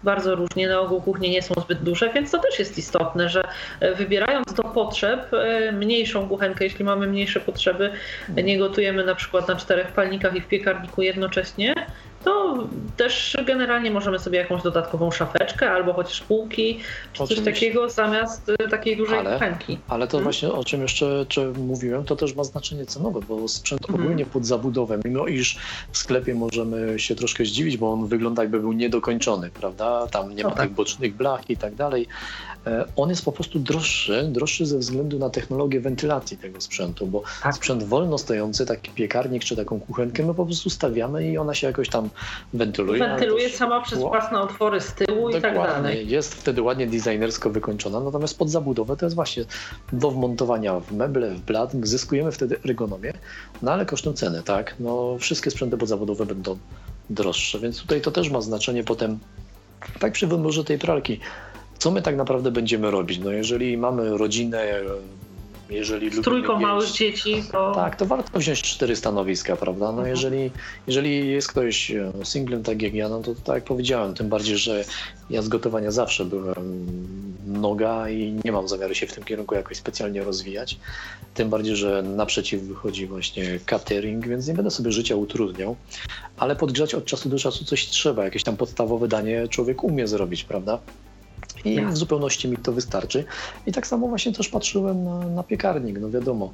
bardzo 0.05 0.35
różnie. 0.35 0.69
Na 0.69 0.81
ogół 0.81 1.01
kuchnie 1.01 1.31
nie 1.31 1.43
są 1.43 1.55
zbyt 1.61 1.83
duże, 1.83 2.13
więc 2.13 2.31
to 2.31 2.39
też 2.39 2.59
jest 2.59 2.79
istotne, 2.79 3.29
że 3.29 3.45
wybierając 3.97 4.53
do 4.53 4.63
potrzeb 4.63 5.31
mniejszą 5.73 6.29
kuchenkę, 6.29 6.65
jeśli 6.65 6.85
mamy 6.85 7.07
mniejsze 7.07 7.41
potrzeby, 7.41 7.91
nie 8.29 8.59
gotujemy 8.59 9.05
na 9.05 9.15
przykład 9.15 9.49
na 9.49 9.57
czterech 9.57 9.93
palnikach 9.93 10.37
i 10.37 10.41
w 10.41 10.49
piekarniku 10.49 11.03
jednocześnie, 11.03 11.75
to 12.25 12.69
też 12.97 13.37
generalnie 13.47 13.91
możemy 13.91 14.19
sobie 14.19 14.39
jakąś 14.39 14.63
dodatkową 14.63 15.11
szafeczkę 15.11 15.71
albo 15.71 15.93
chociaż 15.93 16.21
półki, 16.21 16.79
czy 17.13 17.23
Oczywiście. 17.23 17.45
coś 17.45 17.55
takiego 17.55 17.91
zamiast 17.91 18.49
y, 18.49 18.69
takiej 18.71 18.97
dużej 18.97 19.19
ale, 19.19 19.33
kuchenki. 19.33 19.79
Ale 19.89 20.07
to 20.07 20.11
hmm? 20.11 20.25
właśnie 20.25 20.53
o 20.53 20.65
czym 20.65 20.83
jeszcze 20.83 21.27
mówiłem, 21.59 22.05
to 22.05 22.17
też 22.17 22.35
ma 22.35 22.45
znaczenie 22.45 22.87
cenowe, 22.87 23.21
bo 23.29 23.49
sprzęt 23.49 23.87
hmm. 23.87 24.05
ogólnie 24.05 24.27
pod 24.27 24.47
zabudowę, 24.47 24.99
mimo 25.05 25.27
iż 25.27 25.59
w 25.93 25.99
sklepie 25.99 26.35
możemy 26.35 26.99
się 26.99 27.15
troszkę 27.15 27.45
zdziwić, 27.45 27.77
bo 27.77 27.93
on 27.93 28.07
wygląda 28.07 28.43
jakby 28.43 28.61
był 28.61 28.73
niedokończony, 28.73 29.51
prawda? 29.51 30.07
Tam 30.07 30.35
nie 30.35 30.43
ma 30.43 30.49
no 30.49 30.55
tak. 30.55 30.67
tych 30.67 30.75
bocznych 30.75 31.15
blach 31.15 31.51
i 31.51 31.57
tak 31.57 31.75
dalej. 31.75 32.07
E, 32.67 32.85
on 32.97 33.11
jest 33.11 33.25
po 33.25 33.33
prostu 33.33 33.59
droższy, 33.59 34.29
droższy 34.33 34.67
ze 34.67 34.79
względu 34.79 35.19
na 35.19 35.31
technologię 35.31 35.81
wentylacji 35.81 36.37
tego 36.37 36.61
sprzętu, 36.61 37.07
bo 37.07 37.23
tak. 37.43 37.55
sprzęt 37.55 37.83
wolno 37.83 38.19
stojący, 38.19 38.67
taki 38.67 38.91
piekarnik 38.91 39.45
czy 39.45 39.57
taką 39.57 39.81
kuchenkę, 39.81 40.23
my 40.23 40.35
po 40.35 40.45
prostu 40.45 40.71
stawiamy 40.71 41.29
i 41.29 41.39
ona 41.39 41.55
się 41.55 41.67
jakoś 41.67 41.89
tam 41.89 42.09
wentyluje. 42.53 42.99
Wentyluje 42.99 43.51
sama 43.51 43.81
przez 43.81 43.99
własne 43.99 44.41
otwory 44.41 44.81
z 44.81 44.95
tyłu 44.95 45.09
Dokładnie. 45.09 45.39
i 45.39 45.43
tak 45.43 45.55
dalej. 45.55 46.09
Jest 46.09 46.35
wtedy 46.35 46.63
ładnie 46.63 46.87
designersko 46.87 47.51
wykończona, 47.51 48.01
natomiast 48.01 48.39
pod 48.39 48.51
zabudowę 48.51 48.97
to 48.97 49.07
jest 49.07 49.17
właśnie 49.17 49.45
do 49.93 50.11
wmontowania 50.11 50.81
w 50.81 50.93
meble, 50.93 51.35
w 51.35 51.41
blat, 51.41 51.73
zyskujemy 51.83 52.33
wtedy 52.33 52.57
ergonomię, 52.65 53.13
no 53.63 53.73
ale 53.73 53.87
kosztem 53.87 54.15
ceny, 54.15 54.43
tak? 54.43 54.75
No 54.81 55.17
wszystkie 55.19 55.51
sprzęty 55.51 55.77
podzabudowe 55.77 56.27
będą 56.27 56.59
droższe, 57.11 57.61
więc 57.61 57.81
tutaj 57.81 58.01
to 58.01 58.11
też 58.11 58.31
ma 58.31 58.41
znaczenie 58.41 58.85
potem, 58.85 59.19
tak 59.99 60.13
przy 60.13 60.27
wyborze 60.27 60.65
tej 60.65 60.79
pralki 60.79 61.21
co 61.79 61.91
my 61.91 62.03
tak 62.03 62.17
naprawdę 62.17 62.51
będziemy 62.51 62.91
robić? 62.91 63.19
No 63.19 63.31
jeżeli 63.31 63.77
mamy 63.77 64.19
rodzinę, 64.19 64.81
jeżeli 65.71 66.11
Z 66.11 66.21
trójką 66.21 66.61
małych 66.61 66.91
dzieci, 66.91 67.43
to... 67.53 67.73
Tak, 67.75 67.97
to 67.97 68.07
warto 68.07 68.39
wziąć 68.39 68.63
cztery 68.63 68.97
stanowiska, 68.97 69.57
prawda? 69.57 69.85
No 69.85 69.91
mhm. 69.91 70.09
jeżeli, 70.09 70.51
jeżeli 70.87 71.29
jest 71.29 71.49
ktoś 71.49 71.91
e, 71.91 72.13
singlem 72.25 72.63
tak 72.63 72.83
jak 72.83 72.95
ja, 72.95 73.09
no 73.09 73.21
to 73.21 73.35
tak 73.35 73.55
jak 73.55 73.65
powiedziałem, 73.65 74.15
tym 74.15 74.29
bardziej, 74.29 74.59
że 74.59 74.85
ja 75.31 75.43
z 75.43 75.49
gotowania 75.49 75.91
zawsze 75.91 76.25
byłem 76.25 76.87
noga 77.47 78.11
i 78.11 78.37
nie 78.45 78.53
mam 78.53 78.69
zamiaru 78.69 78.95
się 78.95 79.07
w 79.07 79.13
tym 79.13 79.25
kierunku 79.25 79.55
jakoś 79.55 79.77
specjalnie 79.77 80.25
rozwijać. 80.25 80.79
Tym 81.35 81.51
bardziej, 81.51 81.77
że 81.77 82.03
naprzeciw 82.03 82.63
wychodzi 82.63 83.07
właśnie 83.07 83.59
catering, 83.67 84.27
więc 84.27 84.49
nie 84.49 84.55
będę 84.55 84.71
sobie 84.71 84.93
życia 84.93 85.17
utrudniał, 85.17 85.77
ale 86.37 86.57
podgrzać 86.57 86.95
od 86.95 87.05
czasu 87.05 87.29
do 87.29 87.39
czasu 87.39 87.65
coś 87.65 87.87
trzeba, 87.87 88.25
jakieś 88.25 88.43
tam 88.43 88.57
podstawowe 88.57 89.09
danie 89.09 89.49
człowiek 89.49 89.85
umie 89.85 90.09
zrobić, 90.09 90.45
prawda? 90.45 90.79
I 91.65 91.87
w 91.87 91.97
zupełności 91.97 92.49
mi 92.49 92.57
to 92.57 92.73
wystarczy. 92.73 93.25
I 93.67 93.73
tak 93.73 93.87
samo 93.87 94.09
właśnie 94.09 94.33
też 94.33 94.49
patrzyłem 94.49 95.05
na, 95.05 95.19
na 95.19 95.43
piekarnik, 95.43 95.99
no 96.01 96.11
wiadomo, 96.11 96.53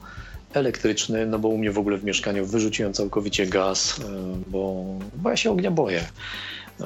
elektryczny, 0.54 1.26
no 1.26 1.38
bo 1.38 1.48
u 1.48 1.58
mnie 1.58 1.70
w 1.70 1.78
ogóle 1.78 1.98
w 1.98 2.04
mieszkaniu 2.04 2.46
wyrzuciłem 2.46 2.92
całkowicie 2.92 3.46
gaz, 3.46 4.00
e, 4.00 4.02
bo, 4.46 4.84
bo 5.14 5.30
ja 5.30 5.36
się 5.36 5.50
ognia 5.50 5.70
boję, 5.70 6.00
e, 6.80 6.84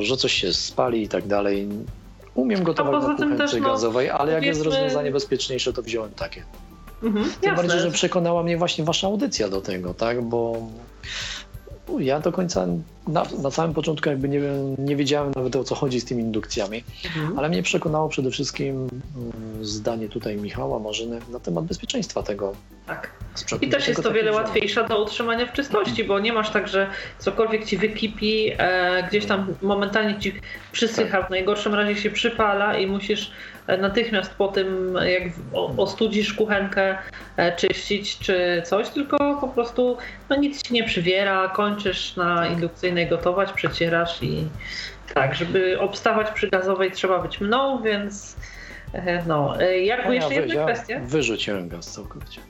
że 0.00 0.16
coś 0.16 0.32
się 0.32 0.52
spali 0.52 1.02
i 1.02 1.08
tak 1.08 1.26
dalej. 1.26 1.68
Umiem 2.34 2.62
gotować 2.62 3.02
na 3.02 3.14
kuchence 3.14 3.60
no, 3.60 3.66
gazowej, 3.68 4.10
ale 4.10 4.32
jak 4.32 4.44
jest 4.44 4.62
rozwiązanie 4.62 5.10
bezpieczniejsze, 5.10 5.72
to 5.72 5.82
wziąłem 5.82 6.10
takie. 6.10 6.42
Mhm, 7.02 7.24
Tym 7.24 7.34
jasne. 7.42 7.56
bardziej, 7.56 7.80
że 7.80 7.90
przekonała 7.90 8.42
mnie 8.42 8.56
właśnie 8.56 8.84
wasza 8.84 9.06
audycja 9.06 9.48
do 9.48 9.60
tego, 9.60 9.94
tak? 9.94 10.22
Bo 10.22 10.68
ja 11.98 12.20
do 12.20 12.32
końca 12.32 12.66
na, 13.08 13.24
na 13.42 13.50
samym 13.50 13.74
początku 13.74 14.08
jakby 14.08 14.28
nie, 14.28 14.40
nie 14.78 14.96
wiedziałem 14.96 15.32
nawet 15.36 15.56
o 15.56 15.64
co 15.64 15.74
chodzi 15.74 16.00
z 16.00 16.04
tymi 16.04 16.22
indukcjami, 16.22 16.84
mhm. 17.04 17.38
ale 17.38 17.48
mnie 17.48 17.62
przekonało 17.62 18.08
przede 18.08 18.30
wszystkim 18.30 18.76
mm, 18.76 19.64
zdanie 19.64 20.08
tutaj 20.08 20.36
Michała 20.36 20.78
Marzyny 20.78 21.20
na 21.32 21.40
temat 21.40 21.64
bezpieczeństwa 21.64 22.22
tego 22.22 22.52
tak. 22.90 23.10
I 23.60 23.68
też 23.68 23.88
jest 23.88 24.02
to 24.02 24.12
wiele 24.12 24.32
łatwiejsze 24.32 24.84
do 24.88 25.02
utrzymania 25.02 25.46
w 25.46 25.52
czystości, 25.52 26.04
bo 26.04 26.18
nie 26.18 26.32
masz 26.32 26.50
tak, 26.50 26.68
że 26.68 26.86
cokolwiek 27.18 27.64
ci 27.64 27.76
wykipi, 27.76 28.52
e, 28.58 29.02
gdzieś 29.08 29.26
tam 29.26 29.54
momentalnie 29.62 30.18
ci 30.18 30.40
przysycha, 30.72 31.22
w 31.22 31.30
najgorszym 31.30 31.74
razie 31.74 31.96
się 31.96 32.10
przypala 32.10 32.78
i 32.78 32.86
musisz 32.86 33.32
e, 33.66 33.76
natychmiast 33.76 34.34
po 34.34 34.48
tym, 34.48 34.98
jak 35.04 35.22
ostudzisz 35.76 36.34
kuchenkę, 36.34 36.98
e, 37.36 37.56
czyścić 37.56 38.18
czy 38.18 38.62
coś, 38.64 38.88
tylko 38.88 39.38
po 39.40 39.48
prostu 39.48 39.96
no, 40.28 40.36
nic 40.36 40.62
ci 40.62 40.74
nie 40.74 40.84
przywiera, 40.84 41.48
kończysz 41.48 42.16
na 42.16 42.46
indukcyjnej 42.46 43.08
gotować, 43.08 43.52
przecierasz 43.52 44.22
i 44.22 44.44
tak, 45.14 45.34
żeby 45.34 45.80
obstawać 45.80 46.30
przy 46.30 46.48
gazowej 46.48 46.90
trzeba 46.90 47.18
być 47.18 47.40
mną, 47.40 47.82
więc 47.82 48.36
e, 48.92 49.24
no. 49.26 49.54
Jak 49.82 50.04
no 50.04 50.12
jeszcze 50.12 50.34
ja, 50.34 50.40
jedna 50.40 50.54
ja 50.54 50.64
kwestia? 50.64 51.00
Wyrzuciłem 51.04 51.68
gaz 51.68 51.92
całkowicie. 51.92 52.49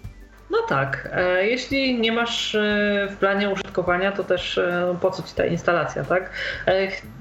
No 0.50 0.58
tak. 0.68 1.08
E, 1.12 1.46
jeśli 1.46 2.00
nie 2.00 2.12
masz 2.12 2.54
e, 2.54 3.08
w 3.10 3.16
planie 3.16 3.50
użytkowania, 3.50 4.12
to 4.12 4.24
też 4.24 4.58
e, 4.58 4.96
po 5.00 5.10
co 5.10 5.22
ci 5.22 5.34
ta 5.34 5.46
instalacja, 5.46 6.04
tak? 6.04 6.30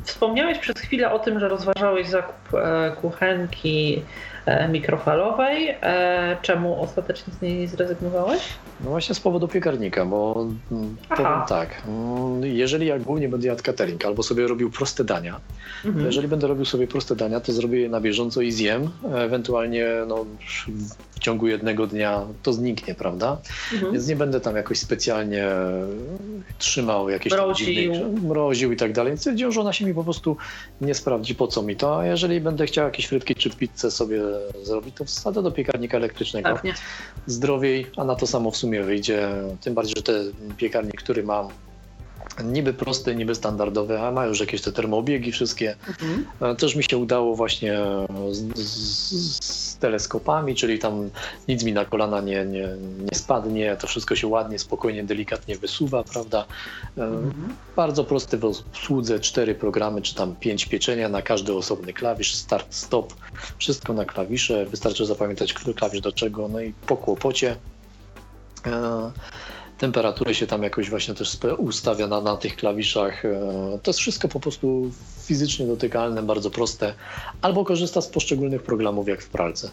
Wspomniałeś 0.03 0.57
przez 0.57 0.75
chwilę 0.79 1.11
o 1.11 1.19
tym, 1.19 1.39
że 1.39 1.47
rozważałeś 1.47 2.07
zakup 2.07 2.35
kuchenki 3.01 4.01
mikrofalowej. 4.69 5.77
Czemu 6.41 6.81
ostatecznie 6.81 7.33
z 7.33 7.41
niej 7.41 7.67
zrezygnowałeś? 7.67 8.41
No 8.83 8.89
właśnie 8.89 9.15
z 9.15 9.19
powodu 9.19 9.47
piekarnika, 9.47 10.05
bo 10.05 10.47
mm, 10.71 10.97
powiem 11.09 11.41
tak, 11.47 11.81
mm, 11.87 12.45
jeżeli 12.45 12.87
ja 12.87 12.99
głównie 12.99 13.29
będę 13.29 13.47
jadł 13.47 13.63
catering 13.63 14.05
albo 14.05 14.23
sobie 14.23 14.47
robił 14.47 14.71
proste 14.71 15.03
dania, 15.03 15.39
mhm. 15.85 16.05
jeżeli 16.05 16.27
będę 16.27 16.47
robił 16.47 16.65
sobie 16.65 16.87
proste 16.87 17.15
dania, 17.15 17.39
to 17.39 17.51
zrobię 17.51 17.81
je 17.81 17.89
na 17.89 18.01
bieżąco 18.01 18.41
i 18.41 18.51
zjem, 18.51 18.89
ewentualnie 19.15 19.87
no, 20.07 20.25
w 21.19 21.21
ciągu 21.21 21.47
jednego 21.47 21.87
dnia 21.87 22.25
to 22.43 22.53
zniknie, 22.53 22.95
prawda? 22.95 23.37
Mhm. 23.73 23.93
Więc 23.93 24.07
nie 24.07 24.15
będę 24.15 24.39
tam 24.41 24.55
jakoś 24.55 24.79
specjalnie 24.79 25.47
trzymał 26.57 27.09
jakieś 27.09 27.33
mroził. 27.33 27.93
mroził 28.23 28.71
i 28.71 28.77
tak 28.77 28.93
dalej. 28.93 29.17
Stwierdziłem, 29.17 29.51
że 29.51 29.61
ona 29.61 29.73
się 29.73 29.85
mi 29.85 29.93
po 29.93 30.03
prostu 30.03 30.37
nie 30.81 30.93
sprawdzi, 30.93 31.35
po 31.35 31.47
co 31.47 31.61
mi 31.61 31.75
to. 31.75 31.99
A 31.99 32.05
jeżeli 32.05 32.41
będę 32.41 32.65
chciał 32.65 32.85
jakieś 32.85 33.05
frytki 33.05 33.35
czy 33.35 33.49
pizzę 33.49 33.91
sobie 33.91 34.21
zrobić, 34.63 34.95
to 34.95 35.05
wsadzę 35.05 35.43
do 35.43 35.51
piekarnika 35.51 35.97
elektrycznego. 35.97 36.49
Tak, 36.49 36.63
Zdrowiej, 37.27 37.85
a 37.97 38.03
na 38.03 38.15
to 38.15 38.27
samo 38.27 38.51
w 38.51 38.57
sumie 38.57 38.83
wyjdzie. 38.83 39.29
Tym 39.61 39.73
bardziej, 39.73 39.93
że 39.97 40.03
ten 40.03 40.33
piekarnik, 40.57 41.01
który 41.01 41.23
mam, 41.23 41.47
niby 42.43 42.73
proste, 42.73 43.15
niby 43.15 43.35
standardowe, 43.35 44.07
a 44.07 44.11
ma 44.11 44.25
już 44.25 44.39
jakieś 44.39 44.61
te 44.61 44.71
termoobiegi 44.71 45.31
wszystkie. 45.31 45.75
Mhm. 45.87 46.55
Też 46.55 46.75
mi 46.75 46.83
się 46.83 46.97
udało 46.97 47.35
właśnie 47.35 47.79
z, 48.31 48.59
z, 48.59 49.45
z, 49.45 49.77
teleskopami, 49.77 50.55
czyli 50.55 50.79
tam 50.79 51.09
nic 51.47 51.63
mi 51.63 51.73
na 51.73 51.85
kolana 51.85 52.21
nie, 52.21 52.45
nie, 52.45 52.67
nie 53.11 53.17
spadnie, 53.17 53.77
to 53.79 53.87
wszystko 53.87 54.15
się 54.15 54.27
ładnie, 54.27 54.59
spokojnie, 54.59 55.03
delikatnie 55.03 55.57
wysuwa, 55.57 56.03
prawda? 56.03 56.45
E, 56.97 57.03
mhm. 57.03 57.55
Bardzo 57.75 58.03
prosty 58.03 58.37
w 58.37 58.45
obsłudze, 58.45 59.19
cztery 59.19 59.55
programy, 59.55 60.01
czy 60.01 60.15
tam 60.15 60.35
pięć 60.35 60.65
pieczenia 60.65 61.09
na 61.09 61.21
każdy 61.21 61.53
osobny 61.53 61.93
klawisz, 61.93 62.35
start, 62.35 62.67
stop, 62.69 63.13
wszystko 63.57 63.93
na 63.93 64.05
klawisze, 64.05 64.65
wystarczy 64.65 65.05
zapamiętać 65.05 65.53
klawisz 65.53 66.01
do 66.01 66.11
czego, 66.11 66.47
no 66.47 66.61
i 66.61 66.73
po 66.73 66.97
kłopocie. 66.97 67.55
E, 68.65 69.11
temperatury 69.79 70.35
się 70.35 70.47
tam 70.47 70.63
jakoś 70.63 70.89
właśnie 70.89 71.13
też 71.13 71.37
ustawia 71.57 72.07
na, 72.07 72.21
na 72.21 72.37
tych 72.37 72.55
klawiszach. 72.55 73.25
E, 73.25 73.31
to 73.83 73.89
jest 73.89 73.99
wszystko 73.99 74.27
po 74.27 74.39
prostu 74.39 74.91
fizycznie 75.23 75.67
dotykalne, 75.67 76.23
bardzo 76.23 76.49
proste. 76.49 76.93
Albo 77.41 77.65
korzysta 77.65 78.01
z 78.01 78.07
poszczególnych 78.07 78.63
programów 78.63 79.07
jak 79.07 79.21
w 79.21 79.29
pralce. 79.29 79.71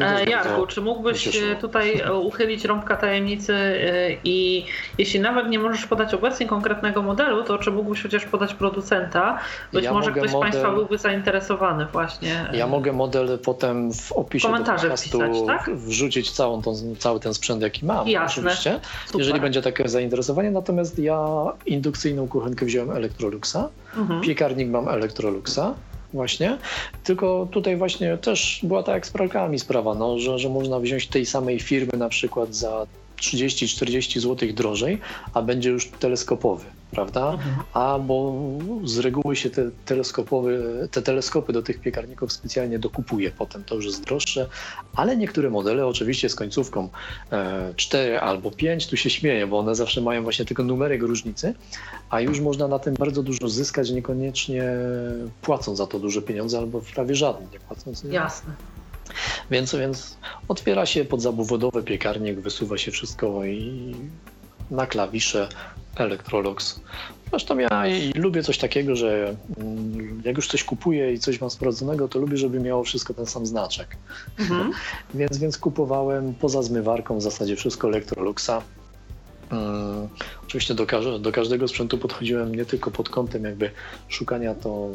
E, 0.00 0.24
Jarku, 0.24 0.66
czy 0.66 0.80
mógłbyś 0.80 1.40
tutaj 1.60 2.00
e, 2.00 2.14
uchylić 2.14 2.64
rąbka 2.64 2.96
tajemnicy 2.96 3.54
e, 3.54 4.16
i 4.24 4.66
jeśli 4.98 5.20
nawet 5.20 5.48
nie 5.48 5.58
możesz 5.58 5.86
podać 5.86 6.14
obecnie 6.14 6.46
konkretnego 6.46 7.02
modelu, 7.02 7.44
to 7.44 7.58
czy 7.58 7.70
mógłbyś 7.70 8.02
chociaż 8.02 8.24
podać 8.24 8.54
producenta? 8.54 9.38
Być 9.72 9.84
ja 9.84 9.92
może 9.92 10.12
ktoś 10.12 10.30
z 10.30 10.34
Państwa 10.40 10.70
byłby 10.70 10.98
zainteresowany 10.98 11.86
właśnie. 11.92 12.46
Ja 12.52 12.66
mogę 12.66 12.92
model 12.92 13.38
potem 13.44 13.92
w 13.92 14.12
opisie 14.12 14.48
Komentarze 14.48 14.96
wpisać, 14.96 15.32
tak? 15.46 15.70
wrzucić 15.76 16.30
całą 16.30 16.62
tą, 16.62 16.74
cały 16.98 17.20
ten 17.20 17.34
sprzęt, 17.34 17.62
jaki 17.62 17.86
mam. 17.86 18.08
Jasne. 18.08 18.42
Oczywiście, 18.42 18.80
Super. 19.06 19.20
jeżeli 19.20 19.40
będzie 19.40 19.62
takie 19.62 19.88
zainteresowanie. 19.88 20.50
Natomiast 20.50 20.98
ja 20.98 21.26
indukcyjną 21.66 22.28
kuchenkę 22.28 22.66
wziąłem 22.66 22.90
Electroluxa, 22.90 23.68
mhm. 23.96 24.20
piekarnik 24.20 24.70
mam 24.70 24.88
Electroluxa 24.88 25.74
właśnie. 26.16 26.58
Tylko 27.04 27.48
tutaj 27.50 27.76
właśnie 27.76 28.18
też 28.18 28.60
była 28.62 28.82
tak 28.82 28.94
jak 28.94 29.06
z 29.06 29.10
pralkami 29.10 29.58
sprawa, 29.58 29.94
no, 29.94 30.18
że, 30.18 30.38
że 30.38 30.48
można 30.48 30.80
wziąć 30.80 31.06
tej 31.06 31.26
samej 31.26 31.60
firmy 31.60 31.92
na 31.98 32.08
przykład 32.08 32.54
za 32.54 32.86
30-40 33.16 34.20
zł 34.20 34.48
drożej, 34.52 34.98
a 35.34 35.42
będzie 35.42 35.70
już 35.70 35.90
teleskopowy. 35.90 36.64
prawda? 36.90 37.32
Mhm. 37.32 37.56
A 37.72 37.98
bo 37.98 38.34
z 38.84 38.98
reguły 38.98 39.36
się 39.36 39.50
te, 39.50 39.70
teleskopowe, 39.84 40.50
te 40.90 41.02
teleskopy 41.02 41.52
do 41.52 41.62
tych 41.62 41.80
piekarników 41.80 42.32
specjalnie 42.32 42.78
dokupuje 42.78 43.30
potem, 43.30 43.64
to 43.64 43.74
już 43.74 43.84
jest 43.84 44.04
droższe, 44.04 44.48
ale 44.94 45.16
niektóre 45.16 45.50
modele 45.50 45.86
oczywiście 45.86 46.28
z 46.28 46.34
końcówką 46.34 46.88
e, 47.32 47.74
4 47.76 48.20
albo 48.20 48.50
5, 48.50 48.86
tu 48.86 48.96
się 48.96 49.10
śmieję, 49.10 49.46
bo 49.46 49.58
one 49.58 49.74
zawsze 49.74 50.00
mają 50.00 50.22
właśnie 50.22 50.44
tylko 50.44 50.62
numerek 50.62 51.02
różnicy, 51.02 51.54
a 52.10 52.20
już 52.20 52.40
można 52.40 52.68
na 52.68 52.78
tym 52.78 52.94
bardzo 52.94 53.22
dużo 53.22 53.48
zyskać, 53.48 53.90
niekoniecznie 53.90 54.64
płacąc 55.42 55.78
za 55.78 55.86
to 55.86 55.98
duże 55.98 56.22
pieniądze 56.22 56.58
albo 56.58 56.80
prawie 56.94 57.14
żadne 57.14 57.46
nie 57.52 57.60
płacąc. 57.60 58.04
Jasne. 58.04 58.52
Więc, 59.50 59.74
więc 59.74 60.16
otwiera 60.48 60.86
się 60.86 61.04
podzabudowy 61.04 61.82
piekarnik, 61.82 62.40
wysuwa 62.40 62.78
się 62.78 62.90
wszystko 62.90 63.44
i 63.44 63.94
na 64.70 64.86
klawisze 64.86 65.48
Electrolux. 65.96 66.80
Zresztą 67.30 67.58
ja 67.58 67.84
lubię 68.14 68.42
coś 68.42 68.58
takiego, 68.58 68.96
że 68.96 69.36
mm, 69.58 70.22
jak 70.24 70.36
już 70.36 70.48
coś 70.48 70.64
kupuję 70.64 71.12
i 71.12 71.18
coś 71.18 71.40
mam 71.40 71.50
sprawdzonego, 71.50 72.08
to 72.08 72.18
lubię, 72.18 72.36
żeby 72.36 72.60
miało 72.60 72.84
wszystko 72.84 73.14
ten 73.14 73.26
sam 73.26 73.46
znaczek. 73.46 73.96
Mhm. 74.38 74.72
więc, 75.14 75.38
więc 75.38 75.58
kupowałem 75.58 76.34
poza 76.34 76.62
zmywarką 76.62 77.18
w 77.18 77.22
zasadzie 77.22 77.56
wszystko 77.56 77.88
Electroluxa. 77.88 78.62
Hmm, 79.50 80.08
oczywiście 80.46 80.74
do, 80.74 80.86
do, 81.18 81.32
każdego 81.32 81.68
sprzętu 81.68 81.98
podchodziłem 81.98 82.54
nie 82.54 82.64
tylko 82.64 82.90
pod 82.90 83.08
kątem 83.08 83.44
jakby 83.44 83.70
szukania 84.08 84.54
to 84.54 84.88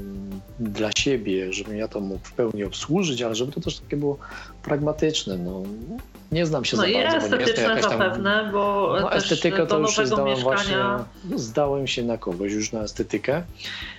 dla 0.60 0.90
siebie, 0.98 1.54
żebym 1.54 1.78
ja 1.78 1.88
to 1.88 2.00
mógł 2.00 2.26
w 2.26 2.32
pełni 2.32 2.64
obsłużyć, 2.64 3.22
ale 3.22 3.36
żeby 3.36 3.52
to 3.52 3.62
też 3.62 3.80
takie 3.80 3.98
było 3.98 4.18
pragmatyczne. 4.64 5.38
No, 5.38 5.64
nie 6.32 6.46
znam 6.46 6.66
się 6.66 6.78
no 6.78 6.84
za 6.84 6.90
i 6.90 6.94
bardzo, 6.94 7.30
bo 7.30 7.36
nie 7.36 7.42
jestem 7.42 7.64
jakaś 7.64 7.82
tam... 7.82 7.92
zapewne, 7.92 8.50
bo 8.54 8.96
no, 9.02 9.14
estetyka 9.14 9.66
to 9.66 9.80
już 9.80 9.96
zdałem 9.96 10.26
mieszkania... 10.26 10.44
właśnie, 10.44 10.78
zdałem 11.36 11.88
się 11.88 12.04
na 12.04 12.18
kogoś 12.18 12.52
już 12.52 12.72
na 12.72 12.82
estetykę, 12.82 13.44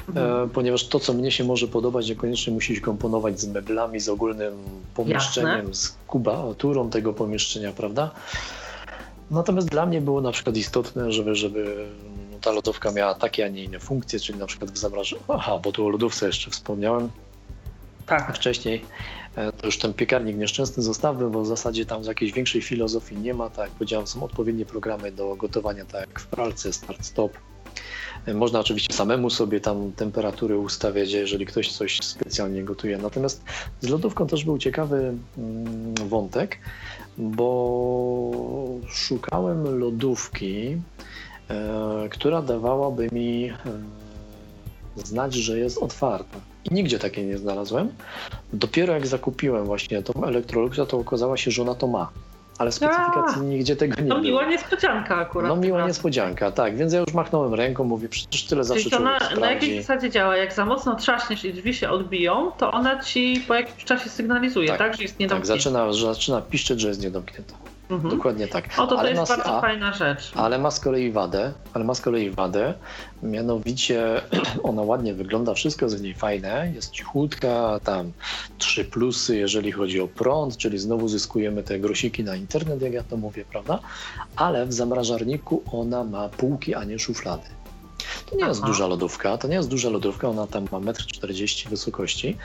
mhm. 0.08 0.44
e, 0.44 0.48
ponieważ 0.48 0.88
to, 0.88 1.00
co 1.00 1.12
mnie 1.12 1.30
się 1.30 1.44
może 1.44 1.68
podobać, 1.68 2.08
niekoniecznie 2.08 2.52
musi 2.52 2.74
się 2.76 2.80
komponować 2.80 3.40
z 3.40 3.46
meblami, 3.46 4.00
z 4.00 4.08
ogólnym 4.08 4.54
pomieszczeniem, 4.94 5.58
Jasne. 5.58 5.74
z 5.74 5.96
kubaturą 6.06 6.90
tego 6.90 7.12
pomieszczenia, 7.12 7.72
prawda? 7.72 8.10
Natomiast 9.32 9.68
dla 9.68 9.86
mnie 9.86 10.00
było 10.00 10.20
na 10.20 10.32
przykład 10.32 10.56
istotne, 10.56 11.12
żeby, 11.12 11.34
żeby 11.34 11.88
ta 12.40 12.50
lodówka 12.50 12.92
miała 12.92 13.14
takie, 13.14 13.44
a 13.44 13.48
nie 13.48 13.64
inne 13.64 13.78
funkcje, 13.78 14.20
czyli 14.20 14.38
na 14.38 14.46
przykład 14.46 14.70
w 14.70 14.78
zamrażaniu. 14.78 15.22
Aha, 15.28 15.58
bo 15.62 15.72
tu 15.72 15.86
o 15.86 15.88
lodówce 15.88 16.26
jeszcze 16.26 16.50
wspomniałem. 16.50 17.10
Tak. 18.06 18.36
Wcześniej 18.36 18.84
e, 19.36 19.52
to 19.52 19.66
już 19.66 19.78
ten 19.78 19.94
piekarnik 19.94 20.36
nieszczęsny 20.36 20.82
zostawmy, 20.82 21.30
bo 21.30 21.42
w 21.42 21.46
zasadzie 21.46 21.86
tam 21.86 22.04
z 22.04 22.06
jakiejś 22.06 22.32
większej 22.32 22.62
filozofii 22.62 23.16
nie 23.16 23.34
ma. 23.34 23.50
Tak 23.50 23.68
jak 23.68 23.70
powiedziałem, 23.70 24.06
są 24.06 24.22
odpowiednie 24.22 24.66
programy 24.66 25.12
do 25.12 25.36
gotowania, 25.36 25.84
tak 25.84 26.00
jak 26.00 26.20
w 26.20 26.26
pralce, 26.26 26.72
start-stop. 26.72 27.32
E, 28.26 28.34
można 28.34 28.60
oczywiście 28.60 28.94
samemu 28.94 29.30
sobie 29.30 29.60
tam 29.60 29.92
temperatury 29.92 30.58
ustawiać, 30.58 31.12
jeżeli 31.12 31.46
ktoś 31.46 31.72
coś 31.72 31.98
specjalnie 32.00 32.64
gotuje. 32.64 32.98
Natomiast 32.98 33.44
z 33.80 33.88
lodówką 33.88 34.26
też 34.26 34.44
był 34.44 34.58
ciekawy 34.58 35.14
mm, 35.38 35.94
wątek, 36.08 36.58
bo 37.18 38.80
szukałem 38.88 39.78
lodówki, 39.78 40.76
e, 41.50 42.08
która 42.10 42.42
dawałaby 42.42 43.08
mi 43.12 43.44
e, 43.44 43.54
znać, 44.96 45.34
że 45.34 45.58
jest 45.58 45.78
otwarta. 45.78 46.40
I 46.70 46.74
nigdzie 46.74 46.98
takiej 46.98 47.26
nie 47.26 47.38
znalazłem. 47.38 47.88
Dopiero 48.52 48.94
jak 48.94 49.06
zakupiłem 49.06 49.64
właśnie 49.64 50.02
tą 50.02 50.24
Electroluxa, 50.24 50.86
to 50.88 50.98
okazało 50.98 51.36
się, 51.36 51.50
że 51.50 51.62
ona 51.62 51.74
to 51.74 51.86
ma 51.86 52.10
ale 52.62 52.70
w 52.70 52.74
specyfikacji 52.74 53.40
A, 53.40 53.44
nigdzie 53.44 53.76
tego 53.76 54.02
nie 54.02 54.08
ma. 54.08 54.14
No 54.14 54.20
miła 54.20 54.44
niespodzianka 54.44 55.16
akurat. 55.16 55.48
No 55.48 55.56
miła 55.56 55.86
niespodzianka, 55.86 56.52
tak, 56.52 56.76
więc 56.76 56.92
ja 56.92 57.00
już 57.00 57.14
machnąłem 57.14 57.54
ręką, 57.54 57.84
mówię, 57.84 58.08
przecież 58.08 58.44
tyle 58.44 58.64
zawsze 58.64 58.84
Czyli 58.84 58.96
ona 58.96 59.18
na 59.40 59.50
jakiej 59.52 59.82
zasadzie 59.82 60.10
działa? 60.10 60.36
Jak 60.36 60.52
za 60.52 60.64
mocno 60.64 60.96
trzaśniesz 60.96 61.44
i 61.44 61.54
drzwi 61.54 61.74
się 61.74 61.90
odbiją, 61.90 62.52
to 62.58 62.72
ona 62.72 63.02
ci 63.02 63.44
po 63.48 63.54
jakimś 63.54 63.84
czasie 63.84 64.10
sygnalizuje, 64.10 64.68
tak, 64.68 64.78
tak 64.78 64.96
że 64.96 65.02
jest 65.02 65.18
niedomknięta? 65.18 65.54
Tak, 65.54 65.62
zaczyna, 65.62 65.92
zaczyna 65.92 66.40
piszczeć, 66.40 66.80
że 66.80 66.88
jest 66.88 67.02
niedomknięta. 67.02 67.54
Mhm. 67.92 68.16
Dokładnie 68.16 68.48
tak. 68.48 68.68
O, 68.78 68.86
to, 68.86 68.96
to 68.96 69.06
jest 69.06 69.20
ma, 69.20 69.36
bardzo 69.36 69.58
a, 69.58 69.60
fajna 69.60 69.92
rzecz. 69.92 70.32
Ale 70.34 70.58
ma 70.58 70.70
z 70.70 70.80
kolei 70.80 71.12
wadę, 71.12 71.52
ale 71.74 71.84
ma 71.84 71.94
z 71.94 72.00
kolei 72.00 72.30
wadę, 72.30 72.74
mianowicie 73.22 74.22
ona 74.62 74.82
ładnie 74.82 75.14
wygląda, 75.14 75.54
wszystko 75.54 75.86
jest 75.86 75.98
w 75.98 76.02
niej 76.02 76.14
fajne, 76.14 76.72
jest 76.74 76.90
cichutka, 76.90 77.80
tam 77.84 78.12
trzy 78.58 78.84
plusy, 78.84 79.36
jeżeli 79.36 79.72
chodzi 79.72 80.00
o 80.00 80.08
prąd, 80.08 80.56
czyli 80.56 80.78
znowu 80.78 81.08
zyskujemy 81.08 81.62
te 81.62 81.78
grosiki 81.78 82.24
na 82.24 82.36
internet, 82.36 82.82
jak 82.82 82.92
ja 82.92 83.02
to 83.02 83.16
mówię, 83.16 83.44
prawda? 83.50 83.78
Ale 84.36 84.66
w 84.66 84.72
zamrażarniku 84.72 85.62
ona 85.72 86.04
ma 86.04 86.28
półki, 86.28 86.74
a 86.74 86.84
nie 86.84 86.98
szuflady. 86.98 87.46
To 88.30 88.36
nie 88.36 88.42
Aha. 88.42 88.48
jest 88.50 88.64
duża 88.64 88.86
lodówka, 88.86 89.38
to 89.38 89.48
nie 89.48 89.54
jest 89.54 89.68
duża 89.68 89.90
lodówka, 89.90 90.28
ona 90.28 90.46
tam 90.46 90.66
ma 90.72 90.78
1,40 90.78 91.66
m 91.66 91.70
wysokości, 91.70 92.36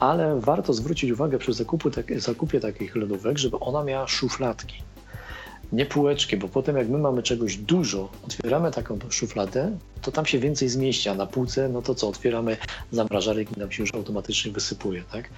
ale 0.00 0.40
warto 0.40 0.72
zwrócić 0.72 1.10
uwagę 1.10 1.38
przy 1.38 1.52
tak, 1.94 2.20
zakupie 2.20 2.60
takich 2.60 2.96
lodówek, 2.96 3.38
żeby 3.38 3.58
ona 3.60 3.84
miała 3.84 4.06
szufladki 4.06 4.82
nie 5.72 5.86
półeczki, 5.86 6.36
bo 6.36 6.48
potem 6.48 6.76
jak 6.76 6.88
my 6.88 6.98
mamy 6.98 7.22
czegoś 7.22 7.56
dużo, 7.56 8.08
otwieramy 8.26 8.70
taką 8.70 8.98
szufladę, 9.10 9.78
to 10.02 10.12
tam 10.12 10.26
się 10.26 10.38
więcej 10.38 10.68
zmieści, 10.68 11.08
a 11.08 11.14
na 11.14 11.26
półce, 11.26 11.68
no 11.68 11.82
to 11.82 11.94
co, 11.94 12.08
otwieramy 12.08 12.56
zamrażarek 12.92 13.56
i 13.56 13.60
nam 13.60 13.72
się 13.72 13.82
już 13.82 13.94
automatycznie 13.94 14.52
wysypuje, 14.52 15.02
tak? 15.12 15.28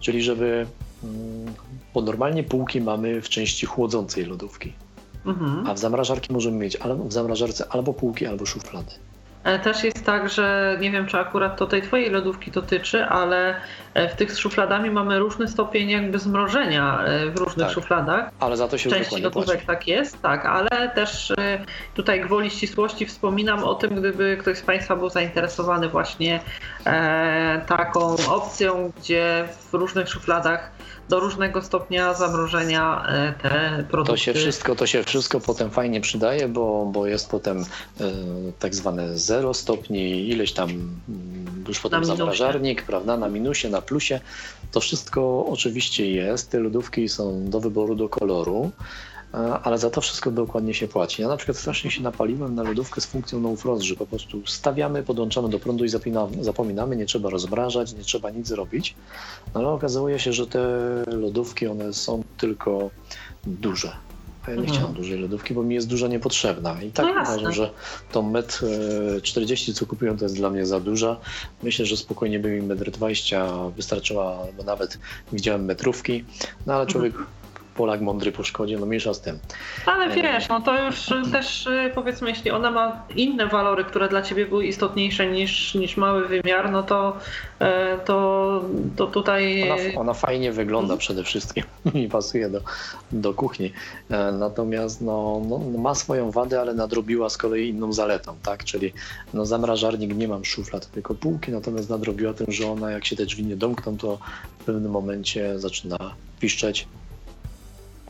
Czyli 0.00 0.22
żeby, 0.22 0.66
mm, 1.04 1.54
bo 1.94 2.00
normalnie 2.00 2.44
półki 2.44 2.80
mamy 2.80 3.22
w 3.22 3.28
części 3.28 3.66
chłodzącej 3.66 4.24
lodówki, 4.24 4.72
mhm. 5.26 5.66
a 5.66 5.74
w 5.74 5.78
zamrażarki 5.78 6.32
możemy 6.32 6.56
mieć 6.56 6.78
w 7.08 7.12
zamrażarce 7.12 7.68
albo 7.68 7.94
półki, 7.94 8.26
albo 8.26 8.46
szuflady. 8.46 8.92
E, 9.46 9.58
też 9.58 9.84
jest 9.84 10.04
tak, 10.04 10.28
że 10.28 10.76
nie 10.80 10.90
wiem, 10.90 11.06
czy 11.06 11.18
akurat 11.18 11.56
to 11.56 11.66
tej 11.66 11.82
twojej 11.82 12.10
lodówki 12.10 12.50
dotyczy, 12.50 13.04
ale 13.04 13.54
e, 13.94 14.08
w 14.08 14.16
tych 14.16 14.32
z 14.32 14.38
szufladami 14.38 14.90
mamy 14.90 15.18
różny 15.18 15.48
stopień 15.48 15.90
jakby 15.90 16.18
zmrożenia 16.18 17.04
e, 17.04 17.30
w 17.30 17.36
różnych 17.36 17.66
tak, 17.66 17.74
szufladach. 17.74 18.30
Ale 18.40 18.56
za 18.56 18.68
to 18.68 18.78
się 18.78 18.90
Części 18.90 19.22
lodówek 19.22 19.64
tak 19.64 19.88
jest, 19.88 20.22
tak, 20.22 20.46
ale 20.46 20.90
też 20.94 21.32
tutaj 21.94 22.20
gwoli 22.20 22.50
ścisłości 22.50 23.06
wspominam 23.06 23.64
o 23.64 23.74
tym, 23.74 23.94
gdyby 23.94 24.36
ktoś 24.40 24.58
z 24.58 24.62
Państwa 24.62 24.96
był 24.96 25.10
zainteresowany 25.10 25.88
właśnie 25.88 26.40
taką 27.66 28.16
opcją, 28.28 28.92
gdzie 29.00 29.48
w 29.70 29.74
różnych 29.74 30.08
szufladach 30.08 30.75
do 31.08 31.20
różnego 31.20 31.62
stopnia 31.62 32.14
zamrożenia 32.14 33.06
e, 33.08 33.32
te 33.42 33.84
produkty. 33.90 34.12
To 34.12 34.16
się 34.16 34.34
wszystko, 34.34 34.74
to 34.74 34.86
się 34.86 35.02
wszystko 35.02 35.40
potem 35.40 35.70
fajnie 35.70 36.00
przydaje, 36.00 36.48
bo, 36.48 36.86
bo 36.92 37.06
jest 37.06 37.30
potem 37.30 37.60
e, 37.60 37.64
tak 38.58 38.74
zwane 38.74 39.18
0 39.18 39.54
stopni, 39.54 40.28
ileś 40.28 40.52
tam 40.52 40.70
mm, 40.70 41.64
już 41.68 41.80
potem 41.80 42.04
zamrażarnik, 42.04 42.82
prawda, 42.82 43.16
na 43.16 43.28
minusie, 43.28 43.68
na 43.68 43.82
plusie. 43.82 44.20
To 44.72 44.80
wszystko 44.80 45.46
oczywiście 45.46 46.10
jest. 46.10 46.50
Te 46.50 46.60
lodówki 46.60 47.08
są 47.08 47.50
do 47.50 47.60
wyboru, 47.60 47.94
do 47.94 48.08
koloru 48.08 48.70
ale 49.36 49.78
za 49.78 49.90
to 49.90 50.00
wszystko 50.00 50.30
dokładnie 50.30 50.74
się 50.74 50.88
płaci. 50.88 51.22
Ja 51.22 51.28
na 51.28 51.36
przykład 51.36 51.58
strasznie 51.58 51.90
się 51.90 52.02
napaliłem 52.02 52.54
na 52.54 52.62
lodówkę 52.62 53.00
z 53.00 53.06
funkcją 53.06 53.40
no 53.40 53.56
frost, 53.56 53.82
że 53.82 53.96
po 53.96 54.06
prostu 54.06 54.46
stawiamy, 54.46 55.02
podłączamy 55.02 55.48
do 55.48 55.58
prądu 55.58 55.84
i 55.84 55.88
zapominamy, 56.40 56.96
nie 56.96 57.06
trzeba 57.06 57.30
rozmrażać, 57.30 57.92
nie 57.92 58.02
trzeba 58.02 58.30
nic 58.30 58.46
zrobić. 58.46 58.94
No 59.54 59.60
ale 59.60 59.68
okazuje 59.68 60.18
się, 60.18 60.32
że 60.32 60.46
te 60.46 60.60
lodówki, 61.06 61.66
one 61.66 61.92
są 61.92 62.22
tylko 62.36 62.90
duże. 63.46 63.92
A 64.46 64.50
ja 64.50 64.56
nie 64.56 64.62
mhm. 64.62 64.78
chciałem 64.78 64.96
dużej 64.96 65.18
lodówki, 65.18 65.54
bo 65.54 65.62
mi 65.62 65.74
jest 65.74 65.88
duża 65.88 66.08
niepotrzebna. 66.08 66.82
I 66.82 66.90
tak 66.90 67.06
no 67.06 67.22
uważam, 67.22 67.52
że 67.52 67.70
to 68.12 68.22
metr 68.22 68.64
40, 69.22 69.74
co 69.74 69.86
kupiłem, 69.86 70.18
to 70.18 70.24
jest 70.24 70.36
dla 70.36 70.50
mnie 70.50 70.66
za 70.66 70.80
duża. 70.80 71.16
Myślę, 71.62 71.86
że 71.86 71.96
spokojnie 71.96 72.38
by 72.38 72.50
mi 72.50 72.62
metr 72.62 72.90
20 72.90 73.68
wystarczyła, 73.76 74.38
bo 74.56 74.62
nawet 74.62 74.98
widziałem 75.32 75.64
metrówki. 75.64 76.24
No 76.66 76.74
ale 76.74 76.86
człowiek 76.86 77.12
mhm 77.12 77.45
Polak 77.76 78.00
mądry 78.00 78.32
po 78.32 78.44
szkodzie, 78.44 78.78
no 78.78 78.86
mniejsza 78.86 79.14
z 79.14 79.20
tym. 79.20 79.38
Ale 79.86 80.04
e, 80.04 80.14
wiesz, 80.14 80.48
no 80.48 80.60
to 80.60 80.84
już 80.84 81.08
też 81.32 81.66
y, 81.66 81.90
powiedzmy, 81.94 82.28
jeśli 82.28 82.50
ona 82.50 82.70
ma 82.70 83.02
inne 83.16 83.46
walory, 83.46 83.84
które 83.84 84.08
dla 84.08 84.22
ciebie 84.22 84.46
były 84.46 84.66
istotniejsze 84.66 85.26
niż, 85.26 85.74
niż 85.74 85.96
mały 85.96 86.28
wymiar, 86.28 86.70
no 86.70 86.82
to, 86.82 87.16
e, 87.58 87.98
to, 87.98 88.62
to 88.96 89.06
tutaj... 89.06 89.70
Ona, 89.70 90.00
ona 90.00 90.14
fajnie 90.14 90.52
wygląda 90.52 90.94
mhm. 90.94 90.98
przede 90.98 91.24
wszystkim 91.24 91.64
i 92.04 92.08
pasuje 92.08 92.50
do, 92.50 92.60
do 93.12 93.34
kuchni. 93.34 93.72
E, 94.10 94.32
natomiast 94.32 95.00
no, 95.00 95.42
no, 95.48 95.58
ma 95.78 95.94
swoją 95.94 96.30
wadę, 96.30 96.60
ale 96.60 96.74
nadrobiła 96.74 97.30
z 97.30 97.36
kolei 97.36 97.68
inną 97.68 97.92
zaletą, 97.92 98.36
tak? 98.42 98.64
Czyli 98.64 98.92
no, 99.34 99.46
zamrażarnik 99.46 100.16
nie 100.16 100.28
mam 100.28 100.44
szuflad, 100.44 100.90
tylko 100.90 101.14
półki, 101.14 101.52
natomiast 101.52 101.90
nadrobiła 101.90 102.34
tym, 102.34 102.52
że 102.52 102.70
ona 102.70 102.90
jak 102.90 103.06
się 103.06 103.16
te 103.16 103.26
drzwi 103.26 103.44
nie 103.44 103.56
domkną, 103.56 103.98
to 103.98 104.18
w 104.58 104.64
pewnym 104.64 104.92
momencie 104.92 105.58
zaczyna 105.58 105.96
piszczeć 106.40 106.88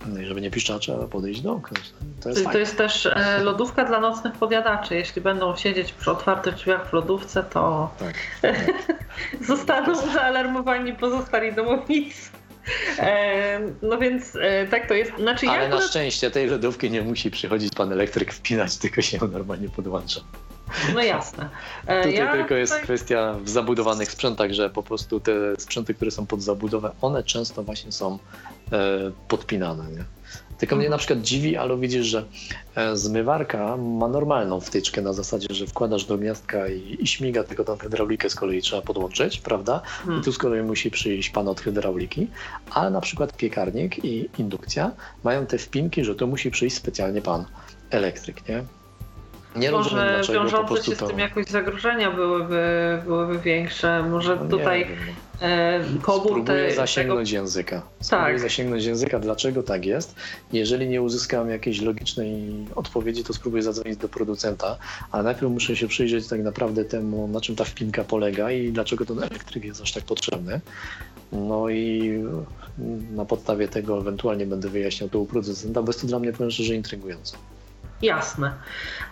no 0.08 0.20
i 0.20 0.24
żeby 0.24 0.40
nie 0.40 0.50
piszczała, 0.50 0.78
trzeba 0.78 1.06
podejść 1.06 1.40
do 1.40 1.52
okna. 1.52 1.80
To 2.20 2.28
jest, 2.28 2.44
to 2.52 2.58
jest 2.58 2.76
też 2.76 3.06
e, 3.06 3.40
lodówka 3.42 3.84
dla 3.84 4.00
nocnych 4.00 4.32
podjadaczy. 4.32 4.94
Jeśli 4.94 5.22
będą 5.22 5.56
siedzieć 5.56 5.92
przy 5.92 6.10
otwartych 6.10 6.54
drzwiach 6.54 6.90
w 6.90 6.92
lodówce, 6.92 7.42
to 7.42 7.90
tak. 7.98 8.14
zostaną 9.48 9.94
zaalarmowani 9.94 10.92
pozostali 10.92 11.52
domownicy. 11.52 12.30
E, 12.98 13.60
no 13.82 13.98
więc 13.98 14.36
e, 14.36 14.66
tak 14.66 14.88
to 14.88 14.94
jest. 14.94 15.12
Znaczy, 15.18 15.48
Ale 15.48 15.62
ja 15.62 15.68
na 15.68 15.80
szczęście 15.80 16.30
tej 16.30 16.46
lodówki 16.46 16.90
nie 16.90 17.02
musi 17.02 17.30
przychodzić 17.30 17.74
pan 17.74 17.92
elektryk 17.92 18.32
wpinać, 18.32 18.76
tylko 18.76 19.02
się 19.02 19.18
normalnie 19.32 19.68
podłącza. 19.68 20.20
No 20.94 21.02
jasne. 21.02 21.48
E, 21.86 21.96
tutaj 21.96 22.14
ja 22.14 22.32
tylko 22.32 22.54
jest 22.54 22.72
tutaj... 22.72 22.84
kwestia 22.84 23.34
w 23.44 23.48
zabudowanych 23.48 24.10
sprzętach, 24.10 24.52
że 24.52 24.70
po 24.70 24.82
prostu 24.82 25.20
te 25.20 25.32
sprzęty, 25.58 25.94
które 25.94 26.10
są 26.10 26.26
pod 26.26 26.42
zabudowę, 26.42 26.90
one 27.00 27.22
często 27.22 27.62
właśnie 27.62 27.92
są 27.92 28.18
e, 28.72 28.78
podpinane. 29.28 29.84
Nie? 29.90 30.04
Tylko 30.58 30.76
mnie 30.76 30.88
na 30.88 30.98
przykład 30.98 31.22
dziwi, 31.22 31.56
ale 31.56 31.76
widzisz, 31.78 32.06
że 32.06 32.24
e, 32.74 32.96
zmywarka 32.96 33.76
ma 33.76 34.08
normalną 34.08 34.60
wtyczkę 34.60 35.02
na 35.02 35.12
zasadzie, 35.12 35.54
że 35.54 35.66
wkładasz 35.66 36.04
do 36.04 36.18
gniazdka 36.18 36.68
i, 36.68 36.96
i 37.00 37.06
śmiga, 37.06 37.44
tylko 37.44 37.64
tą 37.64 37.78
hydraulikę 37.78 38.30
z 38.30 38.34
kolei 38.34 38.62
trzeba 38.62 38.82
podłączyć, 38.82 39.38
prawda? 39.38 39.82
Hmm. 39.84 40.20
I 40.20 40.24
tu 40.24 40.32
z 40.32 40.38
kolei 40.38 40.62
musi 40.62 40.90
przyjść 40.90 41.30
pan 41.30 41.48
od 41.48 41.60
hydrauliki, 41.60 42.26
ale 42.70 42.90
na 42.90 43.00
przykład 43.00 43.36
piekarnik 43.36 44.04
i 44.04 44.28
indukcja 44.38 44.90
mają 45.24 45.46
te 45.46 45.58
wpinki, 45.58 46.04
że 46.04 46.14
to 46.14 46.26
musi 46.26 46.50
przyjść 46.50 46.76
specjalnie 46.76 47.22
pan 47.22 47.44
elektryk, 47.90 48.48
nie? 48.48 48.64
Nie 49.56 49.70
Może 49.70 49.90
rozumiem, 49.90 50.14
dlaczego 50.14 50.40
wiążące 50.40 50.62
po 50.62 50.74
prostu 50.74 50.90
się 50.90 50.96
to... 50.96 51.06
z 51.06 51.10
tym 51.10 51.18
jakoś 51.18 51.46
zagrożenia 51.46 52.10
byłyby, 52.10 52.62
byłyby 53.04 53.38
większe. 53.38 54.02
Może 54.02 54.36
no 54.36 54.48
tutaj 54.48 54.86
wiem. 54.86 54.98
e, 55.40 55.80
pobór 56.06 56.30
Spróbuję 56.30 56.68
te, 56.68 56.74
zasięgnąć 56.74 57.30
tego... 57.30 57.40
języka. 57.40 57.82
Spróbuję 58.00 58.32
tak. 58.32 58.40
zasięgnąć 58.40 58.84
języka, 58.84 59.18
dlaczego 59.18 59.62
tak 59.62 59.86
jest. 59.86 60.14
Jeżeli 60.52 60.88
nie 60.88 61.02
uzyskam 61.02 61.50
jakiejś 61.50 61.80
logicznej 61.80 62.66
odpowiedzi, 62.74 63.24
to 63.24 63.32
spróbuję 63.34 63.62
zadzwonić 63.62 63.96
do 63.96 64.08
producenta, 64.08 64.78
ale 65.12 65.22
najpierw 65.22 65.52
muszę 65.52 65.76
się 65.76 65.88
przyjrzeć 65.88 66.28
tak 66.28 66.42
naprawdę 66.42 66.84
temu, 66.84 67.28
na 67.28 67.40
czym 67.40 67.56
ta 67.56 67.64
wpinka 67.64 68.04
polega 68.04 68.50
i 68.50 68.72
dlaczego 68.72 69.06
ten 69.06 69.18
elektryk 69.18 69.64
jest 69.64 69.82
aż 69.82 69.92
tak 69.92 70.04
potrzebny. 70.04 70.60
No 71.32 71.70
i 71.70 72.12
na 73.14 73.24
podstawie 73.24 73.68
tego 73.68 73.98
ewentualnie 73.98 74.46
będę 74.46 74.68
wyjaśniał 74.68 75.08
to 75.08 75.18
u 75.18 75.26
producenta, 75.26 75.82
bo 75.82 75.88
jest 75.88 76.00
to 76.00 76.06
dla 76.06 76.18
mnie 76.18 76.32
powiem 76.32 76.50
szczerze 76.50 76.74
intrygujące. 76.74 77.36
Jasne. 78.02 78.52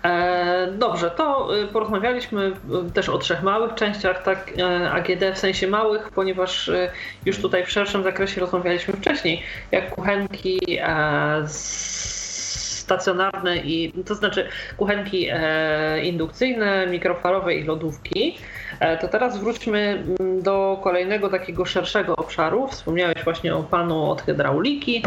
E, 0.04 0.68
dobrze, 0.72 1.10
to 1.10 1.56
y, 1.58 1.66
porozmawialiśmy 1.66 2.52
y, 2.88 2.92
też 2.92 3.08
o 3.08 3.18
trzech 3.18 3.42
małych 3.42 3.74
częściach 3.74 4.22
tak, 4.22 4.52
e, 4.58 4.90
AGD 4.90 5.34
w 5.34 5.38
sensie 5.38 5.66
małych, 5.66 6.10
ponieważ 6.10 6.68
y, 6.68 6.90
już 7.26 7.38
tutaj 7.38 7.66
w 7.66 7.70
szerszym 7.70 8.02
zakresie 8.02 8.40
rozmawialiśmy 8.40 8.94
wcześniej, 8.94 9.42
jak 9.72 9.90
kuchenki 9.90 10.58
e, 10.80 11.44
stacjonarne 12.84 13.56
i 13.56 13.92
to 14.06 14.14
znaczy 14.14 14.48
kuchenki 14.76 15.28
indukcyjne, 16.02 16.86
mikrofalowe 16.86 17.54
i 17.54 17.64
lodówki. 17.64 18.38
To 19.00 19.08
teraz 19.08 19.38
wróćmy 19.38 20.04
mm, 20.20 20.42
do 20.42 20.80
kolejnego 20.82 21.28
takiego 21.28 21.64
szerszego 21.64 22.16
obszaru. 22.16 22.68
Wspomniałeś 22.68 23.24
właśnie 23.24 23.54
o 23.54 23.62
panu 23.62 24.10
od 24.10 24.22
hydrauliki. 24.22 25.02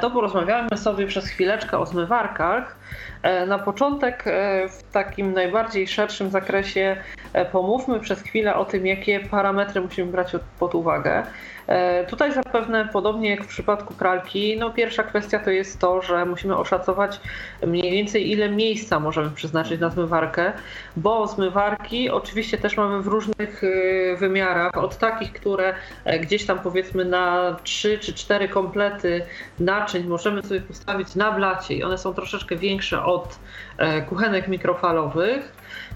To 0.00 0.10
porozmawiamy 0.10 0.76
sobie 0.76 1.06
przez 1.06 1.28
chwileczkę 1.28 1.78
o 1.78 1.86
zmywarkach. 1.86 2.76
E, 3.22 3.46
na 3.46 3.58
początek, 3.58 4.24
e, 4.26 4.68
w 4.68 4.82
takim 4.82 5.32
najbardziej 5.32 5.88
szerszym 5.88 6.30
zakresie, 6.30 6.96
e, 7.32 7.44
pomówmy 7.44 8.00
przez 8.00 8.22
chwilę 8.22 8.54
o 8.54 8.64
tym, 8.64 8.86
jakie 8.86 9.20
parametry 9.20 9.80
musimy 9.80 10.12
brać 10.12 10.32
pod 10.58 10.74
uwagę. 10.74 11.22
E, 11.70 12.06
tutaj 12.06 12.34
zapewne 12.34 12.88
podobnie 12.92 13.30
jak 13.30 13.44
w 13.44 13.46
przypadku 13.46 13.94
pralki, 13.94 14.56
no 14.58 14.70
pierwsza 14.70 15.02
kwestia 15.02 15.38
to 15.38 15.50
jest 15.50 15.78
to, 15.78 16.02
że 16.02 16.26
musimy 16.26 16.56
oszacować 16.56 17.20
mniej 17.66 17.90
więcej 17.92 18.30
ile 18.30 18.48
miejsca 18.48 19.00
możemy 19.00 19.30
przeznaczyć 19.30 19.80
na 19.80 19.90
zmywarkę, 19.90 20.52
bo 20.96 21.26
zmywarki 21.26 22.10
oczywiście 22.10 22.58
też 22.58 22.76
mamy 22.76 23.02
w 23.02 23.06
różnych 23.06 23.64
e, 23.64 24.16
wymiarach, 24.16 24.78
od 24.78 24.98
takich, 24.98 25.32
które 25.32 25.74
e, 26.04 26.18
gdzieś 26.18 26.46
tam 26.46 26.58
powiedzmy 26.58 27.04
na 27.04 27.56
3 27.62 27.98
czy 27.98 28.14
4 28.14 28.48
komplety 28.48 29.22
naczyń 29.60 30.06
możemy 30.06 30.42
sobie 30.42 30.60
postawić 30.60 31.14
na 31.14 31.32
blacie 31.32 31.74
i 31.74 31.82
one 31.82 31.98
są 31.98 32.14
troszeczkę 32.14 32.56
większe 32.56 33.04
od 33.04 33.38
kuchenek 34.08 34.48
mikrofalowych 34.48 35.52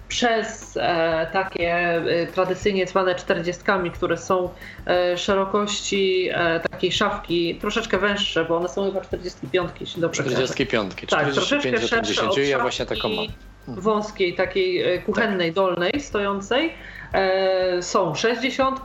przez 0.09 0.77
e, 0.77 1.27
takie 1.33 1.75
e, 1.75 2.27
tradycyjnie 2.27 2.87
zwane 2.87 3.15
czterdziestkami, 3.15 3.91
które 3.91 4.17
są 4.19 4.49
e, 4.87 5.19
szerokości 5.19 6.31
takiej 6.71 6.93
szafki 6.93 7.55
troszeczkę 7.55 7.99
węższe, 7.99 8.45
bo 8.45 8.57
one 8.57 8.69
są 8.69 8.85
chyba 8.85 9.01
45, 9.01 9.71
jeśli 9.81 10.03
dobrze 10.03 10.23
45, 10.23 10.95
45 10.95 11.11
tak, 11.11 11.33
troszeczkę 11.33 11.89
szersze 11.89 12.29
od 12.29 12.39
ja 12.39 12.59
właśnie 12.59 12.87
taką 12.87 13.09
mam. 13.09 13.27
wąskiej, 13.67 14.35
takiej 14.35 15.03
kuchennej, 15.03 15.49
tak. 15.49 15.55
dolnej, 15.55 16.01
stojącej, 16.01 16.73
są 17.81 18.15
60 18.15 18.81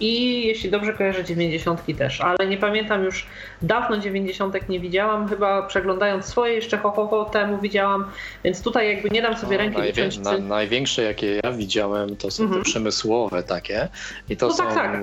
i 0.00 0.46
jeśli 0.46 0.70
dobrze 0.70 0.92
kojarzę 0.92 1.24
90 1.24 1.98
też, 1.98 2.20
ale 2.20 2.46
nie 2.48 2.56
pamiętam 2.56 3.04
już 3.04 3.26
dawno 3.62 3.98
90 3.98 4.68
nie 4.68 4.80
widziałam, 4.80 5.28
chyba 5.28 5.62
przeglądając 5.62 6.24
swoje 6.24 6.54
jeszcze 6.54 6.78
ho, 6.78 7.30
temu 7.32 7.58
widziałam, 7.58 8.04
więc 8.44 8.62
tutaj 8.62 8.88
jakby 8.88 9.10
nie 9.10 9.22
dam 9.22 9.36
sobie 9.36 9.56
no, 9.56 9.62
ręki 9.62 9.82
wyciąć. 9.82 10.18
Na, 10.18 10.38
największe 10.38 11.02
jakie 11.02 11.40
ja 11.44 11.52
widziałem 11.52 12.16
to 12.16 12.30
są 12.30 12.42
mhm. 12.42 12.62
te 12.62 12.70
przemysłowe 12.70 13.42
takie 13.42 13.88
i 14.28 14.36
to 14.36 14.48
no 14.48 14.54
tak, 14.54 14.68
są 14.68 14.74
tak, 14.74 14.92
tak. 14.92 15.02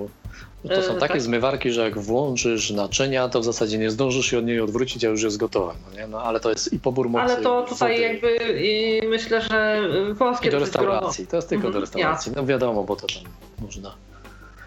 No 0.69 0.75
to 0.75 0.81
są 0.81 0.95
e, 0.95 0.99
takie 0.99 1.13
tak. 1.13 1.21
zmywarki, 1.21 1.71
że 1.71 1.81
jak 1.81 1.99
włączysz 1.99 2.71
naczynia, 2.71 3.29
to 3.29 3.39
w 3.39 3.43
zasadzie 3.43 3.77
nie 3.77 3.91
zdążysz 3.91 4.25
się 4.25 4.37
od 4.37 4.45
niej 4.45 4.61
odwrócić, 4.61 5.05
a 5.05 5.07
już 5.07 5.23
jest 5.23 5.37
gotowe. 5.37 5.73
No, 5.89 5.99
nie? 5.99 6.07
no 6.07 6.21
ale 6.21 6.39
to 6.39 6.49
jest 6.49 6.73
i 6.73 6.79
pobór 6.79 7.09
mocy. 7.09 7.33
Ale 7.33 7.43
to 7.43 7.65
tutaj 7.69 8.01
jakby 8.01 8.37
myślę, 9.09 9.41
że 9.41 9.81
włoskie 10.13 10.47
I 10.47 10.51
do 10.51 10.59
restauracji. 10.59 11.27
To 11.27 11.35
jest 11.35 11.49
tylko 11.49 11.63
do 11.63 11.67
mhm, 11.67 11.83
restauracji. 11.83 12.31
No 12.35 12.45
wiadomo, 12.45 12.83
bo 12.83 12.95
to 12.95 13.07
tam 13.07 13.31
można. 13.61 13.95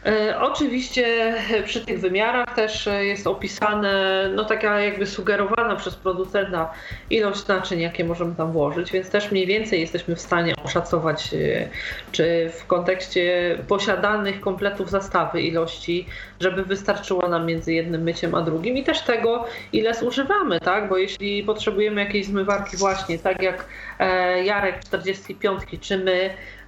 E, 0.06 0.40
oczywiście 0.40 1.34
przy 1.64 1.86
tych 1.86 2.00
wymiarach 2.00 2.54
też 2.54 2.88
jest 3.00 3.26
opisane, 3.26 4.28
no 4.34 4.44
taka 4.44 4.80
jakby 4.80 5.06
sugerowana 5.06 5.76
przez 5.76 5.96
producenta 5.96 6.72
ilość 7.10 7.46
naczyń, 7.46 7.80
jakie 7.80 8.04
możemy 8.04 8.34
tam 8.34 8.52
włożyć, 8.52 8.92
więc 8.92 9.10
też 9.10 9.30
mniej 9.30 9.46
więcej 9.46 9.80
jesteśmy 9.80 10.16
w 10.16 10.20
stanie 10.20 10.54
oszacować, 10.64 11.34
e, 11.34 11.68
czy 12.12 12.50
w 12.58 12.66
kontekście 12.66 13.58
posiadanych 13.68 14.40
kompletów 14.40 14.90
zastawy 14.90 15.42
ilości, 15.42 16.06
żeby 16.40 16.64
wystarczyło 16.64 17.28
nam 17.28 17.46
między 17.46 17.72
jednym 17.72 18.02
myciem 18.02 18.34
a 18.34 18.42
drugim 18.42 18.76
i 18.76 18.84
też 18.84 19.00
tego, 19.00 19.46
ile 19.72 19.94
zużywamy, 19.94 20.60
tak? 20.60 20.88
Bo 20.88 20.96
jeśli 20.96 21.42
potrzebujemy 21.42 22.00
jakiejś 22.04 22.26
zmywarki 22.26 22.76
właśnie, 22.76 23.18
tak 23.18 23.42
jak 23.42 23.64
e, 23.98 24.44
Jarek 24.44 24.84
45, 24.84 25.62
czy 25.80 25.98
my 25.98 26.30
E, 26.30 26.59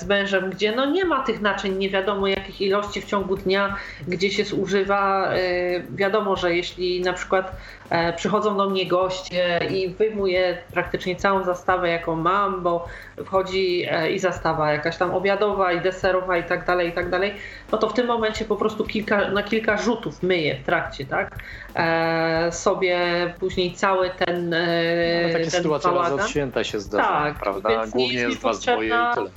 z 0.00 0.06
mężem, 0.06 0.50
gdzie 0.50 0.72
no 0.72 0.86
nie 0.86 1.04
ma 1.04 1.22
tych 1.22 1.40
naczyń, 1.40 1.78
nie 1.78 1.90
wiadomo 1.90 2.26
jakich 2.26 2.60
ilości 2.60 3.00
w 3.00 3.04
ciągu 3.04 3.36
dnia, 3.36 3.76
gdzie 4.08 4.30
się 4.30 4.44
zużywa. 4.44 5.32
E, 5.32 5.38
wiadomo, 5.90 6.36
że 6.36 6.56
jeśli 6.56 7.00
na 7.00 7.12
przykład 7.12 7.52
e, 7.77 7.77
przychodzą 8.16 8.56
do 8.56 8.70
mnie 8.70 8.86
goście 8.86 9.60
i 9.70 9.88
wyjmuję 9.88 10.58
praktycznie 10.72 11.16
całą 11.16 11.44
zastawę, 11.44 11.88
jaką 11.88 12.16
mam, 12.16 12.62
bo 12.62 12.86
wchodzi 13.24 13.86
i 14.14 14.18
zastawa 14.18 14.72
jakaś 14.72 14.96
tam 14.96 15.14
obiadowa 15.14 15.72
i 15.72 15.80
deserowa 15.80 16.36
i 16.36 16.44
tak 16.44 16.66
dalej, 16.66 16.88
i 16.88 16.92
tak 16.92 17.10
dalej, 17.10 17.34
no 17.72 17.78
to 17.78 17.88
w 17.88 17.92
tym 17.92 18.06
momencie 18.06 18.44
po 18.44 18.56
prostu 18.56 18.84
kilka, 18.84 19.30
na 19.30 19.42
kilka 19.42 19.76
rzutów 19.76 20.22
myję 20.22 20.54
w 20.54 20.66
trakcie, 20.66 21.04
tak? 21.04 21.38
sobie 22.50 22.98
później 23.40 23.72
cały 23.72 24.10
ten. 24.10 24.50
No, 24.50 25.32
takie 25.32 25.50
ten 25.50 25.50
sytuacje 25.50 25.90
raz 25.90 26.12
od 26.12 26.28
święta 26.28 26.64
się 26.64 26.80
zdarzają, 26.80 27.34
tak, 27.34 27.42
prawda? 27.42 27.86
Głównie 27.86 28.20
jest 28.20 28.40
was 28.40 28.60
dwoje 28.60 28.88
i 28.88 29.14
tyle. 29.14 29.30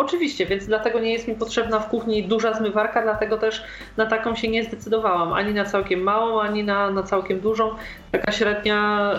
Oczywiście, 0.00 0.46
więc 0.46 0.66
dlatego 0.66 1.00
nie 1.00 1.12
jest 1.12 1.28
mi 1.28 1.34
potrzebna 1.34 1.80
w 1.80 1.88
kuchni 1.88 2.22
duża 2.22 2.54
zmywarka, 2.54 3.02
dlatego 3.02 3.38
też 3.38 3.62
na 3.96 4.06
taką 4.06 4.36
się 4.36 4.48
nie 4.48 4.64
zdecydowałam. 4.64 5.32
Ani 5.32 5.54
na 5.54 5.64
całkiem 5.64 6.00
małą, 6.00 6.40
ani 6.40 6.64
na, 6.64 6.90
na 6.90 7.02
całkiem 7.02 7.40
dużą. 7.40 7.74
Taka 8.12 8.32
średnia 8.32 9.10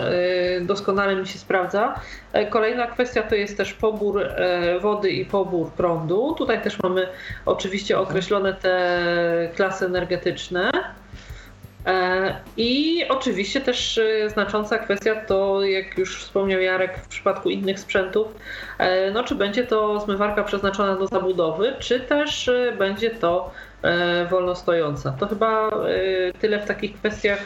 y, 0.58 0.64
doskonale 0.64 1.16
mi 1.16 1.26
się 1.26 1.38
sprawdza. 1.38 1.94
E, 2.32 2.46
kolejna 2.46 2.86
kwestia 2.86 3.22
to 3.22 3.34
jest 3.34 3.56
też 3.56 3.72
pobór 3.72 4.22
e, 4.22 4.80
wody 4.80 5.10
i 5.10 5.24
pobór 5.24 5.70
prądu. 5.70 6.34
Tutaj 6.38 6.62
też 6.62 6.82
mamy 6.82 7.08
oczywiście 7.46 7.98
określone 7.98 8.54
te 8.54 9.50
klasy 9.56 9.86
energetyczne. 9.86 10.70
E, 11.86 12.34
I 12.56 13.04
oczywiście 13.08 13.60
też 13.60 13.98
e, 13.98 14.30
znacząca 14.30 14.78
kwestia 14.78 15.14
to, 15.14 15.64
jak 15.64 15.98
już 15.98 16.16
wspomniał 16.16 16.60
Jarek, 16.60 16.98
w 16.98 17.08
przypadku 17.08 17.50
innych 17.50 17.80
sprzętów, 17.80 18.28
e, 18.78 19.10
no 19.10 19.24
czy 19.24 19.34
będzie 19.34 19.64
to 19.64 20.00
zmywarka 20.00 20.44
przeznaczona 20.44 20.96
do 20.96 21.06
zabudowy, 21.06 21.74
czy 21.78 22.00
też 22.00 22.50
będzie 22.78 23.10
to 23.10 23.50
wolno 24.30 24.54
stojąca. 24.54 25.12
To 25.12 25.26
chyba 25.26 25.70
tyle 26.40 26.60
w 26.60 26.66
takich 26.66 26.96
kwestiach 26.96 27.38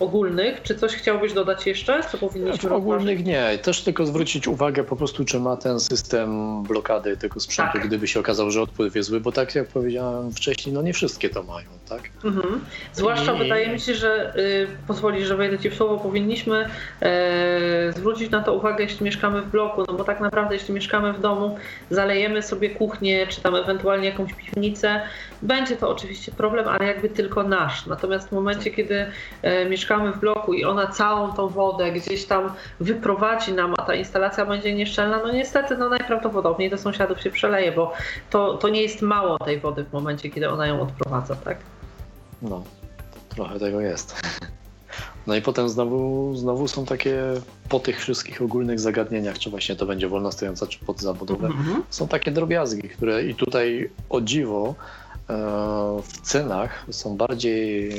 ogólnych. 0.00 0.62
Czy 0.62 0.74
coś 0.74 0.92
chciałbyś 0.92 1.32
dodać 1.32 1.66
jeszcze, 1.66 2.00
co 2.12 2.18
powinniśmy 2.18 2.60
znaczy, 2.60 2.74
Ogólnych 2.74 3.24
nie. 3.24 3.58
Też 3.58 3.82
tylko 3.82 4.06
zwrócić 4.06 4.48
uwagę 4.48 4.84
po 4.84 4.96
prostu, 4.96 5.24
czy 5.24 5.40
ma 5.40 5.56
ten 5.56 5.80
system 5.80 6.62
blokady 6.62 7.16
tego 7.16 7.40
sprzętu, 7.40 7.72
tak. 7.72 7.86
gdyby 7.86 8.08
się 8.08 8.20
okazało, 8.20 8.50
że 8.50 8.62
odpływ 8.62 8.96
jest 8.96 9.08
zły, 9.08 9.20
bo 9.20 9.32
tak 9.32 9.54
jak 9.54 9.68
powiedziałem 9.68 10.32
wcześniej, 10.32 10.74
no 10.74 10.82
nie 10.82 10.92
wszystkie 10.92 11.30
to 11.30 11.42
mają, 11.42 11.66
tak? 11.88 12.02
Mhm. 12.24 12.60
Zwłaszcza 12.92 13.32
I... 13.32 13.38
wydaje 13.38 13.68
mi 13.68 13.80
się, 13.80 13.94
że 13.94 14.36
y, 14.36 14.66
pozwoli, 14.86 15.24
że 15.24 15.36
wejdę 15.36 15.58
ci 15.58 15.70
w 15.70 15.74
słowo, 15.74 15.98
powinniśmy 15.98 16.64
y, 16.64 17.92
zwrócić 17.92 18.30
na 18.30 18.42
to 18.42 18.54
uwagę, 18.54 18.84
jeśli 18.84 19.04
mieszkamy 19.04 19.42
w 19.42 19.50
bloku, 19.50 19.84
no 19.88 19.94
bo 19.94 20.04
tak 20.04 20.20
naprawdę 20.20 20.54
jeśli 20.54 20.74
mieszkamy 20.74 21.12
w 21.12 21.20
domu, 21.20 21.56
zalejemy 21.90 22.42
sobie 22.42 22.70
kuchnię, 22.70 23.26
czy 23.26 23.40
tam 23.40 23.54
ewentualnie 23.54 24.08
jakąś 24.08 24.34
piwnicę, 24.34 25.00
będzie 25.42 25.76
to 25.76 25.90
oczywiście 25.90 26.32
problem, 26.32 26.68
ale 26.68 26.86
jakby 26.86 27.08
tylko 27.08 27.42
nasz. 27.42 27.86
Natomiast 27.86 28.28
w 28.28 28.32
momencie, 28.32 28.70
kiedy 28.70 28.94
y, 29.44 29.68
mieszkamy 29.70 29.84
mieszkamy 29.94 30.12
w 30.12 30.20
bloku 30.20 30.54
i 30.54 30.64
ona 30.64 30.86
całą 30.86 31.32
tą 31.32 31.48
wodę 31.48 31.92
gdzieś 31.92 32.24
tam 32.24 32.52
wyprowadzi 32.80 33.52
nam, 33.52 33.74
a 33.78 33.82
ta 33.82 33.94
instalacja 33.94 34.46
będzie 34.46 34.74
nieszczelna, 34.74 35.20
no 35.22 35.32
niestety 35.32 35.76
no 35.76 35.88
najprawdopodobniej 35.88 36.70
do 36.70 36.78
sąsiadów 36.78 37.20
się 37.20 37.30
przeleje, 37.30 37.72
bo 37.72 37.92
to, 38.30 38.56
to 38.56 38.68
nie 38.68 38.82
jest 38.82 39.02
mało 39.02 39.38
tej 39.38 39.60
wody 39.60 39.84
w 39.84 39.92
momencie, 39.92 40.30
kiedy 40.30 40.50
ona 40.50 40.66
ją 40.66 40.80
odprowadza, 40.80 41.36
tak? 41.36 41.58
No, 42.42 42.64
trochę 43.28 43.58
tego 43.58 43.80
jest. 43.80 44.22
No 45.26 45.34
i 45.34 45.42
potem 45.42 45.68
znowu, 45.68 46.32
znowu 46.36 46.68
są 46.68 46.86
takie, 46.86 47.16
po 47.68 47.80
tych 47.80 48.00
wszystkich 48.00 48.42
ogólnych 48.42 48.80
zagadnieniach, 48.80 49.38
czy 49.38 49.50
właśnie 49.50 49.76
to 49.76 49.86
będzie 49.86 50.08
wolno 50.08 50.32
stojąca, 50.32 50.66
czy 50.66 50.78
podzabudowe, 50.78 51.46
mhm. 51.46 51.82
są 51.90 52.08
takie 52.08 52.30
drobiazgi, 52.30 52.88
które 52.88 53.22
i 53.22 53.34
tutaj 53.34 53.90
o 54.10 54.20
dziwo 54.20 54.74
w 56.02 56.20
cenach 56.22 56.86
są 56.90 57.16
bardziej 57.16 57.92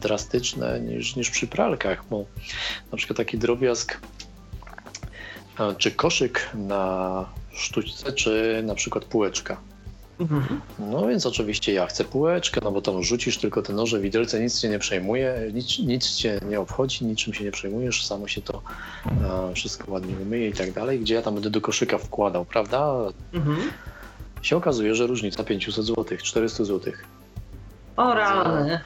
drastyczne 0.00 0.80
niż, 0.80 1.16
niż 1.16 1.30
przy 1.30 1.46
pralkach, 1.46 2.04
bo 2.10 2.24
na 2.92 2.98
przykład 2.98 3.16
taki 3.16 3.38
drobiazg 3.38 4.00
e, 5.60 5.74
czy 5.78 5.90
koszyk 5.90 6.50
na 6.54 7.26
sztućce, 7.52 8.12
czy 8.12 8.62
na 8.66 8.74
przykład 8.74 9.04
półeczka. 9.04 9.56
Mhm. 10.20 10.60
No 10.78 11.06
więc 11.06 11.26
oczywiście 11.26 11.72
ja 11.72 11.86
chcę 11.86 12.04
półeczkę, 12.04 12.60
no 12.64 12.72
bo 12.72 12.82
tam 12.82 13.02
rzucisz 13.02 13.38
tylko 13.38 13.62
te 13.62 13.72
noże, 13.72 14.00
widelce, 14.00 14.40
nic 14.40 14.60
cię 14.60 14.68
nie 14.68 14.78
przejmuje, 14.78 15.50
nic, 15.54 15.78
nic 15.78 16.14
cię 16.14 16.40
nie 16.48 16.60
obchodzi, 16.60 17.04
niczym 17.04 17.34
się 17.34 17.44
nie 17.44 17.52
przejmujesz, 17.52 18.06
samo 18.06 18.28
się 18.28 18.42
to 18.42 18.62
e, 19.06 19.54
wszystko 19.54 19.92
ładnie 19.92 20.14
umyje 20.22 20.48
i 20.48 20.52
tak 20.52 20.72
dalej. 20.72 21.00
Gdzie 21.00 21.14
ja 21.14 21.22
tam 21.22 21.34
będę 21.34 21.50
do 21.50 21.60
koszyka 21.60 21.98
wkładał, 21.98 22.44
prawda? 22.44 22.94
Mhm. 23.32 23.56
Się 24.42 24.56
okazuje, 24.56 24.94
że 24.94 25.06
różnica 25.06 25.44
500 25.44 25.84
zł, 25.84 26.04
400 26.18 26.64
zł. 26.64 26.92
O 27.96 28.14
rany 28.14 28.80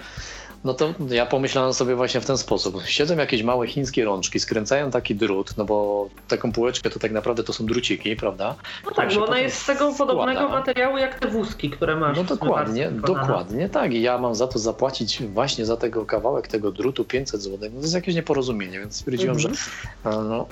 no 0.67 0.75
to 0.75 0.95
ja 1.11 1.27
pomyślałem 1.27 1.75
sobie 1.75 1.95
właśnie 1.95 2.21
w 2.21 2.27
ten 2.27 2.39
sposób. 2.39 2.83
Siedzą 2.85 3.17
jakieś 3.17 3.43
małe 3.43 3.67
chińskie 3.67 4.05
rączki, 4.05 4.41
skręcają 4.41 4.91
taki 4.91 5.15
drut, 5.15 5.57
no 5.57 5.65
bo 5.65 6.09
taką 6.29 6.53
półeczkę 6.53 6.91
to 6.91 6.99
tak 6.99 7.13
naprawdę 7.13 7.43
to 7.43 7.53
są 7.53 7.67
druciki, 7.67 8.17
prawda? 8.17 8.55
No 8.85 8.91
tak, 8.91 9.15
bo 9.15 9.27
ona 9.27 9.39
jest 9.39 9.59
z 9.59 9.67
tego 9.67 9.93
wkłada. 9.93 10.13
podobnego 10.13 10.49
materiału 10.49 10.99
jak 10.99 11.19
te 11.19 11.29
wózki, 11.29 11.71
które 11.71 11.97
masz. 11.97 12.17
No 12.17 12.25
dokładnie, 12.25 12.91
dokładnie 12.91 13.69
tak. 13.69 13.93
I 13.93 14.03
ja 14.03 14.19
mam 14.19 14.35
za 14.35 14.47
to 14.47 14.59
zapłacić 14.59 15.23
właśnie 15.23 15.67
za 15.67 15.77
tego 15.77 16.07
kawałek 16.07 16.49
tego 16.49 16.73
drutu 16.73 17.05
500 17.05 17.43
zł. 17.43 17.59
No 17.63 17.77
to 17.77 17.83
jest 17.83 17.95
jakieś 17.95 18.15
nieporozumienie, 18.15 18.81
więc 18.81 18.97
stwierdziłem, 18.97 19.37
mhm. 19.37 19.55
że 19.55 20.11
no, 20.29 20.47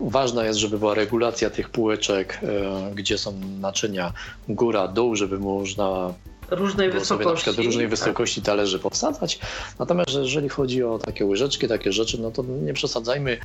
Ważna 0.00 0.44
jest, 0.44 0.58
żeby 0.58 0.78
była 0.78 0.94
regulacja 0.94 1.50
tych 1.50 1.70
półeczek, 1.70 2.40
e, 2.42 2.94
gdzie 2.94 3.18
są 3.18 3.32
naczynia 3.60 4.12
góra, 4.48 4.88
dół, 4.88 5.16
żeby 5.16 5.38
można 5.38 6.14
różnej 6.50 6.90
wysokości. 6.90 7.50
Sobie 7.50 7.66
różnej 7.66 7.86
tak. 7.86 7.90
wysokości 7.90 8.42
talerzy 8.42 8.78
powsadzać. 8.78 9.38
Natomiast 9.78 10.14
jeżeli 10.14 10.48
chodzi 10.48 10.82
o 10.82 10.98
takie 10.98 11.26
łyżeczki, 11.26 11.68
takie 11.68 11.92
rzeczy, 11.92 12.20
no 12.20 12.30
to 12.30 12.42
nie 12.42 12.74
przesadzajmy. 12.74 13.38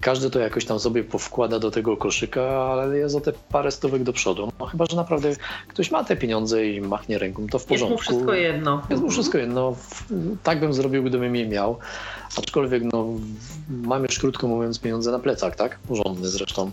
Każdy 0.00 0.30
to 0.30 0.38
jakoś 0.38 0.64
tam 0.64 0.78
sobie 0.78 1.04
powkłada 1.04 1.58
do 1.58 1.70
tego 1.70 1.96
koszyka, 1.96 2.42
ale 2.42 2.98
jest 2.98 3.14
o 3.14 3.20
te 3.20 3.32
parę 3.32 3.70
stówek 3.70 4.02
do 4.02 4.12
przodu. 4.12 4.52
No 4.60 4.66
chyba, 4.66 4.86
że 4.86 4.96
naprawdę 4.96 5.36
ktoś 5.68 5.90
ma 5.90 6.04
te 6.04 6.16
pieniądze 6.16 6.66
i 6.66 6.80
machnie 6.80 7.18
ręką, 7.18 7.46
to 7.46 7.58
w 7.58 7.64
porządku. 7.64 7.94
Jest 7.94 8.10
mu 8.10 8.14
wszystko 8.14 8.34
jedno. 8.34 8.82
Jest 8.90 9.02
mu 9.02 9.10
wszystko 9.10 9.38
jedno. 9.38 9.76
Tak 10.42 10.60
bym 10.60 10.74
zrobił, 10.74 11.02
gdybym 11.02 11.36
je 11.36 11.46
miał. 11.46 11.78
Aczkolwiek 12.36 12.82
no, 12.92 13.06
mam 13.68 14.02
już 14.02 14.18
krótko 14.18 14.48
mówiąc 14.48 14.78
pieniądze 14.78 15.12
na 15.12 15.18
plecach, 15.18 15.56
tak? 15.56 15.78
Porządny 15.78 16.28
zresztą. 16.28 16.70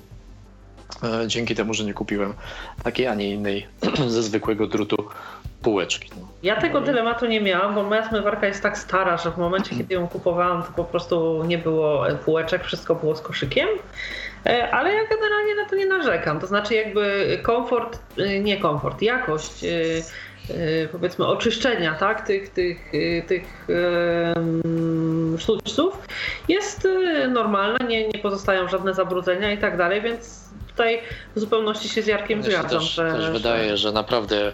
E, 1.04 1.28
dzięki 1.28 1.56
temu, 1.56 1.74
że 1.74 1.84
nie 1.84 1.94
kupiłem 1.94 2.34
takiej, 2.84 3.08
a 3.08 3.16
nie 3.16 3.30
innej 3.30 3.68
ze 4.08 4.24
zwykłego 4.24 4.68
drutu 4.68 4.96
półeczki. 5.64 6.10
No. 6.20 6.28
Ja 6.44 6.62
tego 6.62 6.82
dylematu 6.82 7.26
nie 7.26 7.42
miałam, 7.42 7.76
bo 7.76 7.84
moja 7.84 8.10
zmywarka 8.10 8.48
jest 8.48 8.64
tak 8.64 8.78
stara, 8.78 9.18
że 9.18 9.32
w 9.32 9.38
momencie, 9.38 9.76
kiedy 9.76 9.94
ją 9.94 10.08
kupowałam, 10.08 10.64
to 10.64 10.70
po 10.76 10.84
prostu 10.84 11.44
nie 11.44 11.58
było 11.58 12.06
półeczek, 12.26 12.64
wszystko 12.64 12.96
było 12.96 13.16
z 13.16 13.22
koszykiem. 13.22 13.68
E, 14.46 14.72
ale 14.72 14.94
ja 14.94 15.02
generalnie 15.10 15.56
na 15.56 15.70
to 15.70 15.76
nie 15.76 15.86
narzekam. 15.86 16.40
To 16.40 16.48
znaczy, 16.48 16.74
jakby 16.74 17.40
komfort, 17.44 18.00
e, 18.18 18.40
nie 18.40 18.58
komfort, 18.58 19.02
jakość 19.02 19.66
powiedzmy 20.92 21.28
oczyszczenia 21.28 21.96
tak, 21.96 22.28
tych, 22.28 22.50
tych, 22.50 22.92
tych 23.28 23.68
sztućców 25.38 26.08
jest 26.48 26.88
normalna, 27.30 27.78
nie, 27.88 28.08
nie 28.08 28.20
pozostają 28.20 28.68
żadne 28.68 28.94
zabrudzenia 28.94 29.52
i 29.52 29.58
tak 29.58 29.78
dalej, 29.78 30.02
więc 30.02 30.43
tutaj 30.76 31.00
w 31.36 31.40
zupełności 31.40 31.90
się 31.90 32.02
z 32.02 32.08
Jarkiem 32.08 32.44
zgadzam. 32.44 32.70
Też, 32.70 32.94
że, 32.94 33.12
też 33.12 33.32
wydaje, 33.32 33.78
że 33.78 33.92
naprawdę 33.92 34.54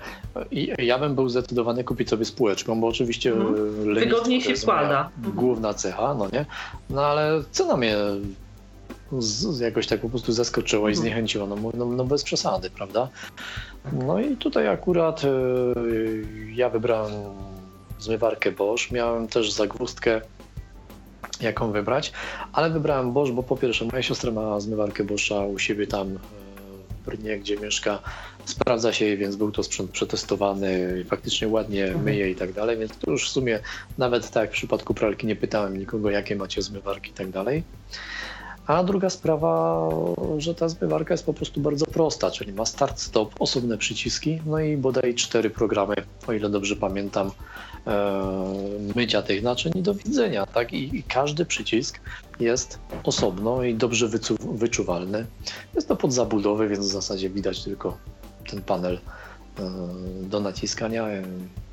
ja 0.78 1.00
bym 1.00 1.16
był 1.16 1.30
zdecydowany 1.30 1.84
kupić 1.84 2.10
sobie 2.10 2.26
spółeczką, 2.26 2.82
bo 2.82 2.88
oczywiście 2.88 3.32
mhm. 3.32 3.94
wygodniej 3.96 4.42
się 4.42 4.56
wkłada. 4.56 5.10
Główna 5.18 5.74
cecha, 5.74 6.14
no 6.14 6.28
nie? 6.34 6.46
No 6.90 7.06
ale 7.06 7.44
cena 7.52 7.78
mnie 7.78 7.96
z, 9.20 9.60
jakoś 9.60 9.88
tak 9.88 10.02
po 10.02 10.10
prostu 10.10 10.32
zaskoczyła 10.32 10.90
i 10.90 10.94
mhm. 10.94 10.96
zniechęciła, 10.96 11.48
no, 11.48 11.56
no, 11.74 11.86
no 11.86 12.06
bez 12.06 12.24
przesady, 12.24 12.70
prawda? 12.70 13.08
No 13.94 14.20
i 14.20 14.38
tutaj 14.38 14.68
akurat 14.68 15.24
y, 15.24 15.28
ja 16.54 16.70
wybrałem 16.70 17.14
zmywarkę 18.00 18.52
Bosch, 18.52 18.92
miałem 18.92 19.28
też 19.28 19.52
zagwózdkę 19.52 20.22
jaką 21.42 21.72
wybrać, 21.72 22.12
ale 22.54 22.70
wybrałem 22.70 23.14
Bosch, 23.14 23.32
bo 23.32 23.44
po 23.44 23.58
pierwsze 23.58 23.86
moja 23.86 24.02
siostra 24.02 24.32
ma 24.32 24.60
zmywarkę 24.60 25.04
Boscha 25.04 25.46
u 25.46 25.60
siebie 25.60 25.88
tam 25.88 26.08
e, 26.08 26.20
w 26.90 27.06
Brnie, 27.06 27.40
gdzie 27.40 27.58
mieszka, 27.58 28.00
sprawdza 28.46 28.94
się 28.94 29.06
jej, 29.06 29.18
więc 29.18 29.36
był 29.36 29.52
to 29.52 29.64
sprzęt 29.64 29.92
przetestowany, 29.92 31.06
faktycznie 31.10 31.48
ładnie 31.48 31.86
mhm. 31.86 32.04
myje 32.04 32.30
i 32.30 32.36
tak 32.36 32.54
dalej, 32.54 32.78
więc 32.78 32.98
to 32.98 33.12
już 33.12 33.30
w 33.30 33.32
sumie 33.32 33.60
nawet 33.98 34.32
tak 34.32 34.50
w 34.50 34.54
przypadku 34.54 34.94
pralki 34.94 35.28
nie 35.28 35.36
pytałem 35.36 35.78
nikogo, 35.78 36.10
jakie 36.10 36.36
macie 36.36 36.62
zmywarki 36.62 37.12
i 37.12 37.14
tak 37.14 37.30
dalej. 37.30 37.64
A 38.68 38.84
druga 38.84 39.10
sprawa, 39.10 39.90
że 40.38 40.56
ta 40.56 40.70
zmywarka 40.70 41.14
jest 41.14 41.26
po 41.26 41.34
prostu 41.34 41.62
bardzo 41.62 41.86
prosta, 41.86 42.32
czyli 42.32 42.54
ma 42.54 42.66
start, 42.66 43.00
stop, 43.00 43.36
osobne 43.40 43.78
przyciski, 43.78 44.42
no 44.46 44.60
i 44.60 44.78
bodaj 44.78 45.16
cztery 45.16 45.50
programy, 45.50 45.96
o 46.28 46.34
ile 46.34 46.50
dobrze 46.50 46.76
pamiętam, 46.76 47.32
mycia 48.96 49.22
tych 49.22 49.44
naczyń 49.44 49.72
i 49.76 49.82
do 49.82 49.94
widzenia. 49.94 50.46
Tak? 50.46 50.74
I, 50.74 50.98
I, 50.98 51.04
każdy 51.04 51.46
przycisk 51.46 52.00
jest 52.40 52.80
osobno 53.04 53.64
i 53.64 53.76
dobrze 53.76 54.10
wyczuwalny. 54.40 55.26
Jest 55.76 55.88
to 55.88 55.96
pod 55.96 56.14
zabudowę, 56.14 56.68
więc 56.68 56.86
w 56.86 56.92
zasadzie 56.92 57.30
widać 57.30 57.64
tylko 57.64 57.98
ten 58.50 58.62
panel 58.62 59.00
e, 59.60 59.72
do 60.22 60.40
naciskania. 60.40 61.08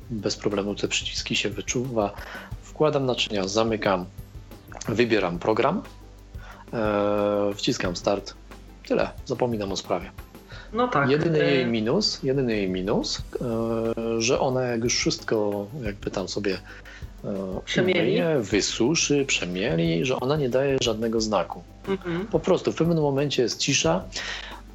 Bez 0.09 0.35
problemu 0.35 0.75
te 0.75 0.87
przyciski 0.87 1.35
się 1.35 1.49
wyczuwa. 1.49 2.13
Wkładam 2.61 3.05
naczynia, 3.05 3.47
zamykam, 3.47 4.05
wybieram 4.87 5.39
program, 5.39 5.83
e, 6.73 7.53
wciskam 7.55 7.95
start. 7.95 8.33
Tyle, 8.87 9.09
zapominam 9.25 9.71
o 9.71 9.77
sprawie. 9.77 10.11
No 10.73 10.87
tak. 10.87 11.09
Jedyny 11.09 11.39
jej 11.39 11.65
minus, 11.65 12.23
jedyny 12.23 12.55
jej 12.55 12.69
minus, 12.69 13.21
e, 13.41 14.21
że 14.21 14.39
ona 14.39 14.63
jak 14.63 14.83
już 14.83 14.95
wszystko 14.95 15.67
jakby 15.83 16.11
tam 16.11 16.27
sobie 16.27 16.57
e, 17.23 17.59
przemieli. 17.65 17.99
Umyje, 17.99 18.39
wysuszy, 18.39 19.25
przemieli, 19.25 20.05
że 20.05 20.19
ona 20.19 20.37
nie 20.37 20.49
daje 20.49 20.77
żadnego 20.81 21.21
znaku. 21.21 21.63
Mhm. 21.87 22.27
Po 22.27 22.39
prostu 22.39 22.71
w 22.71 22.75
pewnym 22.75 22.97
momencie 22.97 23.43
jest 23.43 23.59
cisza, 23.59 24.03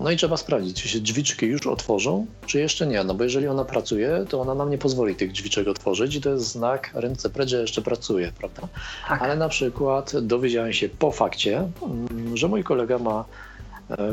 no 0.01 0.11
i 0.11 0.17
trzeba 0.17 0.37
sprawdzić, 0.37 0.83
czy 0.83 0.89
się 0.89 1.01
drzwiczki 1.01 1.47
już 1.47 1.67
otworzą, 1.67 2.27
czy 2.47 2.59
jeszcze 2.61 2.87
nie. 2.87 3.05
No 3.05 3.15
bo 3.15 3.25
jeżeli 3.25 3.49
ona 3.49 3.65
pracuje, 3.65 4.25
to 4.29 4.41
ona 4.41 4.55
nam 4.55 4.71
nie 4.71 4.79
pozwoli 4.79 5.15
tych 5.15 5.33
drzwiczek 5.33 5.69
otworzyć 5.69 6.15
i 6.15 6.21
to 6.21 6.31
jest 6.31 6.45
znak 6.45 6.91
ręce 6.95 7.31
precz, 7.31 7.49
że 7.49 7.61
jeszcze 7.61 7.83
pracuje, 7.83 8.33
prawda? 8.39 8.63
Tak. 9.09 9.23
Ale 9.23 9.37
na 9.37 9.49
przykład 9.49 10.13
dowiedziałem 10.21 10.73
się 10.73 10.89
po 10.89 11.11
fakcie, 11.11 11.69
mm, 11.83 12.37
że 12.37 12.49
mój 12.49 12.65
kolega 12.65 12.99
ma 12.99 13.25
E, 13.25 13.52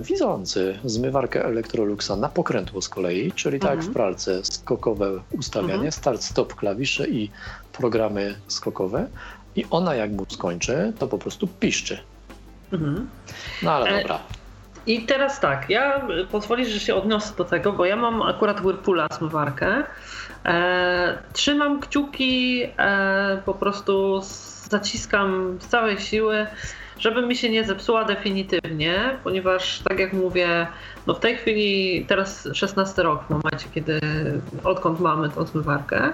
widzący 0.01 0.79
zmywarkę 0.85 1.45
Electroluxa 1.45 2.11
na 2.17 2.29
pokrętło 2.29 2.81
z 2.81 2.89
kolei, 2.89 3.31
czyli 3.31 3.59
tak 3.59 3.69
jak 3.69 3.79
w 3.79 3.87
mhm. 3.87 3.93
pralce 3.93 4.43
skokowe 4.43 5.11
ustawianie, 5.31 5.73
mhm. 5.73 5.91
start, 5.91 6.23
stop 6.23 6.55
klawisze 6.55 7.07
i 7.07 7.31
programy 7.73 8.35
skokowe 8.47 9.07
i 9.55 9.65
ona 9.69 9.95
jak 9.95 10.11
mu 10.11 10.25
skończy, 10.29 10.93
to 10.99 11.07
po 11.07 11.17
prostu 11.17 11.47
piszczy. 11.47 11.99
Mhm. 12.73 13.09
No 13.63 13.71
ale 13.71 13.89
e, 13.89 14.01
dobra. 14.01 14.19
I 14.85 15.01
teraz 15.01 15.39
tak, 15.39 15.69
ja 15.69 16.07
pozwolisz, 16.31 16.69
że 16.69 16.79
się 16.79 16.95
odniosę 16.95 17.35
do 17.35 17.45
tego, 17.45 17.73
bo 17.73 17.85
ja 17.85 17.95
mam 17.95 18.21
akurat 18.21 18.61
Whirlpoola 18.61 19.07
zmywarkę. 19.17 19.83
E, 20.45 21.17
trzymam 21.33 21.79
kciuki, 21.79 22.63
e, 22.77 23.41
po 23.45 23.53
prostu 23.53 24.21
zaciskam 24.69 25.57
z 25.61 25.67
całej 25.67 25.99
siły 25.99 26.47
żeby 26.99 27.21
mi 27.21 27.35
się 27.35 27.49
nie 27.49 27.63
zepsuła 27.63 28.05
definitywnie, 28.05 29.17
ponieważ 29.23 29.79
tak 29.79 29.99
jak 29.99 30.13
mówię, 30.13 30.67
no 31.07 31.13
w 31.13 31.19
tej 31.19 31.35
chwili 31.35 32.05
teraz 32.05 32.47
16 32.53 33.03
rok 33.03 33.23
w 33.23 33.29
momencie, 33.29 33.65
kiedy 33.73 33.99
odkąd 34.63 34.99
mamy 34.99 35.29
tą 35.29 35.45
zmywarkę, 35.45 36.11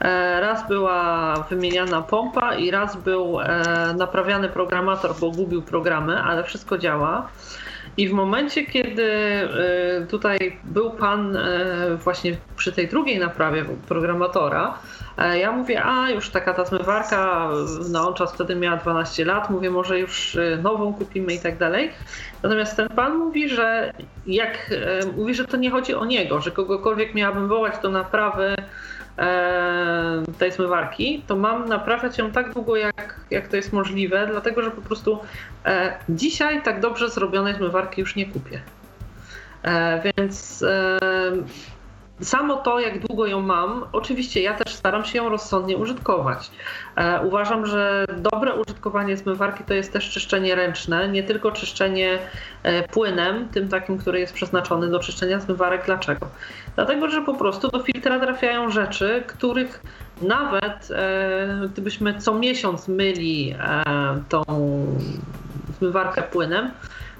e, 0.00 0.40
raz 0.40 0.68
była 0.68 1.34
wymieniana 1.50 2.02
pompa 2.02 2.54
i 2.54 2.70
raz 2.70 2.96
był 2.96 3.40
e, 3.40 3.94
naprawiany 3.96 4.48
programator, 4.48 5.14
bo 5.20 5.30
gubił 5.30 5.62
programy, 5.62 6.22
ale 6.22 6.44
wszystko 6.44 6.78
działa. 6.78 7.28
I 7.96 8.08
w 8.08 8.12
momencie, 8.12 8.66
kiedy 8.66 9.02
e, 9.02 10.06
tutaj 10.06 10.58
był 10.64 10.90
pan 10.90 11.38
właśnie 12.04 12.36
przy 12.56 12.72
tej 12.72 12.88
drugiej 12.88 13.18
naprawie 13.18 13.64
programatora, 13.88 14.78
ja 15.18 15.52
mówię, 15.52 15.84
a 15.84 16.10
już 16.10 16.30
taka 16.30 16.54
ta 16.54 16.64
zmywarka, 16.64 17.48
no 17.90 18.08
on 18.08 18.14
czas 18.14 18.34
wtedy 18.34 18.56
miała 18.56 18.76
12 18.76 19.24
lat, 19.24 19.50
mówię, 19.50 19.70
może 19.70 19.98
już 19.98 20.36
e, 20.36 20.58
nową 20.62 20.94
kupimy 20.94 21.34
i 21.34 21.40
tak 21.40 21.58
dalej. 21.58 21.90
Natomiast 22.42 22.76
ten 22.76 22.88
pan 22.88 23.18
mówi, 23.18 23.48
że 23.48 23.92
jak, 24.26 24.70
e, 24.70 25.06
mówi, 25.16 25.34
że 25.34 25.44
to 25.44 25.56
nie 25.56 25.70
chodzi 25.70 25.94
o 25.94 26.04
niego, 26.04 26.40
że 26.40 26.50
kogokolwiek 26.50 27.14
miałabym 27.14 27.48
wołać 27.48 27.74
do 27.82 27.90
naprawy 27.90 28.54
tej 30.38 30.52
zmywarki, 30.52 31.24
to 31.26 31.36
mam 31.36 31.68
naprawiać 31.68 32.18
ją 32.18 32.30
tak 32.30 32.52
długo, 32.52 32.76
jak, 32.76 33.20
jak 33.30 33.48
to 33.48 33.56
jest 33.56 33.72
możliwe, 33.72 34.26
dlatego 34.30 34.62
że 34.62 34.70
po 34.70 34.82
prostu 34.82 35.18
dzisiaj 36.08 36.62
tak 36.62 36.80
dobrze 36.80 37.10
zrobionej 37.10 37.54
zmywarki 37.54 38.00
już 38.00 38.16
nie 38.16 38.26
kupię. 38.26 38.60
Więc 40.04 40.64
Samo 42.20 42.56
to, 42.56 42.80
jak 42.80 43.06
długo 43.06 43.26
ją 43.26 43.40
mam, 43.40 43.84
oczywiście 43.92 44.42
ja 44.42 44.54
też 44.54 44.74
staram 44.74 45.04
się 45.04 45.18
ją 45.18 45.28
rozsądnie 45.28 45.76
użytkować. 45.76 46.50
E, 46.96 47.20
uważam, 47.26 47.66
że 47.66 48.04
dobre 48.16 48.54
użytkowanie 48.54 49.16
zmywarki 49.16 49.64
to 49.64 49.74
jest 49.74 49.92
też 49.92 50.10
czyszczenie 50.10 50.54
ręczne, 50.54 51.08
nie 51.08 51.22
tylko 51.22 51.52
czyszczenie 51.52 52.18
e, 52.62 52.88
płynem, 52.88 53.48
tym 53.48 53.68
takim, 53.68 53.98
który 53.98 54.20
jest 54.20 54.32
przeznaczony 54.32 54.88
do 54.88 54.98
czyszczenia 54.98 55.40
zmywarek. 55.40 55.82
Dlaczego? 55.86 56.26
Dlatego, 56.74 57.08
że 57.08 57.22
po 57.22 57.34
prostu 57.34 57.68
do 57.68 57.78
filtra 57.82 58.20
trafiają 58.20 58.70
rzeczy, 58.70 59.24
których 59.26 59.82
nawet 60.22 60.88
e, 60.90 61.68
gdybyśmy 61.72 62.20
co 62.20 62.34
miesiąc 62.34 62.88
myli 62.88 63.54
tą 64.28 64.42
zmywarkę 65.78 66.22
płynem, 66.22 66.70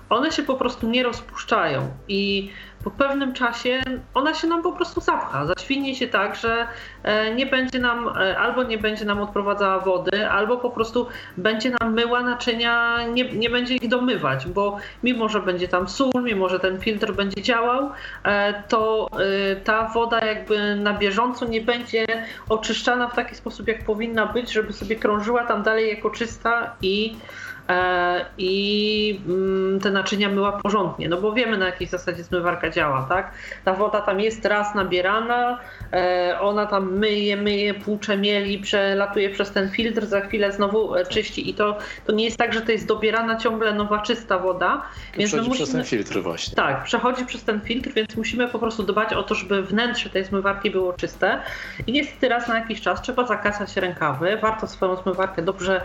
one 0.09 0.33
się 0.33 0.43
po 0.43 0.55
prostu 0.55 0.91
nie 0.91 1.03
rozpuszczają 1.03 1.89
i 2.09 2.51
po 2.87 2.91
pewnym 2.91 3.33
czasie 3.33 3.81
ona 4.15 4.35
się 4.35 4.47
nam 4.47 4.63
po 4.63 4.73
prostu 4.73 5.01
zapcha. 5.01 5.47
Zaświnie 5.47 5.95
się 5.95 6.09
tak, 6.09 6.37
że 6.37 6.67
e, 7.03 7.35
nie 7.35 7.47
będzie 7.47 7.79
nam, 7.79 8.09
e, 8.09 8.39
albo 8.39 8.63
nie 8.63 8.79
będzie 8.79 9.05
nam 9.05 9.21
odprowadzała 9.21 9.79
wody, 9.79 10.31
albo 10.31 10.57
po 10.57 10.71
prostu 10.71 11.07
będzie 11.37 11.71
nam 11.81 11.95
myła 11.95 12.23
naczynia, 12.23 13.07
nie, 13.07 13.33
nie 13.33 13.51
będzie 13.51 13.75
ich 13.75 13.89
domywać, 13.89 14.47
bo 14.47 14.77
mimo, 15.03 15.29
że 15.29 15.41
będzie 15.41 15.69
tam 15.69 15.89
sól, 15.89 16.23
mimo, 16.23 16.49
że 16.49 16.61
ten 16.61 16.81
filtr 16.81 17.13
będzie 17.13 17.43
działał, 17.43 17.91
e, 18.25 18.63
to 18.69 19.11
ta 19.65 19.89
woda 19.89 20.25
jakby 20.27 20.77
na 20.77 20.93
bieżąco 20.95 21.47
nie 21.47 21.61
będzie 21.61 22.07
oczyszczana 22.49 23.09
w 23.09 23.15
taki 23.15 23.35
sposób, 23.35 23.69
jak 23.69 23.85
powinna 23.85 24.27
być, 24.27 24.53
żeby 24.53 24.73
sobie 24.73 24.97
krążyła 24.97 25.45
tam 25.45 25.63
dalej 25.63 25.89
jako 25.89 26.11
czysta 26.11 26.77
i 26.83 27.17
i 28.39 29.21
mm, 29.27 29.81
te 29.81 29.91
naczynia 29.91 30.29
myła 30.29 30.53
porządnie, 30.53 31.09
no 31.09 31.21
bo 31.21 31.33
wiemy 31.33 31.59
na 31.59 31.67
jakiej 31.67 31.87
zasadzie 31.87 32.25
zmywarka 32.25 32.71
działa, 32.71 33.07
tak? 33.09 33.31
Ta 33.65 33.73
woda 33.73 34.01
tam 34.01 34.21
jest 34.21 34.45
raz 34.45 34.75
nabierana, 34.75 35.59
e, 35.93 36.39
ona 36.41 36.67
tam 36.67 36.93
myje, 36.93 37.37
myje, 37.37 37.75
płucze 37.75 38.17
mieli, 38.17 38.59
przelatuje 38.59 39.31
przez 39.31 39.51
ten 39.51 39.71
filtr, 39.71 40.07
za 40.07 40.21
chwilę 40.21 40.53
znowu 40.53 40.95
e, 40.95 41.07
czyści 41.07 41.51
i 41.51 41.55
to, 41.55 41.79
to 42.07 42.13
nie 42.13 42.25
jest 42.25 42.37
tak, 42.37 42.53
że 42.53 42.61
to 42.61 42.73
jest 42.73 42.87
dobierana 42.87 43.37
ciągle 43.37 43.75
nowa, 43.75 44.03
czysta 44.03 44.39
woda. 44.39 44.83
Więc 45.17 45.31
przechodzi 45.31 45.49
musimy, 45.49 45.65
przez 45.65 45.75
ten 45.75 45.85
filtr 45.85 46.23
właśnie. 46.23 46.57
Tak, 46.57 46.85
przechodzi 46.85 47.27
przez 47.27 47.45
ten 47.45 47.61
filtr, 47.61 47.91
więc 47.95 48.17
musimy 48.17 48.49
po 48.49 48.59
prostu 48.59 48.83
dbać 48.83 49.13
o 49.13 49.23
to, 49.23 49.35
żeby 49.35 49.63
wnętrze 49.63 50.11
tej 50.11 50.25
zmywarki 50.25 50.71
było 50.71 50.93
czyste 50.93 51.41
i 51.87 51.93
niestety 51.93 52.29
raz 52.29 52.49
na 52.49 52.59
jakiś 52.59 52.81
czas 52.81 53.03
trzeba 53.03 53.27
zakasać 53.27 53.77
rękawy, 53.77 54.39
warto 54.43 54.67
swoją 54.67 54.97
zmywarkę 54.97 55.43
dobrze 55.43 55.81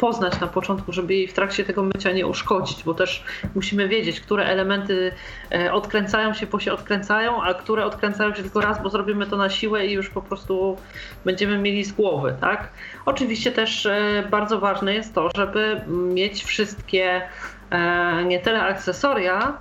poznać 0.00 0.40
na 0.40 0.46
początku, 0.46 0.92
żeby 0.92 1.14
jej 1.14 1.28
w 1.28 1.32
trakcie 1.32 1.64
tego 1.64 1.82
mycia 1.82 2.12
nie 2.12 2.26
uszkodzić, 2.26 2.84
bo 2.84 2.94
też 2.94 3.24
musimy 3.54 3.88
wiedzieć, 3.88 4.20
które 4.20 4.44
elementy 4.44 5.12
e, 5.52 5.72
odkręcają 5.72 6.34
się, 6.34 6.46
bo 6.46 6.60
się 6.60 6.72
odkręcają, 6.72 7.42
a 7.42 7.54
które 7.54 7.84
odkręcają 7.84 8.34
się 8.34 8.42
tylko 8.42 8.60
raz, 8.60 8.82
bo 8.82 8.90
zrobimy 8.90 9.26
to 9.26 9.36
na 9.36 9.50
siłę 9.50 9.86
i 9.86 9.92
już 9.92 10.10
po 10.10 10.22
prostu 10.22 10.76
będziemy 11.24 11.58
mieli 11.58 11.84
z 11.84 11.92
głowy, 11.92 12.34
tak? 12.40 12.68
Oczywiście 13.06 13.52
też 13.52 13.86
e, 13.86 14.24
bardzo 14.30 14.60
ważne 14.60 14.94
jest 14.94 15.14
to, 15.14 15.30
żeby 15.36 15.80
mieć 15.88 16.44
wszystkie 16.44 17.22
e, 17.70 18.24
nie 18.24 18.40
tyle 18.40 18.62
akcesoria, 18.62 19.58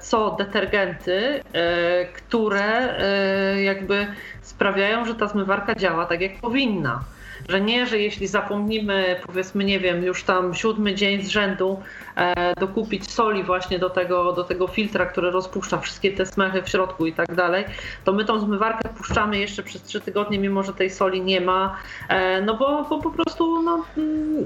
co 0.00 0.30
detergenty, 0.30 1.40
które 2.14 2.94
jakby 3.62 4.06
sprawiają, 4.42 5.04
że 5.04 5.14
ta 5.14 5.28
zmywarka 5.28 5.74
działa 5.74 6.06
tak 6.06 6.20
jak 6.20 6.40
powinna. 6.40 7.04
Że 7.48 7.60
nie, 7.60 7.86
że 7.86 7.98
jeśli 7.98 8.26
zapomnimy, 8.26 9.20
powiedzmy, 9.26 9.64
nie 9.64 9.80
wiem, 9.80 10.04
już 10.04 10.24
tam 10.24 10.54
siódmy 10.54 10.94
dzień 10.94 11.22
z 11.22 11.28
rzędu 11.28 11.80
e, 12.16 12.54
dokupić 12.54 13.10
soli 13.10 13.44
właśnie 13.44 13.78
do 13.78 13.90
tego, 13.90 14.32
do 14.32 14.44
tego 14.44 14.66
filtra, 14.66 15.06
który 15.06 15.30
rozpuszcza 15.30 15.78
wszystkie 15.78 16.12
te 16.12 16.26
smechy 16.26 16.62
w 16.62 16.68
środku 16.68 17.06
i 17.06 17.12
tak 17.12 17.34
dalej, 17.34 17.64
to 18.04 18.12
my 18.12 18.24
tą 18.24 18.40
zmywarkę 18.40 18.88
puszczamy 18.88 19.38
jeszcze 19.38 19.62
przez 19.62 19.82
trzy 19.82 20.00
tygodnie, 20.00 20.38
mimo 20.38 20.62
że 20.62 20.72
tej 20.72 20.90
soli 20.90 21.22
nie 21.22 21.40
ma, 21.40 21.76
e, 22.08 22.42
no 22.42 22.56
bo, 22.56 22.86
bo 22.90 22.98
po 22.98 23.10
prostu 23.10 23.62
no, 23.62 23.84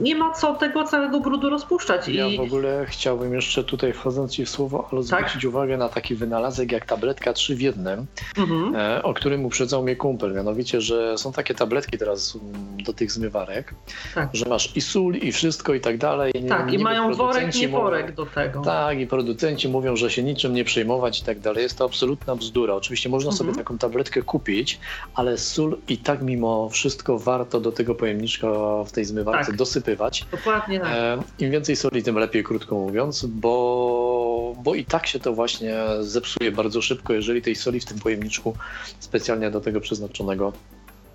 nie 0.00 0.16
ma 0.16 0.32
co 0.32 0.54
tego 0.54 0.84
całego 0.84 1.20
brudu 1.20 1.50
rozpuszczać. 1.50 2.08
Ja 2.08 2.26
I... 2.26 2.36
w 2.36 2.40
ogóle 2.40 2.86
chciałbym 2.88 3.34
jeszcze 3.34 3.64
tutaj, 3.64 3.92
wchodząc 3.92 4.32
Ci 4.32 4.44
w 4.44 4.50
słowo, 4.50 4.88
ale 4.92 5.04
tak? 5.04 5.20
zwrócić 5.20 5.44
uwagę 5.44 5.76
na 5.76 5.88
taki 5.88 6.14
wynalazek 6.14 6.72
jak 6.72 6.86
tabletka 6.86 7.32
3 7.32 7.54
w 7.54 7.60
jednym, 7.60 8.06
mhm. 8.38 8.76
e, 8.76 9.02
o 9.02 9.14
którym 9.14 9.44
uprzedzał 9.44 9.82
mnie 9.82 9.96
kumpel, 9.96 10.34
mianowicie, 10.34 10.80
że 10.80 11.18
są 11.18 11.32
takie 11.32 11.54
tabletki 11.54 11.98
teraz 11.98 12.38
do 12.84 12.89
do 12.90 12.94
tych 12.94 13.12
zmywarek, 13.12 13.74
tak. 14.14 14.28
że 14.32 14.48
masz 14.48 14.76
i 14.76 14.80
sól, 14.80 15.14
i 15.16 15.32
wszystko 15.32 15.74
i 15.74 15.80
tak 15.80 15.98
dalej. 15.98 16.32
tak, 16.48 16.72
i 16.72 16.78
mają 16.78 17.14
worek, 17.14 17.54
nie 17.54 17.68
worek 17.68 18.14
do 18.14 18.26
tego. 18.26 18.62
Tak, 18.62 19.00
i 19.00 19.06
producenci 19.06 19.68
mówią, 19.68 19.96
że 19.96 20.10
się 20.10 20.22
niczym 20.22 20.54
nie 20.54 20.64
przejmować 20.64 21.20
i 21.20 21.24
tak 21.24 21.38
dalej. 21.38 21.62
Jest 21.62 21.78
to 21.78 21.84
absolutna 21.84 22.36
bzdura. 22.36 22.74
Oczywiście 22.74 23.08
można 23.08 23.30
mhm. 23.30 23.38
sobie 23.38 23.58
taką 23.58 23.78
tabletkę 23.78 24.22
kupić, 24.22 24.80
ale 25.14 25.38
sól 25.38 25.78
i 25.88 25.98
tak 25.98 26.22
mimo 26.22 26.68
wszystko 26.68 27.18
warto 27.18 27.60
do 27.60 27.72
tego 27.72 27.94
pojemniczka 27.94 28.48
w 28.84 28.92
tej 28.92 29.04
zmywarce 29.04 29.46
tak. 29.46 29.56
dosypywać. 29.56 30.26
Dokładnie 30.30 30.80
tak. 30.80 30.88
E, 30.92 31.22
Im 31.38 31.50
więcej 31.50 31.76
soli, 31.76 32.02
tym 32.02 32.18
lepiej, 32.18 32.44
krótko 32.44 32.74
mówiąc, 32.74 33.26
bo, 33.26 34.54
bo 34.62 34.74
i 34.74 34.84
tak 34.84 35.06
się 35.06 35.20
to 35.20 35.32
właśnie 35.32 35.74
zepsuje 36.00 36.52
bardzo 36.52 36.82
szybko, 36.82 37.12
jeżeli 37.12 37.42
tej 37.42 37.56
soli 37.56 37.80
w 37.80 37.84
tym 37.84 37.98
pojemniczku 37.98 38.56
specjalnie 39.00 39.50
do 39.50 39.60
tego 39.60 39.80
przeznaczonego 39.80 40.52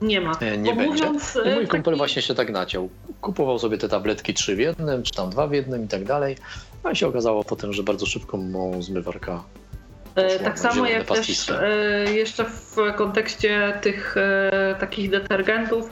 nie 0.02 0.22
ma. 0.22 0.32
E, 0.42 0.58
nie 0.58 0.74
Bo 0.74 0.78
będzie. 0.78 1.06
Mówiąc, 1.06 1.40
I 1.46 1.50
mój 1.50 1.68
kumpel 1.68 1.84
taki... 1.84 1.98
właśnie 1.98 2.22
się 2.22 2.36
tak 2.36 2.50
naciął. 2.50 2.90
Kupował 3.22 3.60
sobie 3.60 3.78
te 3.78 3.90
tabletki 3.90 4.34
trzy 4.34 4.56
w 4.56 4.60
jednym, 4.60 5.04
czy 5.04 5.12
tam 5.12 5.30
dwa 5.30 5.48
w 5.48 5.54
jednym 5.54 5.86
i 5.86 5.88
tak 5.88 6.04
dalej. 6.04 6.36
A 6.84 6.96
się 6.96 7.08
okazało 7.08 7.44
potem, 7.44 7.74
że 7.74 7.84
bardzo 7.84 8.06
szybko 8.06 8.38
mu 8.38 8.82
zmywarka 8.82 9.44
e, 10.16 10.40
tak 10.40 10.60
samo 10.60 10.88
jak 10.88 11.08
też 11.08 11.50
e, 11.50 12.14
jeszcze 12.14 12.46
w 12.46 12.76
kontekście 12.96 13.80
tych 13.82 14.16
takich 14.80 15.10
detergentów 15.10 15.90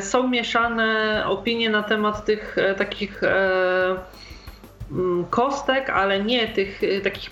są 0.00 0.28
mieszane 0.28 1.22
opinie 1.26 1.70
na 1.70 1.82
temat 1.82 2.24
tych 2.24 2.56
takich 2.78 3.22
mm, 3.22 3.96
kostek, 5.30 5.90
ale 5.90 6.24
nie 6.24 6.48
tych 6.48 6.80
takich 7.04 7.30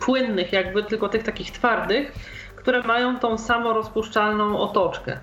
płynnych 0.00 0.52
jakby, 0.52 0.82
tylko 0.82 1.08
tych 1.08 1.22
takich 1.22 1.50
twardych, 1.50 2.12
które 2.68 2.82
mają 2.82 3.18
tą 3.18 3.38
samorozpuszczalną 3.38 4.58
otoczkę. 4.60 5.20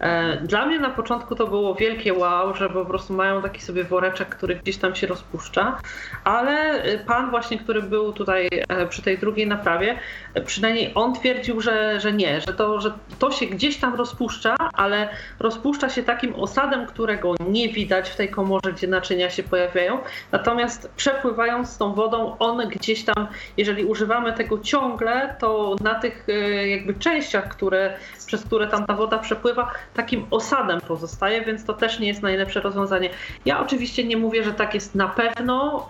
E, 0.00 0.36
dla 0.36 0.66
mnie 0.66 0.78
na 0.78 0.90
początku 0.90 1.34
to 1.34 1.46
było 1.46 1.74
wielkie 1.74 2.14
wow, 2.14 2.54
że 2.54 2.70
po 2.70 2.84
prostu 2.84 3.12
mają 3.12 3.42
taki 3.42 3.62
sobie 3.62 3.84
woreczek, 3.84 4.28
który 4.28 4.54
gdzieś 4.54 4.76
tam 4.76 4.94
się 4.94 5.06
rozpuszcza, 5.06 5.78
ale 6.24 6.82
pan 7.06 7.30
właśnie, 7.30 7.58
który 7.58 7.82
był 7.82 8.12
tutaj 8.12 8.48
e, 8.68 8.86
przy 8.86 9.02
tej 9.02 9.18
drugiej 9.18 9.46
naprawie, 9.46 9.98
e, 10.34 10.40
przynajmniej 10.40 10.92
on 10.94 11.14
twierdził, 11.14 11.60
że, 11.60 12.00
że 12.00 12.12
nie, 12.12 12.40
że 12.40 12.54
to, 12.54 12.80
że 12.80 12.92
to 13.18 13.30
się 13.30 13.46
gdzieś 13.46 13.76
tam 13.76 13.94
rozpuszcza, 13.94 14.56
ale 14.72 15.08
rozpuszcza 15.40 15.88
się 15.88 16.02
takim 16.02 16.34
osadem, 16.34 16.86
którego 16.86 17.34
nie 17.48 17.68
widać 17.68 18.10
w 18.10 18.16
tej 18.16 18.28
komorze, 18.28 18.72
gdzie 18.72 18.86
naczynia 18.86 19.30
się 19.30 19.42
pojawiają, 19.42 19.98
natomiast 20.32 20.90
przepływając 20.96 21.78
tą 21.78 21.94
wodą, 21.94 22.36
on 22.38 22.68
gdzieś 22.68 23.04
tam, 23.04 23.26
jeżeli 23.56 23.84
używamy 23.84 24.32
tego 24.32 24.58
ciągle, 24.58 25.36
to 25.38 25.76
na 25.80 25.94
tych 25.94 26.26
jakby 26.66 26.94
częściach, 26.94 27.48
które, 27.48 27.96
przez 28.26 28.44
które 28.44 28.66
tam 28.66 28.86
ta 28.86 28.94
woda 28.94 29.18
przepływa, 29.18 29.72
takim 29.94 30.26
osadem 30.30 30.80
pozostaje, 30.80 31.44
więc 31.44 31.64
to 31.64 31.72
też 31.72 31.98
nie 31.98 32.08
jest 32.08 32.22
najlepsze 32.22 32.60
rozwiązanie. 32.60 33.10
Ja 33.44 33.60
oczywiście 33.60 34.04
nie 34.04 34.16
mówię, 34.16 34.44
że 34.44 34.52
tak 34.52 34.74
jest 34.74 34.94
na 34.94 35.08
pewno, 35.08 35.86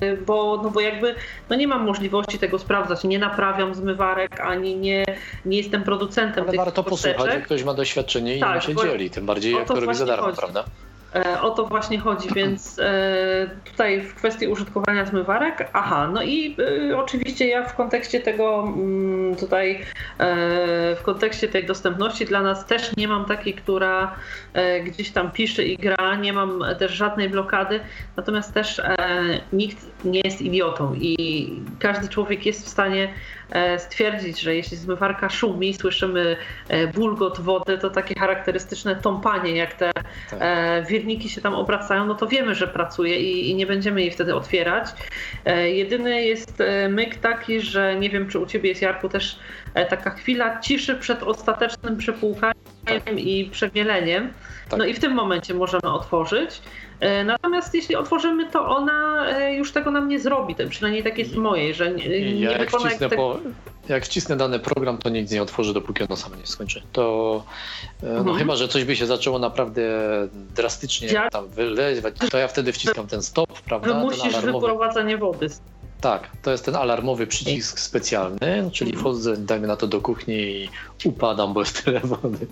yy, 0.00 0.16
bo, 0.16 0.60
no 0.62 0.70
bo 0.70 0.80
jakby 0.80 1.14
no 1.50 1.56
nie 1.56 1.68
mam 1.68 1.84
możliwości 1.84 2.38
tego 2.38 2.58
sprawdzać. 2.58 3.04
Nie 3.04 3.18
naprawiam 3.18 3.74
zmywarek, 3.74 4.40
ani 4.40 4.76
nie, 4.76 5.04
nie 5.44 5.56
jestem 5.56 5.82
producentem 5.82 6.42
Ale 6.42 6.50
tych 6.50 6.60
warto 6.60 6.84
posłuchać, 6.84 7.34
jak 7.34 7.44
ktoś 7.44 7.64
ma 7.64 7.74
doświadczenie 7.74 8.36
i 8.36 8.40
tak, 8.40 8.62
się 8.62 8.76
dzieli, 8.76 9.10
tym 9.10 9.26
bardziej 9.26 9.54
jak 9.54 9.68
to 9.68 9.80
robi 9.80 9.94
za 9.94 10.06
darmo, 10.06 10.24
chodzi. 10.24 10.38
prawda? 10.38 10.64
E, 11.14 11.40
o 11.40 11.50
to 11.50 11.66
właśnie 11.66 11.98
chodzi, 11.98 12.28
więc 12.34 12.78
e, 12.78 13.50
tutaj 13.64 14.00
w 14.00 14.14
kwestii 14.14 14.48
użytkowania 14.48 15.04
zmywarek, 15.04 15.70
aha, 15.72 16.10
no 16.12 16.22
i 16.22 16.56
e, 16.90 16.98
oczywiście 16.98 17.46
ja 17.48 17.64
w 17.64 17.76
kontekście 17.76 18.20
tego 18.20 18.72
mm, 18.76 19.36
tutaj, 19.36 19.84
w 20.96 21.00
kontekście 21.02 21.48
tej 21.48 21.66
dostępności 21.66 22.24
dla 22.24 22.42
nas 22.42 22.66
też 22.66 22.96
nie 22.96 23.08
mam 23.08 23.24
takiej, 23.24 23.54
która 23.54 24.14
gdzieś 24.84 25.10
tam 25.10 25.30
pisze 25.30 25.64
i 25.64 25.76
gra, 25.76 26.16
nie 26.16 26.32
mam 26.32 26.64
też 26.78 26.92
żadnej 26.92 27.28
blokady, 27.28 27.80
natomiast 28.16 28.54
też 28.54 28.80
nikt 29.52 30.04
nie 30.04 30.20
jest 30.24 30.42
idiotą 30.42 30.94
i 30.94 31.50
każdy 31.78 32.08
człowiek 32.08 32.46
jest 32.46 32.66
w 32.66 32.68
stanie 32.68 33.08
stwierdzić, 33.78 34.40
że 34.40 34.54
jeśli 34.54 34.76
zmywarka 34.76 35.30
szumi, 35.30 35.74
słyszymy 35.74 36.36
e, 36.68 36.86
bulgot 36.86 37.40
wody, 37.40 37.78
to 37.78 37.90
takie 37.90 38.14
charakterystyczne 38.20 38.96
tąpanie, 38.96 39.56
jak 39.56 39.74
te 39.74 39.92
tak. 39.92 40.38
E, 40.40 40.82
wirniki 40.88 41.28
się 41.28 41.40
tam 41.40 41.54
obracają, 41.54 42.06
no 42.06 42.14
to 42.14 42.26
wiemy, 42.26 42.54
że 42.54 42.68
pracuje 42.68 43.20
i, 43.20 43.50
i 43.50 43.54
nie 43.54 43.66
będziemy 43.66 44.00
jej 44.00 44.10
wtedy 44.10 44.34
otwierać. 44.34 44.86
Jedyny 45.64 46.24
jest 46.24 46.62
myk 46.88 47.16
taki, 47.16 47.60
że 47.60 47.96
nie 47.96 48.10
wiem, 48.10 48.28
czy 48.28 48.38
u 48.38 48.46
ciebie 48.46 48.68
jest 48.68 48.82
Jarku 48.82 49.08
też 49.08 49.38
taka 49.90 50.10
chwila 50.10 50.60
ciszy 50.60 50.94
przed 50.94 51.22
ostatecznym 51.22 51.96
przepłukaniem 51.96 52.54
tak. 52.84 53.18
i 53.18 53.48
przemieleniem. 53.52 54.32
Tak. 54.68 54.78
No 54.78 54.84
i 54.84 54.94
w 54.94 54.98
tym 54.98 55.12
momencie 55.12 55.54
możemy 55.54 55.92
otworzyć. 55.92 56.62
E, 57.02 57.24
natomiast 57.24 57.74
jeśli 57.74 57.96
otworzymy, 57.96 58.50
to 58.50 58.66
ona 58.66 59.26
e, 59.28 59.54
już 59.54 59.72
tego 59.72 59.90
nam 59.90 60.08
nie 60.08 60.20
zrobi. 60.20 60.54
Przynajmniej 60.68 61.02
tak 61.02 61.18
jest 61.18 61.36
moje, 61.36 61.74
że 61.74 61.90
nie, 61.90 62.08
nie 62.08 62.40
ja 62.40 62.58
jak 62.58 62.70
wcisnę, 62.70 63.08
te... 63.08 63.16
po, 63.16 63.38
jak 63.88 64.04
wcisnę 64.04 64.36
dany 64.36 64.58
program, 64.58 64.98
to 64.98 65.08
nic 65.08 65.30
nie 65.30 65.42
otworzy, 65.42 65.74
dopóki 65.74 66.02
ono 66.02 66.16
samo 66.16 66.36
nie 66.36 66.46
skończy. 66.46 66.82
To 66.92 67.44
e, 68.02 68.06
no 68.06 68.18
mhm. 68.18 68.38
chyba, 68.38 68.56
że 68.56 68.68
coś 68.68 68.84
by 68.84 68.96
się 68.96 69.06
zaczęło 69.06 69.38
naprawdę 69.38 69.82
drastycznie 70.54 71.08
ja... 71.08 71.30
tam 71.30 71.48
wylewać, 71.48 72.14
to 72.30 72.38
ja 72.38 72.48
wtedy 72.48 72.72
wciskam 72.72 73.06
ten 73.06 73.22
stop, 73.22 73.60
prawda? 73.60 73.94
Wymusisz 73.94 74.36
wyprowadzanie 74.36 75.18
wody. 75.18 75.48
Tak, 76.02 76.30
to 76.42 76.50
jest 76.50 76.64
ten 76.64 76.76
alarmowy 76.76 77.26
przycisk 77.26 77.78
specjalny, 77.78 78.70
czyli 78.72 78.90
mhm. 78.90 79.00
wchodzę, 79.00 79.36
dajmy 79.36 79.66
na 79.66 79.76
to 79.76 79.86
do 79.86 80.00
kuchni 80.00 80.34
i 80.34 80.68
upadam, 81.04 81.52
bo 81.52 81.60
jest 81.60 81.84
tyle 81.84 82.00
wody. 82.00 82.46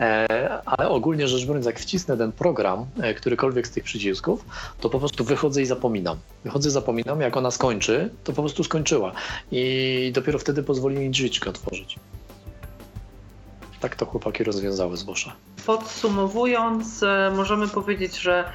E, 0.00 0.62
ale 0.66 0.88
ogólnie 0.88 1.28
rzecz 1.28 1.46
biorąc, 1.46 1.66
jak 1.66 1.80
wcisnę 1.80 2.16
ten 2.16 2.32
program, 2.32 2.86
e, 3.00 3.14
którykolwiek 3.14 3.66
z 3.66 3.70
tych 3.70 3.84
przycisków, 3.84 4.44
to 4.80 4.90
po 4.90 4.98
prostu 4.98 5.24
wychodzę 5.24 5.62
i 5.62 5.66
zapominam. 5.66 6.16
Wychodzę 6.44 6.70
zapominam, 6.70 7.20
jak 7.20 7.36
ona 7.36 7.50
skończy, 7.50 8.10
to 8.24 8.32
po 8.32 8.42
prostu 8.42 8.64
skończyła. 8.64 9.12
I 9.52 10.10
dopiero 10.14 10.38
wtedy 10.38 10.62
pozwoli 10.62 10.96
mi 10.96 11.10
drzwiczkę 11.10 11.50
otworzyć. 11.50 11.96
Tak 13.80 13.96
to 13.96 14.06
chłopaki 14.06 14.44
rozwiązały 14.44 14.96
z 14.96 15.02
Boscha. 15.02 15.32
Podsumowując, 15.66 17.02
e, 17.02 17.32
możemy 17.36 17.68
powiedzieć, 17.68 18.18
że 18.18 18.52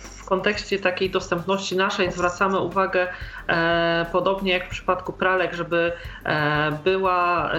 w 0.00 0.15
kontekście 0.26 0.78
takiej 0.78 1.10
dostępności 1.10 1.76
naszej 1.76 2.12
zwracamy 2.12 2.58
uwagę, 2.58 3.08
e, 3.48 4.06
podobnie 4.12 4.52
jak 4.52 4.66
w 4.66 4.68
przypadku 4.68 5.12
pralek, 5.12 5.54
żeby 5.54 5.92
e, 6.24 6.78
była 6.84 7.52
e, 7.52 7.58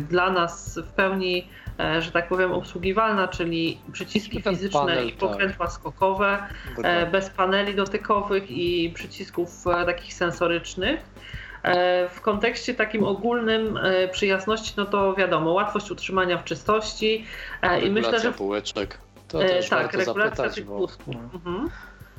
dla 0.00 0.30
nas 0.30 0.78
w 0.78 0.92
pełni 0.92 1.48
e, 1.80 2.02
że 2.02 2.12
tak 2.12 2.28
powiem, 2.28 2.52
obsługiwalna, 2.52 3.28
czyli 3.28 3.78
przyciski 3.92 4.42
fizyczne 4.42 4.80
panel, 4.80 5.08
i 5.08 5.12
pokrętła 5.12 5.66
tak. 5.66 5.74
skokowe, 5.74 6.38
e, 6.82 7.06
bez 7.06 7.30
paneli 7.30 7.74
dotykowych 7.74 8.50
i 8.50 8.90
przycisków 8.94 9.66
e, 9.66 9.86
takich 9.86 10.14
sensorycznych. 10.14 11.00
W 12.10 12.20
kontekście 12.20 12.74
takim 12.74 13.04
ogólnym 13.04 13.78
przyjazności, 14.12 14.74
no 14.76 14.86
to 14.86 15.14
wiadomo, 15.14 15.52
łatwość 15.52 15.90
utrzymania 15.90 16.38
w 16.38 16.44
czystości 16.44 17.24
i 17.82 17.90
myślę, 17.90 18.20
że. 18.20 18.32
Półeczek. 18.32 18.98
To 19.28 19.44
e, 19.44 19.48
też 19.48 19.68
tak, 19.68 19.92
regulacja 19.92 20.36
zapytać, 20.36 20.60
bo... 20.60 20.88
Mhm. 21.08 21.68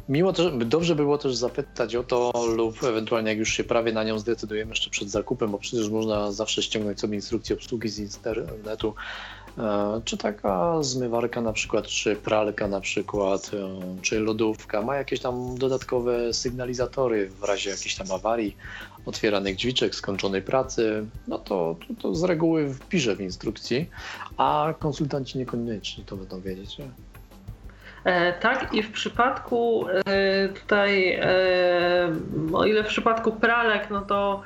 Mimo 0.10 0.34
to, 0.34 0.52
dobrze 0.52 0.96
było 0.96 1.18
też 1.18 1.36
zapytać 1.36 1.96
o 1.96 2.04
to 2.04 2.32
lub 2.56 2.84
ewentualnie 2.84 3.30
jak 3.30 3.40
już 3.40 3.50
się 3.50 3.64
prawie 3.64 3.94
na 3.94 4.04
nią 4.04 4.20
zdecydujemy 4.20 4.70
jeszcze 4.70 4.90
przed 4.90 5.10
zakupem, 5.10 5.52
bo 5.52 5.58
przecież 5.58 5.90
można 5.90 6.32
zawsze 6.32 6.64
ściągnąć 6.64 7.00
sobie 7.00 7.16
instrukcję 7.16 7.56
obsługi 7.56 7.90
z 7.90 8.00
internetu, 8.00 8.94
e, 9.58 10.02
czy 10.06 10.18
taka 10.18 10.84
zmywarka 10.84 11.42
na 11.42 11.54
przykład, 11.54 11.88
czy 11.88 12.16
pralka 12.16 12.68
na 12.68 12.82
przykład, 12.82 13.52
e, 13.54 13.80
czy 14.02 14.20
lodówka 14.20 14.82
ma 14.82 14.96
jakieś 14.96 15.20
tam 15.20 15.58
dodatkowe 15.58 16.34
sygnalizatory 16.34 17.30
w 17.30 17.44
razie 17.44 17.70
jakiejś 17.70 17.96
tam 17.96 18.12
awarii, 18.12 18.58
otwieranych 19.06 19.56
drzwiczek, 19.56 19.96
skończonej 19.96 20.42
pracy, 20.42 21.06
no 21.28 21.38
to, 21.38 21.76
to, 21.88 22.02
to 22.02 22.16
z 22.16 22.24
reguły 22.24 22.74
wpiszę 22.74 23.16
w 23.16 23.22
instrukcji, 23.22 23.90
a 24.40 24.74
konsultanci 24.80 25.38
niekoniecznie 25.38 26.04
to 26.04 26.18
będą 26.18 26.42
wiedzieć. 26.42 26.78
Nie? 26.78 26.88
E, 28.04 28.34
tak, 28.34 28.74
i 28.74 28.84
w 28.84 28.92
przypadku 28.92 29.86
e, 29.90 30.50
tutaj, 30.50 31.14
e, 31.14 31.30
o 32.54 32.66
ile 32.66 32.84
w 32.84 32.88
przypadku 32.88 33.32
pralek, 33.32 33.90
no 33.90 34.02
to 34.02 34.42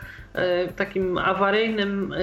takim 0.75 1.17
awaryjnym, 1.17 2.13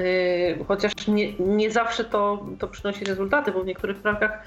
chociaż 0.68 0.92
nie, 1.08 1.32
nie 1.32 1.70
zawsze 1.70 2.04
to, 2.04 2.46
to 2.58 2.68
przynosi 2.68 3.04
rezultaty, 3.04 3.52
bo 3.52 3.62
w 3.62 3.66
niektórych 3.66 3.96
pralkach 3.96 4.42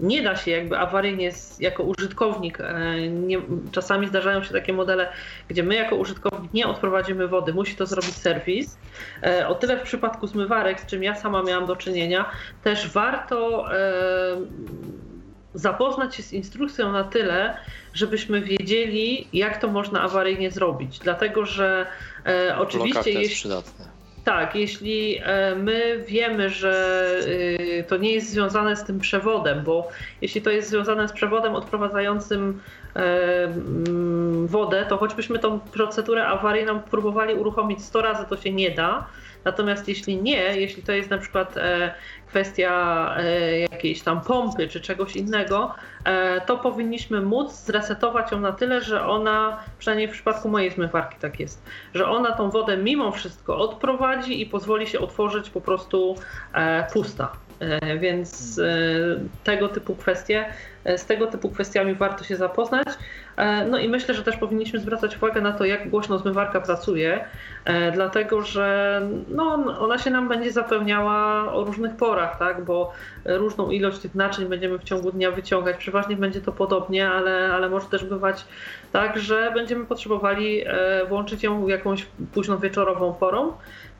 nie 0.00 0.22
da 0.22 0.36
się 0.36 0.50
jakby 0.50 0.78
awaryjnie 0.78 1.30
jako 1.60 1.82
użytkownik. 1.82 2.58
Nie, 3.10 3.38
czasami 3.72 4.08
zdarzają 4.08 4.42
się 4.42 4.52
takie 4.52 4.72
modele, 4.72 5.12
gdzie 5.48 5.62
my 5.62 5.74
jako 5.74 5.96
użytkownik 5.96 6.54
nie 6.54 6.66
odprowadzimy 6.66 7.28
wody, 7.28 7.52
musi 7.54 7.76
to 7.76 7.86
zrobić 7.86 8.16
serwis. 8.16 8.78
O 9.48 9.54
tyle 9.54 9.76
w 9.76 9.82
przypadku 9.82 10.26
zmywarek, 10.26 10.80
z 10.80 10.86
czym 10.86 11.02
ja 11.02 11.14
sama 11.14 11.42
miałam 11.42 11.66
do 11.66 11.76
czynienia, 11.76 12.30
też 12.64 12.90
warto 12.92 13.64
zapoznać 15.54 16.14
się 16.14 16.22
z 16.22 16.32
instrukcją 16.32 16.92
na 16.92 17.04
tyle, 17.04 17.56
żebyśmy 17.94 18.40
wiedzieli, 18.40 19.28
jak 19.32 19.60
to 19.60 19.68
można 19.68 20.00
awaryjnie 20.00 20.50
zrobić. 20.50 20.98
Dlatego, 20.98 21.46
że 21.46 21.86
e, 22.26 22.58
oczywiście 22.58 23.10
jest 23.10 23.34
przydatne. 23.34 23.98
Tak, 24.28 24.54
jeśli 24.54 25.18
e, 25.22 25.54
my 25.56 26.04
wiemy, 26.08 26.50
że 26.50 27.10
y, 27.26 27.84
to 27.88 27.96
nie 27.96 28.12
jest 28.12 28.30
związane 28.30 28.76
z 28.76 28.84
tym 28.84 28.98
przewodem, 28.98 29.64
bo 29.64 29.88
jeśli 30.22 30.42
to 30.42 30.50
jest 30.50 30.70
związane 30.70 31.08
z 31.08 31.12
przewodem 31.12 31.54
odprowadzającym 31.54 32.60
e, 32.96 33.44
mm, 33.44 34.46
wodę, 34.46 34.86
to 34.88 34.96
choćbyśmy 34.96 35.38
tą 35.38 35.60
procedurę 35.60 36.26
awaryjną 36.26 36.80
próbowali 36.80 37.34
uruchomić 37.34 37.84
100 37.84 38.02
razy, 38.02 38.24
to 38.28 38.36
się 38.36 38.52
nie 38.52 38.70
da. 38.70 39.06
Natomiast 39.44 39.88
jeśli 39.88 40.16
nie, 40.16 40.60
jeśli 40.60 40.82
to 40.82 40.92
jest 40.92 41.10
na 41.10 41.18
przykład 41.18 41.56
e, 41.56 41.94
kwestia 42.28 43.14
e, 43.18 43.58
jakiejś 43.58 44.02
tam 44.02 44.20
pompy 44.20 44.68
czy 44.68 44.80
czegoś 44.80 45.16
innego, 45.16 45.74
e, 46.04 46.40
to 46.40 46.58
powinniśmy 46.58 47.20
móc 47.20 47.52
zresetować 47.52 48.32
ją 48.32 48.40
na 48.40 48.52
tyle, 48.52 48.80
że 48.80 49.06
ona, 49.06 49.58
przynajmniej 49.78 50.08
w 50.08 50.12
przypadku 50.12 50.48
mojej 50.48 50.70
zmywarki 50.70 51.16
tak 51.20 51.40
jest, 51.40 51.62
że 51.94 52.08
ona 52.08 52.32
tą 52.32 52.50
wodę 52.50 52.76
mimo 52.76 53.12
wszystko 53.12 53.58
odprowadzi 53.58 54.40
i 54.40 54.46
pozwoli 54.46 54.86
się 54.86 55.00
otworzyć 55.00 55.50
po 55.50 55.60
prostu 55.60 56.14
pusta. 56.92 57.32
Więc 58.00 58.60
tego 59.44 59.68
typu 59.68 59.94
kwestie 59.96 60.44
z 60.96 61.06
tego 61.06 61.26
typu 61.26 61.50
kwestiami 61.50 61.94
warto 61.94 62.24
się 62.24 62.36
zapoznać. 62.36 62.88
E, 63.36 63.64
no 63.66 63.78
i 63.78 63.88
myślę, 63.88 64.14
że 64.14 64.24
też 64.24 64.36
powinniśmy 64.36 64.80
zwracać 64.80 65.16
uwagę 65.16 65.40
na 65.40 65.52
to, 65.52 65.64
jak 65.64 65.90
głośno 65.90 66.18
zmywarka 66.18 66.60
pracuje, 66.60 67.24
e, 67.64 67.92
dlatego 67.92 68.42
że 68.42 69.00
no, 69.28 69.44
ona 69.78 69.98
się 69.98 70.10
nam 70.10 70.28
będzie 70.28 70.52
zapełniała 70.52 71.52
o 71.52 71.64
różnych 71.64 71.96
porach, 71.96 72.38
tak? 72.38 72.64
bo 72.64 72.92
różną 73.24 73.70
ilość 73.70 73.98
tych 73.98 74.14
naczyń 74.14 74.46
będziemy 74.46 74.78
w 74.78 74.84
ciągu 74.84 75.12
dnia 75.12 75.30
wyciągać. 75.30 75.76
Przeważnie 75.76 76.16
będzie 76.16 76.40
to 76.40 76.52
podobnie, 76.52 77.08
ale, 77.08 77.52
ale 77.52 77.68
może 77.68 77.86
też 77.86 78.04
bywać 78.04 78.44
tak, 78.92 79.18
że 79.18 79.50
będziemy 79.54 79.86
potrzebowali 79.86 80.62
e, 80.66 81.06
włączyć 81.08 81.42
ją 81.42 81.68
jakąś 81.68 82.06
późną 82.32 82.58
wieczorową 82.58 83.14
porą. 83.14 83.52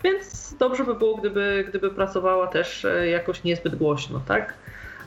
Więc 0.05 0.55
dobrze 0.59 0.85
by 0.85 0.95
było, 0.95 1.17
gdyby, 1.17 1.65
gdyby 1.69 1.91
pracowała 1.91 2.47
też 2.47 2.87
jakoś 3.11 3.45
niezbyt 3.45 3.75
głośno, 3.75 4.21
tak? 4.29 4.55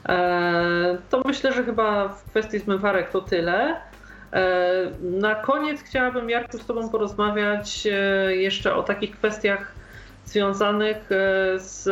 E, 0.09 0.97
to 1.09 1.21
myślę, 1.25 1.53
że 1.53 1.63
chyba 1.63 2.07
w 2.07 2.23
kwestii 2.23 2.59
zmywarek 2.59 3.09
to 3.09 3.21
tyle. 3.21 3.81
E, 4.33 4.71
na 5.01 5.35
koniec 5.35 5.81
chciałabym, 5.81 6.29
Jarku, 6.29 6.57
z 6.57 6.65
Tobą 6.65 6.89
porozmawiać 6.89 7.87
e, 7.91 8.35
jeszcze 8.35 8.75
o 8.75 8.83
takich 8.83 9.11
kwestiach 9.17 9.80
związanych 10.31 10.97
e, 10.97 11.59
z 11.59 11.89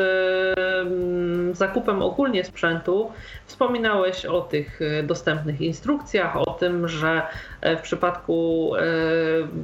zakupem 1.57 2.01
ogólnie 2.01 2.43
sprzętu. 2.43 3.11
Wspominałeś 3.45 4.25
o 4.25 4.41
tych 4.41 4.81
e, 4.81 5.03
dostępnych 5.03 5.61
instrukcjach, 5.61 6.37
o 6.37 6.53
tym, 6.53 6.87
że 6.87 7.21
e, 7.61 7.77
w 7.77 7.81
przypadku 7.81 8.39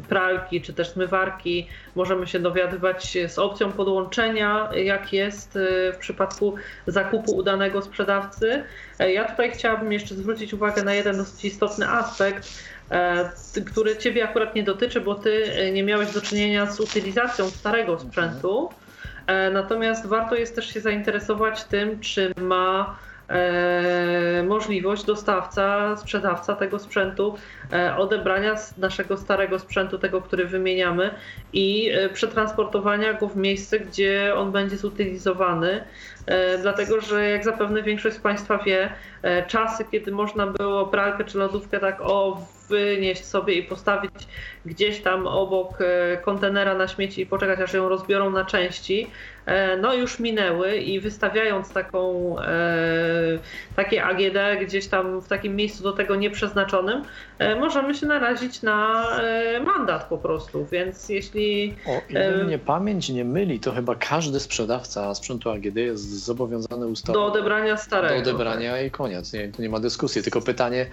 pralki 0.09 0.61
czy 0.61 0.73
też 0.73 0.89
zmywarki 0.89 1.67
możemy 1.95 2.27
się 2.27 2.39
dowiadywać 2.39 3.17
z 3.27 3.39
opcją 3.39 3.71
podłączenia, 3.71 4.69
jak 4.75 5.13
jest 5.13 5.59
w 5.93 5.97
przypadku 5.97 6.55
zakupu 6.87 7.35
udanego 7.35 7.81
sprzedawcy. 7.81 8.63
Ja 8.99 9.25
tutaj 9.25 9.51
chciałabym 9.51 9.93
jeszcze 9.93 10.15
zwrócić 10.15 10.53
uwagę 10.53 10.83
na 10.83 10.93
jeden 10.93 11.17
dosyć 11.17 11.45
istotny 11.45 11.89
aspekt 11.89 12.49
który 13.71 13.97
ciebie 13.97 14.23
akurat 14.23 14.55
nie 14.55 14.63
dotyczy, 14.63 15.01
bo 15.01 15.15
ty 15.15 15.51
e, 15.53 15.71
nie 15.71 15.83
miałeś 15.83 16.13
do 16.13 16.21
czynienia 16.21 16.71
z 16.71 16.79
utylizacją 16.79 17.49
starego 17.49 17.99
sprzętu. 17.99 18.69
E, 19.27 19.51
natomiast 19.51 20.07
warto 20.07 20.35
jest 20.35 20.55
też 20.55 20.73
się 20.73 20.81
zainteresować 20.81 21.63
tym, 21.63 21.99
czy 21.99 22.33
ma 22.41 22.95
e, 23.29 24.43
możliwość 24.47 25.03
dostawca, 25.03 25.95
sprzedawca 25.97 26.55
tego 26.55 26.79
sprzętu 26.79 27.35
e, 27.73 27.97
odebrania 27.97 28.55
naszego 28.77 29.17
starego 29.17 29.59
sprzętu, 29.59 29.97
tego, 29.97 30.21
który 30.21 30.45
wymieniamy 30.45 31.11
i 31.53 31.89
e, 31.89 32.09
przetransportowania 32.09 33.13
go 33.13 33.27
w 33.27 33.37
miejsce, 33.37 33.79
gdzie 33.79 34.33
on 34.35 34.51
będzie 34.51 34.77
zutylizowany. 34.77 35.83
Dlatego, 36.61 37.01
że 37.01 37.29
jak 37.29 37.43
zapewne 37.43 37.83
większość 37.83 38.15
z 38.15 38.19
Państwa 38.19 38.57
wie, 38.57 38.93
czasy, 39.47 39.85
kiedy 39.91 40.11
można 40.11 40.47
było 40.47 40.87
pralkę 40.87 41.23
czy 41.23 41.37
lodówkę 41.37 41.79
tak 41.79 42.01
o 42.01 42.41
wynieść 42.69 43.25
sobie 43.25 43.53
i 43.53 43.63
postawić 43.63 44.11
gdzieś 44.65 45.01
tam 45.01 45.27
obok 45.27 45.77
kontenera 46.21 46.75
na 46.75 46.87
śmieci 46.87 47.21
i 47.21 47.25
poczekać, 47.25 47.59
aż 47.59 47.73
ją 47.73 47.89
rozbiorą 47.89 48.29
na 48.29 48.45
części, 48.45 49.07
E, 49.45 49.77
no 49.77 49.93
już 49.93 50.19
minęły 50.19 50.77
i 50.77 50.99
wystawiając 50.99 51.69
taką, 51.69 52.35
e, 52.39 53.39
takie 53.75 54.03
AGD 54.03 54.65
gdzieś 54.67 54.87
tam 54.87 55.21
w 55.21 55.27
takim 55.27 55.55
miejscu 55.55 55.83
do 55.83 55.93
tego 55.93 56.15
nieprzeznaczonym, 56.15 57.03
e, 57.39 57.55
możemy 57.55 57.95
się 57.95 58.05
narazić 58.05 58.61
na 58.61 59.05
mandat 59.65 60.03
po 60.09 60.17
prostu, 60.17 60.65
więc 60.65 61.09
jeśli... 61.09 61.75
O 61.87 62.01
ile 62.09 62.43
mnie 62.43 62.59
pamięć 62.59 63.09
nie 63.09 63.25
myli, 63.25 63.59
to 63.59 63.71
chyba 63.71 63.95
każdy 63.95 64.39
sprzedawca 64.39 65.15
sprzętu 65.15 65.49
AGD 65.49 65.75
jest 65.75 66.23
zobowiązany 66.25 66.87
ustawą 66.87 67.13
do 67.13 67.25
odebrania 67.25 67.77
starego. 67.77 68.15
Do 68.15 68.21
odebrania 68.21 68.81
i 68.81 68.91
koniec, 68.91 69.33
nie, 69.33 69.47
to 69.47 69.61
nie 69.61 69.69
ma 69.69 69.79
dyskusji, 69.79 70.23
tylko 70.23 70.41
pytanie, 70.41 70.85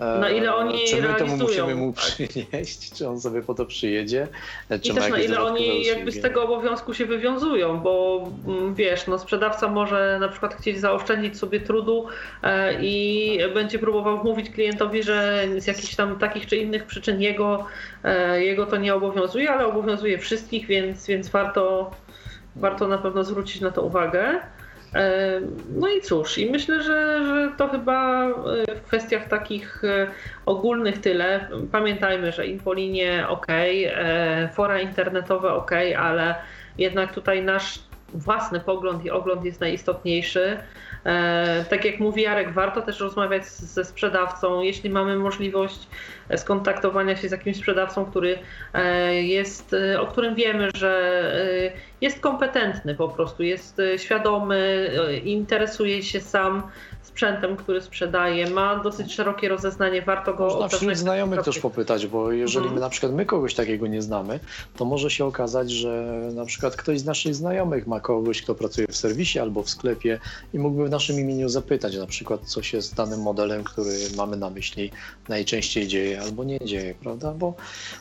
na 0.00 0.30
ile 0.30 0.54
oni 0.54 0.84
czy 0.88 1.02
my 1.02 1.14
to 1.18 1.26
musimy 1.26 1.74
mu 1.74 1.92
przynieść, 1.92 2.92
czy 2.92 3.08
on 3.08 3.20
sobie 3.20 3.42
po 3.42 3.54
to 3.54 3.66
przyjedzie, 3.66 4.28
czy 4.68 4.92
I 4.92 4.94
też 4.94 5.10
na 5.10 5.18
ile 5.18 5.42
oni 5.42 5.84
jakby 5.84 6.12
z 6.12 6.20
tego 6.20 6.42
obowiązku 6.44 6.94
się 6.94 7.06
wywiązują, 7.06 7.80
bo 7.80 8.24
mm, 8.46 8.74
wiesz, 8.74 9.06
no 9.06 9.18
sprzedawca 9.18 9.68
może 9.68 10.18
na 10.20 10.28
przykład 10.28 10.54
chcieć 10.54 10.80
zaoszczędzić 10.80 11.38
sobie 11.38 11.60
trudu 11.60 12.06
e, 12.42 12.82
i 12.82 13.38
będzie 13.54 13.78
próbował 13.78 14.20
wmówić 14.20 14.50
klientowi, 14.50 15.02
że 15.02 15.44
z 15.58 15.66
jakichś 15.66 15.94
tam 15.94 16.18
takich 16.18 16.46
czy 16.46 16.56
innych 16.56 16.86
przyczyn 16.86 17.20
jego, 17.20 17.66
e, 18.04 18.44
jego 18.44 18.66
to 18.66 18.76
nie 18.76 18.94
obowiązuje, 18.94 19.50
ale 19.50 19.66
obowiązuje 19.66 20.18
wszystkich, 20.18 20.66
więc, 20.66 21.06
więc 21.06 21.28
warto, 21.28 21.90
warto 22.56 22.88
na 22.88 22.98
pewno 22.98 23.24
zwrócić 23.24 23.60
na 23.60 23.70
to 23.70 23.82
uwagę. 23.82 24.40
E, 24.94 25.40
no 25.76 25.88
i 25.88 26.00
cóż, 26.00 26.38
i 26.38 26.50
myślę, 26.50 26.82
że, 26.82 27.24
że 27.24 27.50
to 27.56 27.68
chyba 27.68 28.26
e, 28.26 28.32
w 28.74 28.82
kwestiach 28.82 29.28
takich 29.28 29.84
e, 29.84 30.06
ogólnych 30.46 31.00
tyle. 31.00 31.48
Pamiętajmy, 31.72 32.32
że 32.32 32.46
infolinie 32.46 33.28
ok, 33.28 33.46
fora 34.52 34.80
internetowe 34.80 35.52
ok, 35.52 35.70
ale 35.98 36.34
jednak 36.78 37.12
tutaj 37.12 37.42
nasz 37.42 37.78
własny 38.14 38.60
pogląd 38.60 39.04
i 39.04 39.10
ogląd 39.10 39.44
jest 39.44 39.60
najistotniejszy. 39.60 40.58
E, 41.06 41.64
tak 41.70 41.84
jak 41.84 42.00
mówi 42.00 42.22
Jarek, 42.22 42.52
warto 42.52 42.82
też 42.82 43.00
rozmawiać 43.00 43.46
ze 43.46 43.84
sprzedawcą, 43.84 44.62
jeśli 44.62 44.90
mamy 44.90 45.16
możliwość 45.16 45.88
skontaktowania 46.36 47.16
się 47.16 47.28
z 47.28 47.32
jakimś 47.32 47.56
sprzedawcą, 47.56 48.04
który 48.04 48.38
e, 48.74 49.14
jest, 49.14 49.76
o 49.98 50.06
którym 50.06 50.34
wiemy, 50.34 50.68
że 50.74 51.22
e, 51.34 51.80
jest 52.00 52.20
kompetentny 52.20 52.94
po 52.94 53.08
prostu, 53.08 53.42
jest 53.42 53.82
świadomy, 53.96 54.90
interesuje 55.24 56.02
się 56.02 56.20
sam 56.20 56.62
sprzętem, 57.20 57.56
który 57.56 57.82
sprzedaje, 57.82 58.50
ma 58.50 58.76
dosyć 58.76 59.14
szerokie 59.14 59.48
rozeznanie, 59.48 60.02
warto 60.02 60.34
go 60.34 60.44
Można 60.46 60.68
wśród 60.68 60.96
znajomych 60.96 61.42
też 61.42 61.58
popytać, 61.58 62.06
bo 62.06 62.32
jeżeli 62.32 62.64
hmm. 62.64 62.74
my 62.74 62.80
na 62.80 62.88
przykład 62.88 63.12
my 63.12 63.26
kogoś 63.26 63.54
takiego 63.54 63.86
nie 63.86 64.02
znamy, 64.02 64.40
to 64.76 64.84
może 64.84 65.10
się 65.10 65.24
okazać, 65.24 65.70
że 65.70 66.20
na 66.34 66.44
przykład 66.44 66.76
ktoś 66.76 67.00
z 67.00 67.04
naszych 67.04 67.34
znajomych 67.34 67.86
ma 67.86 68.00
kogoś, 68.00 68.42
kto 68.42 68.54
pracuje 68.54 68.86
w 68.86 68.96
serwisie 68.96 69.38
albo 69.38 69.62
w 69.62 69.70
sklepie 69.70 70.18
i 70.54 70.58
mógłby 70.58 70.84
w 70.84 70.90
naszym 70.90 71.20
imieniu 71.20 71.48
zapytać 71.48 71.96
na 71.96 72.06
przykład, 72.06 72.40
co 72.40 72.62
się 72.62 72.82
z 72.82 72.94
danym 72.94 73.20
modelem, 73.20 73.64
który 73.64 73.94
mamy 74.16 74.36
na 74.36 74.50
myśli, 74.50 74.90
najczęściej 75.28 75.88
dzieje 75.88 76.20
albo 76.20 76.44
nie 76.44 76.60
dzieje, 76.64 76.94
prawda? 76.94 77.32
Bo, 77.32 77.54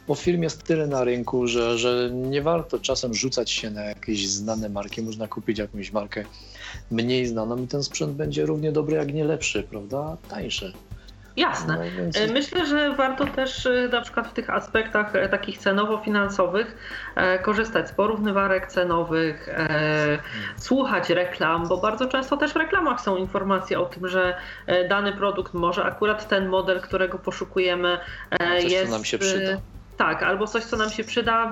bo 0.08 0.16
firm 0.16 0.44
jest 0.44 0.64
tyle 0.64 0.88
na 0.88 1.04
rynku, 1.04 1.48
że, 1.48 1.78
że 1.78 2.10
nie 2.14 2.42
warto 2.42 2.80
czasem 2.80 3.14
rzucać 3.14 3.52
się 3.52 3.70
na 3.70 3.84
jakieś 3.84 4.28
znane 4.28 4.70
marki, 4.70 5.02
można 5.02 5.28
kupić 5.28 5.60
jakąś 5.60 5.92
markę 5.92 6.26
mniej 6.92 7.26
znaną 7.26 7.58
i 7.58 7.68
ten 7.68 7.84
sprzęt 7.84 8.12
będzie 8.12 8.46
równie 8.46 8.72
dobry, 8.72 8.96
jak 8.96 9.14
nie 9.14 9.26
lepszy, 9.26 9.64
prawda? 9.64 10.18
Tańszy. 10.30 10.74
Jasne. 11.40 11.78
No. 11.78 12.20
E, 12.22 12.28
myślę, 12.28 12.66
że 12.66 12.96
warto 12.96 13.26
też 13.26 13.66
e, 13.66 13.90
na 13.92 14.02
przykład 14.02 14.28
w 14.28 14.34
tych 14.34 14.50
aspektach 14.50 15.16
e, 15.16 15.30
takich 15.30 15.60
cenowo-finansowych 15.60 16.66
korzystać 17.42 17.90
z 17.90 17.92
porównywarek 17.92 18.68
cenowych, 18.68 19.50
słuchać 20.58 21.10
reklam, 21.10 21.68
bo 21.68 21.78
bardzo 21.78 22.08
często 22.08 22.38
też 22.38 22.54
w 22.54 22.56
reklamach 22.56 23.02
są 23.02 23.18
informacje 23.18 23.80
o 23.80 23.86
tym, 23.86 24.08
że 24.08 24.36
dany 24.90 25.14
produkt 25.14 25.54
może 25.54 25.84
akurat 25.84 26.28
ten 26.28 26.48
model, 26.48 26.82
którego 26.82 27.20
poszukujemy 27.20 27.98
Coś, 28.62 28.72
jest. 28.72 28.92
nam 28.92 29.06
się 29.06 29.18
przyda 29.18 29.58
tak, 30.00 30.24
albo 30.24 30.48
coś, 30.48 30.64
co 30.64 30.78
nam 30.78 30.90
się 30.90 31.04
przyda. 31.04 31.52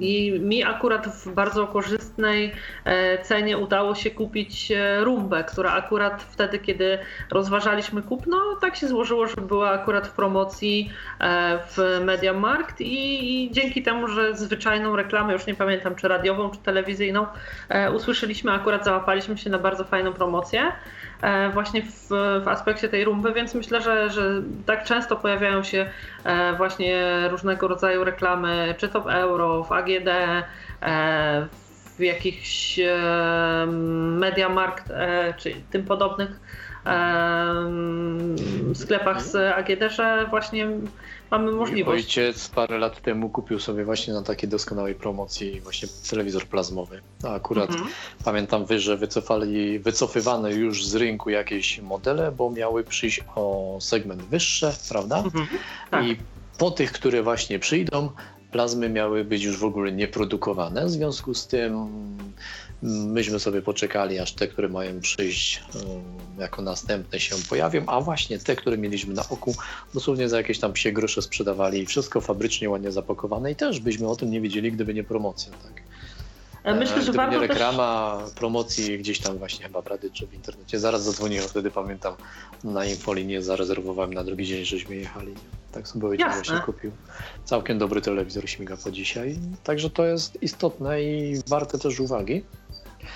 I 0.00 0.40
mi 0.40 0.64
akurat 0.64 1.06
w 1.06 1.34
bardzo 1.34 1.66
korzystnej 1.66 2.52
e, 2.84 3.22
cenie 3.22 3.58
udało 3.58 3.94
się 3.94 4.10
kupić 4.10 4.70
e, 4.70 5.04
rumbę, 5.04 5.44
która 5.44 5.72
akurat 5.72 6.22
wtedy, 6.22 6.58
kiedy 6.58 6.98
rozważaliśmy 7.30 8.02
kupno, 8.02 8.56
tak 8.60 8.76
się 8.76 8.88
złożyło, 8.88 9.26
że 9.26 9.36
była 9.36 9.70
akurat 9.70 10.06
w 10.06 10.12
promocji 10.12 10.90
e, 11.20 11.58
w 11.58 12.00
Mediamarkt 12.04 12.80
i, 12.80 13.44
i 13.44 13.50
dzięki 13.50 13.82
temu, 13.82 14.08
że 14.08 14.36
zwyczajną 14.36 14.96
reklamę, 14.96 15.32
już 15.32 15.46
nie 15.46 15.54
pamiętam 15.54 15.94
czy 15.94 16.08
radiową, 16.08 16.50
czy 16.50 16.58
telewizyjną, 16.58 17.26
usłyszeliśmy, 17.94 18.52
akurat 18.52 18.84
załapaliśmy 18.84 19.38
się 19.38 19.50
na 19.50 19.58
bardzo 19.58 19.84
fajną 19.84 20.12
promocję. 20.12 20.72
E, 21.22 21.50
właśnie 21.50 21.82
w, 21.82 22.08
w 22.44 22.48
aspekcie 22.48 22.88
tej 22.88 23.04
rumby, 23.04 23.32
więc 23.32 23.54
myślę, 23.54 23.80
że, 23.80 24.10
że 24.10 24.42
tak 24.66 24.84
często 24.84 25.16
pojawiają 25.16 25.62
się 25.62 25.86
e, 26.24 26.52
właśnie 26.56 27.04
różnego 27.30 27.68
rodzaju 27.68 28.04
reklamy, 28.04 28.74
czy 28.78 28.88
to 28.88 29.00
w 29.00 29.06
euro, 29.06 29.64
w 29.64 29.72
AGD, 29.72 30.08
e, 30.08 31.46
w 31.98 32.00
jakichś 32.00 32.80
Mediamarkt 34.18 34.92
czy 35.36 35.54
tym 35.70 35.84
podobnych 35.84 36.40
sklepach 38.74 39.22
z 39.22 39.36
AGD, 39.36 39.92
że 39.92 40.26
właśnie 40.30 40.68
mamy 41.38 41.52
możliwość. 41.52 42.04
Ojciec 42.04 42.48
parę 42.48 42.78
lat 42.78 43.02
temu 43.02 43.30
kupił 43.30 43.60
sobie 43.60 43.84
właśnie 43.84 44.14
na 44.14 44.22
takiej 44.22 44.48
doskonałej 44.48 44.94
promocji 44.94 45.60
właśnie 45.60 45.88
telewizor 46.10 46.46
plazmowy. 46.46 47.00
A 47.22 47.34
akurat 47.34 47.70
mhm. 47.70 47.88
pamiętam 48.24 48.64
wy, 48.64 48.80
że 48.80 48.96
wycofali, 48.96 49.78
wycofywane 49.78 50.52
już 50.52 50.86
z 50.86 50.94
rynku 50.94 51.30
jakieś 51.30 51.80
modele, 51.80 52.32
bo 52.32 52.50
miały 52.50 52.84
przyjść 52.84 53.20
o 53.34 53.76
segment 53.80 54.22
wyższe, 54.22 54.72
prawda? 54.88 55.18
Mhm. 55.18 55.46
Tak. 55.90 56.04
I 56.04 56.16
po 56.58 56.70
tych, 56.70 56.92
które 56.92 57.22
właśnie 57.22 57.58
przyjdą, 57.58 58.10
plazmy 58.50 58.88
miały 58.88 59.24
być 59.24 59.42
już 59.42 59.56
w 59.56 59.64
ogóle 59.64 59.92
nieprodukowane. 59.92 60.86
W 60.86 60.90
związku 60.90 61.34
z 61.34 61.46
tym 61.46 61.88
myśmy 62.84 63.40
sobie 63.40 63.62
poczekali, 63.62 64.18
aż 64.18 64.32
te, 64.32 64.48
które 64.48 64.68
mają 64.68 65.00
przyjść 65.00 65.62
e, 66.38 66.40
jako 66.40 66.62
następne 66.62 67.20
się 67.20 67.36
pojawią, 67.48 67.82
a 67.86 68.00
właśnie 68.00 68.38
te, 68.38 68.56
które 68.56 68.78
mieliśmy 68.78 69.14
na 69.14 69.28
oku, 69.28 69.54
dosłownie 69.94 70.28
za 70.28 70.36
jakieś 70.36 70.58
tam 70.58 70.72
psie 70.72 70.92
grosze 70.92 71.22
sprzedawali 71.22 71.80
i 71.80 71.86
wszystko 71.86 72.20
fabrycznie 72.20 72.70
ładnie 72.70 72.92
zapakowane 72.92 73.52
i 73.52 73.56
też 73.56 73.80
byśmy 73.80 74.08
o 74.08 74.16
tym 74.16 74.30
nie 74.30 74.40
wiedzieli, 74.40 74.72
gdyby 74.72 74.94
nie 74.94 75.04
promocja. 75.04 75.52
Tak? 75.52 75.82
E, 76.64 76.74
myślę, 76.74 77.02
że 77.02 77.12
Gdyby 77.12 77.30
nie 77.30 77.38
reklama, 77.38 78.20
też... 78.24 78.34
promocji 78.34 78.98
gdzieś 78.98 79.18
tam 79.20 79.38
właśnie 79.38 79.66
chyba 79.66 79.82
w 79.82 79.86
Rady 79.86 80.10
czy 80.10 80.26
w 80.26 80.34
internecie. 80.34 80.78
Zaraz 80.78 81.02
zadzwoniłem, 81.02 81.48
wtedy 81.48 81.70
pamiętam 81.70 82.14
na 82.64 82.84
infolinię 82.84 83.42
zarezerwowałem 83.42 84.14
na 84.14 84.24
drugi 84.24 84.46
dzień, 84.46 84.64
żeśmy 84.64 84.96
jechali. 84.96 85.34
Tak 85.72 85.88
sobie 85.88 86.06
ojciec 86.06 86.34
właśnie 86.34 86.58
kupił. 86.58 86.90
Całkiem 87.44 87.78
dobry 87.78 88.00
telewizor 88.00 88.48
śmiga 88.48 88.76
po 88.76 88.90
dzisiaj. 88.90 89.38
Także 89.64 89.90
to 89.90 90.04
jest 90.04 90.42
istotne 90.42 91.02
i 91.02 91.40
warte 91.48 91.78
też 91.78 92.00
uwagi. 92.00 92.44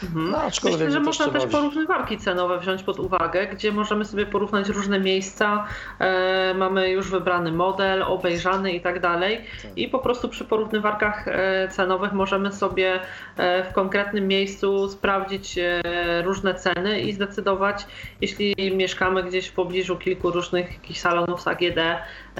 Mhm. 0.03 0.31
No, 0.31 0.39
Myślę, 0.65 0.91
że 0.91 1.01
można 1.01 1.29
też 1.29 1.47
porównywarki 1.47 2.19
cenowe 2.19 2.59
wziąć 2.59 2.83
pod 2.83 2.99
uwagę, 2.99 3.47
gdzie 3.47 3.73
możemy 3.73 4.05
sobie 4.05 4.27
porównać 4.27 4.69
różne 4.69 5.01
miejsca, 5.01 5.67
e, 5.99 6.55
mamy 6.55 6.91
już 6.91 7.11
wybrany 7.11 7.53
model, 7.53 8.03
obejrzany 8.03 8.73
i 8.73 8.81
tak 8.81 9.01
dalej 9.01 9.45
tak. 9.63 9.79
i 9.79 9.89
po 9.89 9.99
prostu 9.99 10.29
przy 10.29 10.45
porównywarkach 10.45 11.29
e, 11.29 11.69
cenowych 11.69 12.13
możemy 12.13 12.53
sobie 12.53 13.01
e, 13.37 13.65
w 13.65 13.73
konkretnym 13.73 14.29
miejscu 14.29 14.89
sprawdzić 14.89 15.59
e, 15.59 16.23
różne 16.23 16.55
ceny 16.55 17.01
i 17.01 17.13
zdecydować, 17.13 17.87
jeśli 18.21 18.55
mieszkamy 18.77 19.23
gdzieś 19.23 19.47
w 19.47 19.53
pobliżu 19.53 19.97
kilku 19.97 20.31
różnych 20.31 20.73
jakichś 20.73 21.01
salonów 21.01 21.41
z 21.41 21.49
AGD, 21.49 21.79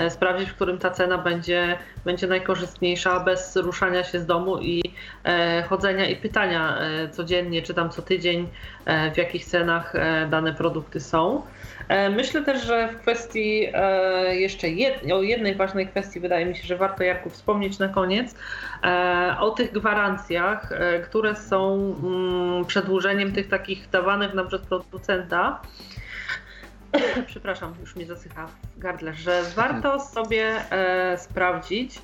sprawdzić, 0.09 0.51
w 0.51 0.55
którym 0.55 0.79
ta 0.79 0.91
cena 0.91 1.19
będzie, 1.19 1.79
będzie 2.05 2.27
najkorzystniejsza 2.27 3.21
bez 3.21 3.57
ruszania 3.57 4.05
się 4.05 4.21
z 4.21 4.27
domu 4.27 4.59
i 4.59 4.83
e, 5.25 5.63
chodzenia 5.63 6.07
i 6.09 6.17
pytania 6.17 6.79
e, 6.79 7.09
codziennie 7.09 7.63
czy 7.63 7.75
tam 7.75 7.91
co 7.91 8.03
tydzień, 8.03 8.49
w 9.15 9.17
jakich 9.17 9.45
cenach 9.45 9.93
dane 10.31 10.55
produkty 10.55 11.01
są. 11.01 11.43
Myślę 12.17 12.43
też, 12.43 12.67
że 12.67 12.89
w 12.89 12.99
kwestii 12.99 13.69
jeszcze 14.31 14.69
jed, 14.69 15.13
o 15.13 15.23
jednej 15.23 15.55
ważnej 15.55 15.89
kwestii 15.89 16.21
wydaje 16.21 16.47
mi 16.47 16.57
się, 16.57 16.67
że 16.67 16.77
warto 16.77 17.05
Jarku 17.05 17.31
wspomnieć 17.31 17.79
na 17.79 17.89
koniec 17.89 18.35
o 19.41 19.51
tych 19.51 19.73
gwarancjach, 19.73 20.71
które 21.05 21.37
są 21.37 21.75
mm, 22.03 22.65
przedłużeniem 22.65 23.33
tych 23.33 23.49
takich 23.49 23.91
dawanych 23.91 24.35
nam 24.35 24.49
przez 24.49 24.61
producenta. 24.61 25.61
Przepraszam, 27.27 27.75
już 27.81 27.97
mi 27.97 28.05
zasycha 28.05 28.47
w 28.47 28.79
gardle, 28.79 29.15
że 29.15 29.43
warto 29.57 30.01
sobie 30.01 30.73
e, 30.73 31.19
sprawdzić, 31.19 32.01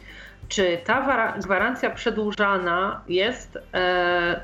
czy 0.48 0.78
ta 0.84 1.34
gwarancja 1.38 1.90
przedłużana 1.90 3.00
jest 3.08 3.58
e, 3.74 4.40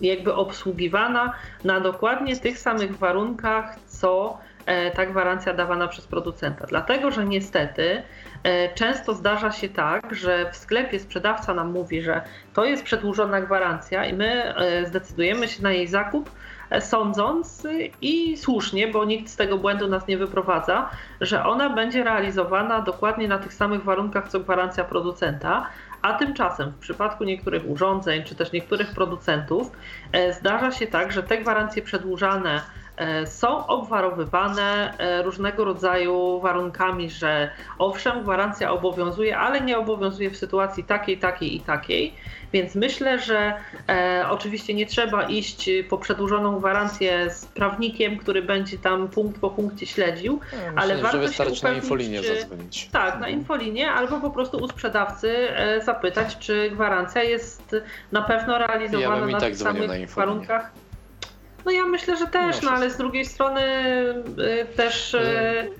jakby 0.00 0.34
obsługiwana 0.34 1.32
na 1.64 1.80
dokładnie 1.80 2.36
tych 2.36 2.58
samych 2.58 2.98
warunkach, 2.98 3.76
co 3.86 4.38
e, 4.66 4.90
ta 4.90 5.06
gwarancja 5.06 5.54
dawana 5.54 5.88
przez 5.88 6.06
producenta. 6.06 6.66
Dlatego, 6.66 7.10
że 7.10 7.24
niestety 7.24 8.02
e, 8.42 8.74
często 8.74 9.14
zdarza 9.14 9.52
się 9.52 9.68
tak, 9.68 10.14
że 10.14 10.50
w 10.52 10.56
sklepie 10.56 11.00
sprzedawca 11.00 11.54
nam 11.54 11.72
mówi, 11.72 12.02
że 12.02 12.22
to 12.54 12.64
jest 12.64 12.84
przedłużona 12.84 13.40
gwarancja 13.40 14.04
i 14.04 14.12
my 14.12 14.54
e, 14.56 14.86
zdecydujemy 14.86 15.48
się 15.48 15.62
na 15.62 15.72
jej 15.72 15.86
zakup 15.88 16.30
sądząc 16.80 17.66
i 18.00 18.36
słusznie, 18.36 18.88
bo 18.88 19.04
nikt 19.04 19.28
z 19.28 19.36
tego 19.36 19.58
błędu 19.58 19.88
nas 19.88 20.06
nie 20.06 20.18
wyprowadza, 20.18 20.90
że 21.20 21.44
ona 21.44 21.70
będzie 21.70 22.04
realizowana 22.04 22.80
dokładnie 22.80 23.28
na 23.28 23.38
tych 23.38 23.54
samych 23.54 23.84
warunkach 23.84 24.28
co 24.28 24.40
gwarancja 24.40 24.84
producenta, 24.84 25.66
a 26.02 26.12
tymczasem 26.12 26.70
w 26.70 26.78
przypadku 26.78 27.24
niektórych 27.24 27.70
urządzeń 27.70 28.24
czy 28.24 28.34
też 28.34 28.52
niektórych 28.52 28.90
producentów 28.90 29.70
e, 30.12 30.32
zdarza 30.32 30.72
się 30.72 30.86
tak, 30.86 31.12
że 31.12 31.22
te 31.22 31.38
gwarancje 31.38 31.82
przedłużane 31.82 32.60
E, 32.96 33.26
są 33.26 33.66
obwarowywane 33.66 34.98
e, 34.98 35.22
różnego 35.22 35.64
rodzaju 35.64 36.40
warunkami, 36.40 37.10
że 37.10 37.50
owszem, 37.78 38.22
gwarancja 38.22 38.72
obowiązuje, 38.72 39.38
ale 39.38 39.60
nie 39.60 39.78
obowiązuje 39.78 40.30
w 40.30 40.36
sytuacji 40.36 40.84
takiej, 40.84 41.18
takiej 41.18 41.56
i 41.56 41.60
takiej. 41.60 42.14
Więc 42.54 42.74
myślę, 42.74 43.18
że 43.18 43.54
e, 43.88 44.24
oczywiście 44.30 44.74
nie 44.74 44.86
trzeba 44.86 45.22
iść 45.22 45.70
po 45.88 45.98
przedłużoną 45.98 46.58
gwarancję 46.58 47.30
z 47.30 47.46
prawnikiem, 47.46 48.18
który 48.18 48.42
będzie 48.42 48.78
tam 48.78 49.08
punkt 49.08 49.40
po 49.40 49.50
punkcie 49.50 49.86
śledził, 49.86 50.40
myślę, 50.52 50.72
ale 50.76 50.96
warto 50.96 51.18
że 51.18 51.26
wystarczy 51.26 51.54
się 51.54 51.60
upewnić, 51.60 51.82
na 51.82 51.84
infolinię 51.84 52.22
czy, 52.22 52.40
zadzwonić. 52.40 52.88
Tak, 52.92 53.08
na 53.08 53.14
mhm. 53.14 53.32
infolinię, 53.32 53.90
albo 53.90 54.20
po 54.20 54.30
prostu 54.30 54.56
u 54.56 54.68
sprzedawcy 54.68 55.50
e, 55.50 55.80
zapytać, 55.80 56.38
czy 56.38 56.70
gwarancja 56.70 57.22
jest 57.22 57.76
na 58.12 58.22
pewno 58.22 58.58
realizowana 58.58 59.26
ja 59.26 59.32
na 59.32 59.40
tak 59.40 59.48
tych 59.48 59.58
samych 59.58 60.14
warunkach 60.14 60.70
no 61.64 61.70
ja 61.70 61.84
myślę, 61.84 62.16
że 62.16 62.26
też, 62.26 62.62
no, 62.62 62.70
no 62.70 62.76
ale 62.76 62.90
z 62.90 62.96
drugiej 62.96 63.24
strony 63.24 63.60
y, 63.62 64.66
też 64.76 65.14
y, 65.14 65.18
y, 65.18 65.70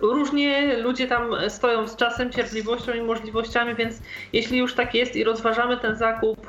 różnie 0.00 0.76
ludzie 0.76 1.06
tam 1.06 1.30
stoją 1.48 1.88
z 1.88 1.96
czasem, 1.96 2.32
cierpliwością 2.32 2.92
i 2.92 3.00
możliwościami, 3.00 3.74
więc 3.74 4.02
jeśli 4.32 4.58
już 4.58 4.74
tak 4.74 4.94
jest 4.94 5.16
i 5.16 5.24
rozważamy 5.24 5.76
ten 5.76 5.96
zakup 5.96 6.48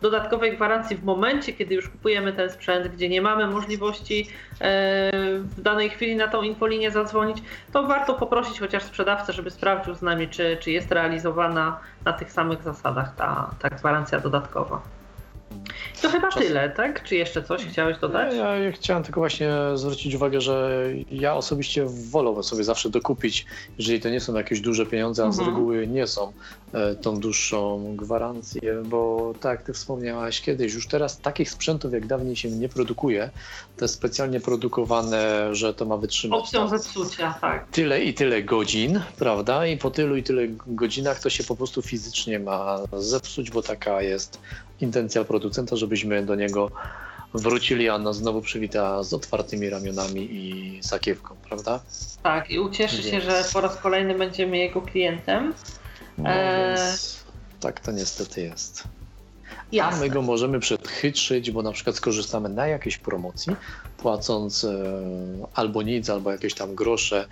dodatkowej 0.00 0.56
gwarancji 0.56 0.96
w 0.96 1.04
momencie, 1.04 1.52
kiedy 1.52 1.74
już 1.74 1.88
kupujemy 1.88 2.32
ten 2.32 2.50
sprzęt, 2.50 2.88
gdzie 2.88 3.08
nie 3.08 3.22
mamy 3.22 3.46
możliwości 3.46 4.28
w 5.40 5.60
danej 5.60 5.90
chwili 5.90 6.16
na 6.16 6.28
tą 6.28 6.42
infolinię 6.42 6.90
zadzwonić, 6.90 7.38
to 7.72 7.82
warto 7.82 8.14
poprosić 8.14 8.60
chociaż 8.60 8.82
sprzedawcę, 8.82 9.32
żeby 9.32 9.50
sprawdził 9.50 9.94
z 9.94 10.02
nami, 10.02 10.28
czy, 10.28 10.56
czy 10.60 10.70
jest 10.70 10.92
realizowana 10.92 11.80
na 12.04 12.12
tych 12.12 12.32
samych 12.32 12.62
zasadach 12.62 13.14
ta, 13.16 13.50
ta 13.58 13.68
gwarancja 13.70 14.20
dodatkowa. 14.20 14.95
To 16.02 16.08
chyba 16.08 16.32
Czas... 16.32 16.42
tyle, 16.42 16.70
tak? 16.70 17.02
Czy 17.02 17.16
jeszcze 17.16 17.42
coś 17.42 17.66
chciałeś 17.66 17.98
dodać? 17.98 18.34
Ja, 18.34 18.56
ja, 18.56 18.72
chciałem 18.72 19.02
tylko 19.02 19.20
właśnie 19.20 19.50
zwrócić 19.74 20.14
uwagę, 20.14 20.40
że 20.40 20.86
ja 21.10 21.34
osobiście 21.34 21.86
wolę 21.86 22.42
sobie 22.42 22.64
zawsze 22.64 22.90
dokupić, 22.90 23.46
jeżeli 23.78 24.00
to 24.00 24.08
nie 24.08 24.20
są 24.20 24.34
jakieś 24.34 24.60
duże 24.60 24.86
pieniądze, 24.86 25.22
a 25.22 25.26
mhm. 25.26 25.44
z 25.44 25.48
reguły 25.48 25.86
nie 25.86 26.06
są 26.06 26.32
e, 26.72 26.94
tą 26.94 27.20
dłuższą 27.20 27.96
gwarancję, 27.96 28.82
bo 28.84 29.32
tak 29.40 29.58
jak 29.58 29.66
ty 29.66 29.72
wspomniałaś 29.72 30.40
kiedyś, 30.40 30.74
już 30.74 30.88
teraz 30.88 31.20
takich 31.20 31.50
sprzętów 31.50 31.92
jak 31.92 32.06
dawniej 32.06 32.36
się 32.36 32.50
nie 32.50 32.68
produkuje, 32.68 33.30
te 33.76 33.88
specjalnie 33.88 34.40
produkowane, 34.40 35.54
że 35.54 35.74
to 35.74 35.84
ma 35.84 35.96
wytrzymać 35.96 36.40
opcją 36.40 36.68
zepsucia, 36.68 37.34
tak. 37.40 37.68
Tyle 37.70 38.04
i 38.04 38.14
tyle 38.14 38.42
godzin, 38.42 39.00
prawda? 39.18 39.66
I 39.66 39.76
po 39.76 39.90
tylu 39.90 40.16
i 40.16 40.22
tyle 40.22 40.42
godzinach 40.66 41.20
to 41.20 41.30
się 41.30 41.44
po 41.44 41.56
prostu 41.56 41.82
fizycznie 41.82 42.38
ma 42.38 42.78
zepsuć, 42.92 43.50
bo 43.50 43.62
taka 43.62 44.02
jest 44.02 44.38
intencja 44.80 45.24
producenta, 45.24 45.76
żebyśmy 45.76 46.26
do 46.26 46.34
niego 46.34 46.70
wrócili, 47.34 47.88
a 47.88 47.94
Anna 47.94 48.12
znowu 48.12 48.40
przywita 48.40 49.02
z 49.02 49.14
otwartymi 49.14 49.70
ramionami 49.70 50.28
i 50.30 50.78
sakiewką, 50.82 51.36
prawda? 51.48 51.80
Tak, 52.22 52.50
i 52.50 52.58
ucieszy 52.58 52.96
więc... 52.96 53.08
się, 53.08 53.20
że 53.20 53.44
po 53.52 53.60
raz 53.60 53.76
kolejny 53.76 54.14
będziemy 54.14 54.58
jego 54.58 54.82
klientem. 54.82 55.54
No, 56.18 56.30
e... 56.30 56.96
Tak 57.60 57.80
to 57.80 57.92
niestety 57.92 58.42
jest. 58.42 58.84
Jasne. 59.72 59.98
A 59.98 60.00
my 60.00 60.10
go 60.10 60.22
możemy 60.22 60.60
przedchytrzyć, 60.60 61.50
bo 61.50 61.62
na 61.62 61.72
przykład 61.72 61.96
skorzystamy 61.96 62.48
na 62.48 62.66
jakiejś 62.66 62.98
promocji, 62.98 63.56
płacąc 63.98 64.64
e, 64.64 64.92
albo 65.54 65.82
nic, 65.82 66.10
albo 66.10 66.32
jakieś 66.32 66.54
tam 66.54 66.74
grosze 66.74 67.28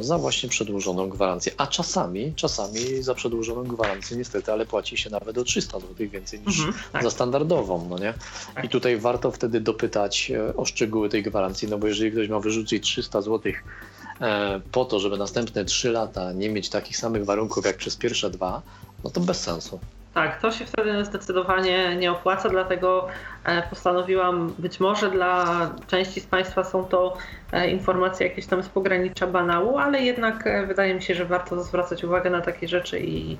za 0.00 0.18
właśnie 0.18 0.48
przedłużoną 0.48 1.08
gwarancję. 1.08 1.52
A 1.56 1.66
czasami, 1.66 2.34
czasami 2.36 3.02
za 3.02 3.14
przedłużoną 3.14 3.64
gwarancję 3.64 4.16
niestety, 4.16 4.52
ale 4.52 4.66
płaci 4.66 4.96
się 4.96 5.10
nawet 5.10 5.38
o 5.38 5.44
300 5.44 5.80
zł 5.80 5.94
więcej 5.98 6.40
niż 6.46 6.58
mhm, 6.58 6.84
tak. 6.92 7.02
za 7.02 7.10
standardową, 7.10 7.86
no 7.90 7.98
nie? 7.98 8.14
Tak. 8.54 8.64
I 8.64 8.68
tutaj 8.68 8.96
warto 8.96 9.30
wtedy 9.30 9.60
dopytać 9.60 10.30
e, 10.30 10.56
o 10.56 10.64
szczegóły 10.64 11.08
tej 11.08 11.22
gwarancji, 11.22 11.68
no 11.68 11.78
bo 11.78 11.86
jeżeli 11.86 12.12
ktoś 12.12 12.28
ma 12.28 12.40
wyrzucić 12.40 12.84
300 12.84 13.22
zł 13.22 13.52
e, 14.20 14.60
po 14.72 14.84
to, 14.84 15.00
żeby 15.00 15.18
następne 15.18 15.64
3 15.64 15.90
lata 15.90 16.32
nie 16.32 16.48
mieć 16.48 16.68
takich 16.68 16.96
samych 16.96 17.24
warunków 17.24 17.66
jak 17.66 17.76
przez 17.76 17.96
pierwsze 17.96 18.30
dwa, 18.30 18.62
no 19.04 19.10
to 19.10 19.20
bez 19.20 19.40
sensu. 19.40 19.80
Tak, 20.14 20.40
to 20.40 20.50
się 20.50 20.64
wtedy 20.64 21.04
zdecydowanie 21.04 21.96
nie 21.96 22.12
opłaca, 22.12 22.48
dlatego 22.48 23.08
e, 23.44 23.62
postanowiłam, 23.62 24.54
być 24.58 24.80
może 24.80 25.10
dla 25.10 25.44
części 25.86 26.20
z 26.20 26.26
Państwa 26.26 26.64
są 26.64 26.84
to 26.84 27.16
e, 27.52 27.70
informacje 27.70 28.28
jakieś 28.28 28.46
tam 28.46 28.62
z 28.62 28.68
pogranicza 28.68 29.26
banału, 29.26 29.78
ale 29.78 30.02
jednak 30.02 30.46
e, 30.46 30.66
wydaje 30.66 30.94
mi 30.94 31.02
się, 31.02 31.14
że 31.14 31.24
warto 31.24 31.62
zwracać 31.62 32.04
uwagę 32.04 32.30
na 32.30 32.40
takie 32.40 32.68
rzeczy 32.68 33.00
i, 33.00 33.38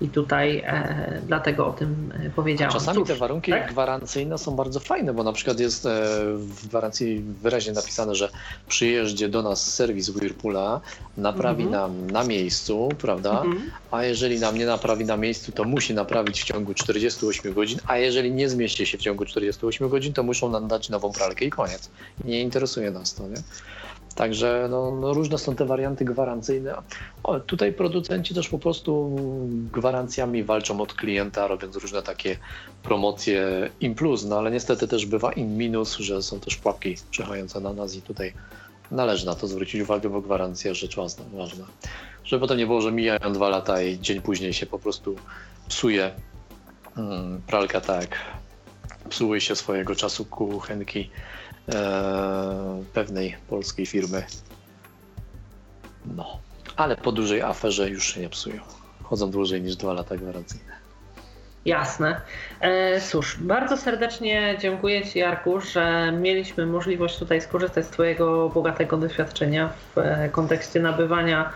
i 0.00 0.08
tutaj 0.08 0.62
e, 0.66 1.22
dlatego 1.26 1.66
o 1.66 1.72
tym 1.72 2.12
e, 2.26 2.30
powiedziałam. 2.30 2.72
Czasami 2.72 2.98
Cóż, 2.98 3.08
te 3.08 3.14
warunki 3.14 3.52
tak? 3.52 3.72
gwarancyjne 3.72 4.38
są 4.38 4.56
bardzo 4.56 4.80
fajne, 4.80 5.14
bo 5.14 5.24
na 5.24 5.32
przykład 5.32 5.60
jest 5.60 5.86
e, 5.86 5.90
w 6.36 6.68
gwarancji 6.68 7.24
wyraźnie 7.42 7.72
napisane, 7.72 8.14
że 8.14 8.28
przyjeżdża 8.68 9.28
do 9.28 9.42
nas 9.42 9.74
serwis 9.74 10.08
Whirlpoola, 10.08 10.80
naprawi 11.16 11.62
mhm. 11.62 11.82
nam 11.82 12.10
na 12.10 12.24
miejscu, 12.24 12.88
prawda? 12.98 13.30
Mhm. 13.30 13.70
A 13.90 14.04
jeżeli 14.04 14.40
nam 14.40 14.58
nie 14.58 14.66
naprawi 14.66 15.04
na 15.04 15.16
miejscu, 15.16 15.52
to 15.52 15.64
musi 15.64 15.94
naprawić 15.94 16.42
w 16.42 16.44
ciągu 16.44 16.74
48 16.74 17.54
godzin, 17.54 17.78
a 17.86 17.98
jeżeli 17.98 18.30
nie 18.30 18.48
zmieści 18.48 18.86
się 18.86 18.98
w 18.98 19.00
ciągu 19.00 19.24
48 19.24 19.88
godzin, 19.88 20.12
to 20.12 20.22
muszą 20.22 20.50
nam 20.50 20.68
dać 20.68 20.88
nową 20.88 21.12
pralkę 21.12 21.44
i 21.44 21.50
koniec. 21.50 21.90
Nie 22.24 22.40
interesuje 22.40 22.90
nas 22.90 23.14
to, 23.14 23.28
nie? 23.28 23.36
Także 24.14 24.68
no, 24.70 24.90
no, 24.90 25.14
różne 25.14 25.38
są 25.38 25.54
te 25.54 25.64
warianty 25.64 26.04
gwarancyjne. 26.04 26.74
O, 27.22 27.40
tutaj 27.40 27.72
producenci 27.72 28.34
też 28.34 28.48
po 28.48 28.58
prostu 28.58 29.16
gwarancjami 29.72 30.44
walczą 30.44 30.80
od 30.80 30.94
klienta, 30.94 31.46
robiąc 31.46 31.76
różne 31.76 32.02
takie 32.02 32.36
promocje 32.82 33.70
im 33.80 33.94
plus, 33.94 34.24
no 34.24 34.38
ale 34.38 34.50
niestety 34.50 34.88
też 34.88 35.06
bywa 35.06 35.32
im 35.32 35.56
minus, 35.56 35.96
że 35.96 36.22
są 36.22 36.40
też 36.40 36.56
pułapki 36.56 36.96
czekające 37.10 37.60
na 37.60 37.72
nas 37.72 37.96
i 37.96 38.02
tutaj 38.02 38.32
należy 38.90 39.26
na 39.26 39.34
to 39.34 39.46
zwrócić 39.46 39.82
uwagę, 39.82 40.08
bo 40.08 40.20
gwarancja 40.20 40.74
rzecz 40.74 40.96
ważna. 41.32 41.64
Żeby 42.24 42.40
potem 42.40 42.58
nie 42.58 42.66
było, 42.66 42.80
że 42.80 42.92
mijają 42.92 43.32
dwa 43.32 43.48
lata 43.48 43.82
i 43.82 43.98
dzień 43.98 44.20
później 44.20 44.52
się 44.52 44.66
po 44.66 44.78
prostu 44.78 45.16
psuje 45.68 46.10
hmm, 46.94 47.42
pralka 47.46 47.80
tak, 47.80 48.16
psuły 49.08 49.40
się 49.40 49.56
swojego 49.56 49.94
czasu 49.94 50.24
kuchenki 50.24 51.10
e, 51.68 52.82
pewnej 52.92 53.36
polskiej 53.48 53.86
firmy. 53.86 54.24
No, 56.16 56.38
ale 56.76 56.96
po 56.96 57.12
dużej 57.12 57.42
aferze 57.42 57.90
już 57.90 58.14
się 58.14 58.20
nie 58.20 58.28
psują. 58.28 58.62
Chodzą 59.02 59.30
dłużej 59.30 59.62
niż 59.62 59.76
dwa 59.76 59.92
lata 59.92 60.16
gwarancyjne. 60.16 60.72
Jasne. 61.64 62.20
E, 62.60 63.00
cóż, 63.00 63.36
bardzo 63.40 63.76
serdecznie 63.76 64.56
dziękuję 64.60 65.06
Ci, 65.06 65.18
Jarku, 65.18 65.60
że 65.60 66.12
mieliśmy 66.12 66.66
możliwość 66.66 67.18
tutaj 67.18 67.40
skorzystać 67.40 67.86
z 67.86 67.88
Twojego 67.88 68.48
bogatego 68.48 68.96
doświadczenia 68.96 69.68
w 69.94 69.98
e, 69.98 70.28
kontekście 70.28 70.80
nabywania, 70.80 71.50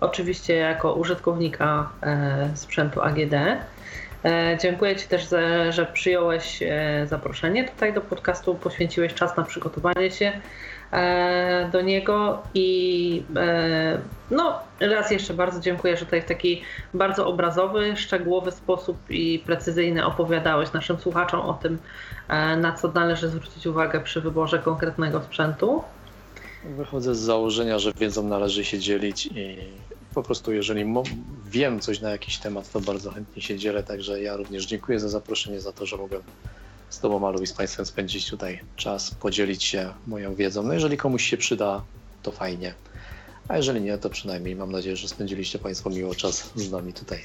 oczywiście 0.00 0.54
jako 0.54 0.94
użytkownika 0.94 1.90
e, 2.02 2.50
sprzętu 2.54 3.02
AGD. 3.02 3.34
E, 4.26 4.58
dziękuję 4.62 4.96
Ci 4.96 5.08
też, 5.08 5.24
za, 5.24 5.72
że 5.72 5.86
przyjąłeś 5.86 6.62
e, 6.62 7.06
zaproszenie 7.06 7.64
tutaj 7.68 7.94
do 7.94 8.00
podcastu, 8.00 8.54
poświęciłeś 8.54 9.14
czas 9.14 9.36
na 9.36 9.42
przygotowanie 9.42 10.10
się 10.10 10.32
e, 10.92 11.68
do 11.72 11.80
niego 11.80 12.42
i 12.54 13.22
no, 14.30 14.58
raz 14.80 15.10
jeszcze 15.10 15.34
bardzo 15.34 15.60
dziękuję, 15.60 15.96
że 15.96 16.04
tutaj 16.04 16.22
w 16.22 16.24
taki 16.24 16.62
bardzo 16.94 17.26
obrazowy, 17.26 17.96
szczegółowy 17.96 18.52
sposób 18.52 18.96
i 19.10 19.42
precyzyjny 19.46 20.06
opowiadałeś 20.06 20.72
naszym 20.72 20.98
słuchaczom 20.98 21.40
o 21.40 21.54
tym, 21.54 21.78
na 22.56 22.72
co 22.72 22.88
należy 22.88 23.28
zwrócić 23.28 23.66
uwagę 23.66 24.00
przy 24.00 24.20
wyborze 24.20 24.58
konkretnego 24.58 25.22
sprzętu. 25.22 25.82
Wychodzę 26.64 27.14
z 27.14 27.18
założenia, 27.18 27.78
że 27.78 27.92
wiedzą 27.92 28.22
należy 28.22 28.64
się 28.64 28.78
dzielić 28.78 29.26
i 29.26 29.58
po 30.16 30.22
prostu 30.22 30.52
jeżeli 30.52 30.84
wiem 31.46 31.80
coś 31.80 32.00
na 32.00 32.10
jakiś 32.10 32.38
temat, 32.38 32.72
to 32.72 32.80
bardzo 32.80 33.10
chętnie 33.10 33.42
się 33.42 33.58
dzielę, 33.58 33.82
także 33.82 34.22
ja 34.22 34.36
również 34.36 34.66
dziękuję 34.66 35.00
za 35.00 35.08
zaproszenie, 35.08 35.60
za 35.60 35.72
to, 35.72 35.86
że 35.86 35.96
mogłem 35.96 36.22
z 36.90 37.00
Tobą, 37.00 37.18
Malu, 37.18 37.42
i 37.42 37.46
z 37.46 37.52
Państwem 37.52 37.86
spędzić 37.86 38.30
tutaj 38.30 38.60
czas, 38.76 39.10
podzielić 39.10 39.64
się 39.64 39.92
moją 40.06 40.34
wiedzą. 40.34 40.62
No 40.62 40.74
jeżeli 40.74 40.96
komuś 40.96 41.24
się 41.24 41.36
przyda, 41.36 41.84
to 42.22 42.32
fajnie. 42.32 42.74
A 43.48 43.56
jeżeli 43.56 43.80
nie, 43.80 43.98
to 43.98 44.10
przynajmniej 44.10 44.56
mam 44.56 44.72
nadzieję, 44.72 44.96
że 44.96 45.08
spędziliście 45.08 45.58
Państwo 45.58 45.90
miło 45.90 46.14
czas 46.14 46.50
z 46.54 46.70
nami 46.70 46.92
tutaj. 46.92 47.20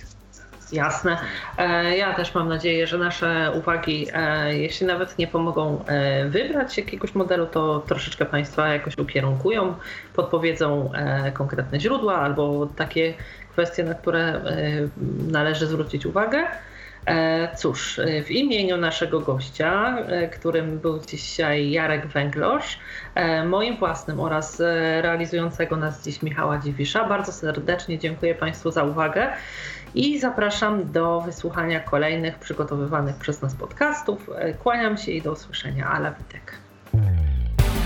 Jasne. 0.72 1.18
E, 1.58 1.98
ja 1.98 2.14
też 2.14 2.36
mam 2.36 2.50
nadzieję, 2.50 2.88
że 2.88 2.98
nasze 2.98 3.52
uwagi, 3.56 4.08
e, 4.14 4.58
jeśli 4.58 4.88
nawet 4.88 5.18
nie 5.18 5.28
pomogą 5.28 5.86
e, 5.86 6.26
wybrać 6.26 6.78
jakiegoś 6.78 7.16
modelu, 7.16 7.46
to 7.46 7.80
troszeczkę 7.80 8.26
Państwa 8.26 8.68
jakoś 8.68 8.98
ukierunkują, 8.98 9.76
podpowiedzą 10.14 10.92
konkretne 11.34 11.80
źródła 11.80 12.16
albo 12.16 12.66
takie 12.66 13.14
kwestie, 13.52 13.84
na 13.84 13.94
które 13.94 14.42
należy 15.28 15.68
zwrócić 15.68 16.06
uwagę. 16.06 16.48
Cóż, 17.58 18.00
w 18.26 18.32
imieniu 18.32 18.78
naszego 18.78 19.20
gościa, 19.20 19.98
którym 20.34 20.80
był 20.80 21.00
dzisiaj 21.00 21.72
Jarek 21.72 22.08
Węglosz, 22.08 22.80
moim 23.46 23.78
własnym 23.78 24.20
oraz 24.20 24.60
realizującego 25.02 25.78
nas 25.78 26.04
dziś 26.04 26.22
Michała 26.22 26.58
Dziwisza, 26.58 27.06
bardzo 27.06 27.32
serdecznie 27.32 28.00
dziękuję 28.00 28.36
Państwu 28.36 28.72
za 28.72 28.84
uwagę 28.84 29.30
i 29.96 30.20
zapraszam 30.20 30.92
do 30.92 31.22
wysłuchania 31.22 31.80
kolejnych 31.80 32.40
przygotowywanych 32.40 33.16
przez 33.16 33.42
nas 33.42 33.56
podcastów. 33.56 34.30
Kłaniam 34.64 34.98
się 34.98 35.12
i 35.12 35.22
do 35.22 35.32
usłyszenia. 35.32 35.90
Ala 35.90 36.12
Witek. 36.12 36.58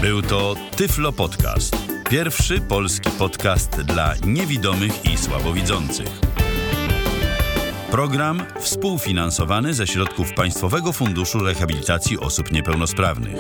Był 0.01 0.21
to 0.21 0.55
Tyflo 0.75 1.11
Podcast. 1.11 1.75
Pierwszy 2.09 2.61
polski 2.61 3.09
podcast 3.09 3.81
dla 3.81 4.13
niewidomych 4.25 5.05
i 5.05 5.17
słabowidzących. 5.17 6.07
Program 7.91 8.43
współfinansowany 8.59 9.73
ze 9.73 9.87
środków 9.87 10.33
Państwowego 10.33 10.93
Funduszu 10.93 11.39
Rehabilitacji 11.39 12.19
Osób 12.19 12.51
Niepełnosprawnych. 12.51 13.37